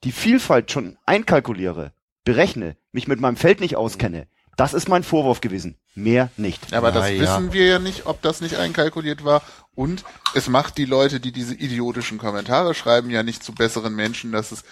[0.03, 1.93] die Vielfalt schon einkalkuliere,
[2.23, 4.27] berechne, mich mit meinem Feld nicht auskenne.
[4.57, 5.77] Das ist mein Vorwurf gewesen.
[5.95, 6.73] Mehr nicht.
[6.73, 7.21] Aber das Ja, ja.
[7.21, 9.41] wissen wir ja nicht, ob das nicht einkalkuliert war.
[9.73, 10.03] Und
[10.35, 14.51] es macht die Leute, die diese idiotischen Kommentare schreiben, ja nicht zu besseren Menschen, dass
[14.51, 14.63] es,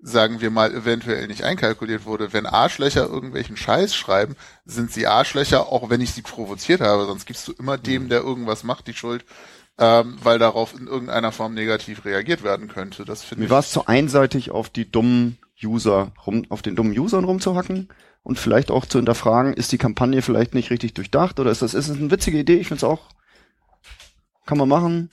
[0.00, 2.32] sagen wir mal, eventuell nicht einkalkuliert wurde.
[2.32, 7.06] Wenn Arschlöcher irgendwelchen Scheiß schreiben, sind sie Arschlöcher, auch wenn ich sie provoziert habe.
[7.06, 7.82] Sonst gibst du immer Mhm.
[7.82, 9.24] dem, der irgendwas macht, die Schuld,
[9.78, 13.04] ähm, weil darauf in irgendeiner Form negativ reagiert werden könnte.
[13.06, 13.50] Das finde Mir ich.
[13.50, 17.88] war es zu einseitig, auf die dummen User rum, auf den dummen Usern rumzuhacken
[18.22, 21.74] und vielleicht auch zu hinterfragen, ist die Kampagne vielleicht nicht richtig durchdacht oder ist das,
[21.74, 22.56] ist es eine witzige Idee?
[22.56, 23.08] Ich finde es auch,
[24.46, 25.10] kann man machen.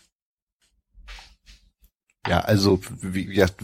[2.27, 3.63] Ja, also wie gesagt,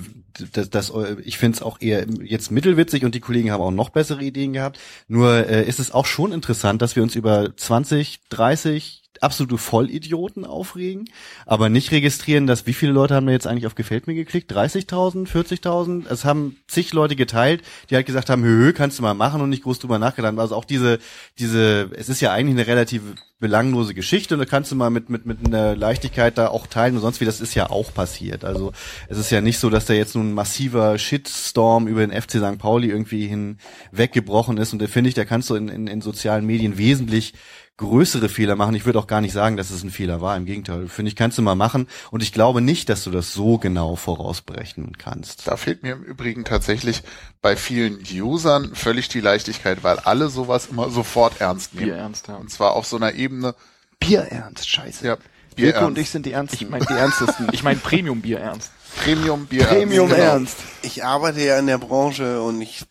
[0.54, 3.90] das, das, ich finde es auch eher jetzt mittelwitzig und die Kollegen haben auch noch
[3.90, 4.80] bessere Ideen gehabt.
[5.08, 10.46] Nur äh, ist es auch schon interessant, dass wir uns über 20, 30 absolute Vollidioten
[10.46, 11.10] aufregen,
[11.46, 14.52] aber nicht registrieren, dass wie viele Leute haben da jetzt eigentlich auf Gefällt mir geklickt?
[14.52, 16.10] 30.000, 40.000?
[16.10, 19.50] Es haben zig Leute geteilt, die halt gesagt haben, hö, kannst du mal machen und
[19.50, 20.38] nicht groß drüber nachgedacht.
[20.38, 21.00] Also auch diese,
[21.40, 23.02] diese, es ist ja eigentlich eine relativ
[23.40, 26.96] belanglose Geschichte und da kannst du mal mit, mit, mit einer Leichtigkeit da auch teilen
[26.96, 28.46] und sonst wie, das ist ja auch passiert.
[28.46, 28.72] Also
[29.10, 32.38] es ist ja nicht so, dass da jetzt nun ein massiver Shitstorm über den FC
[32.38, 32.58] St.
[32.58, 36.46] Pauli irgendwie hinweggebrochen ist und da finde ich, da kannst du in, in, in sozialen
[36.46, 37.34] Medien wesentlich
[37.78, 38.74] größere Fehler machen.
[38.76, 40.38] Ich würde auch gar nicht sagen, dass es ein Fehler war.
[40.38, 41.88] Im Gegenteil, finde ich, kannst du mal machen.
[42.12, 45.48] Und ich glaube nicht, dass du das so genau vorausberechnen kannst.
[45.48, 47.04] Da fehlt mir im Übrigen tatsächlich
[47.42, 51.88] bei vielen Usern völlig die Leichtigkeit, weil alle sowas immer sofort ernst nehmen.
[51.88, 52.36] Bier ernst, ja.
[52.36, 53.56] Und zwar auf so einer Ebene,
[54.00, 55.06] Bierernst, scheiße.
[55.06, 55.18] ja,
[55.56, 57.48] Bier und ich sind die Ernsten, Ich mein- die Ernstesten.
[57.54, 58.72] Ich meine Premium-Bier ernst.
[59.04, 60.22] Premium Bier Premium genau.
[60.22, 60.58] Ernst.
[60.82, 62.84] Ich arbeite ja in der Branche und ich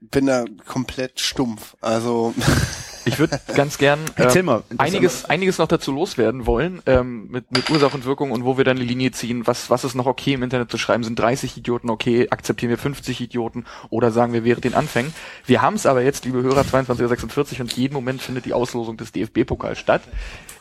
[0.00, 1.76] bin da komplett stumpf.
[1.80, 2.34] Also
[3.06, 4.62] Ich würde ganz gern ähm, mal.
[4.78, 8.64] einiges, einiges noch dazu loswerden wollen, ähm, mit, mit Ursache und Wirkung und wo wir
[8.64, 11.56] dann die Linie ziehen, was, was ist noch okay im Internet zu schreiben, sind 30
[11.56, 15.12] Idioten okay, akzeptieren wir 50 Idioten oder sagen wir während den Anfängen.
[15.46, 19.12] Wir haben es aber jetzt, liebe Hörer, 22.46 und jeden Moment findet die Auslosung des
[19.12, 20.02] DFB-Pokals statt.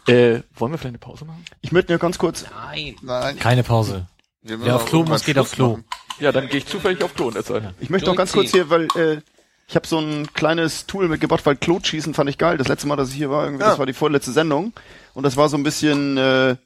[0.08, 1.44] Äh, wollen wir vielleicht eine Pause machen?
[1.62, 2.96] Ich möchte nur ganz kurz, Nein.
[3.02, 4.08] Nein, Keine Pause.
[4.42, 5.72] wir müssen Wer auf Klo muss, geht auf Klo.
[5.72, 5.86] machen.
[6.20, 7.74] Ja, dann gehe ich zufällig auf Klo in der Zeit.
[7.80, 9.22] ich möchte noch ganz kurz hier, weil äh,
[9.74, 12.60] ich habe so ein kleines Tool mitgebracht, weil Klotschießen fand ich geil.
[12.60, 13.80] Das letzte Mal, dass ich hier war, irgendwie, das Ja.
[13.80, 14.72] war die vorletzte Sendung.
[15.16, 16.58] Und das war so ein bisschen äh,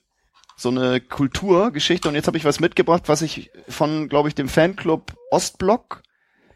[0.58, 2.10] so eine Kulturgeschichte.
[2.10, 6.02] Und jetzt habe ich was mitgebracht, was ich von, glaube ich, dem Fanclub Ostblock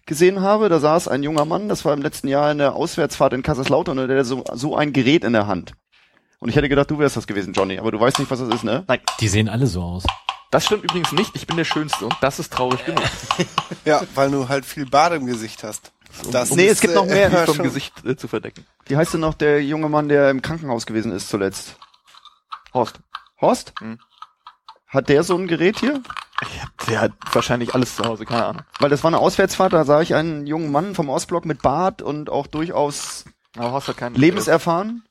[0.06, 0.68] gesehen habe.
[0.68, 3.98] Da saß ein junger Mann, das war im letzten Jahr in der Auswärtsfahrt in Kaiserslautern
[3.98, 5.72] und der hatte so, so ein Gerät in der Hand.
[6.40, 7.80] Und ich hätte gedacht, du wärst das gewesen, Johnny.
[7.80, 8.84] Aber du weißt nicht, was das ist, ne?
[9.22, 10.04] Die sehen alle so aus.
[10.50, 13.02] Das stimmt übrigens nicht, ich bin der Schönste und das ist traurig genug.
[13.86, 15.94] ja, weil du halt viel Bade im Gesicht hast.
[16.32, 17.28] Das Nee, ist, es gibt noch äh, mehr.
[17.32, 18.66] immer vom schon- Gesicht äh, zu verdecken.
[18.86, 21.76] Wie heißt denn noch der junge Mann, der im Krankenhaus gewesen ist zuletzt?
[22.74, 23.00] Horst,
[23.40, 23.74] Horst?
[23.80, 24.00] Hm.
[24.88, 26.02] Hat der so ein Gerät hier?
[26.88, 28.64] der hat wahrscheinlich alles zu Hause, keine Ahnung.
[28.80, 32.02] Weil das war eine Auswärtsfahrt, da sah ich einen jungen Mann vom Ostblock mit Bart
[32.02, 33.26] und auch durchaus
[33.58, 34.16] Aber Horst hat keinen.
[34.16, 35.04] lebenserfahren.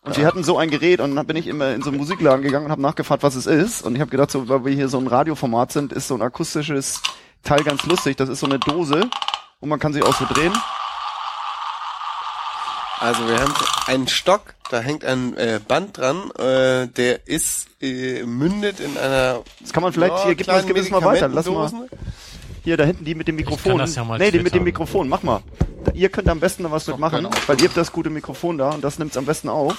[0.00, 2.42] Und die hatten so ein Gerät und dann bin ich immer in so einen Musikladen
[2.42, 3.82] gegangen und habe nachgefragt, was es ist.
[3.82, 6.22] Und ich habe gedacht, so, weil wir hier so ein Radioformat sind, ist so ein
[6.22, 7.02] akustisches
[7.44, 8.16] Teil ganz lustig.
[8.16, 9.08] Das ist so eine Dose
[9.62, 10.52] und man kann sie auch so drehen.
[13.00, 13.54] Also wir haben
[13.86, 19.42] einen Stock, da hängt ein äh, Band dran, äh, der ist äh, mündet in einer.
[19.60, 21.88] Das kann man vielleicht, ja, hier, gib mal, kleinen gib es mal weiter, lass mal.
[22.64, 23.78] Hier, da hinten die mit dem Mikrofon.
[23.78, 24.62] das ja mal nee, die mit dem.
[24.62, 25.42] Mikrofon, mach mal.
[25.84, 27.30] Da- Ihr könnt am besten noch was mitmachen, genau.
[27.48, 29.76] weil ihr habt das gute Mikrofon da und das nimmt's am besten auf.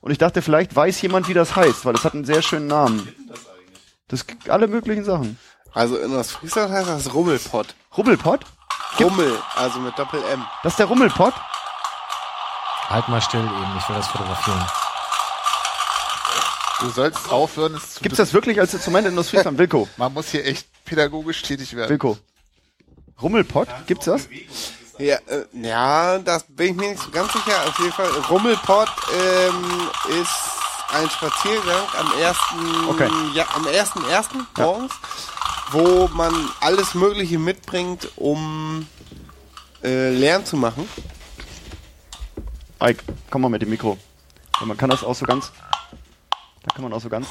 [0.00, 2.68] Und ich dachte, vielleicht weiß jemand, wie das heißt, weil das hat einen sehr schönen
[2.68, 3.08] Namen.
[4.06, 5.36] Das gibt alle möglichen Sachen.
[5.72, 7.74] Also in Ostfriesland heißt das Rummelpott.
[7.96, 8.40] Rubbelpott?
[9.00, 10.44] Rummel, also mit Doppel M.
[10.62, 11.34] Das ist der Rummelpott?
[12.88, 14.64] Halt mal still eben, ich will das fotografieren.
[16.80, 19.56] Du sollst aufhören, es zu Gibt's das wirklich als Instrument in Ostfriesland?
[19.58, 21.90] Wilko, Man muss hier echt pädagogisch tätig werden.
[21.90, 22.18] Wilko.
[23.20, 23.68] Rummelpott?
[23.86, 24.28] Gibt's das?
[24.98, 27.54] Ja, äh, ja, das bin ich mir nicht so ganz sicher.
[27.66, 29.90] Auf jeden Fall, Rummelpott ähm,
[30.20, 30.34] ist
[30.92, 33.08] ein Spaziergang am ersten, Okay.
[33.34, 34.92] ja, am ersten ersten morgens,
[35.72, 38.86] wo man alles Mögliche mitbringt, um
[39.82, 40.88] äh, Lärm zu machen.
[42.82, 43.96] Ike, komm mal mit dem Mikro.
[44.60, 45.52] Und man kann das auch so ganz.
[46.62, 47.26] Da kann man auch so ganz.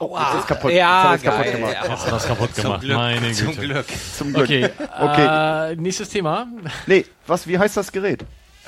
[0.00, 0.70] Oh, jetzt ist kaputt.
[0.72, 1.72] Ja, jetzt hat es kaputt gemacht.
[1.72, 1.88] Ja.
[1.88, 2.84] Hast du das kaputt gemacht?
[2.86, 3.60] Meine Zum Güte.
[3.60, 3.86] Glück.
[4.16, 4.44] Zum Glück.
[4.44, 5.72] Okay, Okay.
[5.72, 6.46] Äh, nächstes Thema.
[6.86, 8.24] Nee, was, wie heißt das Gerät?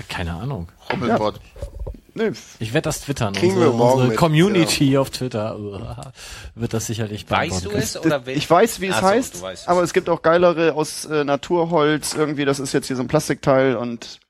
[0.08, 0.68] Keine Ahnung.
[0.92, 1.40] Rummelpott.
[2.20, 3.32] Nee, Ich werde das twittern.
[3.34, 5.80] Kriegen unsere wir morgen unsere mit, Community auf Twitter uh,
[6.54, 9.82] wird das sicherlich Weißt du es oder will- ich weiß, wie es so, heißt, aber
[9.82, 12.14] es gibt auch geilere aus äh, Naturholz.
[12.14, 14.20] Irgendwie, das ist jetzt hier so ein Plastikteil und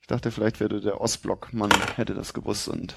[0.00, 2.94] ich dachte, vielleicht würde der Ostblock, man hätte das gewusst und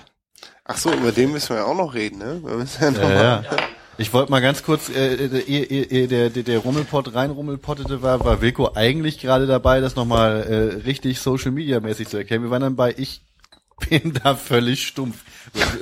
[0.66, 2.42] Ach so, über den müssen wir ja auch noch reden, ne?
[2.44, 3.58] Wir müssen ja noch Ja, mal, ja.
[4.00, 7.32] Ich wollte mal ganz kurz, äh, äh, ehe äh, äh, der, der, der Rummelpott rein
[7.32, 12.18] rummelpottete war, war Wilko eigentlich gerade dabei, das nochmal äh, richtig Social Media mäßig zu
[12.18, 12.44] erkennen.
[12.44, 13.22] Wir waren dann bei ich
[13.90, 15.24] bin da völlig stumpf.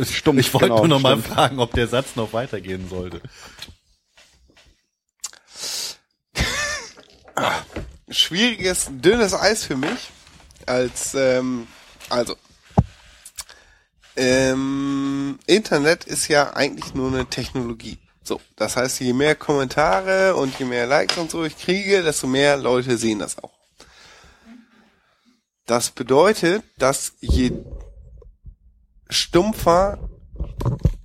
[0.10, 1.28] Stumpf, Ich wollte genau, nur noch mal stumpf.
[1.28, 3.22] fragen, ob der Satz noch weitergehen sollte.
[8.10, 10.10] schwieriges, dünnes Eis für mich.
[10.66, 11.68] Als, ähm,
[12.10, 12.36] also,
[14.16, 18.00] ähm, Internet ist ja eigentlich nur eine Technologie.
[18.28, 22.26] So, das heißt, je mehr Kommentare und je mehr Likes und so ich kriege, desto
[22.26, 23.54] mehr Leute sehen das auch.
[25.68, 27.52] Das bedeutet, dass je
[29.10, 30.10] stumpfer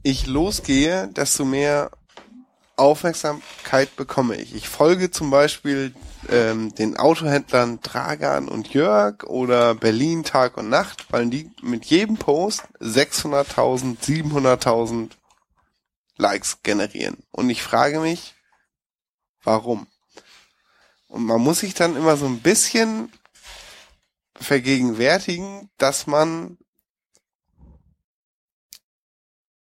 [0.02, 1.90] ich losgehe, desto mehr
[2.76, 4.54] Aufmerksamkeit bekomme ich.
[4.54, 5.94] Ich folge zum Beispiel
[6.30, 12.16] ähm, den Autohändlern Dragan und Jörg oder Berlin Tag und Nacht, weil die mit jedem
[12.16, 15.10] Post 600.000, 700.000
[16.20, 17.18] Likes generieren.
[17.30, 18.34] Und ich frage mich,
[19.42, 19.86] warum?
[21.08, 23.12] Und man muss sich dann immer so ein bisschen
[24.36, 26.56] vergegenwärtigen, dass man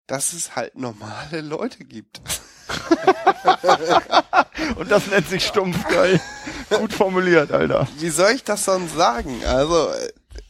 [0.08, 2.22] dass es halt normale Leute gibt.
[4.76, 6.20] Und das nennt sich stumpf, geil.
[6.70, 7.88] Gut formuliert, Alter.
[7.98, 9.46] Wie soll ich das sonst sagen?
[9.46, 9.90] Also,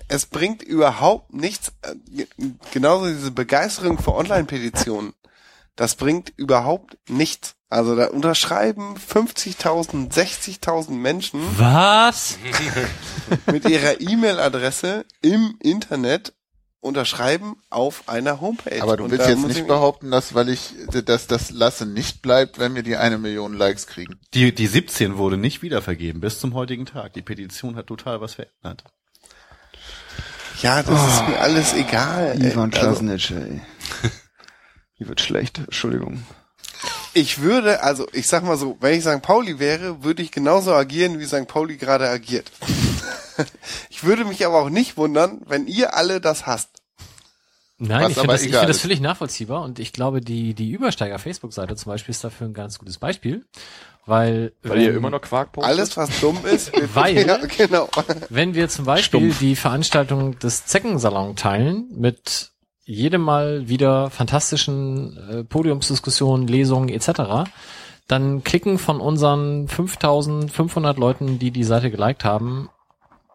[0.07, 2.27] es bringt überhaupt nichts, äh, ge-
[2.71, 5.13] genauso diese Begeisterung für Online-Petitionen,
[5.75, 7.55] das bringt überhaupt nichts.
[7.69, 12.37] Also da unterschreiben 50.000, 60.000 Menschen Was?
[13.51, 16.33] mit ihrer E-Mail-Adresse im Internet
[16.81, 18.81] unterschreiben auf einer Homepage.
[18.81, 20.73] Aber du willst jetzt nicht ich- behaupten, dass, weil ich,
[21.05, 24.19] dass das Lasse nicht bleibt, wenn wir die eine Million Likes kriegen.
[24.33, 27.13] Die, die 17 wurde nicht wiedervergeben bis zum heutigen Tag.
[27.13, 28.83] Die Petition hat total was verändert.
[30.61, 32.35] Ja, das ist mir alles egal.
[32.43, 33.61] Ivan Also, Klasnitsch, ey.
[35.01, 36.21] Hier wird schlecht, Entschuldigung.
[37.15, 39.23] ich würde, also ich sag mal so, wenn ich St.
[39.23, 41.47] Pauli wäre, würde ich genauso agieren, wie St.
[41.47, 42.51] Pauli gerade agiert.
[43.89, 46.69] ich würde mich aber auch nicht wundern, wenn ihr alle das hasst.
[47.79, 50.69] Nein, Was ich finde das, ich find das völlig nachvollziehbar und ich glaube, die, die
[50.69, 53.43] Übersteiger Facebook-Seite zum Beispiel ist dafür ein ganz gutes Beispiel,
[54.05, 55.71] weil, Weil wenn, ihr immer noch Quark postet.
[55.71, 57.89] Alles, was dumm ist, Weil- ja, genau.
[58.29, 62.51] wenn wir zum Beispiel die Veranstaltung des Zeckensalon teilen mit
[62.91, 67.49] jedem Mal wieder fantastischen äh, Podiumsdiskussionen, Lesungen etc.,
[68.07, 72.69] dann klicken von unseren 5500 Leuten, die die Seite geliked haben,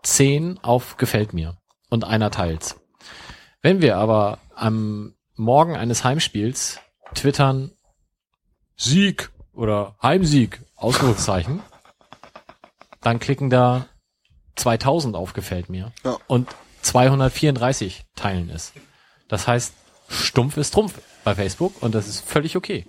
[0.02, 1.56] 10 auf gefällt mir
[1.88, 2.78] und einer teilt's.
[3.62, 6.78] Wenn wir aber am Morgen eines Heimspiels
[7.14, 7.70] twittern
[8.76, 11.60] Sieg oder Heimsieg, Ausrufezeichen,
[13.00, 13.86] dann klicken da
[14.56, 16.18] 2000 auf gefällt mir Ja.
[16.26, 18.72] und 234 teilen es.
[19.28, 19.72] Das heißt,
[20.08, 22.86] stumpf ist Trumpf bei Facebook und das ist völlig okay.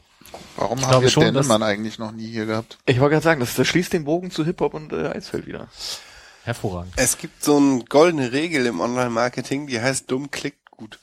[0.56, 2.78] Warum haben wir schon, dass- Dennemann eigentlich noch nie hier gehabt?
[2.86, 5.68] Ich wollte gerade sagen, das, das schließt den Bogen zu Hip-Hop und äh, Eisfeld wieder.
[6.44, 6.94] Hervorragend.
[6.96, 11.00] Es gibt so eine goldene Regel im Online-Marketing, die heißt dumm klickt gut.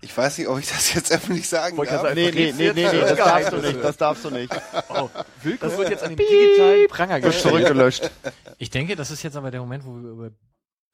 [0.00, 2.02] Ich weiß nicht, ob ich das jetzt öffentlich sagen Wollte darf.
[2.02, 4.52] gerade Nee, nee, nee, nee, nee, das darfst du nicht, das darfst du nicht.
[5.60, 7.42] Das wird jetzt an den digitalen Pranger gestellt.
[7.42, 8.10] zurückgelöscht.
[8.58, 10.30] Ich denke, das ist jetzt aber der Moment, wo wir über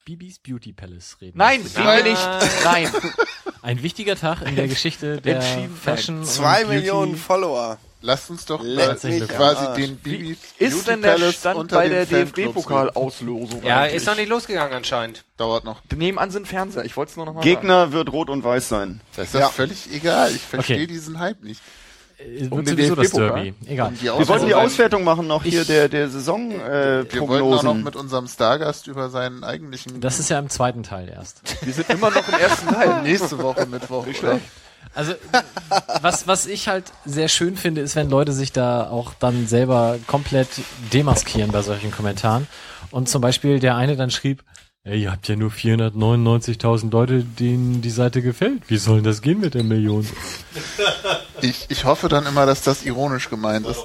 [0.05, 1.39] Bibis Beauty Palace reden.
[1.39, 2.28] Nein, tun wir nicht.
[2.65, 2.89] Nein.
[3.62, 5.41] Ein wichtiger Tag in der Geschichte der
[5.83, 6.18] Fashion.
[6.18, 6.76] und Zwei Beauty.
[6.76, 7.78] Millionen Follower.
[8.02, 8.76] Lasst uns doch mich
[9.28, 9.76] quasi Arsch.
[9.78, 13.62] den Bibi Ist Beauty denn der Palace Stand unter bei der DFB-Pokal-Auslosung?
[13.62, 13.94] Ja, eigentlich?
[13.97, 15.24] ist noch nicht losgegangen anscheinend.
[15.39, 15.81] Dauert noch.
[15.97, 16.84] Nebenan sind Fernseher.
[16.84, 17.49] Ich wollte es nur noch mal sagen.
[17.50, 19.00] Gegner wird rot und weiß sein.
[19.16, 19.49] Das ist ja.
[19.49, 20.34] völlig egal.
[20.34, 20.86] Ich verstehe Okay.
[20.86, 21.62] diesen Hype nicht.
[22.25, 23.44] Äh, Um den sowieso das DFB-Pokal?
[23.44, 23.55] Derby.
[23.67, 23.93] Egal.
[24.01, 27.44] Die Wir wollten die Auswertung machen noch hier Ich- der, der Saison, äh, Wir wollten
[27.55, 31.43] auch noch mit unserem Stargast über seinen eigentlichen Das ist ja im zweiten Teil erst.
[31.65, 33.03] Wir sind immer noch im ersten Teil.
[33.03, 34.07] nächste Woche Mittwoch.
[34.23, 34.41] oder?
[34.94, 35.15] Also
[36.03, 39.99] was, was ich halt sehr schön finde, ist, wenn Leute sich da auch dann selber
[40.07, 40.49] komplett
[40.93, 42.47] demaskieren bei solchen Kommentaren.
[42.93, 44.44] Und zum Beispiel der eine dann schrieb,
[44.85, 48.63] ey, ihr habt ja nur 499.000 Leute, denen die Seite gefällt.
[48.69, 50.07] Wie soll denn das gehen mit der Million?
[51.43, 53.85] Ich, ich hoffe dann immer, dass das ironisch gemeint ist.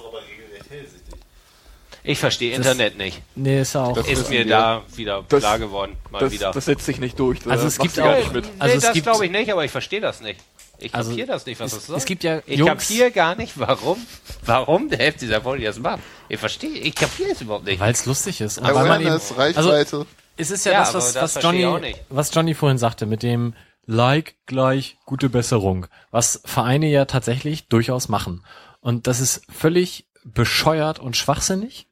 [2.03, 3.22] Ich verstehe Internet nicht.
[3.36, 3.94] Nee, ist auch.
[3.95, 5.98] Das Ist mir da wieder Das- klar geworden.
[6.10, 6.52] Mal Das, wieder.
[6.52, 7.40] das setzt sich nicht durch.
[7.40, 8.45] Das Also es gibt auch- nicht mit.
[8.60, 10.40] Also nee, es das glaube ich nicht, aber ich verstehe das nicht.
[10.78, 11.98] Ich Also kapiere das nicht, was es- das soll.
[11.98, 13.98] es gibt ja ich Jungs- kapiere gar nicht, warum,
[14.45, 16.00] warum der Hälfte dieser Folge das macht.
[16.30, 17.82] Ich verstehe, ich kapiere es überhaupt nicht.
[17.82, 18.60] Weil es lustig ist.
[18.60, 20.06] Und weil man eben, Awareness, also Reichweite.
[20.40, 23.53] Es ist ja, Ja, das, was, das was, Johnny, was Johnny vorhin sagte, mit dem
[23.85, 28.45] Like gleich gute Besserung, was Vereine ja tatsächlich durchaus machen.
[28.82, 31.88] Und das ist völlig bescheuert und schwachsinnig.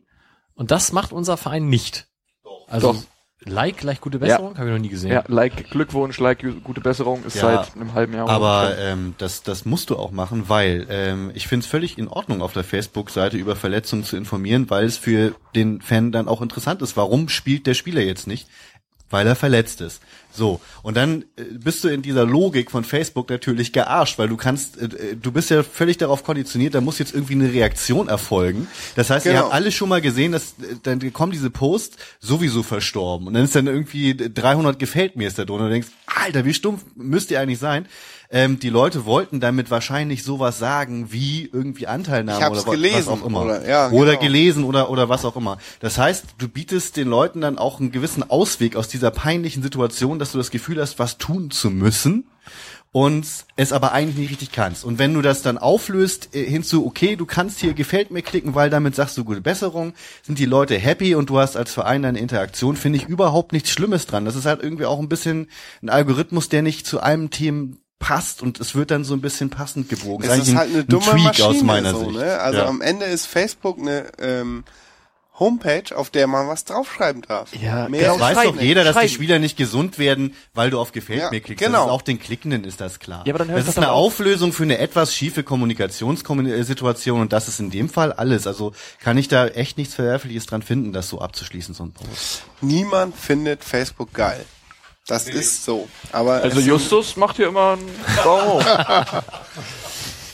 [0.53, 2.07] Und das macht unser Verein nicht.
[2.67, 3.03] Also Doch.
[3.47, 5.11] Like gleich gute Besserung, habe ich noch nie gesehen.
[5.11, 8.29] Ja, like Glückwunsch, like gute Besserung ist Ja, seit einem halben Jahr.
[8.29, 12.07] Aber ähm, das, das musst du auch machen, weil ähm, ich finde es völlig in
[12.07, 16.41] Ordnung, auf der Facebook-Seite über Verletzungen zu informieren, weil es für den Fan dann auch
[16.41, 16.97] interessant ist.
[16.97, 18.47] Warum spielt der Spieler jetzt nicht?
[19.09, 20.01] Weil er verletzt ist.
[20.37, 24.37] So, und dann äh, bist du in dieser Logik von Facebook natürlich gearscht, weil du
[24.37, 28.67] kannst, äh, du bist ja völlig darauf konditioniert, da muss jetzt irgendwie eine Reaktion erfolgen.
[28.95, 29.45] Das heißt, ihr Genau.
[29.45, 33.45] habt alle schon mal gesehen, dass äh, dann kommen diese Posts sowieso verstorben und dann
[33.45, 36.85] ist dann irgendwie 300 gefällt mir ist da drunter und du denkst, Alter, wie stumpf
[36.95, 37.87] müsst ihr eigentlich sein?
[38.29, 43.25] Ähm, die Leute wollten damit wahrscheinlich sowas sagen wie irgendwie Anteilnahme oder gelesen, was auch
[43.25, 43.41] immer.
[43.43, 44.21] oder- ja, oder genau.
[44.23, 45.57] gelesen oder, oder was auch immer.
[45.79, 50.19] Das heißt, du bietest den Leuten dann auch einen gewissen Ausweg aus dieser peinlichen Situation,
[50.19, 52.25] dass du das Gefühl hast, was tun zu müssen
[52.91, 53.25] und
[53.57, 54.83] es aber eigentlich nicht richtig kannst.
[54.83, 58.55] Und wenn du das dann auflöst äh, hinzu, okay, du kannst hier gefällt mir klicken,
[58.55, 62.03] weil damit sagst du gute Besserung, sind die Leute happy und du hast als Verein
[62.05, 64.25] eine Interaktion, finde ich überhaupt nichts Schlimmes dran.
[64.25, 65.47] Das ist halt irgendwie auch ein bisschen
[65.81, 69.49] ein Algorithmus, der nicht zu einem Themen passt und es wird dann so ein bisschen
[69.49, 70.29] passend gebogen.
[70.29, 72.11] Es ist ein- halt eine ein dumme Tweak Maschine aus meiner so, Sicht.
[72.19, 72.39] ne?
[72.39, 72.65] Also ja.
[72.67, 74.63] am Ende ist Facebook eine ähm,
[75.39, 77.55] Homepage, auf der man was draufschreiben darf.
[77.55, 79.13] Ja, Mehr Das weiß doch jeder, dass die Schreiben.
[79.13, 81.63] Spieler nicht gesund werden, weil du auf Gefällt Ja, mir klickst.
[81.63, 81.77] genau.
[81.79, 83.21] Das ist auch den Klickenden ist das klar.
[83.25, 84.13] Ja, aber dann hör das ist doch eine auf.
[84.13, 88.47] Auflösung für eine etwas schiefe Kommunikationssituation und das ist in dem Fall alles.
[88.47, 92.43] Also kann ich da echt nichts Verwerfliches dran finden, das so abzuschließen, so ein Post.
[92.61, 94.43] Niemand findet Facebook geil.
[95.07, 95.87] Das ist so.
[96.11, 98.63] Aber, Also sind- Justus macht hier immer einen hoch.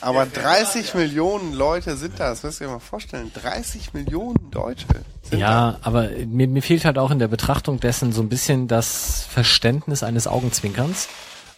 [0.01, 2.29] aber 30 Millionen Leute sind da.
[2.29, 3.31] Das müsst ihr euch mal vorstellen.
[3.33, 4.85] 30 Millionen Deutsche
[5.23, 8.67] sind Ja, aber mir, mir fehlt halt auch in der Betrachtung dessen so ein bisschen
[8.67, 11.07] das Verständnis eines Augenzwinkerns.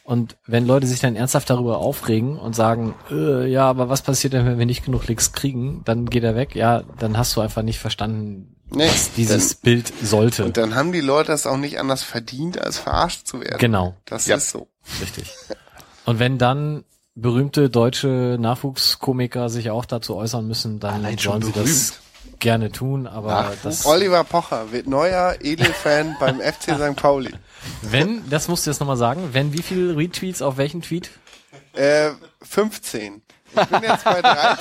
[0.05, 4.33] Und wenn Leute sich dann ernsthaft darüber aufregen und sagen, äh, ja, aber was passiert
[4.33, 6.55] denn, wenn wir nicht genug Klicks kriegen, dann geht er weg.
[6.55, 10.45] Ja, dann hast du einfach nicht verstanden, Nee, was dieses Bild sollte.
[10.45, 13.57] Und dann haben die Leute es auch nicht anders verdient, als verarscht zu werden.
[13.57, 14.35] Genau, Das Ja.
[14.37, 14.67] ist so.
[15.01, 15.33] richtig.
[16.05, 16.83] Und wenn dann
[17.15, 21.93] berühmte deutsche Nachwuchskomiker sich auch dazu äußern müssen, dann Allein sollen sie das
[22.45, 26.95] gerne tun, aber das, Oliver Pocher wird neuer Edelfan beim FC St.
[26.95, 27.33] Pauli.
[27.81, 31.09] wenn, das musst du jetzt nochmal sagen, wenn wie viel Retweets auf welchen Tweet?
[31.73, 32.11] Äh,
[32.43, 33.23] 15.
[33.55, 34.59] Ich bin jetzt bei 13.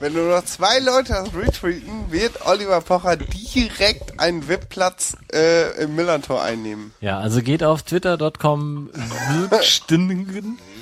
[0.00, 5.94] Wenn nur noch zwei Leute das retweeten, wird Oliver Pocher direkt einen VIP-Platz äh, im
[5.94, 6.92] Millantor einnehmen.
[7.00, 8.90] Ja, also geht auf twitter.com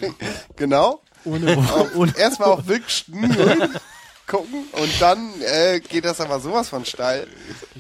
[0.57, 1.03] Genau.
[1.25, 3.35] Ohne, ohne Erstmal auf Wilksten
[4.27, 7.27] gucken und dann äh, geht das aber sowas von steil.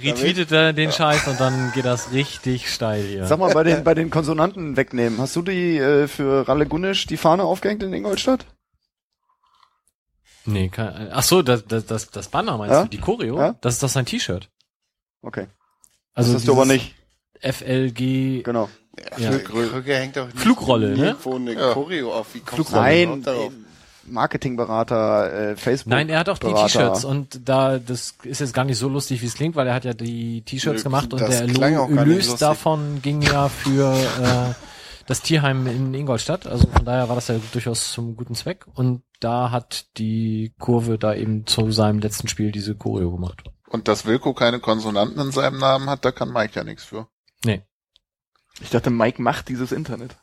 [0.02, 3.26] retweetet er den Scheiß und dann geht das richtig steil hier.
[3.26, 5.20] Sag mal, bei den, bei den Konsonanten wegnehmen.
[5.20, 8.46] Hast du die äh, für Ralle Gunnisch die Fahne aufgehängt in Ingolstadt?
[10.44, 12.82] Nee, kein, ach so, das, das, das, das Banner meinst Ja?
[12.82, 13.38] du, die Choreo?
[13.38, 13.54] Ja?
[13.60, 14.48] Das ist doch sein T-Shirt.
[15.22, 15.46] Okay.
[16.14, 16.94] Also das hast du aber nicht.
[17.42, 18.68] FLG, Genau.
[19.18, 19.38] Ja.
[19.38, 21.16] Krücke hängt doch nicht Flugrolle, ne?
[21.24, 21.72] eine Ja.
[21.72, 22.34] Choreo auf.
[22.34, 23.52] Wie kommst Nein, darauf?
[24.06, 25.90] Marketingberater, äh, Facebook.
[25.90, 26.66] Nein, er hat auch die Berater.
[26.66, 29.74] T-Shirts und da, das ist jetzt gar nicht so lustig, wie es klingt, weil er
[29.74, 34.54] hat ja die T-Shirts gemacht und der Erlös davon ging ja für äh,
[35.06, 36.46] das Tierheim in Ingolstadt.
[36.46, 38.64] Also von daher war das ja durchaus zum guten Zweck.
[38.74, 43.42] Und da hat die Kurve da eben zu seinem letzten Spiel diese Choreo gemacht.
[43.68, 47.08] Und dass Wilko keine Konsonanten in seinem Namen hat, da kann Mike ja nichts für.
[47.44, 47.62] Nee.
[48.60, 50.16] Ich dachte, Mike macht dieses Internet.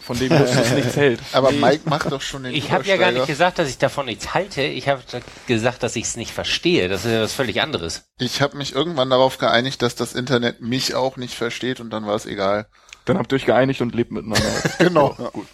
[0.00, 1.20] Von dem Justus nichts hält.
[1.32, 4.06] Aber Mike macht doch schon den Ich habe ja gar nicht gesagt, dass ich davon
[4.06, 4.62] nichts halte.
[4.62, 5.02] Ich habe
[5.46, 6.88] gesagt, dass ich es nicht verstehe.
[6.88, 8.04] Das ist ja was völlig anderes.
[8.18, 12.06] Ich habe mich irgendwann darauf geeinigt, dass das Internet mich auch nicht versteht und dann
[12.06, 12.66] war es egal.
[13.04, 14.48] Dann habt ihr euch geeinigt und lebt miteinander.
[14.78, 15.10] Genau.
[15.32, 15.46] gut.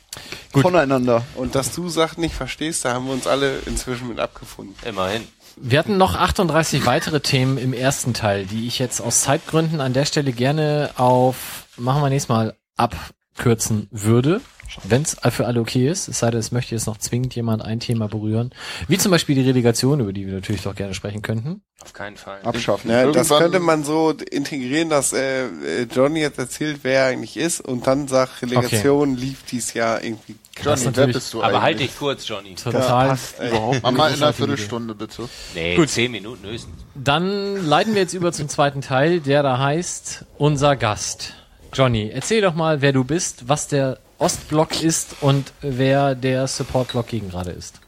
[0.53, 1.25] Voneinander.
[1.35, 4.75] Und dass du Sachen nicht verstehst, da haben wir uns alle inzwischen mit abgefunden.
[4.87, 5.27] Immerhin.
[5.57, 9.93] Wir hatten noch 38 weitere Themen im ersten Teil, die ich jetzt aus Zeitgründen an
[9.93, 14.41] der Stelle gerne auf, machen wir nächstes Mal, abkürzen würde.
[14.85, 17.63] Wenn es für alle okay ist, es sei denn, es möchte jetzt noch zwingend jemand
[17.65, 18.51] ein Thema berühren.
[18.89, 21.63] Wie zum Beispiel die Relegation, über die wir natürlich doch gerne sprechen könnten.
[21.83, 22.41] Auf keinen Fall.
[22.43, 22.91] Abschaffen.
[22.91, 27.37] Ja, das könnte man so integrieren, dass äh, äh, Johnny jetzt erzählt, wer er eigentlich
[27.37, 30.37] ist und dann sagt, Relegation lief dies Jahr irgendwie.
[30.63, 32.55] Johnny, wer natürlich- bist du Aber halt dich kurz, Johnny.
[32.55, 33.09] Total.
[33.09, 35.29] Passt überhaupt Mach mal in einer Viertelstunde, bitte.
[35.55, 36.75] Nee, zehn Minuten höchstens.
[36.95, 41.35] Dann leiten wir jetzt über zum zweiten Teil, der da heißt Unser Gast.
[41.73, 47.09] Johnny, erzähl doch mal, wer du bist, was der Ostblock ist und wer der Supportblock
[47.09, 47.81] gegen gerade ist.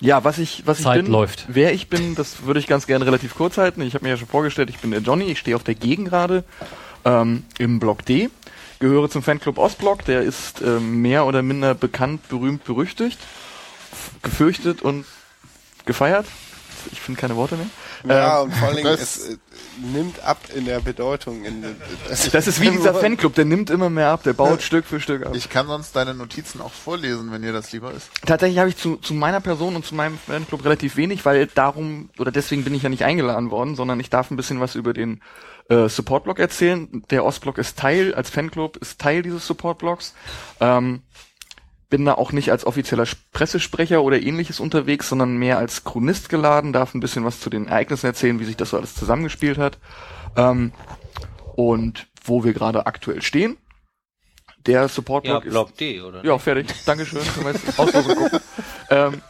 [0.00, 1.44] Ja, was ich, was Zeit ich bin, läuft.
[1.48, 3.82] wer ich bin, das würde ich ganz gerne relativ kurz halten.
[3.82, 6.44] Ich habe mir ja schon vorgestellt, ich bin der Johnny, ich stehe auf der Gegengrade
[7.04, 8.30] ähm, im Block D,
[8.78, 13.18] gehöre zum Fanclub Ostblock, der ist ähm, mehr oder minder bekannt, berühmt, berüchtigt,
[14.22, 15.04] gefürchtet und
[15.84, 16.24] gefeiert.
[16.90, 17.68] Ich finde keine Worte mehr.
[18.08, 19.36] Ja, Ähm, und vor allen Dingen, das- es äh,
[19.92, 21.44] nimmt ab in der Bedeutung.
[21.44, 21.64] In,
[22.08, 25.26] das ist wie dieser Fanclub, der nimmt immer mehr ab, der baut Stück für Stück
[25.26, 25.34] ab.
[25.34, 28.08] Ich kann sonst deine Notizen auch vorlesen, wenn dir das lieber ist.
[28.26, 32.10] Tatsächlich habe ich zu, zu meiner Person und zu meinem Fanclub relativ wenig, weil darum
[32.18, 34.92] oder deswegen bin ich ja nicht eingeladen worden, sondern ich darf ein bisschen was über
[34.92, 35.20] den
[35.68, 37.02] äh, Supportblock erzählen.
[37.10, 40.14] Der Ostblock ist Teil, als Fanclub ist Teil dieses Supportblocks.
[40.60, 41.02] Ähm,
[41.88, 46.72] bin da auch nicht als offizieller Pressesprecher oder ähnliches unterwegs, sondern mehr als Chronist geladen,
[46.72, 49.78] darf ein bisschen was zu den Ereignissen erzählen, wie sich das so alles zusammengespielt hat.
[50.36, 50.72] Ähm,
[51.54, 53.56] und wo wir gerade aktuell stehen.
[54.66, 56.24] Der Ja, Supportblock ist Block D, oder?
[56.24, 56.66] ja, fertig.
[56.84, 57.20] Dankeschön.
[57.34, 58.40] Können wir jetzt Auslosung gucken.
[58.90, 59.22] ähm,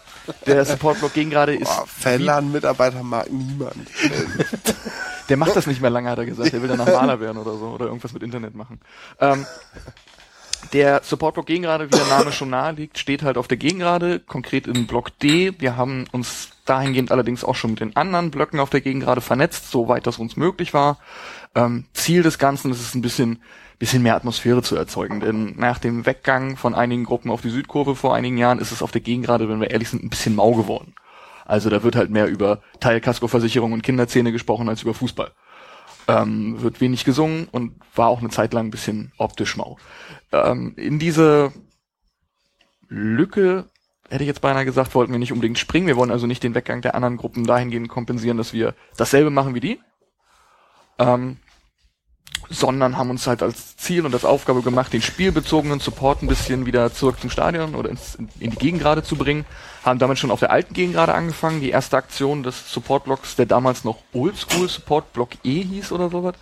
[0.47, 1.65] der Supportblock gegen gerade ist.
[1.67, 3.77] Boah, Fanladen-Mitarbeiter mag niemand.
[5.29, 6.53] Der macht das nicht mehr lange, hat er gesagt.
[6.53, 8.81] Der will danach Maler werden oder so oder irgendwas mit Internet machen.
[9.21, 9.45] Ähm,
[10.73, 14.67] der Supportblock Gegengrade, wie der Name schon nahe liegt, steht halt auf der Gegengrade, konkret
[14.67, 15.53] im Block D.
[15.59, 19.71] Wir haben uns dahingehend allerdings auch schon mit den anderen Blöcken auf der Gegengrade vernetzt,
[19.71, 20.99] soweit das uns möglich war.
[21.55, 23.41] Ähm, Ziel des Ganzen ist es ein bisschen,
[23.79, 27.95] bisschen mehr Atmosphäre zu erzeugen, denn nach dem Weggang von einigen Gruppen auf die Südkurve
[27.95, 30.53] vor einigen Jahren ist es auf der Gegengrade, wenn wir ehrlich sind, ein bisschen mau
[30.53, 30.95] geworden.
[31.47, 35.31] Also da wird halt mehr über Teilkaskoversicherung und Kinderzähne gesprochen als über Fußball.
[36.09, 39.77] Ähm, wird wenig gesungen und war auch eine Zeit lang ein bisschen optisch mau.
[40.33, 41.53] Ähm, in diese
[42.89, 43.67] Lücke,
[44.09, 45.87] hätte ich jetzt beinahe gesagt, wollten wir nicht unbedingt springen.
[45.87, 49.55] Wir wollen also nicht den Weggang der anderen Gruppen dahingehend kompensieren, dass wir dasselbe machen
[49.55, 49.81] wie die.
[50.99, 51.39] Ähm,
[52.49, 56.67] sondern haben uns halt als Ziel und als Aufgabe gemacht, den spielbezogenen Support ein bisschen
[56.67, 59.45] wieder zurück zum Stadion oder ins, in die Gegengrade zu bringen.
[59.85, 61.61] Haben damit schon auf der alten Gegengrade angefangen.
[61.61, 66.35] Die erste Aktion des Supportblocks, der damals noch Oldschool Support Block E hieß oder sowas,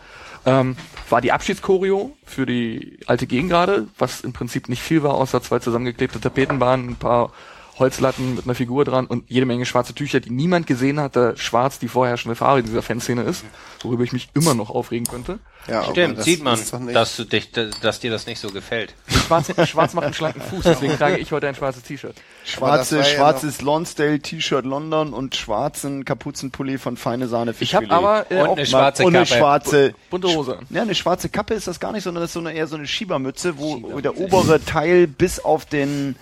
[0.47, 0.77] ähm,
[1.11, 5.59] war die Abschiedschoreo für die alte Gegengrade, was im Prinzip nicht viel war, außer zwei
[5.59, 7.33] zusammengeklebte Tapetenbahnen, ein paar
[7.79, 11.37] Holzlatten mit einer Figur dran und jede Menge schwarze Tücher, die niemand gesehen hat, da
[11.37, 13.45] schwarz die vorherrschende Farbe dieser Fanszene ist,
[13.83, 15.39] worüber ich mich immer noch aufregen könnte.
[15.67, 16.61] Ja, Stimmt, sieht man,
[16.93, 18.95] dass, du dich, dass dir das nicht so gefällt.
[19.09, 22.15] Schwarz, schwarz macht einen schlanken Fuß, deswegen trage ich heute ein schwarzes T-Shirt.
[22.45, 27.93] Schwarze, war ja schwarzes Lonsdale-T-Shirt London und schwarzen Kapuzenpulli von Feine Sahne Ich habe Fischfilet.
[27.93, 29.39] aber äh, Und auch eine schwarze und eine Kappe.
[29.39, 30.59] schwarze bunte Hose.
[30.69, 32.77] Ja, eine schwarze Kappe ist das gar nicht, sondern das ist so eine, eher so
[32.77, 36.17] eine Schiebermütze, wo, wo der obere Teil bis auf den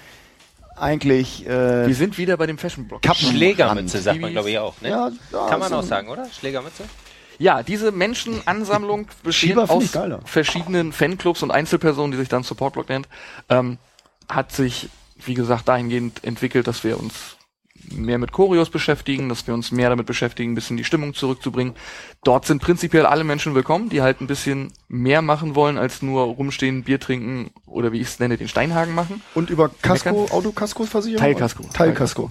[0.76, 3.02] eigentlich äh, Wir sind wieder bei dem Fashion-Block.
[3.14, 4.88] Schlägermütze sagt man, glaube ich, auch, ne?
[4.90, 6.26] Ja, ja, Kann man so auch sagen, oder?
[6.30, 6.84] Schlägermütze?
[7.38, 13.08] Ja, diese Menschenansammlung besteht aus verschiedenen Fanclubs und Einzelpersonen, die sich dann Supportblock nennt,
[13.48, 13.78] ähm,
[14.28, 14.88] hat sich,
[15.24, 17.36] wie gesagt, dahingehend entwickelt, dass wir uns
[17.90, 21.74] mehr mit Choreos beschäftigen, dass wir uns mehr damit beschäftigen, ein bisschen die Stimmung zurückzubringen.
[22.24, 26.22] Dort sind prinzipiell alle Menschen willkommen, die halt ein bisschen mehr machen wollen, als nur
[26.22, 29.22] rumstehen, Bier trinken oder wie ich es nenne, den Steinhagen machen.
[29.34, 30.36] Und über Kasko, Meckern?
[30.36, 31.20] Autokasko-Versicherung?
[31.20, 31.64] Teilkasko.
[31.72, 32.28] Teilkasko.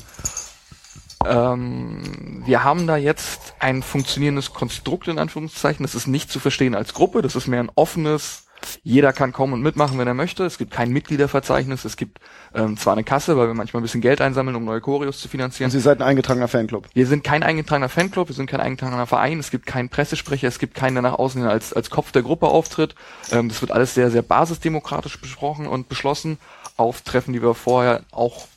[1.25, 5.83] Ähm, wir haben da jetzt ein funktionierendes Konstrukt in Anführungszeichen.
[5.83, 7.21] Das ist nicht zu verstehen als Gruppe.
[7.21, 8.45] Das ist mehr ein offenes,
[8.83, 10.45] Jeder kann kommen und mitmachen, wenn er möchte.
[10.45, 11.85] Es gibt kein Mitgliederverzeichnis.
[11.85, 12.19] Es gibt
[12.53, 15.27] ähm, zwar eine Kasse, weil wir manchmal ein bisschen Geld einsammeln, um neue Choreos zu
[15.27, 15.67] finanzieren.
[15.67, 16.88] Und Sie seid ein eingetragener Fanclub.
[16.93, 20.59] Wir sind kein eingetragener Fanclub, wir sind kein eingetragener Verein, es gibt keinen Pressesprecher, es
[20.59, 22.95] gibt keinen, der nach außen hin als, als Kopf der Gruppe auftritt.
[23.31, 26.38] Ähm, das wird alles sehr, sehr basisdemokratisch besprochen und beschlossen
[26.77, 28.48] auf Treffen, die wir vorher auch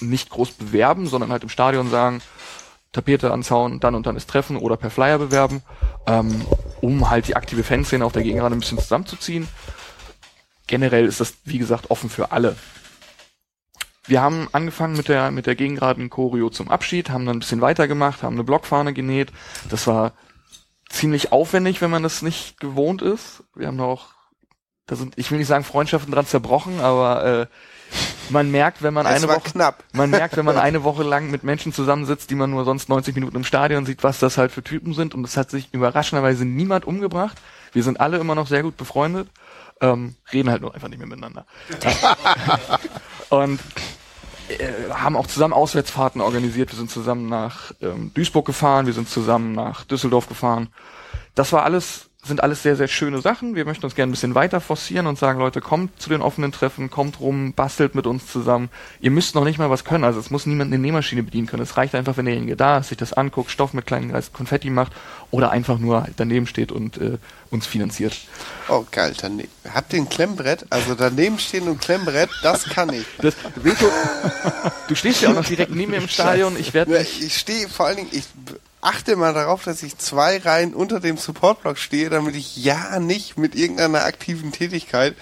[0.00, 2.20] nicht groß bewerben, sondern halt im Stadion sagen,
[2.96, 5.62] Tapete anzauen, dann und dann ist Treffen oder per Flyer bewerben,
[6.06, 6.44] ähm,
[6.80, 9.46] um halt die aktive Fanszene auf der Gegengrade ein bisschen zusammenzuziehen.
[10.66, 12.56] Generell ist das, wie gesagt, offen für alle.
[14.06, 17.60] Wir haben angefangen mit der, mit der Gegengraden Choreo zum Abschied, haben dann ein bisschen
[17.60, 19.30] weitergemacht, haben eine Blockfahne genäht.
[19.68, 20.12] Das war
[20.88, 23.44] ziemlich aufwendig, wenn man das nicht gewohnt ist.
[23.54, 24.06] Wir haben auch,
[24.86, 27.46] da sind, ich will nicht sagen Freundschaften dran zerbrochen, aber äh,
[28.30, 29.84] man merkt, wenn man Es eine Woche, knapp.
[29.92, 33.14] man merkt, wenn man eine Woche lang mit Menschen zusammensitzt, die man nur sonst 90
[33.14, 35.14] Minuten im Stadion sieht, was das halt für Typen sind.
[35.14, 37.36] Und es hat sich überraschenderweise niemand umgebracht.
[37.72, 39.28] Wir sind alle immer noch sehr gut befreundet,
[39.80, 41.46] ähm, reden halt nur einfach nicht mehr miteinander.
[43.28, 43.60] und
[44.48, 46.70] äh, haben auch zusammen Auswärtsfahrten organisiert.
[46.72, 50.68] Wir sind zusammen nach ähm, Duisburg gefahren, wir sind zusammen nach Düsseldorf gefahren.
[51.34, 53.54] Das war alles, sind alles sehr, sehr schöne Sachen.
[53.54, 56.52] Wir möchten uns gerne ein bisschen weiter forcieren und sagen, Leute, kommt zu den offenen
[56.52, 58.68] Treffen, kommt rum, bastelt mit uns zusammen.
[59.00, 60.04] Ihr müsst noch nicht mal was können.
[60.04, 61.62] Also es muss niemand eine Nähmaschine bedienen können.
[61.62, 64.70] Es reicht einfach, wenn derjenige da ist, sich das anguckt, Stoff mit kleinen Kreis Konfetti
[64.70, 64.92] macht
[65.30, 67.18] oder einfach nur halt daneben steht und äh,
[67.50, 68.16] uns finanziert.
[68.68, 69.14] Oh, geil.
[69.20, 69.50] Daneben.
[69.72, 70.66] Habt ihr ein Klemmbrett?
[70.70, 73.06] Also daneben stehen und Klemmbrett, das kann ich.
[73.18, 73.86] Das, Wilko,
[74.88, 76.56] du stehst ja auch noch direkt neben mir im Stadion.
[76.58, 78.24] Ich werde Ich stehe vor allen Dingen, ich
[78.86, 83.36] achte mal darauf, dass ich zwei Reihen unter dem Supportblock stehe, damit ich ja nicht
[83.36, 85.14] mit irgendeiner aktiven Tätigkeit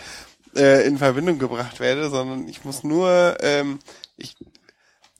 [0.56, 3.78] äh, in Verbindung gebracht werde, sondern ich muss nur, ähm,
[4.16, 4.36] ich,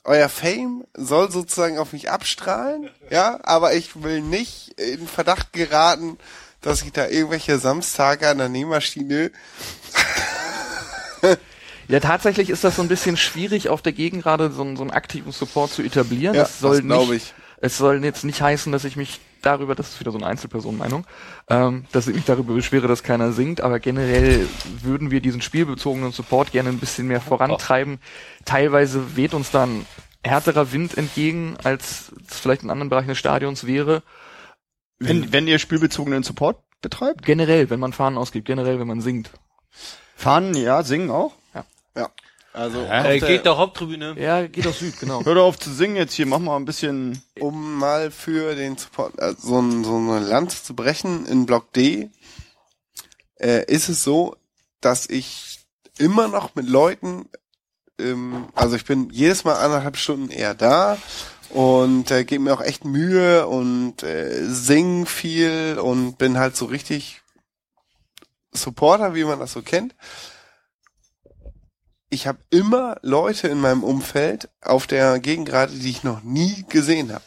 [0.04, 6.18] euer Fame soll sozusagen auf mich abstrahlen, ja, aber ich will nicht in Verdacht geraten,
[6.60, 9.30] dass ich da irgendwelche Samstage an der Nähmaschine
[11.88, 14.82] Ja, tatsächlich ist das so ein bisschen schwierig, auf der Gegend gerade so, einen- so
[14.82, 16.34] einen aktiven Support zu etablieren.
[16.34, 17.34] Ja, das soll das nicht, ich.
[17.64, 21.06] Es soll jetzt nicht heißen, dass ich mich darüber, das ist wieder so eine Einzelpersonenmeinung,
[21.48, 24.46] ähm, dass ich mich darüber beschwere, dass keiner singt, aber generell
[24.82, 28.00] würden wir diesen spielbezogenen Support gerne ein bisschen mehr vorantreiben.
[28.44, 29.86] Teilweise weht uns dann
[30.22, 34.02] härterer Wind entgegen, als es vielleicht in anderen Bereichen des Stadions wäre.
[34.98, 37.24] Wenn, wenn ihr spielbezogenen Support betreibt?
[37.24, 39.30] Generell, wenn man Fahnen ausgibt, generell, wenn man singt.
[40.16, 41.32] Fahren, ja, singen auch?
[41.96, 42.10] Ja.
[42.54, 44.14] Also Äh, geht doch Haupttribüne.
[44.16, 45.24] Ja, geht auf Süd, genau.
[45.24, 47.20] Hör doch auf zu singen jetzt hier, mach mal ein bisschen.
[47.40, 51.72] um mal für den Support äh, so, ein, so eine Lanze zu brechen in Block
[51.72, 52.10] D,
[53.40, 54.36] äh, ist es so,
[54.80, 55.58] dass ich
[55.98, 57.28] immer noch mit Leuten,
[57.98, 60.96] ähm, also ich bin jedes Mal anderthalb Stunden eher da
[61.50, 66.66] und äh, gebe mir auch echt Mühe und äh, sing viel und bin halt so
[66.66, 67.20] richtig
[68.52, 69.96] Supporter, wie man das so kennt.
[72.14, 77.12] Ich habe immer Leute in meinem Umfeld auf der Gegengrade, die ich noch nie gesehen
[77.12, 77.24] habe.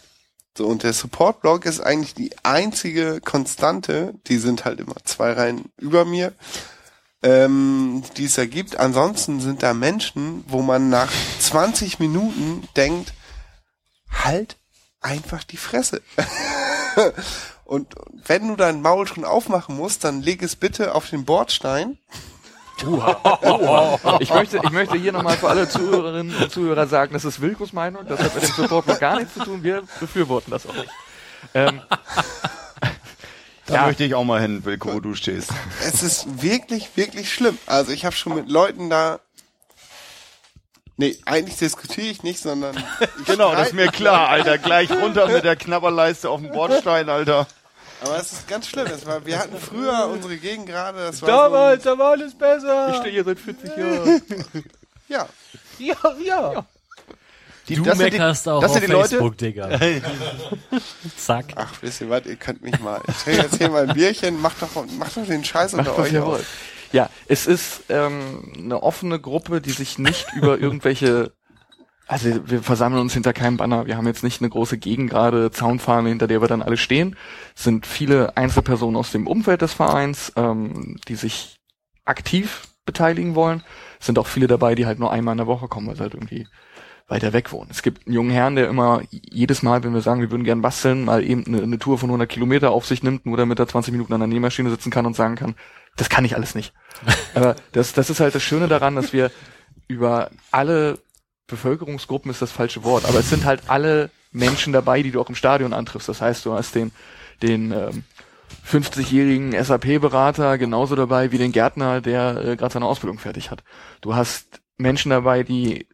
[0.57, 5.65] So, und der Support-Blog ist eigentlich die einzige Konstante, die sind halt immer zwei Reihen
[5.75, 6.31] über mir,
[7.21, 8.77] ähm, die es da gibt.
[8.77, 13.13] Ansonsten sind da Menschen, wo man nach 20 Minuten denkt,
[14.09, 14.55] halt
[15.01, 16.01] einfach die Fresse.
[17.65, 17.93] und
[18.25, 21.97] wenn du dein Maul schon aufmachen musst, dann leg es bitte auf den Bordstein.
[24.19, 27.73] Ich möchte, ich möchte hier nochmal für alle Zuhörerinnen und Zuhörer sagen, das ist Wilkos
[27.73, 30.73] Meinung, das hat mit dem Support noch gar nichts zu tun, wir befürworten das auch
[30.75, 30.89] nicht.
[31.53, 31.81] Ähm,
[33.65, 33.85] Da Ja.
[33.87, 35.49] möchte ich auch mal hin, Wilko, wo du stehst.
[35.85, 37.57] Es ist wirklich, wirklich schlimm.
[37.65, 39.19] Also ich habe schon mit Leuten da.
[40.95, 42.75] Nee, eigentlich diskutiere ich nicht, sondern
[43.19, 44.57] ich Genau, das ist mir klar, Alter.
[44.57, 47.45] Gleich runter mit der Knabberleiste auf dem Bordstein, Alter.
[48.01, 48.87] Aber es ist ganz schlimm.
[48.87, 52.89] Das war, wir hatten früher unsere Gegend gerade, das war Damals, da war alles besser.
[52.91, 54.21] ich stehe hier seit 40 Jahren.
[54.27, 54.59] so,
[55.07, 55.27] ja.
[55.79, 56.65] Ja, ja.
[57.67, 59.69] Die, Du das sind die- meckerst auch das auf die Leute- Facebook, Digga.
[61.17, 61.45] Zack.
[61.55, 63.01] Ach, wisst ihr was, ihr könnt mich mal.
[63.07, 66.01] Ich trinke jetzt hier mal ein Bierchen, macht doch, macht doch den Scheiß Macht unter
[66.01, 66.25] euch aus.
[66.25, 66.45] wollt.
[66.93, 71.33] Ja, es ist ähm, eine offene Gruppe, die sich nicht über irgendwelche
[72.07, 73.85] also wir versammeln uns hinter keinem Banner.
[73.85, 77.15] Wir haben jetzt nicht eine große Gegengrade Zaunfahne, hinter der wir dann alle stehen.
[77.55, 81.57] Es sind viele Einzelpersonen aus dem Umfeld des Vereins, ähm, die sich
[82.05, 83.63] aktiv beteiligen wollen.
[83.99, 86.03] Es sind auch viele dabei, die halt nur einmal in der Woche kommen, weil sie
[86.03, 86.47] halt irgendwie
[87.07, 87.69] weiter weg wohnen.
[87.71, 90.61] Es gibt einen jungen Herrn, der immer jedes Mal, wenn wir sagen, wir würden gern
[90.61, 93.67] basteln, mal eben eine, eine Tour von 100 Kilometer auf sich nimmt, nur damit er
[93.67, 95.55] 20 Minuten an der Nähmaschine sitzen kann und sagen kann,
[95.95, 96.73] das kann ich alles nicht.
[97.35, 99.31] Aber das, das ist halt das Schöne daran, dass wir
[99.87, 100.99] über alle
[101.47, 105.29] Bevölkerungsgruppen ist das falsche Wort, aber es sind halt alle Menschen dabei, die du auch
[105.29, 106.09] im Stadion antriffst.
[106.09, 106.91] Das heißt, du hast den,
[107.41, 108.03] den ähm,
[108.69, 113.63] 50-jährigen SAP-Berater genauso dabei wie den Gärtner, der äh, gerade seine Ausbildung fertig hat.
[114.01, 115.87] Du hast Menschen dabei, die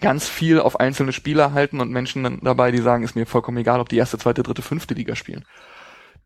[0.00, 3.80] ganz viel auf einzelne Spieler halten und Menschen dabei, die sagen, ist mir vollkommen egal,
[3.80, 5.44] ob die erste, zweite, dritte, fünfte Liga spielen.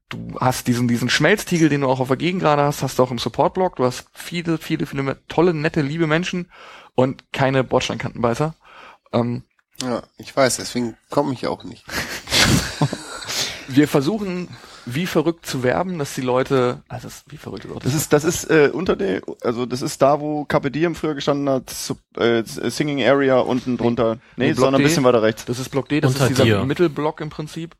[0.09, 3.03] Du hast diesen, diesen Schmelztiegel, den du auch auf der Gegend gerade hast, hast du
[3.03, 3.77] auch im Support-Block.
[3.77, 6.51] Du hast viele, viele, viele tolle, nette, liebe Menschen
[6.95, 8.55] und keine Bordsteinkantenbeißer.
[9.15, 9.43] Ähm,
[9.83, 11.85] Ja, ich weiß, deswegen komme ich auch nicht.
[13.69, 14.49] wir versuchen
[14.87, 18.13] wie verrückt zu werben, dass die Leute, also das, wie verrückt ist auch Das ist,
[18.13, 21.71] das ist äh, unter der, also das ist da, wo Carpe Diem früher gestanden hat,
[21.71, 24.17] Sub, äh, Singing Area unten drunter.
[24.37, 24.89] Nee, Nee, Block sondern ein D.
[24.89, 25.47] bisschen weiter rechts.
[25.47, 26.65] das ist Block D, das Unter ist dieser dir.
[26.65, 27.77] Mittelblock im Prinzip.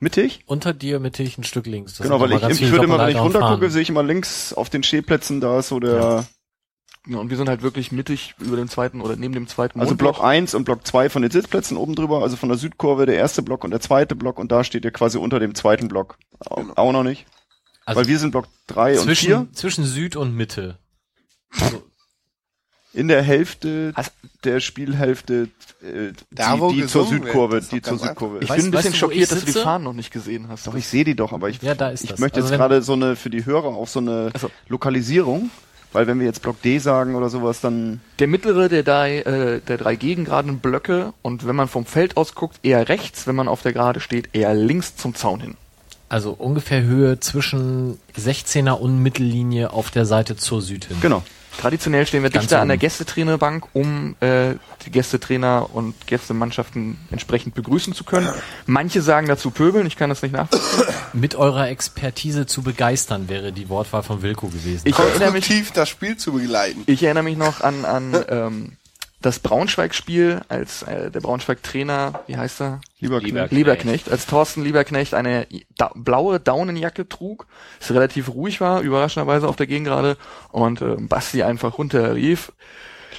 [0.00, 0.44] Mittig?
[0.46, 1.96] Unter dir mittig ein Stück links.
[1.96, 3.70] Das Genau, weil ich, ich würde immer, wenn ich Doppelleiter und runter gucke, Fahnen.
[3.70, 6.24] sehe ich immer links auf den Stehplätzen, da ist so der, Ja,
[7.06, 10.14] und wir sind halt wirklich mittig über dem zweiten oder neben dem zweiten also Mondloch.
[10.18, 13.16] Block 1 und Block 2 von den Sitzplätzen oben drüber, also von der Südkurve der
[13.16, 16.18] erste Block und der zweite Block und da steht ihr quasi unter dem zweiten Block.
[16.48, 17.26] Au- Auch noch nicht.
[17.84, 20.78] Also weil wir sind Block 3 und 4 zwischen, Süd und Mitte.
[22.92, 24.10] in der Hälfte Also-
[24.44, 25.48] der Spielhälfte,
[25.82, 28.48] äh, Da, die, wo die zur Südkurve, die zur Südkurve Ich.
[28.50, 29.52] Weißt- bin ein bisschen schockiert, dass du die?
[29.52, 30.66] Fahnen noch nicht gesehen hast.
[30.66, 32.18] Doch, ich sehe die doch, aber ich, Ja, da ist ich das.
[32.20, 35.50] möchte Also jetzt gerade so eine, für die Hörer auch so eine Also- Lokalisierung,
[35.96, 39.60] weil wenn wir jetzt Block D sagen oder sowas, dann, Der mittlere der drei, äh,
[39.66, 43.48] der drei gegengeraden Blöcke und wenn man vom Feld aus guckt, eher rechts, wenn man
[43.48, 45.54] auf der Gerade steht, eher links zum Zaun hin.
[46.10, 50.98] Also ungefähr Höhe zwischen 16er und Mittellinie auf der Seite zur Süd hin.
[51.00, 51.22] genau.
[51.60, 52.80] Traditionell stehen wir Ganz dichter an der oben.
[52.80, 54.54] Gästetrainerbank, um äh,
[54.84, 58.28] die Gästetrainer und Gästemannschaften entsprechend begrüßen zu können.
[58.66, 60.94] Manche sagen dazu pöbeln, ich kann das nicht nachvollziehen.
[61.12, 64.82] Mit eurer Expertise zu begeistern wäre die Wortwahl von Wilko gewesen.
[64.84, 66.82] Ich erinnere mich, das Spiel zu begleiten.
[66.86, 68.72] ich erinnere mich noch an, an ähm,
[69.26, 72.80] das Braunschweig-Spiel, als äh, der Braunschweig-Trainer, wie heißt er?
[73.00, 73.52] Lieber Lieber- Knecht.
[73.52, 77.46] Lieberknecht, als Thorsten Lieberknecht eine da blaue Daunenjacke trug,
[77.80, 80.16] es relativ ruhig war, überraschenderweise auf der Gegengrade
[80.52, 82.52] und äh, Basti einfach runterrief,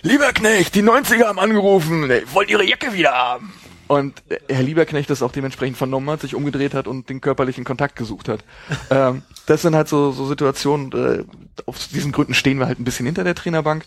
[0.02, 3.52] Lieberknecht, die 90er haben angerufen, ey, wollt ihre Jacke wieder haben.
[3.88, 7.66] Und äh, Herr Lieberknecht das auch dementsprechend vernommen hat, sich umgedreht hat und den körperlichen
[7.66, 8.45] Kontakt gesucht hat.
[8.90, 11.24] ähm, das sind halt so, so Situationen, äh,
[11.66, 13.84] aus diesen Gründen stehen wir halt ein bisschen hinter der Trainerbank.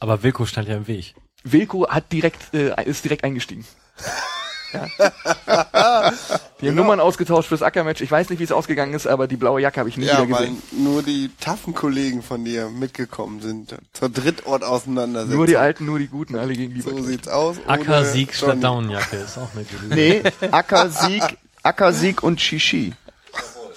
[0.00, 1.14] Aber Wilko stand ja im Weg.
[1.44, 3.64] Wilko hat direkt, äh, ist direkt eingestiegen.
[4.72, 4.88] Ja.
[6.60, 8.00] Die haben Nummern ausgetauscht fürs Ackermatch.
[8.00, 10.22] Ich weiß nicht, wie es ausgegangen ist, aber die blaue Jacke habe ich nie Ja,
[10.26, 10.62] wieder weil gesehen.
[10.84, 15.36] nur die taffen Kollegen von dir mitgekommen sind zur Drittort auseinandersetzung.
[15.36, 17.06] Nur die Alten, nur die Guten, alle gegen So Lieberknecht.
[17.08, 17.58] sieht's aus.
[17.58, 18.58] ohne Ackersieg statt.
[18.62, 21.22] Daunenjacke ist auch eine gute Nee, Ackersieg,
[21.62, 22.94] Ackersieg und Shishi.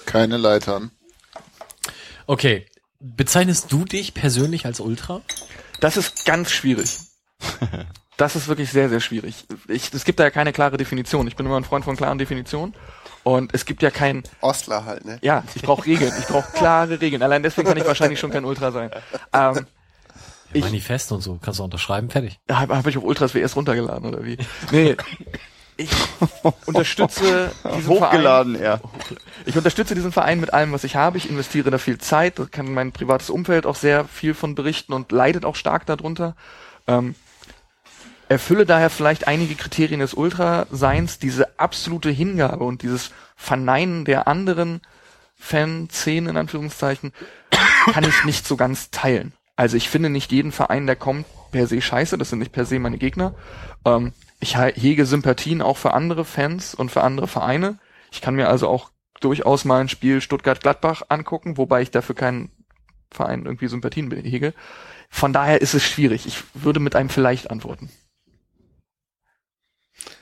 [0.06, 0.90] Keine Leitern.
[2.26, 2.66] Okay.
[3.00, 5.20] Bezeichnest du dich persönlich als Ultra?
[5.80, 6.98] Das ist ganz schwierig.
[8.18, 9.46] Das ist wirklich sehr, sehr schwierig.
[9.68, 11.28] Ich, es gibt da ja keine klare Definition.
[11.28, 12.74] Ich bin immer ein Freund von klaren Definitionen.
[13.22, 15.20] Und es gibt ja kein, Ostler halt, ne?
[15.22, 16.12] ja, ich brauche Regeln.
[16.18, 17.22] Ich brauche klare Regeln.
[17.22, 18.90] Allein deswegen kann ich wahrscheinlich schon kein Ultra sein.
[19.32, 19.66] Ähm,
[20.52, 21.38] Ich- Manifest und so.
[21.40, 22.40] Kannst du unterschreiben, fertig.
[22.50, 24.36] Habe hab ich auf Ultras WS runtergeladen oder wie?
[24.72, 24.96] Nee.
[25.78, 25.90] Ich
[26.66, 28.78] unterstütze diesen Hochgeladen, ja.
[28.78, 29.16] Verein.
[29.46, 31.18] Ich unterstütze diesen Verein mit allem, was ich habe.
[31.18, 32.40] Ich investiere da viel Zeit.
[32.40, 36.34] Da kann mein privates Umfeld auch sehr viel von berichten und leidet auch stark darunter.
[36.88, 37.14] Ähm,
[38.28, 44.80] erfülle daher vielleicht einige Kriterien des Ultraseins, diese absolute Hingabe und dieses Verneinen der anderen
[45.36, 47.12] Fanszenen in Anführungszeichen
[47.92, 49.32] kann ich nicht so ganz teilen.
[49.54, 52.64] Also ich finde nicht jeden Verein, der kommt, per se scheiße, das sind nicht per
[52.64, 53.34] se meine Gegner.
[53.84, 57.78] Ähm, ich he- hege Sympathien auch für andere Fans und für andere Vereine.
[58.12, 62.50] Ich kann mir also auch durchaus mal ein Spiel Stuttgart-Gladbach angucken, wobei ich dafür keinen
[63.10, 64.54] Verein irgendwie Sympathien hege.
[65.10, 66.26] Von daher ist es schwierig.
[66.26, 67.90] Ich würde mit einem vielleicht antworten.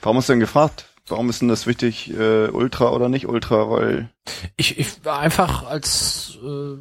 [0.01, 0.85] Warum hast du denn gefragt?
[1.07, 3.69] Warum ist denn das wichtig, äh, Ultra oder nicht Ultra?
[3.69, 4.09] Weil
[4.57, 6.77] Ich, ich war einfach als äh,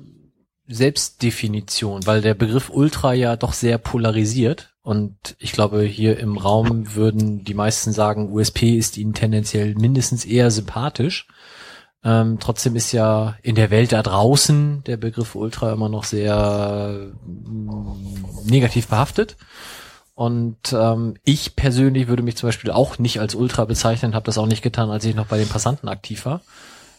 [0.66, 6.94] Selbstdefinition, weil der Begriff Ultra ja doch sehr polarisiert und ich glaube, hier im Raum
[6.94, 11.26] würden die meisten sagen, USP ist ihnen tendenziell mindestens eher sympathisch.
[12.05, 17.10] Ähm, trotzdem ist ja in der Welt da draußen der Begriff Ultra immer noch sehr
[17.26, 19.36] mm, negativ behaftet.
[20.15, 24.39] Und ähm, ich persönlich würde mich zum Beispiel auch nicht als Ultra bezeichnen, habe das
[24.39, 26.42] auch nicht getan, als ich noch bei den Passanten aktiv war.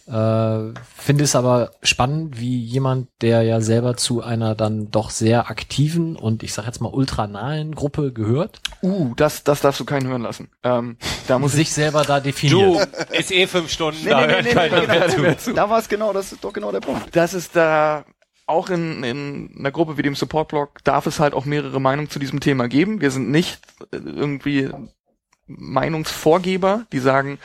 [0.08, 5.50] Äh, Finde es aber spannend, wie jemand, der ja selber zu einer dann doch sehr
[5.50, 10.08] aktiven und ich sag jetzt mal ultranahen Gruppe gehört, Uh, das, das darfst du keinen
[10.08, 10.50] hören lassen.
[10.64, 12.90] Ähm, da muss ich sich selber da definiert.
[13.10, 15.54] Du, ist eh fünf Stunden, da hört keiner mehr zu.
[15.56, 17.16] da war es genau, das ist doch genau der Punkt.
[17.16, 18.06] das ist da
[18.46, 22.18] auch in, in einer Gruppe wie dem Support-Blog darf es halt auch mehrere Meinungen zu
[22.18, 23.02] diesem Thema geben.
[23.02, 23.60] Wir sind nicht
[23.92, 24.70] äh, irgendwie
[25.48, 27.40] Meinungsvorgeber, die sagen,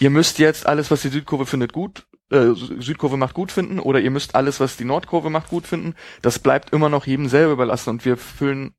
[0.00, 4.00] ihr müsst jetzt alles, was die Südkurve findet, gut äh, Südkurve macht gut finden oder
[4.00, 5.94] ihr müsst alles, was die Nordkurve macht, gut finden.
[6.22, 8.74] Das bleibt immer noch jedem selber überlassen und wir füllen,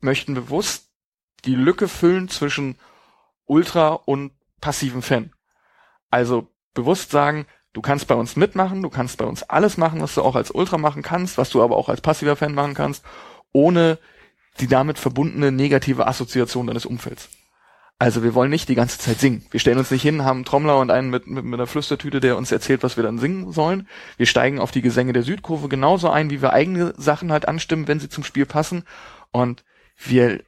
[0.00, 0.90] möchten bewusst
[1.44, 2.76] die Lücke füllen zwischen
[3.44, 5.32] Ultra und passiven Fan.
[6.10, 10.14] Also bewusst sagen, du kannst bei uns mitmachen, du kannst bei uns alles machen, was
[10.14, 13.04] du auch als Ultra machen kannst, was du aber auch als passiver Fan machen kannst,
[13.52, 13.98] ohne
[14.60, 17.28] die damit verbundene negative Assoziation deines Umfelds.
[17.98, 19.46] Also wir wollen nicht die ganze Zeit singen.
[19.50, 22.20] Wir stellen uns nicht hin, haben einen Trommler und einen mit, mit, mit einer Flüstertüte,
[22.20, 23.88] der uns erzählt, was wir dann singen sollen.
[24.18, 27.88] Wir steigen auf die Gesänge der Südkurve genauso ein, wie wir eigene Sachen halt anstimmen,
[27.88, 28.84] wenn sie zum Spiel passen.
[29.30, 29.64] Und
[29.96, 30.42] wir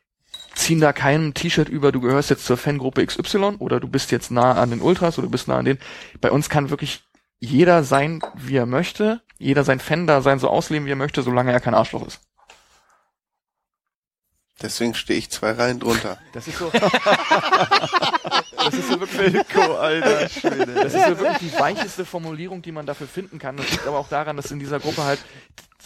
[0.54, 4.30] ziehen da keinem T-Shirt über, du gehörst jetzt zur Fangruppe XY oder du bist jetzt
[4.30, 5.78] nah an den Ultras oder du bist nah an den.
[6.20, 7.04] Bei uns kann wirklich
[7.40, 11.22] jeder sein, wie er möchte, jeder sein Fan da sein, so ausleben, wie er möchte,
[11.22, 12.20] solange er kein Arschloch ist.
[14.60, 16.18] Deswegen stehe ich zwei Reihen drunter.
[16.32, 16.70] Das ist so.
[16.70, 19.34] das ist so wirklich.
[19.34, 20.74] Wilko, Alter Schwede.
[20.74, 23.56] Das ist so wirklich die weicheste Formulierung, die man dafür finden kann.
[23.56, 25.20] Das liegt aber auch daran, dass in dieser Gruppe halt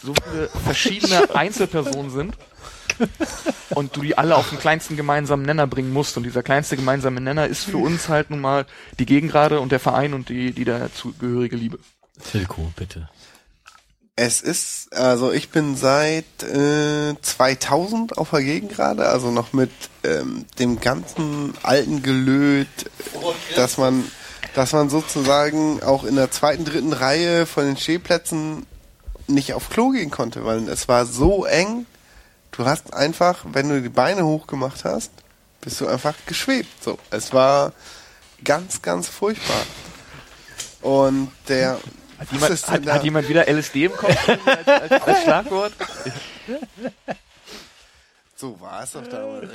[0.01, 2.35] so viele verschiedene Einzelpersonen sind
[3.75, 6.17] und du die alle auf den kleinsten gemeinsamen Nenner bringen musst.
[6.17, 8.65] Und dieser kleinste gemeinsame Nenner ist für uns halt nun mal
[8.99, 11.79] die Gegengrade und der Verein und die, die dazugehörige Liebe.
[12.31, 13.09] Tilko, bitte.
[14.15, 19.71] Es ist, also ich bin seit äh, 2000 auf der Gegend gerade, also noch mit
[20.03, 22.67] ähm, dem ganzen alten Gelöt,
[23.55, 24.03] dass man,
[24.53, 28.67] dass man sozusagen auch in der zweiten, dritten Reihe von den Stehplätzen
[29.25, 31.87] nicht auf Klo gehen konnte, weil es war so eng.
[32.51, 35.09] Du hast einfach, wenn du die Beine hochgemacht hast,
[35.61, 36.83] bist du einfach geschwebt.
[36.83, 37.73] So, es war
[38.43, 39.63] ganz, ganz furchtbar.
[40.81, 41.79] Und der
[42.23, 45.73] hat jemand, hat, hat jemand wieder LSD im Kopf als, als, als Schlagwort?
[48.35, 49.49] So war es doch damals.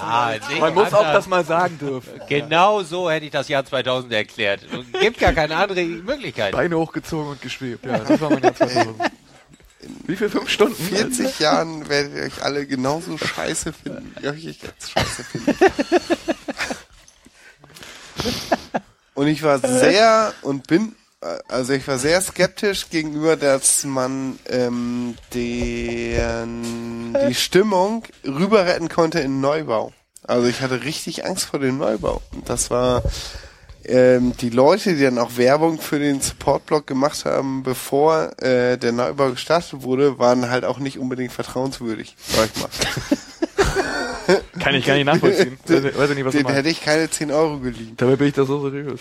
[0.00, 2.20] Ja, Man muss auch das mal sagen dürfen.
[2.28, 4.62] Genau so hätte ich das Jahr 2000 erklärt.
[4.72, 6.52] Und gibt gar keine andere Möglichkeit.
[6.52, 7.84] Beine hochgezogen und geschwebt.
[7.84, 8.96] Ja, das war mein Jahr 2000.
[10.06, 10.28] Wie viel?
[10.28, 10.74] Fünf Stunden?
[10.74, 15.54] 40 Jahren werdet ihr euch alle genauso scheiße finden, wie euch ich jetzt scheiße finde.
[19.14, 20.94] Und ich war sehr und bin,
[21.48, 29.20] also ich war sehr skeptisch gegenüber, dass man ähm, den, die Stimmung rüber retten konnte
[29.20, 29.92] in Neubau.
[30.24, 32.22] Also ich hatte richtig Angst vor dem Neubau.
[32.32, 33.02] Und das war
[33.84, 38.92] ähm, die Leute, die dann auch Werbung für den Supportblog gemacht haben, bevor äh, der
[38.92, 42.68] Neubau gestartet wurde, waren halt auch nicht unbedingt vertrauenswürdig, sag ich mal.
[44.60, 45.58] Kann ich gar nicht nachvollziehen.
[45.66, 47.94] Weiß, weiß ich nicht, was Den hätte ich keine 10 Euro geliehen.
[47.96, 49.00] Dabei bin ich da so seriös.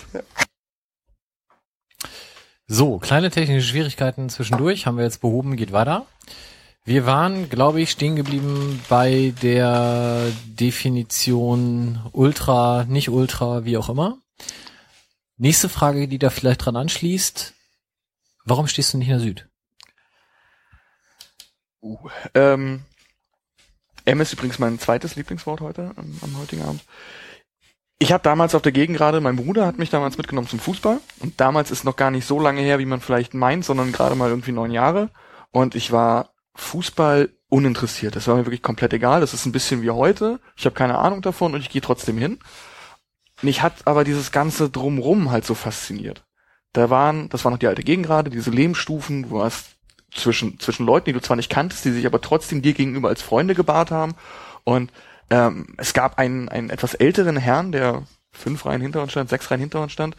[2.73, 6.05] So, kleine technische Schwierigkeiten zwischendurch haben wir jetzt behoben, geht weiter.
[6.85, 14.19] Wir waren, glaube ich, stehen geblieben bei der Definition Ultra, nicht Ultra, wie auch immer.
[15.35, 17.53] Nächste Frage, die da vielleicht dran anschließt.
[18.45, 19.49] Warum stehst du nicht in der Süd?
[22.33, 22.85] Ähm,
[24.05, 26.81] M ist übrigens mein zweites Lieblingswort heute, am, am heutigen Abend.
[28.01, 30.99] Ich habe damals auf der Gegend gerade, mein Bruder hat mich damals mitgenommen zum Fußball
[31.19, 34.15] und damals ist noch gar nicht so lange her, wie man vielleicht meint, sondern gerade
[34.15, 35.11] mal irgendwie neun Jahre
[35.51, 38.15] und ich war Fußball uninteressiert.
[38.15, 39.21] Das war mir wirklich komplett egal.
[39.21, 40.39] Das ist ein bisschen wie heute.
[40.55, 42.39] Ich habe keine Ahnung davon und ich gehe trotzdem hin.
[43.43, 46.25] Mich hat aber dieses ganze drumrum halt so fasziniert.
[46.73, 49.75] Da waren, das war noch die alte Gegend gerade, diese Lehmstufen, du hast
[50.11, 53.21] zwischen, zwischen Leuten, die du zwar nicht kanntest, die sich aber trotzdem dir gegenüber als
[53.21, 54.15] Freunde gebahrt haben.
[54.63, 54.91] Und
[55.31, 59.49] ähm, es gab einen, einen etwas älteren Herrn, der fünf Reihen hinter uns stand, sechs
[59.49, 60.15] Reihen hinter uns stand,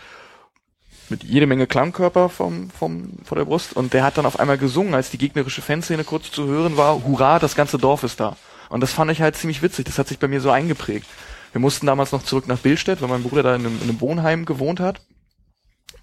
[1.10, 3.76] mit jede Menge Klangkörper vom, vom, vor der Brust.
[3.76, 7.04] Und der hat dann auf einmal gesungen, als die gegnerische Fanszene kurz zu hören war,
[7.04, 8.36] Hurra, das ganze Dorf ist da.
[8.70, 11.06] Und das fand ich halt ziemlich witzig, das hat sich bei mir so eingeprägt.
[11.52, 14.00] Wir mussten damals noch zurück nach Billstedt, weil mein Bruder da in einem, in einem
[14.00, 15.02] Wohnheim gewohnt hat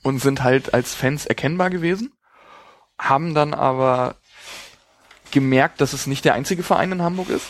[0.03, 2.13] und sind halt als Fans erkennbar gewesen,
[2.99, 4.17] haben dann aber
[5.31, 7.47] gemerkt, dass es nicht der einzige Verein in Hamburg ist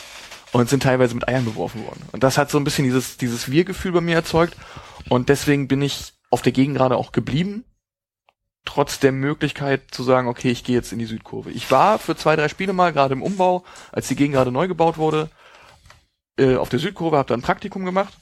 [0.52, 2.02] und sind teilweise mit Eiern beworfen worden.
[2.12, 4.56] Und das hat so ein bisschen dieses, dieses Wir-Gefühl bei mir erzeugt
[5.08, 7.64] und deswegen bin ich auf der Gegend gerade auch geblieben,
[8.64, 11.50] trotz der Möglichkeit zu sagen, okay, ich gehe jetzt in die Südkurve.
[11.50, 14.68] Ich war für zwei, drei Spiele mal gerade im Umbau, als die Gegend gerade neu
[14.68, 15.30] gebaut wurde,
[16.38, 18.14] äh, auf der Südkurve, habe da ein Praktikum gemacht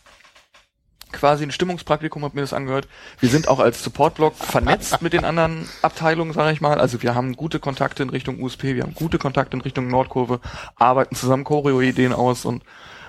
[1.13, 2.89] quasi ein Stimmungspraktikum, hab mir das angehört.
[3.21, 6.81] Wir sind auch als Supportblog vernetzt mit den anderen Abteilungen, sage ich mal.
[6.81, 10.41] Also wir haben gute Kontakte in Richtung USP, wir haben gute Kontakte in Richtung Nordkurve,
[10.77, 12.63] arbeiten zusammen Choreo-Ideen aus und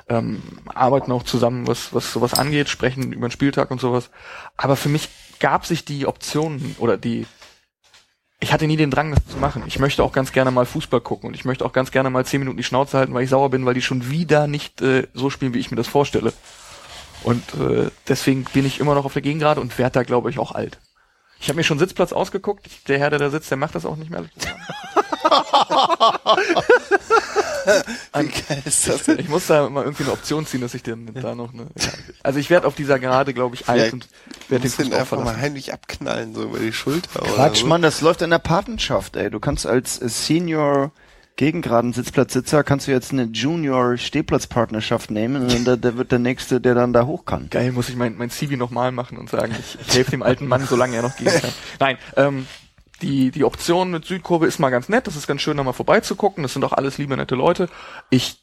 [0.07, 0.41] ähm,
[0.73, 4.09] arbeiten auch zusammen, was, was sowas angeht, sprechen über den Spieltag und sowas.
[4.57, 7.25] Aber für mich gab sich die Option oder die
[8.41, 9.63] ich hatte nie den Drang, das zu machen.
[9.67, 12.25] Ich möchte auch ganz gerne mal Fußball gucken und ich möchte auch ganz gerne mal
[12.25, 15.07] zehn Minuten die Schnauze halten, weil ich sauer bin, weil die schon wieder nicht äh,
[15.13, 16.31] so spielen, wie ich mir das vorstelle.
[17.23, 20.29] Und äh, deswegen bin ich immer noch auf der Gegend gerade und werde da, glaube
[20.29, 20.79] ich, auch alt.
[21.41, 22.67] Ich habe mir schon Sitzplatz ausgeguckt.
[22.87, 24.25] Der Herr, der da sitzt, der macht das auch nicht mehr.
[28.13, 29.19] Wie geil ist das denn?
[29.19, 31.67] Ich muss da mal irgendwie eine Option ziehen, dass ich den da noch eine.
[31.77, 31.89] Ja.
[32.23, 34.07] Also ich werde auf dieser Gerade, glaube ich, alt und
[34.49, 37.19] werde den Fußball einfach mal heimlich abknallen, so über die Schulter.
[37.19, 37.67] Quatsch, oder so.
[37.67, 39.29] Mann, das läuft in der Patenschaft, ey.
[39.29, 40.09] Du kannst als äh,
[41.39, 46.19] Senior Gegengraden Sitzplatzsitzer kannst du jetzt eine Junior Stehplatzpartnerschaft nehmen und dann, der wird der
[46.19, 47.49] nächste, der dann da hoch kann.
[47.49, 50.47] Geil, muss ich mein, mein CV nochmal machen und sagen, ich, ich helfe dem alten
[50.47, 51.51] Mann, solange er noch gehen kann.
[51.79, 52.45] Nein, ähm,
[53.01, 55.71] die, die Option mit Südkurve ist mal ganz nett, das ist ganz schön, da mal
[55.71, 57.69] vorbeizugucken, das sind auch alles liebe, nette Leute.
[58.09, 58.41] Ich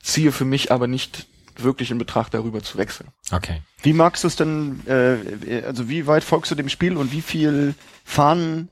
[0.00, 1.26] ziehe für mich aber nicht
[1.56, 3.08] wirklich in Betracht, darüber zu wechseln.
[3.32, 3.62] Okay.
[3.82, 7.22] Wie magst du es denn, äh, also wie weit folgst du dem Spiel und wie
[7.22, 8.68] viel Fahnen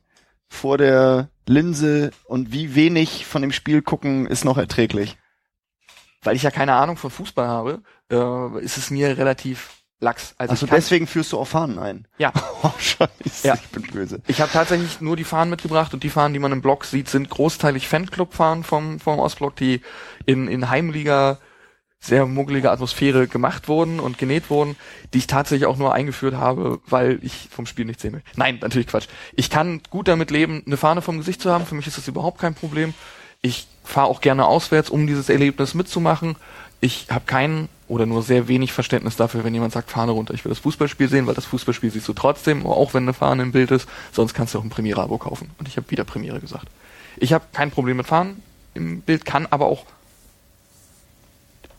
[0.48, 5.16] vor der Linse und wie wenig von dem Spiel gucken ist noch erträglich?
[6.22, 10.34] Weil ich ja keine Ahnung von Fußball habe, äh, ist es mir relativ lax.
[10.38, 12.08] Also Also deswegen führst du auch Fahnen ein.
[12.18, 12.32] Ja.
[12.62, 13.54] Oh, scheiße, Ja.
[13.54, 14.20] ich bin böse.
[14.26, 17.08] Ich habe tatsächlich nur die Fahnen mitgebracht und die Fahnen, die man im Blog sieht,
[17.08, 19.82] sind großteilig Fanclub-Fahnen vom, vom Ostblock, die
[20.24, 21.38] in, in Heimliga
[22.06, 24.76] sehr muggeliger Atmosphäre gemacht wurden und genäht wurden,
[25.12, 28.22] die ich tatsächlich auch nur eingeführt habe, weil ich vom Spiel nichts sehen will.
[28.36, 29.08] Nein, natürlich Quatsch.
[29.34, 31.66] Ich kann gut damit leben, eine Fahne vom Gesicht zu haben.
[31.66, 32.94] Für mich ist das überhaupt kein Problem.
[33.42, 36.36] Ich fahre auch gerne auswärts, um dieses Erlebnis mitzumachen.
[36.80, 40.44] Ich habe keinen oder nur sehr wenig Verständnis dafür, wenn jemand sagt, Fahne runter, ich
[40.44, 43.52] will das Fußballspiel sehen, weil das Fußballspiel siehst du trotzdem, auch wenn eine Fahne im
[43.52, 45.50] Bild ist, sonst kannst du auch ein Premiere-Abo kaufen.
[45.58, 46.66] Und ich habe wieder Premiere gesagt.
[47.16, 48.42] Ich habe kein Problem mit Fahnen
[48.74, 49.86] im Bild, kann aber auch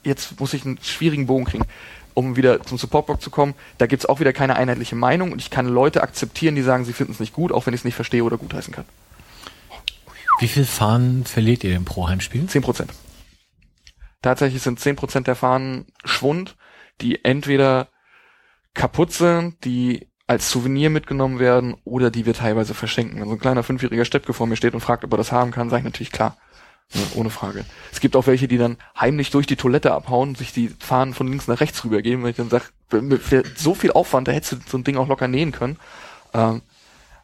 [0.03, 1.65] jetzt muss ich einen schwierigen Bogen kriegen,
[2.13, 3.53] um wieder zum Supportblock zu kommen.
[3.77, 6.93] Da gibt's auch wieder keine einheitliche Meinung und ich kann Leute akzeptieren, die sagen, sie
[6.93, 8.85] finden es nicht gut, auch wenn ich es nicht verstehe oder gutheißen kann.
[10.39, 12.43] Wie viel Fahnen verliert ihr denn pro Heimspiel?
[12.43, 12.87] 10%.
[14.21, 16.55] Tatsächlich sind 10% der Fahnen Schwund,
[17.01, 17.87] die entweder
[18.73, 23.19] kaputt sind, die als Souvenir mitgenommen werden oder die wir teilweise verschenken.
[23.19, 25.51] Wenn so ein kleiner fünfjähriger Steppke vor mir steht und fragt, ob er das haben
[25.51, 26.37] kann, sage ich natürlich klar.
[26.93, 27.65] Ja, ohne Frage.
[27.91, 31.27] Es gibt auch welche, die dann heimlich durch die Toilette abhauen, sich die Fahnen von
[31.27, 34.57] links nach rechts rübergeben, weil ich dann sage, für so viel Aufwand, da hättest du
[34.69, 35.77] so ein Ding auch locker nähen können.
[36.33, 36.61] Ähm,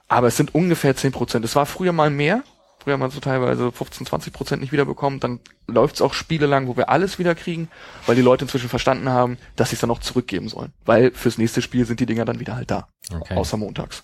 [0.07, 1.45] aber es sind ungefähr 10 Prozent.
[1.45, 2.43] Es war früher mal mehr.
[2.83, 5.21] Früher mal so teilweise 15, 20 Prozent nicht wiederbekommen.
[5.21, 7.69] Dann läuft es auch Spiele lang, wo wir alles wieder kriegen,
[8.05, 10.73] weil die Leute inzwischen verstanden haben, dass sie es dann auch zurückgeben sollen.
[10.83, 12.89] Weil fürs nächste Spiel sind die Dinger dann wieder halt da.
[13.15, 13.35] Okay.
[13.35, 14.03] Außer montags.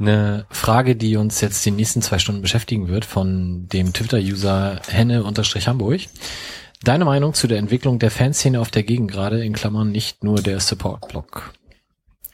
[0.00, 6.00] Eine Frage, die uns jetzt die nächsten zwei Stunden beschäftigen wird, von dem Twitter-User Henne-Hamburg.
[6.82, 10.58] Deine Meinung zu der Entwicklung der Fanszene auf der Gegengrade, in Klammern nicht nur der
[10.60, 11.52] Support-Block.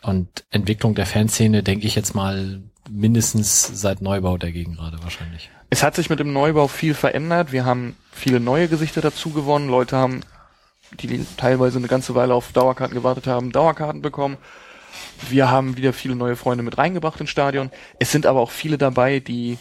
[0.03, 5.51] Und Entwicklung der Fanszene, denke ich jetzt mal, mindestens seit Neubau der Gegengrade wahrscheinlich.
[5.69, 7.51] Es hat sich mit dem Neubau viel verändert.
[7.51, 9.69] Wir haben viele neue Gesichter dazu gewonnen.
[9.69, 10.21] Leute haben,
[11.01, 14.37] die teilweise eine ganze Weile auf Dauerkarten gewartet haben, Dauerkarten bekommen.
[15.29, 17.71] Wir haben wieder viele neue Freunde mit reingebracht ins Stadion.
[17.99, 19.59] Es sind aber auch viele dabei, die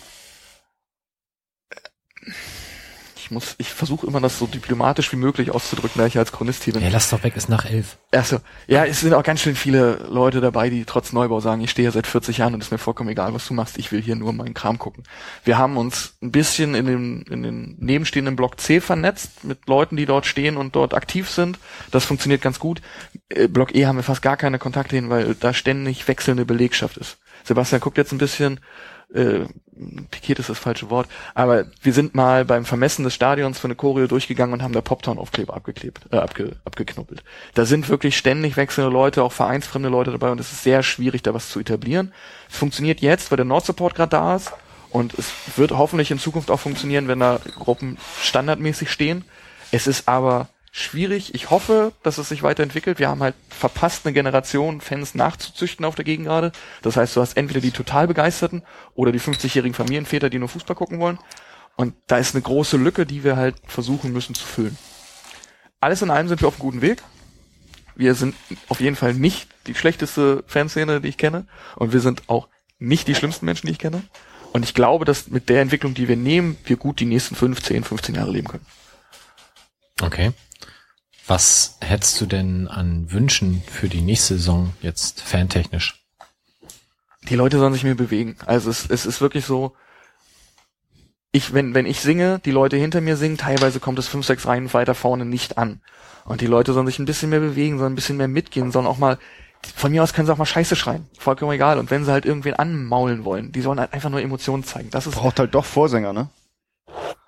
[3.26, 6.64] ich muss, ich versuche immer das so diplomatisch wie möglich auszudrücken, da ich als Chronist
[6.64, 6.84] hier bin.
[6.84, 7.98] Ja, lass doch weg, ist nach elf.
[8.12, 8.38] Achso,
[8.68, 11.86] ja, es sind auch ganz schön viele Leute dabei, die trotz Neubau sagen, ich stehe
[11.86, 14.00] hier seit 40 Jahren und es ist mir vollkommen egal, was du machst, ich will
[14.00, 15.06] hier nur meinen Kram gucken.
[15.44, 19.96] Wir haben uns ein bisschen in den, in den nebenstehenden Block C vernetzt mit Leuten,
[19.98, 21.58] die dort stehen und dort aktiv sind.
[21.90, 22.82] Das funktioniert ganz gut.
[23.30, 26.98] Äh, Block E haben wir fast gar keine Kontakte hin, weil da ständig wechselnde Belegschaft
[26.98, 27.18] ist.
[27.44, 28.60] Sebastian guckt jetzt ein bisschen,
[29.16, 29.46] äh,
[30.10, 33.76] pikiert ist das falsche Wort, aber wir sind mal beim Vermessen des Stadions für eine
[33.76, 37.24] Choreo durchgegangen und haben da Poptown-Aufkleber abgeklebt, äh, abge, abgeknuppelt.
[37.54, 41.24] Da sind wirklich ständig wechselnde Leute, auch vereinsfremde Leute dabei und es ist sehr schwierig,
[41.24, 42.14] da was zu etablieren.
[42.50, 44.54] Es funktioniert jetzt, weil der Nord-Support gerade da ist
[44.92, 49.26] und es wird hoffentlich in Zukunft auch funktionieren, wenn da Gruppen standardmäßig stehen.
[49.72, 51.34] Es ist aber schwierig.
[51.34, 53.00] Ich hoffe, dass es sich weiterentwickelt.
[53.00, 56.52] Wir haben halt verpasst, eine Generation Fans nachzuzüchten auf der Gegengrade.
[56.82, 58.62] Das heißt, du hast entweder die total Begeisterten
[58.94, 61.18] oder die 50-jährigen Familienväter, die nur Fußball gucken wollen.
[61.78, 64.78] Und da ist eine große Lücke, die wir halt versuchen müssen zu füllen.
[65.80, 67.02] Alles in allem sind wir auf einem guten Weg.
[67.96, 68.36] Wir sind
[68.68, 71.48] auf jeden Fall nicht die schlechteste Fanszene, die ich kenne.
[71.78, 74.04] Und wir sind auch nicht die schlimmsten Menschen, die ich kenne.
[74.52, 77.62] Und ich glaube, dass mit der Entwicklung, die wir nehmen, wir gut die nächsten 5,
[77.62, 78.66] 10, 15 Jahre leben können.
[80.02, 80.34] Okay.
[81.28, 86.06] Was hättest du denn an Wünschen für die nächste Saison jetzt fantechnisch?
[87.30, 88.36] die Leute sollen sich mehr bewegen.
[88.46, 89.74] Also es, es ist wirklich so,
[91.32, 94.48] ich, wenn, wenn ich singe, die Leute hinter mir singen, teilweise kommt es fünf, sechs
[94.48, 95.82] Reihen weiter vorne nicht an.
[96.26, 98.88] Und die Leute sollen sich ein bisschen mehr bewegen, sollen ein bisschen mehr mitgehen, sollen
[98.88, 99.18] auch mal,
[99.76, 101.08] von mir aus können sie auch mal Scheiße schreien.
[101.20, 101.78] Vollkommen egal.
[101.78, 104.90] Und wenn sie halt irgendwen anmaulen wollen, die sollen halt einfach nur Emotionen zeigen.
[104.92, 106.30] Das ist, Braucht halt doch Vorsänger, ne?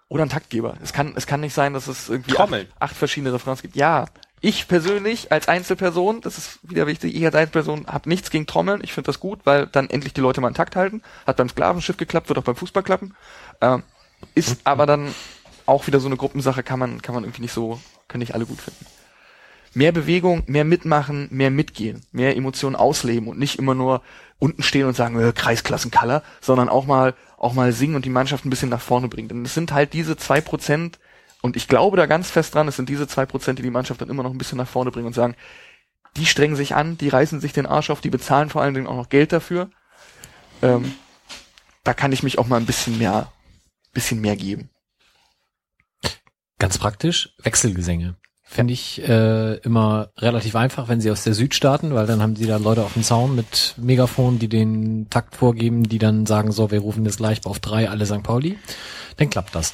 [0.10, 0.76] Oder ein Taktgeber.
[0.82, 3.76] Es kann, es kann nicht sein, dass es irgendwie acht, acht verschiedene Refrains gibt.
[3.76, 4.06] Ja,
[4.40, 8.82] Ich persönlich als Einzelperson, das ist wieder wichtig, ich als Einzelperson habe nichts gegen Trommeln.
[8.84, 11.02] Ich finde das gut, weil dann endlich die Leute mal einen Takt halten.
[11.26, 13.16] Hat beim Sklavenschiff geklappt, wird auch beim Fußball klappen.
[13.62, 13.84] Ähm,
[14.36, 15.14] ist aber dann
[15.66, 18.46] auch wieder so eine Gruppensache, kann man, kann man irgendwie nicht so, können nicht alle
[18.46, 18.86] gut finden.
[19.74, 24.02] Mehr Bewegung, mehr mitmachen, mehr mitgehen, mehr Emotionen ausleben und nicht immer nur
[24.40, 28.46] unten stehen und sagen, äh, Kreisklassenkaller, sondern auch mal, auch mal singen und die Mannschaft
[28.46, 29.30] ein bisschen nach vorne bringen.
[29.30, 31.00] Denn es sind halt diese zwei Prozent,
[31.42, 34.02] und ich glaube da ganz fest dran, es sind diese zwei Prozent, die die Mannschaft
[34.02, 35.36] dann immer noch ein bisschen nach vorne bringen und sagen,
[36.16, 38.88] die strengen sich an, die reißen sich den Arsch auf, die bezahlen vor allen Dingen
[38.88, 39.70] auch noch Geld dafür.
[40.64, 40.96] Ähm,
[41.84, 43.32] da kann ich mich auch mal ein bisschen mehr,
[43.94, 44.70] bisschen mehr geben.
[46.58, 48.18] Ganz praktisch, Wechselgesänge.
[48.50, 52.38] Finde ich äh, immer relativ einfach, wenn sie aus der Süd starten, weil dann haben
[52.38, 56.54] sie da Leute auf dem Zaun mit Megafon, die den Takt vorgeben, die dann sagen,
[56.54, 58.24] so, wir rufen jetzt gleich auf drei alle St.
[58.24, 58.58] Pauli.
[59.18, 59.74] Dann klappt das.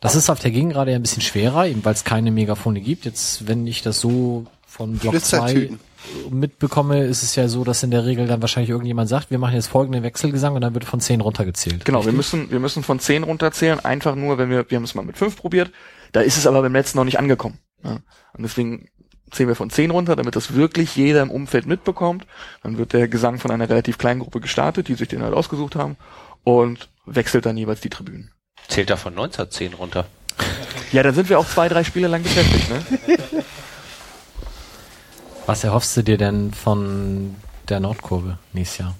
[0.00, 3.04] Das ist auf der Gegengrade ja ein bisschen schwerer, eben weil es keine Megafone gibt.
[3.04, 5.80] Jetzt, wenn ich das so von Block 2 Flüstertüten.
[6.30, 9.54] mitbekomme, ist es ja so, dass in der Regel dann wahrscheinlich irgendjemand sagt, wir machen
[9.54, 11.84] jetzt folgenden Wechselgesang und dann wird von 10 runtergezählt.
[11.84, 12.16] Genau, wir Richtig?
[12.16, 15.18] müssen, wir müssen von 10 runterzählen, einfach nur, wenn wir, wir haben es mal mit
[15.18, 15.70] 5 probiert,
[16.12, 17.58] da ist es aber beim letzten noch nicht angekommen.
[17.84, 18.00] Ja.
[18.32, 18.88] Und deswegen
[19.30, 22.26] zählen wir von 10 runter, damit das wirklich jeder im Umfeld mitbekommt.
[22.62, 25.76] Dann wird der Gesang von einer relativ kleinen Gruppe gestartet, die sich den halt ausgesucht
[25.76, 25.96] haben
[26.44, 28.30] und wechselt dann jeweils die Tribünen.
[28.68, 30.06] Zählt da von 1910 runter.
[30.92, 33.44] Ja, dann sind wir auch zwei, drei Spiele lang beschäftigt, ne?
[35.46, 37.36] Was erhoffst du dir denn von
[37.68, 38.94] der Nordkurve nächstes Jahr?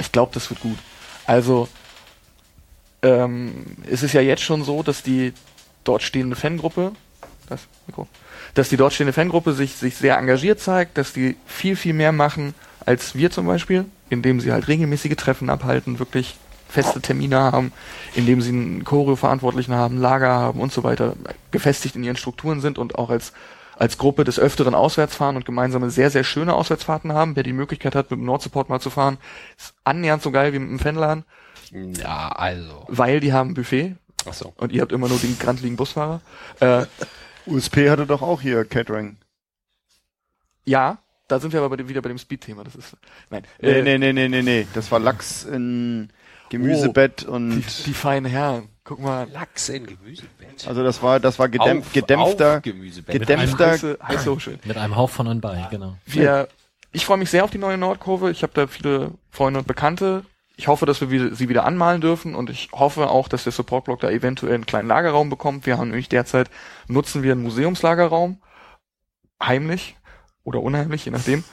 [0.00, 0.78] Ich glaube, das wird gut.
[1.26, 1.68] Also,
[3.02, 5.32] ähm, es ist ja jetzt schon so, dass die
[5.84, 6.92] dort stehende Fangruppe,
[7.48, 8.06] das Mikro,
[8.54, 12.12] dass die dort stehende Fangruppe sich, sich sehr engagiert zeigt, dass die viel, viel mehr
[12.12, 12.54] machen
[12.86, 16.36] als wir zum Beispiel, indem sie halt regelmäßige Treffen abhalten, wirklich
[16.70, 17.72] feste Termine haben,
[18.14, 21.14] indem sie einen Choreo-Verantwortlichen haben, Lager haben und so weiter,
[21.50, 23.32] gefestigt in ihren Strukturen sind und auch als
[23.78, 27.36] als Gruppe des Öfteren auswärts fahren und gemeinsame sehr, sehr schöne Auswärtsfahrten haben.
[27.36, 29.18] Wer die Möglichkeit hat, mit dem Nordsupport mal zu fahren,
[29.56, 31.24] ist annähernd so geil wie mit dem Fanladen,
[31.70, 32.86] Ja, also.
[32.88, 33.94] weil die haben ein Buffet
[34.28, 34.52] Ach so.
[34.56, 36.20] und ihr habt immer nur den grandligen Busfahrer.
[36.58, 36.86] Äh,
[37.48, 39.16] USP hatte doch auch hier Catering.
[40.64, 42.64] ja, da sind wir aber bei wieder bei dem Speed-Thema.
[42.64, 42.96] Das ist,
[43.30, 43.42] nein.
[43.60, 44.66] Nee, Äh, nee, nee, nee, nee, nee.
[44.74, 46.08] Das war Lachs in
[46.48, 48.68] Gemüsebett und Die, die feinen Herren.
[48.84, 49.28] Guck mal.
[49.30, 50.66] Lachs in Gemüsebett.
[50.66, 53.20] also das war das war gedämpf, Auf- gedämpfter auf Gemüsebett.
[53.20, 54.58] gedämpfter Heiße, heiße.
[54.64, 55.96] Mit einem Hauch von anbei, genau.
[56.06, 56.48] Wir,
[56.92, 58.30] ich freue mich sehr auf die neue Nordkurve.
[58.30, 60.24] Ich habe da viele Freunde und Bekannte.
[60.58, 64.00] Ich hoffe, dass wir sie wieder anmalen dürfen und ich hoffe auch, dass der Supportblock
[64.00, 65.66] da eventuell einen kleinen Lagerraum bekommt.
[65.66, 66.50] Wir haben nämlich derzeit,
[66.88, 68.42] nutzen wir einen Museumslagerraum,
[69.40, 69.94] heimlich
[70.42, 71.44] oder unheimlich, je nachdem,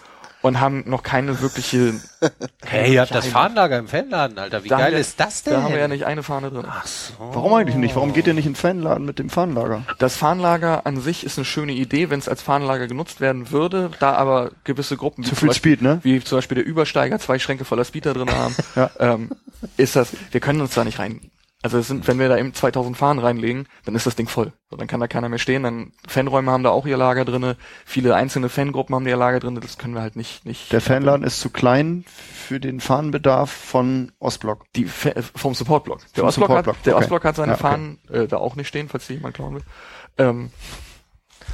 [0.45, 1.93] und haben noch keine wirkliche...
[2.67, 3.27] Hey, ihr habt das.
[3.27, 4.64] Fahnenlager im Fanladen, Alter.
[4.64, 5.53] Wie Da geil wir- ist das denn?
[5.53, 6.65] Da haben wir ja nicht eine Fahne drin.
[6.67, 7.14] Ach so.
[7.19, 7.95] Warum eigentlich nicht?
[7.95, 9.83] Warum geht ihr nicht in den Fanladen mit dem Fahnenlager?
[9.99, 13.91] Das Fahnenlager an sich ist eine schöne Idee, wenn es als Fahnenlager genutzt werden würde,
[13.99, 15.99] da aber gewisse Gruppen wie Zu zum viel Beispiel- Speed, ne?
[16.01, 18.90] wie zum Beispiel der Übersteiger zwei Schränke voller Speeder drin haben, Ja.
[18.99, 19.30] ähm,
[19.77, 21.22] ist das, wir können uns da nicht rein.
[21.66, 24.53] Also es sind, wenn wir da eben 2000 Fahnen reinlegen, dann ist das Ding voll.
[24.69, 25.64] So, dann kann da keiner mehr stehen.
[25.64, 27.58] Dann Fanräume haben da auch ihr Lager drinne.
[27.85, 29.61] Viele einzelne Fangruppen haben da ihr Lager drinne.
[29.61, 30.72] Das können wir halt nicht, nicht.
[30.72, 34.72] Der Fanladen ist zu klein für den Fahnenbedarf von Ostblock.
[34.76, 36.02] die Fa äh, vom Supportblock.
[36.14, 37.03] Der Vom Ostblock, Supportblock, hat, der okay.
[37.03, 37.61] Ostblock hat seine Ja, okay.
[37.64, 39.64] Fahnen äh, da auch nicht stehen, falls die jemand klauen will.
[40.19, 40.52] Ähm,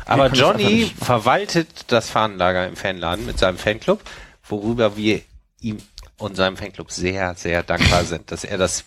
[0.06, 4.01] Aber das Johnny verwaltet das Fahnenlager im Fanladen mit seinem Fanclub,
[4.43, 5.22] worüber wir
[5.61, 5.77] ihm
[6.17, 8.83] und seinem Fanclub sehr, sehr dankbar sind, dass er das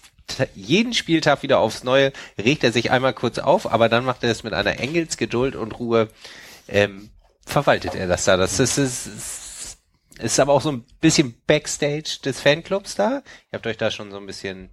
[0.55, 2.12] jeden Spieltag wieder aufs Neue
[2.43, 5.78] regt er sich einmal kurz auf, aber dann macht er es mit einer Engelsgeduld und
[5.78, 6.09] Ruhe,
[6.69, 7.11] ähm,
[7.47, 8.36] verwaltet er das da.
[8.36, 9.78] Das ist, ist, ist,
[10.19, 13.23] ist aber auch so ein bisschen Backstage des Fanclubs da.
[13.53, 14.70] Ihr habt euch da schon so ein bisschen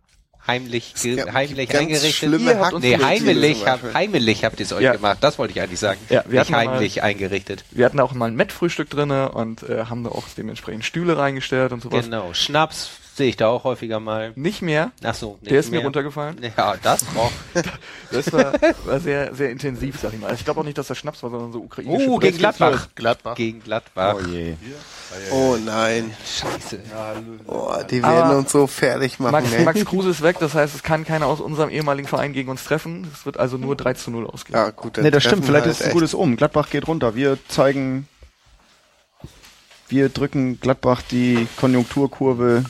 [0.47, 0.93] heimlich,
[1.33, 2.13] heimlich eingerichtet.
[2.13, 4.93] schlimme Ihr habt uns nee, heimlich, zum hab, heimlich habt ihr es euch Ja.
[4.93, 5.17] gemacht.
[5.21, 5.99] Das wollte ich eigentlich sagen.
[6.09, 7.63] Ja, wir Nicht hatten mal- heimlich eingerichtet.
[7.71, 11.73] wir hatten auch mal ein Met-Frühstück drinne und äh, haben da auch dementsprechend Stühle reingestellt
[11.73, 12.05] und sowas.
[12.05, 12.33] Genau.
[12.33, 14.31] Schnaps sehe ich da auch häufiger mal.
[14.35, 14.91] Nicht mehr.
[15.03, 15.85] Ach so, nicht Der ist mir mehr.
[15.85, 16.37] runtergefallen.
[16.57, 17.31] Ja, das auch.
[18.13, 18.51] Das war,
[18.83, 20.33] war sehr, sehr intensiv, sag ich mal.
[20.33, 22.37] Ich glaube auch nicht, dass das Schnaps war, sondern so ukrainische Oh, gegen.
[22.37, 22.89] Gladbach.
[22.93, 23.35] Gladbach.
[23.35, 24.17] Gegen Gladbach.
[24.19, 24.55] Oh je.
[25.31, 26.13] Oh nein.
[26.25, 26.79] Scheiße.
[27.47, 29.31] Oh, die werden Aber- uns so fertig machen.
[29.31, 29.63] Max, ey.
[29.63, 32.65] Max Kruse ist weg, das heißt, es kann keiner aus unserem ehemaligen Verein gegen uns
[32.65, 33.09] treffen.
[33.13, 34.59] Es wird also nur 3 zu 0 ausgehen.
[34.59, 34.97] Ja, gut.
[34.97, 35.45] dann Nee, das stimmt.
[35.45, 35.93] Vielleicht halt ist es ein echt.
[35.93, 36.35] gutes Um.
[36.35, 37.15] Gladbach geht runter.
[37.15, 38.09] Wir zeigen,
[39.87, 42.65] wir drücken Gladbach die Konjunkturkurve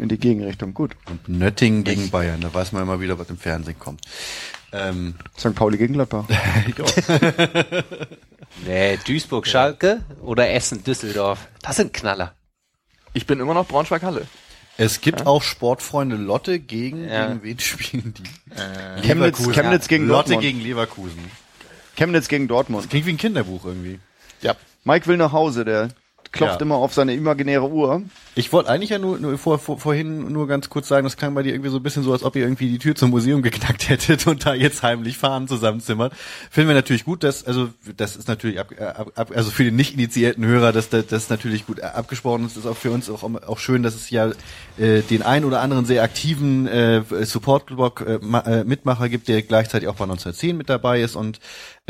[0.00, 0.74] in die Gegenrichtung.
[0.74, 0.96] Gut.
[1.08, 4.00] Und Nöttingen gegen Bayern, da weiß man immer wieder, was im Fernsehen kommt.
[4.72, 5.54] Ähm, St.
[5.54, 6.24] Pauli gegen Gladbach.
[8.66, 11.48] Nee, Duisburg, Schalke oder Essen, Düsseldorf.
[11.62, 12.34] Das sind Knaller.
[13.12, 14.26] Ich bin immer noch Braunschweig-Halle.
[14.76, 17.28] es gibt auch Sportfreunde Lotte gegen, Ja.
[17.28, 19.02] gegen wen spielen die?
[19.06, 20.40] Chemnitz, Chemnitz gegen Lotte Dortmund.
[20.42, 21.30] gegen Leverkusen.
[21.96, 22.90] Chemnitz gegen Dortmund.
[22.90, 24.00] Klingt wie ein Kinderbuch irgendwie.
[24.42, 24.56] Ja.
[24.84, 25.88] Mike will nach Hause, der
[26.32, 26.62] klopft Ja.
[26.62, 28.02] immer auf seine imaginäre Uhr.
[28.36, 31.34] Ich wollte eigentlich ja nur, nur vor, vor, vorhin nur ganz kurz sagen, das klang
[31.34, 33.42] bei dir irgendwie so ein bisschen so, als ob ihr irgendwie die Tür zum Museum
[33.42, 36.12] geknackt hättet und da jetzt heimlich Fahnen zusammenzimmert.
[36.50, 39.76] Finden wir natürlich gut, dass, also das ist natürlich ab, ab, ab, also für den
[39.76, 42.44] nicht initiierten Hörer, dass das, das ist natürlich gut abgesprochen.
[42.44, 44.30] Es ist auch für uns auch, auch schön, dass es ja
[44.78, 48.14] äh, den ein oder anderen sehr aktiven äh, Support-Blog äh,
[48.60, 51.40] äh, Mitmacher gibt, der gleichzeitig auch bei 1910 mit dabei ist und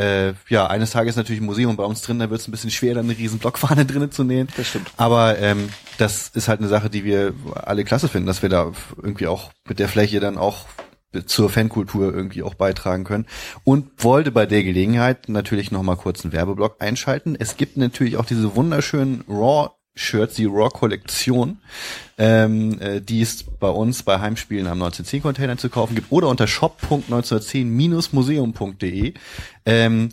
[0.00, 2.70] äh, ja, eines Tages natürlich ein Museum bei uns drin, da wird es ein bisschen
[2.70, 4.48] schwer, dann eine riesen Blockfahne drinnen zu nähen.
[4.56, 4.90] Das stimmt.
[4.96, 8.72] Aber ähm, das ist halt eine Sache, die wir alle klasse finden, dass wir da
[8.96, 10.66] irgendwie auch mit der Fläche dann auch
[11.26, 13.26] zur Fankultur irgendwie auch beitragen können.
[13.64, 17.36] Und wollte bei der Gelegenheit natürlich noch mal kurz einen Werbeblock einschalten.
[17.38, 19.70] Es gibt natürlich auch diese wunderschönen Raw
[20.00, 21.58] Shirts, die Raw-Kollektion,
[22.18, 26.46] ähm, äh, die es bei uns bei Heimspielen am 1910-Container zu kaufen gibt oder unter
[26.46, 29.12] shop.1910-museum.de.
[29.66, 30.08] Ähm,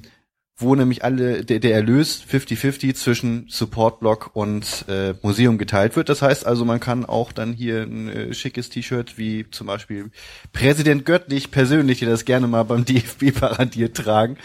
[0.57, 6.09] wo nämlich alle der, der Erlös 50-50 zwischen Supportblock und äh, Museum geteilt wird.
[6.09, 10.11] Das heißt also, man kann auch dann hier ein äh, schickes T-Shirt wie zum Beispiel
[10.53, 14.37] Präsident Göttlich persönlich, der das gerne mal beim DFB paradiert tragen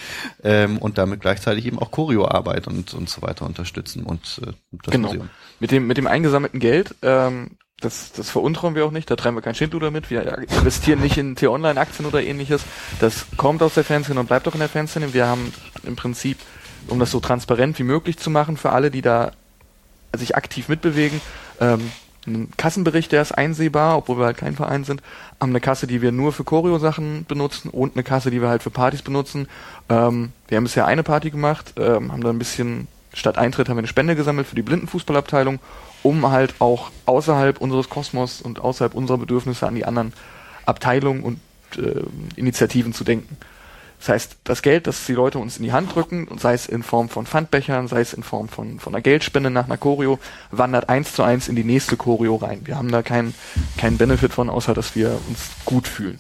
[0.45, 4.93] ähm, und damit gleichzeitig eben auch Choreoarbeit und und so weiter unterstützen und äh, das
[4.93, 5.09] genau.
[5.09, 5.31] Museum.
[5.61, 7.53] Mit dem, mit dem eingesammelten Geld, ähm,
[7.83, 11.19] das, das veruntrauen wir auch nicht, da treiben wir kein Schindluder mit, wir investieren nicht
[11.19, 12.63] in T-Online-Aktien oder ähnliches.
[13.01, 15.13] Das kommt aus der Fanszene und bleibt auch in der Fanszene.
[15.13, 15.53] Wir haben
[15.85, 16.39] im Prinzip,
[16.89, 19.33] um das so transparent wie möglich zu machen für alle, die da
[20.17, 21.21] sich aktiv mitbewegen,
[21.61, 21.91] ähm,
[22.27, 25.03] einen Kassenbericht, der ist einsehbar, obwohl wir halt kein Verein sind,
[25.41, 28.63] haben eine Kasse, die wir nur für Choreo-Sachen benutzen und eine Kasse, die wir halt
[28.63, 29.49] für Partys benutzen.
[29.89, 33.77] Ähm, wir haben bisher eine Party gemacht, ähm, haben da ein bisschen, statt Eintritt haben
[33.77, 35.59] wir eine Spende gesammelt für die Blindenfußballabteilung,
[36.03, 40.13] um halt auch außerhalb unseres Kosmos und außerhalb unserer Bedürfnisse an die anderen
[40.67, 41.41] Abteilungen und
[41.77, 42.03] äh,
[42.37, 43.37] Initiativen zu denken.
[43.99, 46.83] Das heißt, das Geld, das die Leute uns in die Hand drücken, sei es in
[46.83, 50.19] Form von Pfandbechern, sei es in Form von, von einer Geldspende nach einer Choreo,
[50.51, 52.63] wandert eins zu eins in die nächste Choreo rein.
[52.65, 53.33] Wir haben da keinen
[53.79, 56.19] keinen Benefit von, außer dass wir uns gut fühlen.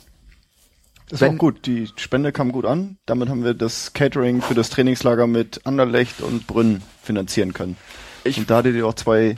[1.10, 1.66] Ist Wenn- auch gut.
[1.66, 2.98] Die Spende kam gut an.
[3.04, 7.76] Damit haben wir das Catering für das Trainingslager mit Anderlecht und Brünn finanzieren können.
[8.22, 9.36] Ich- und da hattet ihr auch zwei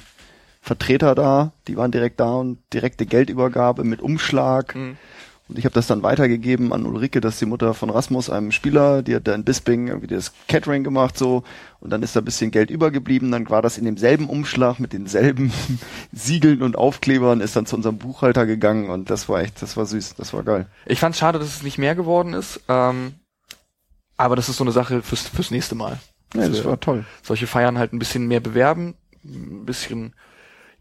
[0.65, 4.75] Vertreter da, die waren direkt da und direkte Geldübergabe mit Umschlag.
[4.75, 4.97] Mhm.
[5.47, 8.51] Und ich habe das dann weitergegeben an Ulrike, das ist die Mutter von Rasmus, einem
[8.51, 11.45] Spieler, die hat da in Bisping irgendwie das Catering gemacht so
[11.81, 14.95] und dann ist da ein bisschen Geld übergeblieben, dann war das in demselben Umschlag mit
[14.95, 15.53] denselben
[16.13, 19.85] Siegeln und Aufklebern, ist dann zu unserem Buchhalter gegangen und das war echt, das war
[19.85, 20.67] süß, das war geil.
[20.87, 23.17] Ich fand es schade, dass es nicht mehr geworden ist, ähm,
[24.17, 25.99] aber das ist so eine Sache fürs, fürs nächste Mal.
[26.35, 27.05] Ja, das war toll.
[27.23, 30.15] Solche Feiern halt ein bisschen mehr bewerben, ein bisschen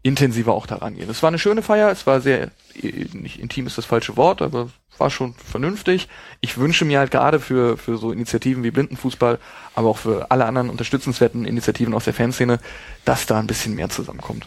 [0.04, 1.08] intensiver auch daran gehen.
[1.08, 4.68] Es war eine schöne Feier, es war sehr, nicht intim ist das falsche Wort, aber
[4.98, 6.08] war schon vernünftig.
[6.42, 9.38] Ich wünsche mir halt gerade für, für so Initiativen wie Blindenfußball,
[9.74, 12.60] aber auch für alle anderen unterstützenswerten Initiativen aus der Fanszene,
[13.06, 14.46] dass da ein bisschen mehr zusammenkommt.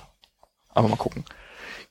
[0.69, 1.26] Aber mal gucken.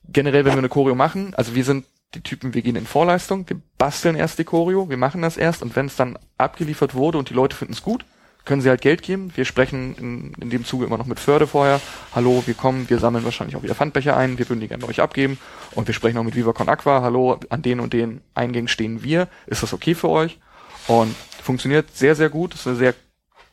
[0.07, 3.49] Generell, wenn wir eine Choreo machen, also wir sind die Typen, wir gehen in Vorleistung,
[3.49, 7.17] wir basteln erst die Choreo, wir machen das erst und wenn es dann abgeliefert wurde
[7.17, 8.05] und die Leute finden es gut,
[8.47, 9.31] können sie halt Geld geben.
[9.35, 11.79] Wir sprechen in, in dem Zuge immer noch mit Förde vorher.
[12.15, 14.89] Hallo, wir kommen, wir sammeln wahrscheinlich auch wieder Pfandbecher ein, wir würden die gerne bei
[14.89, 15.37] euch abgeben.
[15.75, 17.01] Und wir sprechen auch mit Viva Con Aqua.
[17.01, 19.27] Hallo, an den und den Eingängen stehen wir.
[19.45, 20.39] Ist das okay für euch?
[20.87, 22.55] Und funktioniert sehr, sehr gut.
[22.55, 22.95] Es eine sehr,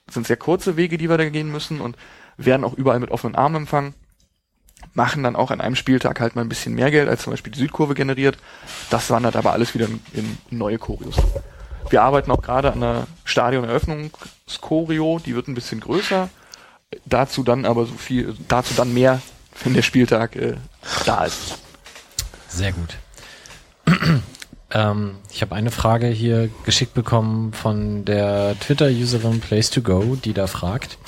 [0.08, 1.96] sind sehr kurze Wege, die wir da gehen müssen und
[2.36, 3.94] werden auch überall mit offenen Armen empfangen.
[4.92, 7.52] Machen dann auch an einem Spieltag halt mal ein bisschen mehr Geld, als zum Beispiel
[7.52, 8.38] die Südkurve generiert.
[8.90, 11.16] Das wandert aber alles wieder in, in neue Choreos.
[11.90, 16.28] Wir arbeiten auch gerade an einer Stadioneröffnungschoreo, die wird ein bisschen größer.
[17.04, 19.20] Dazu dann aber so viel, dazu dann mehr,
[19.62, 20.54] wenn der Spieltag äh,
[21.04, 21.58] da ist.
[22.48, 22.96] Sehr gut.
[24.70, 30.98] ähm, ich habe eine Frage hier geschickt bekommen von der Twitter-Userin Place2Go, die da fragt,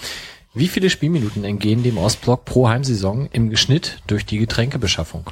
[0.54, 5.30] wie viele Spielminuten entgehen dem Ostblock pro Heimsaison im Geschnitt durch die Getränkebeschaffung?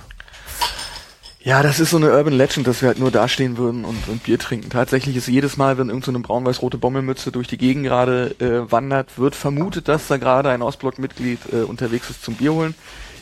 [1.45, 4.23] Ja, das ist so eine Urban Legend, dass wir halt nur dastehen würden und, und
[4.23, 4.71] Bier trinken.
[4.71, 9.19] Tatsächlich ist jedes Mal, wenn irgendeine so braun-weiß-rote Bommelmütze durch die Gegend gerade äh, wandert,
[9.19, 12.75] wird vermutet, dass da gerade ein Ostblock-Mitglied äh, unterwegs ist zum Bier holen.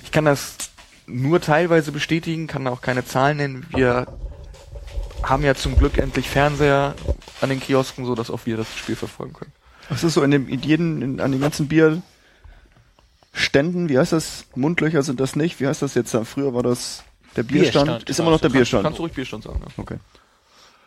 [0.05, 0.55] Ich kann das
[1.09, 3.67] nur teilweise bestätigen, kann auch keine Zahlen nennen.
[3.70, 4.07] Wir
[5.25, 6.94] haben ja zum Glück endlich Fernseher
[7.41, 9.52] an den Kiosken, so dass auch wir das Spiel verfolgen können.
[9.89, 14.44] Was ist so in dem in jeden, in, an den ganzen Bierständen, wie heißt das?
[14.55, 15.59] Mundlöcher sind das nicht.
[15.59, 16.17] Wie heißt das jetzt?
[16.25, 17.02] Früher war das
[17.36, 17.86] der Bierstand.
[17.86, 18.85] Bierstand, ist immer noch der Bierstand.
[18.85, 19.61] kannst du ruhig Bierstand sagen.
[19.61, 19.83] Ja.
[19.83, 19.99] Okay.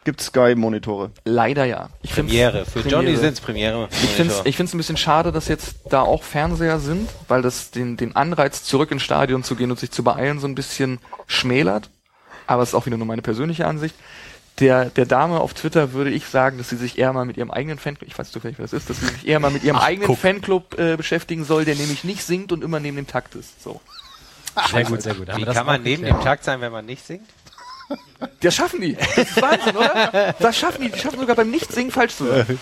[0.03, 1.09] Gibt Sky-Monitore?
[1.23, 1.89] Leider ja.
[2.03, 2.65] Ich Premiere.
[2.65, 3.03] Für Premiere.
[3.03, 3.87] Johnny sind's Premiere.
[3.91, 7.41] Ich finde es ich find's ein bisschen schade, dass jetzt da auch Fernseher sind, weil
[7.41, 10.53] das den, den Anreiz, zurück ins Stadion zu gehen und sich zu beeilen, so ein
[10.53, 11.89] bisschen schmälert.
[12.45, 13.95] Aber es ist auch wieder nur meine persönliche Ansicht.
[14.59, 17.51] der, der Dame auf Twitter würde ich sagen, dass sie sich eher mal mit ihrem
[17.51, 19.77] eigenen Fanclub, ich weiß zufällig, was das ist, dass sie sich eher mal mit ihrem
[19.77, 20.19] eigenen guck.
[20.19, 23.61] Fanclub äh, beschäftigen soll, der nämlich nicht singt und immer neben dem Takt ist.
[23.61, 23.81] So.
[24.71, 25.29] Sehr gut, sehr gut.
[25.29, 26.21] Haben Wie kann man neben geklärt?
[26.21, 27.27] dem Takt sein, wenn man nicht singt?
[28.41, 28.95] Das schaffen die.
[28.95, 30.35] Das ist Wahnsinn, oder?
[30.39, 30.89] Das schaffen die.
[30.89, 32.59] Die schaffen sogar beim Nichtsingen falsch zu sein.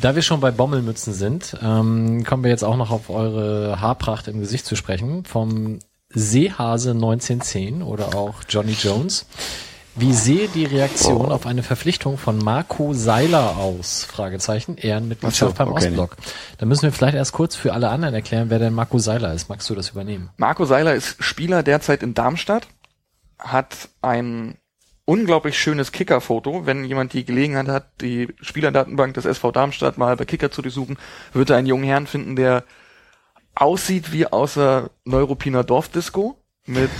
[0.00, 4.28] Da wir schon bei Bommelmützen sind, ähm, kommen wir jetzt auch noch auf eure Haarpracht
[4.28, 5.24] im Gesicht zu sprechen.
[5.24, 9.26] Vom Seehase 1910 oder auch Johnny Jones.
[9.94, 14.04] Wie sehe die Reaktion auf eine Verpflichtung von Marco Seiler aus?
[14.04, 14.78] Fragezeichen.
[14.78, 15.88] Ehrenmitgliedschaft so, beim okay.
[15.88, 16.16] Ostblock.
[16.56, 19.50] Da müssen wir vielleicht erst kurz für alle anderen erklären, wer denn Marco Seiler ist.
[19.50, 20.30] Magst du das übernehmen?
[20.38, 22.68] Marco Seiler ist Spieler derzeit in Darmstadt,
[23.38, 24.56] hat ein
[25.04, 26.64] unglaublich schönes Kicker-Foto.
[26.64, 30.96] Wenn jemand die Gelegenheit hat, die Spielerdatenbank des SV Darmstadt mal bei Kicker zu durchsuchen,
[31.34, 32.64] wird er einen jungen Herrn finden, der
[33.54, 36.90] aussieht wie außer Neuruppiner Dorfdisco mit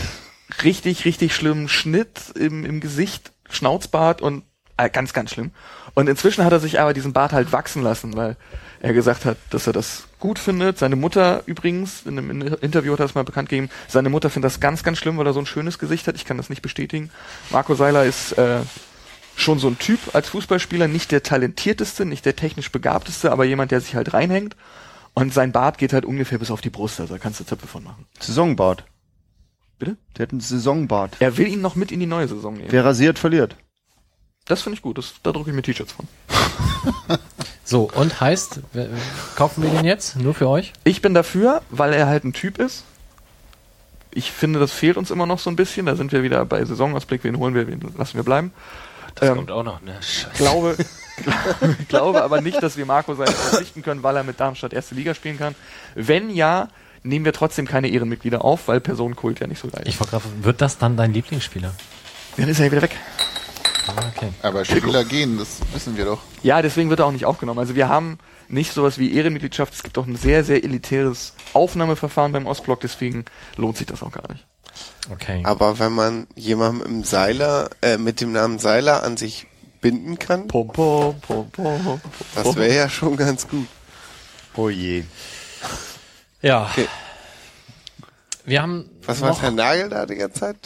[0.62, 4.44] richtig, richtig schlimmem Schnitt im, im Gesicht, Schnauzbart und
[4.76, 5.50] äh, ganz, ganz schlimm.
[5.94, 8.36] Und inzwischen hat er sich aber diesen Bart halt wachsen lassen, weil
[8.80, 10.78] er gesagt hat, dass er das gut findet.
[10.78, 14.50] Seine Mutter übrigens, in einem Interview hat er das mal bekannt gegeben, seine Mutter findet
[14.50, 16.16] das ganz, ganz schlimm, weil er so ein schönes Gesicht hat.
[16.16, 17.10] Ich kann das nicht bestätigen.
[17.50, 18.60] Marco Seiler ist äh,
[19.36, 23.70] schon so ein Typ als Fußballspieler, nicht der talentierteste, nicht der technisch begabteste, aber jemand,
[23.70, 24.56] der sich halt reinhängt.
[25.14, 27.66] Und sein Bart geht halt ungefähr bis auf die Brust, also da kannst du Zöpfe
[27.66, 28.06] von machen.
[28.18, 28.84] Saisonbart.
[29.82, 29.96] Bitte?
[30.16, 31.16] Der hat einen Saisonbart.
[31.18, 32.68] Er will ihn noch mit in die neue Saison nehmen.
[32.70, 33.56] Wer rasiert, verliert.
[34.44, 36.06] Das finde ich gut, das, da drucke ich mir T-Shirts von.
[37.64, 38.60] So, und heißt,
[39.34, 40.16] kaufen wir den jetzt?
[40.16, 40.72] Nur für euch?
[40.84, 42.84] Ich bin dafür, weil er halt ein Typ ist.
[44.12, 45.86] Ich finde, das fehlt uns immer noch so ein bisschen.
[45.86, 47.24] Da sind wir wieder bei Saisonausblick.
[47.24, 48.52] Wen holen wir, wen lassen wir bleiben.
[49.14, 49.94] Das Ähm, kommt auch noch, ne?
[50.00, 50.30] Scheiße.
[50.36, 50.76] glaube,
[51.88, 55.14] glaube aber nicht, dass wir Marco Seiler verzichten können, weil er mit Darmstadt erste Liga
[55.14, 55.54] spielen kann.
[55.94, 56.68] Wenn ja,
[57.02, 59.88] nehmen wir trotzdem keine Ehrenmitglieder auf, weil Personenkult ja nicht so geil ist.
[59.88, 61.74] Ich frage, wird das dann dein Lieblingsspieler?
[62.36, 62.96] Dann ist er ja wieder weg.
[63.86, 64.32] Ah, Okay.
[64.42, 66.20] Aber Spieler gehen, das wissen wir doch.
[66.42, 67.58] Ja, deswegen wird er auch nicht aufgenommen.
[67.58, 69.74] Also wir haben nicht sowas wie Ehrenmitgliedschaft.
[69.74, 72.80] Es gibt auch ein sehr, sehr elitäres Aufnahmeverfahren beim Ostblock.
[72.80, 73.24] Deswegen
[73.56, 74.46] lohnt sich das auch gar nicht.
[75.10, 75.42] Okay.
[75.44, 79.46] Aber wenn man jemanden im Seiler, äh, mit dem Namen Seiler an sich
[79.80, 82.00] binden kann, pom, pom, pom,
[82.36, 83.66] das wäre ja schon ganz gut.
[84.54, 85.04] Oh je.
[86.42, 86.68] Ja.
[86.70, 86.88] Okay.
[88.44, 90.56] Wir haben Was war Herr Nagel da die ganze Zeit?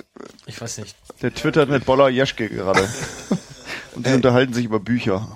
[0.47, 0.97] ich weiß nicht.
[1.23, 2.89] Der twittert mit Boller Jeschke gerade.
[3.95, 5.27] Und die unterhalten sich über Bücher.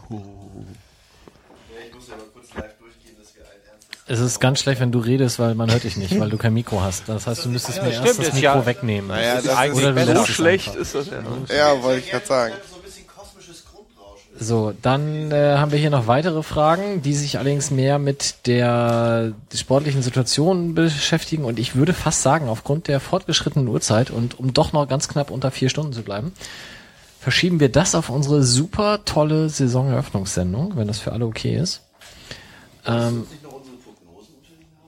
[4.07, 6.53] Es ist ganz schlecht, wenn du redest, weil man hört dich nicht, weil du kein
[6.53, 7.09] Mikro hast.
[7.09, 9.07] Das heißt, du müsstest mir erst das ist Mikro ja- wegnehmen.
[9.09, 10.15] Naja, das du besser.
[10.15, 11.23] lässt So schlecht ist das ja.
[11.57, 12.55] Ja, wollte ich gerade sagen.
[14.43, 19.35] So, dann äh, haben wir hier noch weitere Fragen, die sich allerdings mehr mit der
[19.55, 21.45] sportlichen Situation beschäftigen.
[21.45, 25.31] Und ich würde fast sagen, aufgrund der fortgeschrittenen Uhrzeit und um doch noch ganz knapp
[25.31, 26.33] unter vier Stunden zu bleiben,
[27.21, 31.83] verschieben wir das auf unsere super tolle Saisoneröffnungssendung, wenn das für alle okay ist.
[32.87, 33.27] Ähm,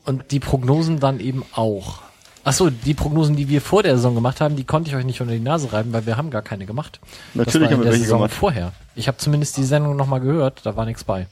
[0.07, 2.01] und die Prognosen dann eben auch.
[2.45, 5.05] Ach so, die Prognosen, die wir vor der Saison gemacht haben, die konnte ich euch
[5.05, 6.99] nicht unter die Nase reiben, weil wir haben gar keine gemacht.
[7.35, 8.35] Natürlich das war haben in wir der welche Saison gemacht.
[8.35, 8.73] vorher.
[8.97, 11.27] Ich habe zumindest die Sendung nochmal gehört, da war nichts bei.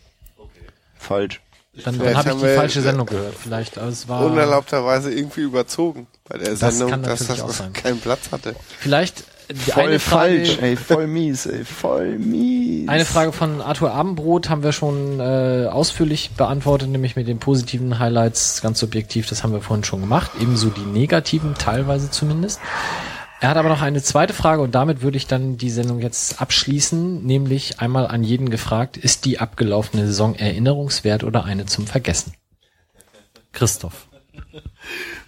[0.99, 1.41] Falsch.
[1.85, 3.35] Dann, dann habe ich die falsche Sendung gehört.
[3.35, 7.51] Vielleicht, aber es war Unerlaubterweise irgendwie überzogen bei der Das Sendung, kann dass das auch
[7.51, 7.73] sein.
[7.73, 8.55] keinen Platz hatte.
[8.81, 9.25] vielleicht
[9.55, 12.89] Voll eine Frage, falsch, ey, voll mies, ey, voll mies.
[12.89, 17.99] Eine Frage von Arthur Abendbrot haben wir schon äh, ausführlich beantwortet, nämlich mit den positiven
[17.99, 22.61] Highlights, ganz subjektiv, das haben wir vorhin schon gemacht, ebenso die negativen, teilweise zumindest.
[23.41, 26.43] Er hat aber noch eine zweite Frage und damit würde ich dann die Sendung jetzt
[26.43, 32.35] abschließen, nämlich einmal an jeden gefragt, ist die abgelaufene Saison erinnerungswert oder eine zum Vergessen?
[33.53, 34.07] Christoph.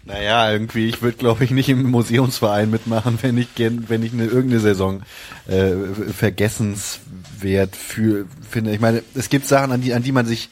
[0.04, 4.24] Naja, irgendwie, ich würde, glaube ich, nicht im Museumsverein mitmachen, wenn ich wenn ich eine
[4.24, 5.02] irgendeine Saison
[5.46, 5.74] äh,
[6.12, 8.72] vergessenswert für finde.
[8.72, 10.50] Ich meine, es gibt Sachen, an die, an die man sich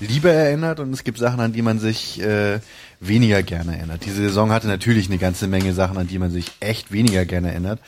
[0.00, 2.58] lieber erinnert und es gibt Sachen, an die man sich äh,
[3.00, 4.04] weniger gerne erinnert.
[4.04, 7.50] Diese Saison hatte natürlich eine ganze Menge Sachen, an die man sich echt weniger gerne
[7.50, 7.80] erinnert.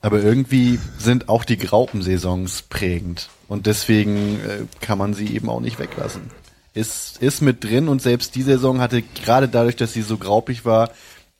[0.00, 3.28] Aber irgendwie sind auch die Graupensaisons prägend.
[3.48, 6.22] Und deswegen äh, kann man sie eben auch nicht weglassen.
[6.74, 10.64] Ist, ist mit drin und selbst die Saison hatte gerade dadurch, dass sie so graupig
[10.64, 10.90] war,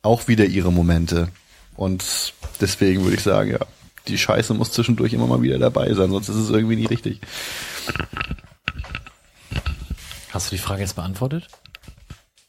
[0.03, 1.29] auch wieder ihre Momente.
[1.75, 3.61] Und deswegen würde ich sagen, ja,
[4.09, 7.21] die Scheiße muss zwischendurch immer mal wieder dabei sein, sonst ist es irgendwie nie richtig.
[10.31, 11.47] Hast du die Frage jetzt beantwortet?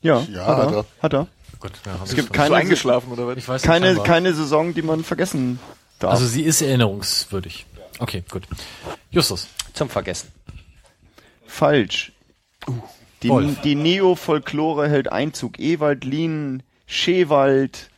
[0.02, 0.78] Ja, Ja, hat hat er.
[0.78, 0.86] er.
[1.02, 1.28] Hat er.
[1.60, 3.38] Gut, ja, Es gibt keine, eingeschlafen oder was?
[3.38, 4.06] Ich weiß nicht, keine, scheinbar.
[4.06, 5.60] keine Saison, die man vergessen
[6.00, 6.12] darf.
[6.12, 7.66] Also sie ist erinnerungswürdig.
[8.00, 8.44] Okay, gut.
[9.12, 9.48] Justus.
[9.74, 10.30] Zum Vergessen.
[11.46, 12.13] Falsch.
[13.24, 13.62] Die, Wolf.
[13.62, 15.60] die Neo-Folklore hält Einzug.
[15.60, 17.90] Ewald, Lien, Schewald.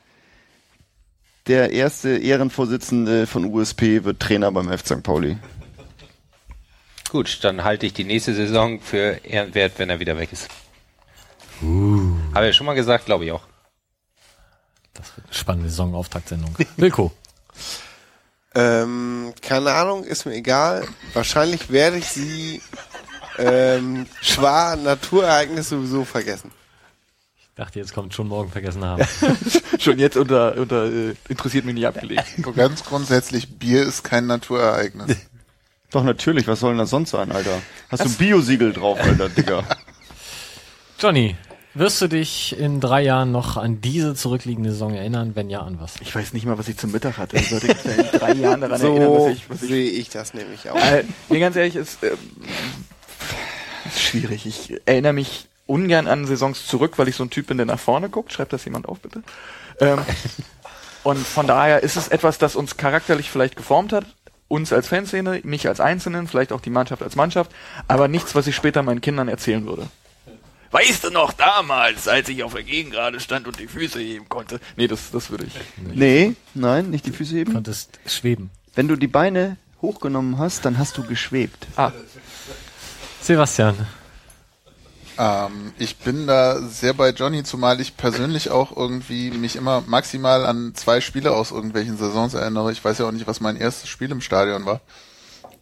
[1.47, 4.85] der erste Ehrenvorsitzende von USP wird Trainer beim F.
[4.85, 5.03] St.
[5.03, 5.37] Pauli.
[7.09, 10.49] Gut, dann halte ich die nächste Saison für ehrenwert, wenn er wieder weg ist.
[11.61, 12.15] Uh.
[12.33, 13.43] Habe ich schon mal gesagt, glaube ich auch.
[14.93, 16.55] Das wird eine spannende Saisonauftaktsendung.
[16.77, 17.11] Wilko.
[18.53, 20.87] Ähm, keine Ahnung, ist mir egal.
[21.13, 22.61] Wahrscheinlich werde ich sie
[23.37, 26.51] ähm, schwa Naturereignisse sowieso vergessen.
[27.55, 29.07] Ich dachte, jetzt kommt schon morgen vergessen haben.
[29.79, 32.25] Schon jetzt unter, unter äh, interessiert mich nicht abgelegt.
[32.55, 35.15] Ganz grundsätzlich, Bier ist kein Naturereignis.
[35.91, 37.61] Doch, natürlich, was soll denn das sonst sein, Alter?
[37.89, 39.63] Hast du ein Biosiegel drauf, Alter, Digga.
[40.99, 41.37] Johnny,
[41.75, 45.31] wirst du dich in drei Jahren noch an diese zurückliegende Saison erinnern?
[45.35, 45.93] Wenn ja, an was?
[46.01, 47.37] Ich weiß nicht mal, was ich zum Mittag hatte.
[47.37, 50.09] Ich sollte mich in drei Jahren daran erinnern, So was ich, was ich sehe ich
[50.09, 50.75] das nämlich auch.
[50.75, 52.17] Äh, nee, ganz ehrlich, ist, ähm,
[53.85, 54.45] ist schwierig.
[54.45, 57.79] Ich erinnere mich ungern an Saisons zurück, weil ich so ein Typ bin, der nach
[57.79, 58.31] vorne guckt.
[58.31, 59.23] Schreibt das jemand auf, bitte.
[59.79, 59.99] Ähm,
[61.03, 64.05] und von daher ist es etwas, das uns charakterlich vielleicht geformt hat.
[64.47, 67.51] Uns als Fanszene, mich als Einzelnen, vielleicht auch die Mannschaft als Mannschaft,
[67.87, 69.87] aber nichts, was ich später meinen Kindern erzählen würde.
[70.69, 74.59] Weißt du noch damals, als ich auf der Gegengrade stand und die Füße heben konnte?
[74.75, 75.53] Nee, das, das würde ich.
[75.77, 77.53] Nee, nein, nicht die Füße heben.
[77.53, 78.51] Konntest schweben.
[78.75, 81.65] Wenn du die Beine hochgenommen hast, dann hast du geschwebt.
[81.75, 81.91] Ah,
[83.25, 83.75] Sebastian.
[85.17, 90.45] Ähm, ich bin da sehr bei Johnny, zumal ich persönlich auch irgendwie mich immer maximal
[90.45, 92.71] an zwei Spiele aus irgendwelchen Saisons erinnere.
[92.71, 94.81] Ich weiß ja auch nicht, was mein erstes Spiel im Stadion war.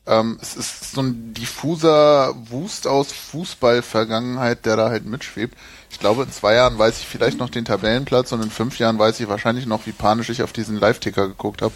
[0.06, 5.58] Ähm, es ist so ein diffuser Wust aus Fußball-Vergangenheit, der da halt mitschwebt.
[5.90, 9.00] Ich glaube, in zwei Jahren weiß ich vielleicht noch den Tabellenplatz und in fünf Jahren
[9.00, 11.74] weiß ich wahrscheinlich noch, wie panisch ich auf diesen Live-Ticker geguckt habe.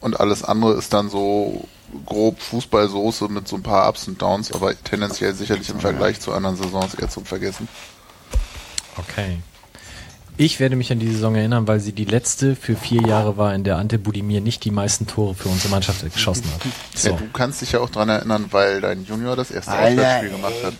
[0.00, 1.68] Und alles andere ist dann so
[2.06, 6.32] grob Fußballsoße mit so ein paar Ups und Downs, aber tendenziell sicherlich im Vergleich zu
[6.32, 7.68] anderen Saisons eher zum Vergessen.
[8.96, 9.38] Okay.
[10.36, 13.54] Ich werde mich an die Saison erinnern, weil sie die letzte für vier Jahre war,
[13.54, 16.60] in der Ante Budimir nicht die meisten Tore für unsere Mannschaft geschossen hat.
[16.94, 17.16] Ja, So.
[17.16, 20.74] du kannst dich ja auch dran erinnern, weil dein Junior das erste Auswärtsspiel gemacht hat.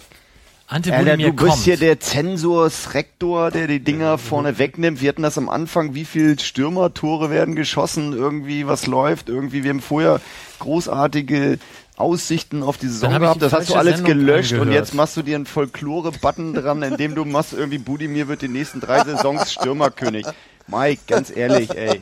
[0.67, 1.65] Ante Alter, Budimir du bist kommt.
[1.65, 5.01] hier der Zensors Rektor, der die Dinger vorne wegnimmt.
[5.01, 9.71] Wir hatten das am Anfang, wie viel Stürmertore werden geschossen, irgendwie was läuft, irgendwie, wir
[9.71, 10.21] haben vorher
[10.59, 11.59] großartige
[11.97, 13.43] Aussichten auf die Saison gehabt.
[13.43, 14.87] Das hast du alles Sendung gelöscht und angehört.
[14.87, 18.81] jetzt machst du dir einen Folklore-Button dran, indem du machst irgendwie Budimir wird die nächsten
[18.81, 20.27] drei Saisons Stürmerkönig.
[20.67, 22.01] Mike, ganz ehrlich, ey,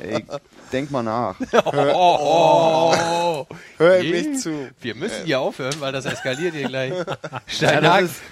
[0.00, 0.24] ey
[0.72, 1.36] denk mal nach.
[3.78, 4.68] Hör ihm nicht zu.
[4.80, 6.92] Wir müssen hier aufhören, weil das eskaliert hier gleich.
[6.92, 7.16] Ja,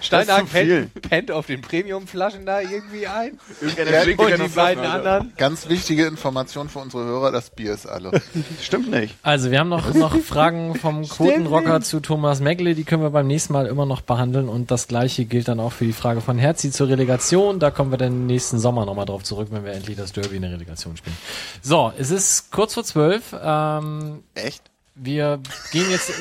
[0.00, 0.86] Steinhagen, viel.
[0.86, 3.38] pennt, pennt auf den Premium-Flaschen da irgendwie ein.
[3.60, 5.32] irgendeiner schickt Und die beiden anderen.
[5.36, 8.20] Ganz wichtige Information für unsere Hörer, das Bier ist alle.
[8.62, 9.16] Stimmt nicht.
[9.22, 13.26] Also, wir haben noch, noch Fragen vom Quotenrocker zu Thomas Megle, die können wir beim
[13.26, 16.38] nächsten Mal immer noch behandeln und das gleiche gilt dann auch für die Frage von
[16.38, 17.58] Herzi zur Relegation.
[17.58, 20.42] Da kommen wir dann nächsten Sommer nochmal drauf zurück, wenn wir endlich das Derby in
[20.42, 21.16] der Relegation spielen.
[21.62, 23.34] So, es ist kurz vor zwölf.
[23.42, 24.70] Ähm, Echt?
[25.02, 25.40] wir
[25.72, 26.12] gehen jetzt,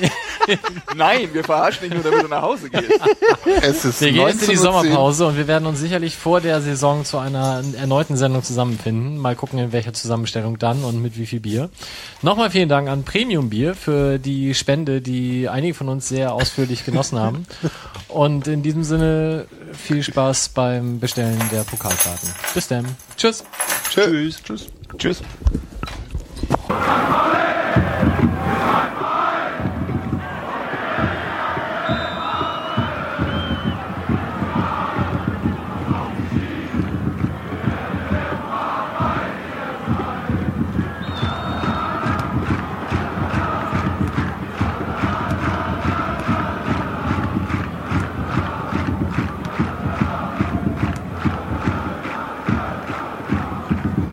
[0.96, 2.92] Nein, wir verarschen dich nur, damit du nach Hause gehst.
[3.62, 4.62] Es ist wir gehen jetzt in die 19:10.
[4.62, 9.18] Sommerpause und wir werden uns sicherlich vor der Saison zu einer erneuten Sendung zusammenfinden.
[9.18, 11.70] Mal gucken, in welcher Zusammenstellung dann und mit wie viel Bier.
[12.22, 16.86] Nochmal vielen Dank an Premium Bier für die Spende, die einige von uns sehr ausführlich
[16.86, 17.46] genossen haben.
[18.08, 22.30] Und in diesem Sinne viel Spaß beim Bestellen der Pokalkarten.
[22.54, 22.86] Bis dann.
[23.18, 23.44] Tschüss.
[23.92, 24.42] Tschüss.
[24.42, 24.68] Tschüss.
[24.98, 25.22] Tschüss.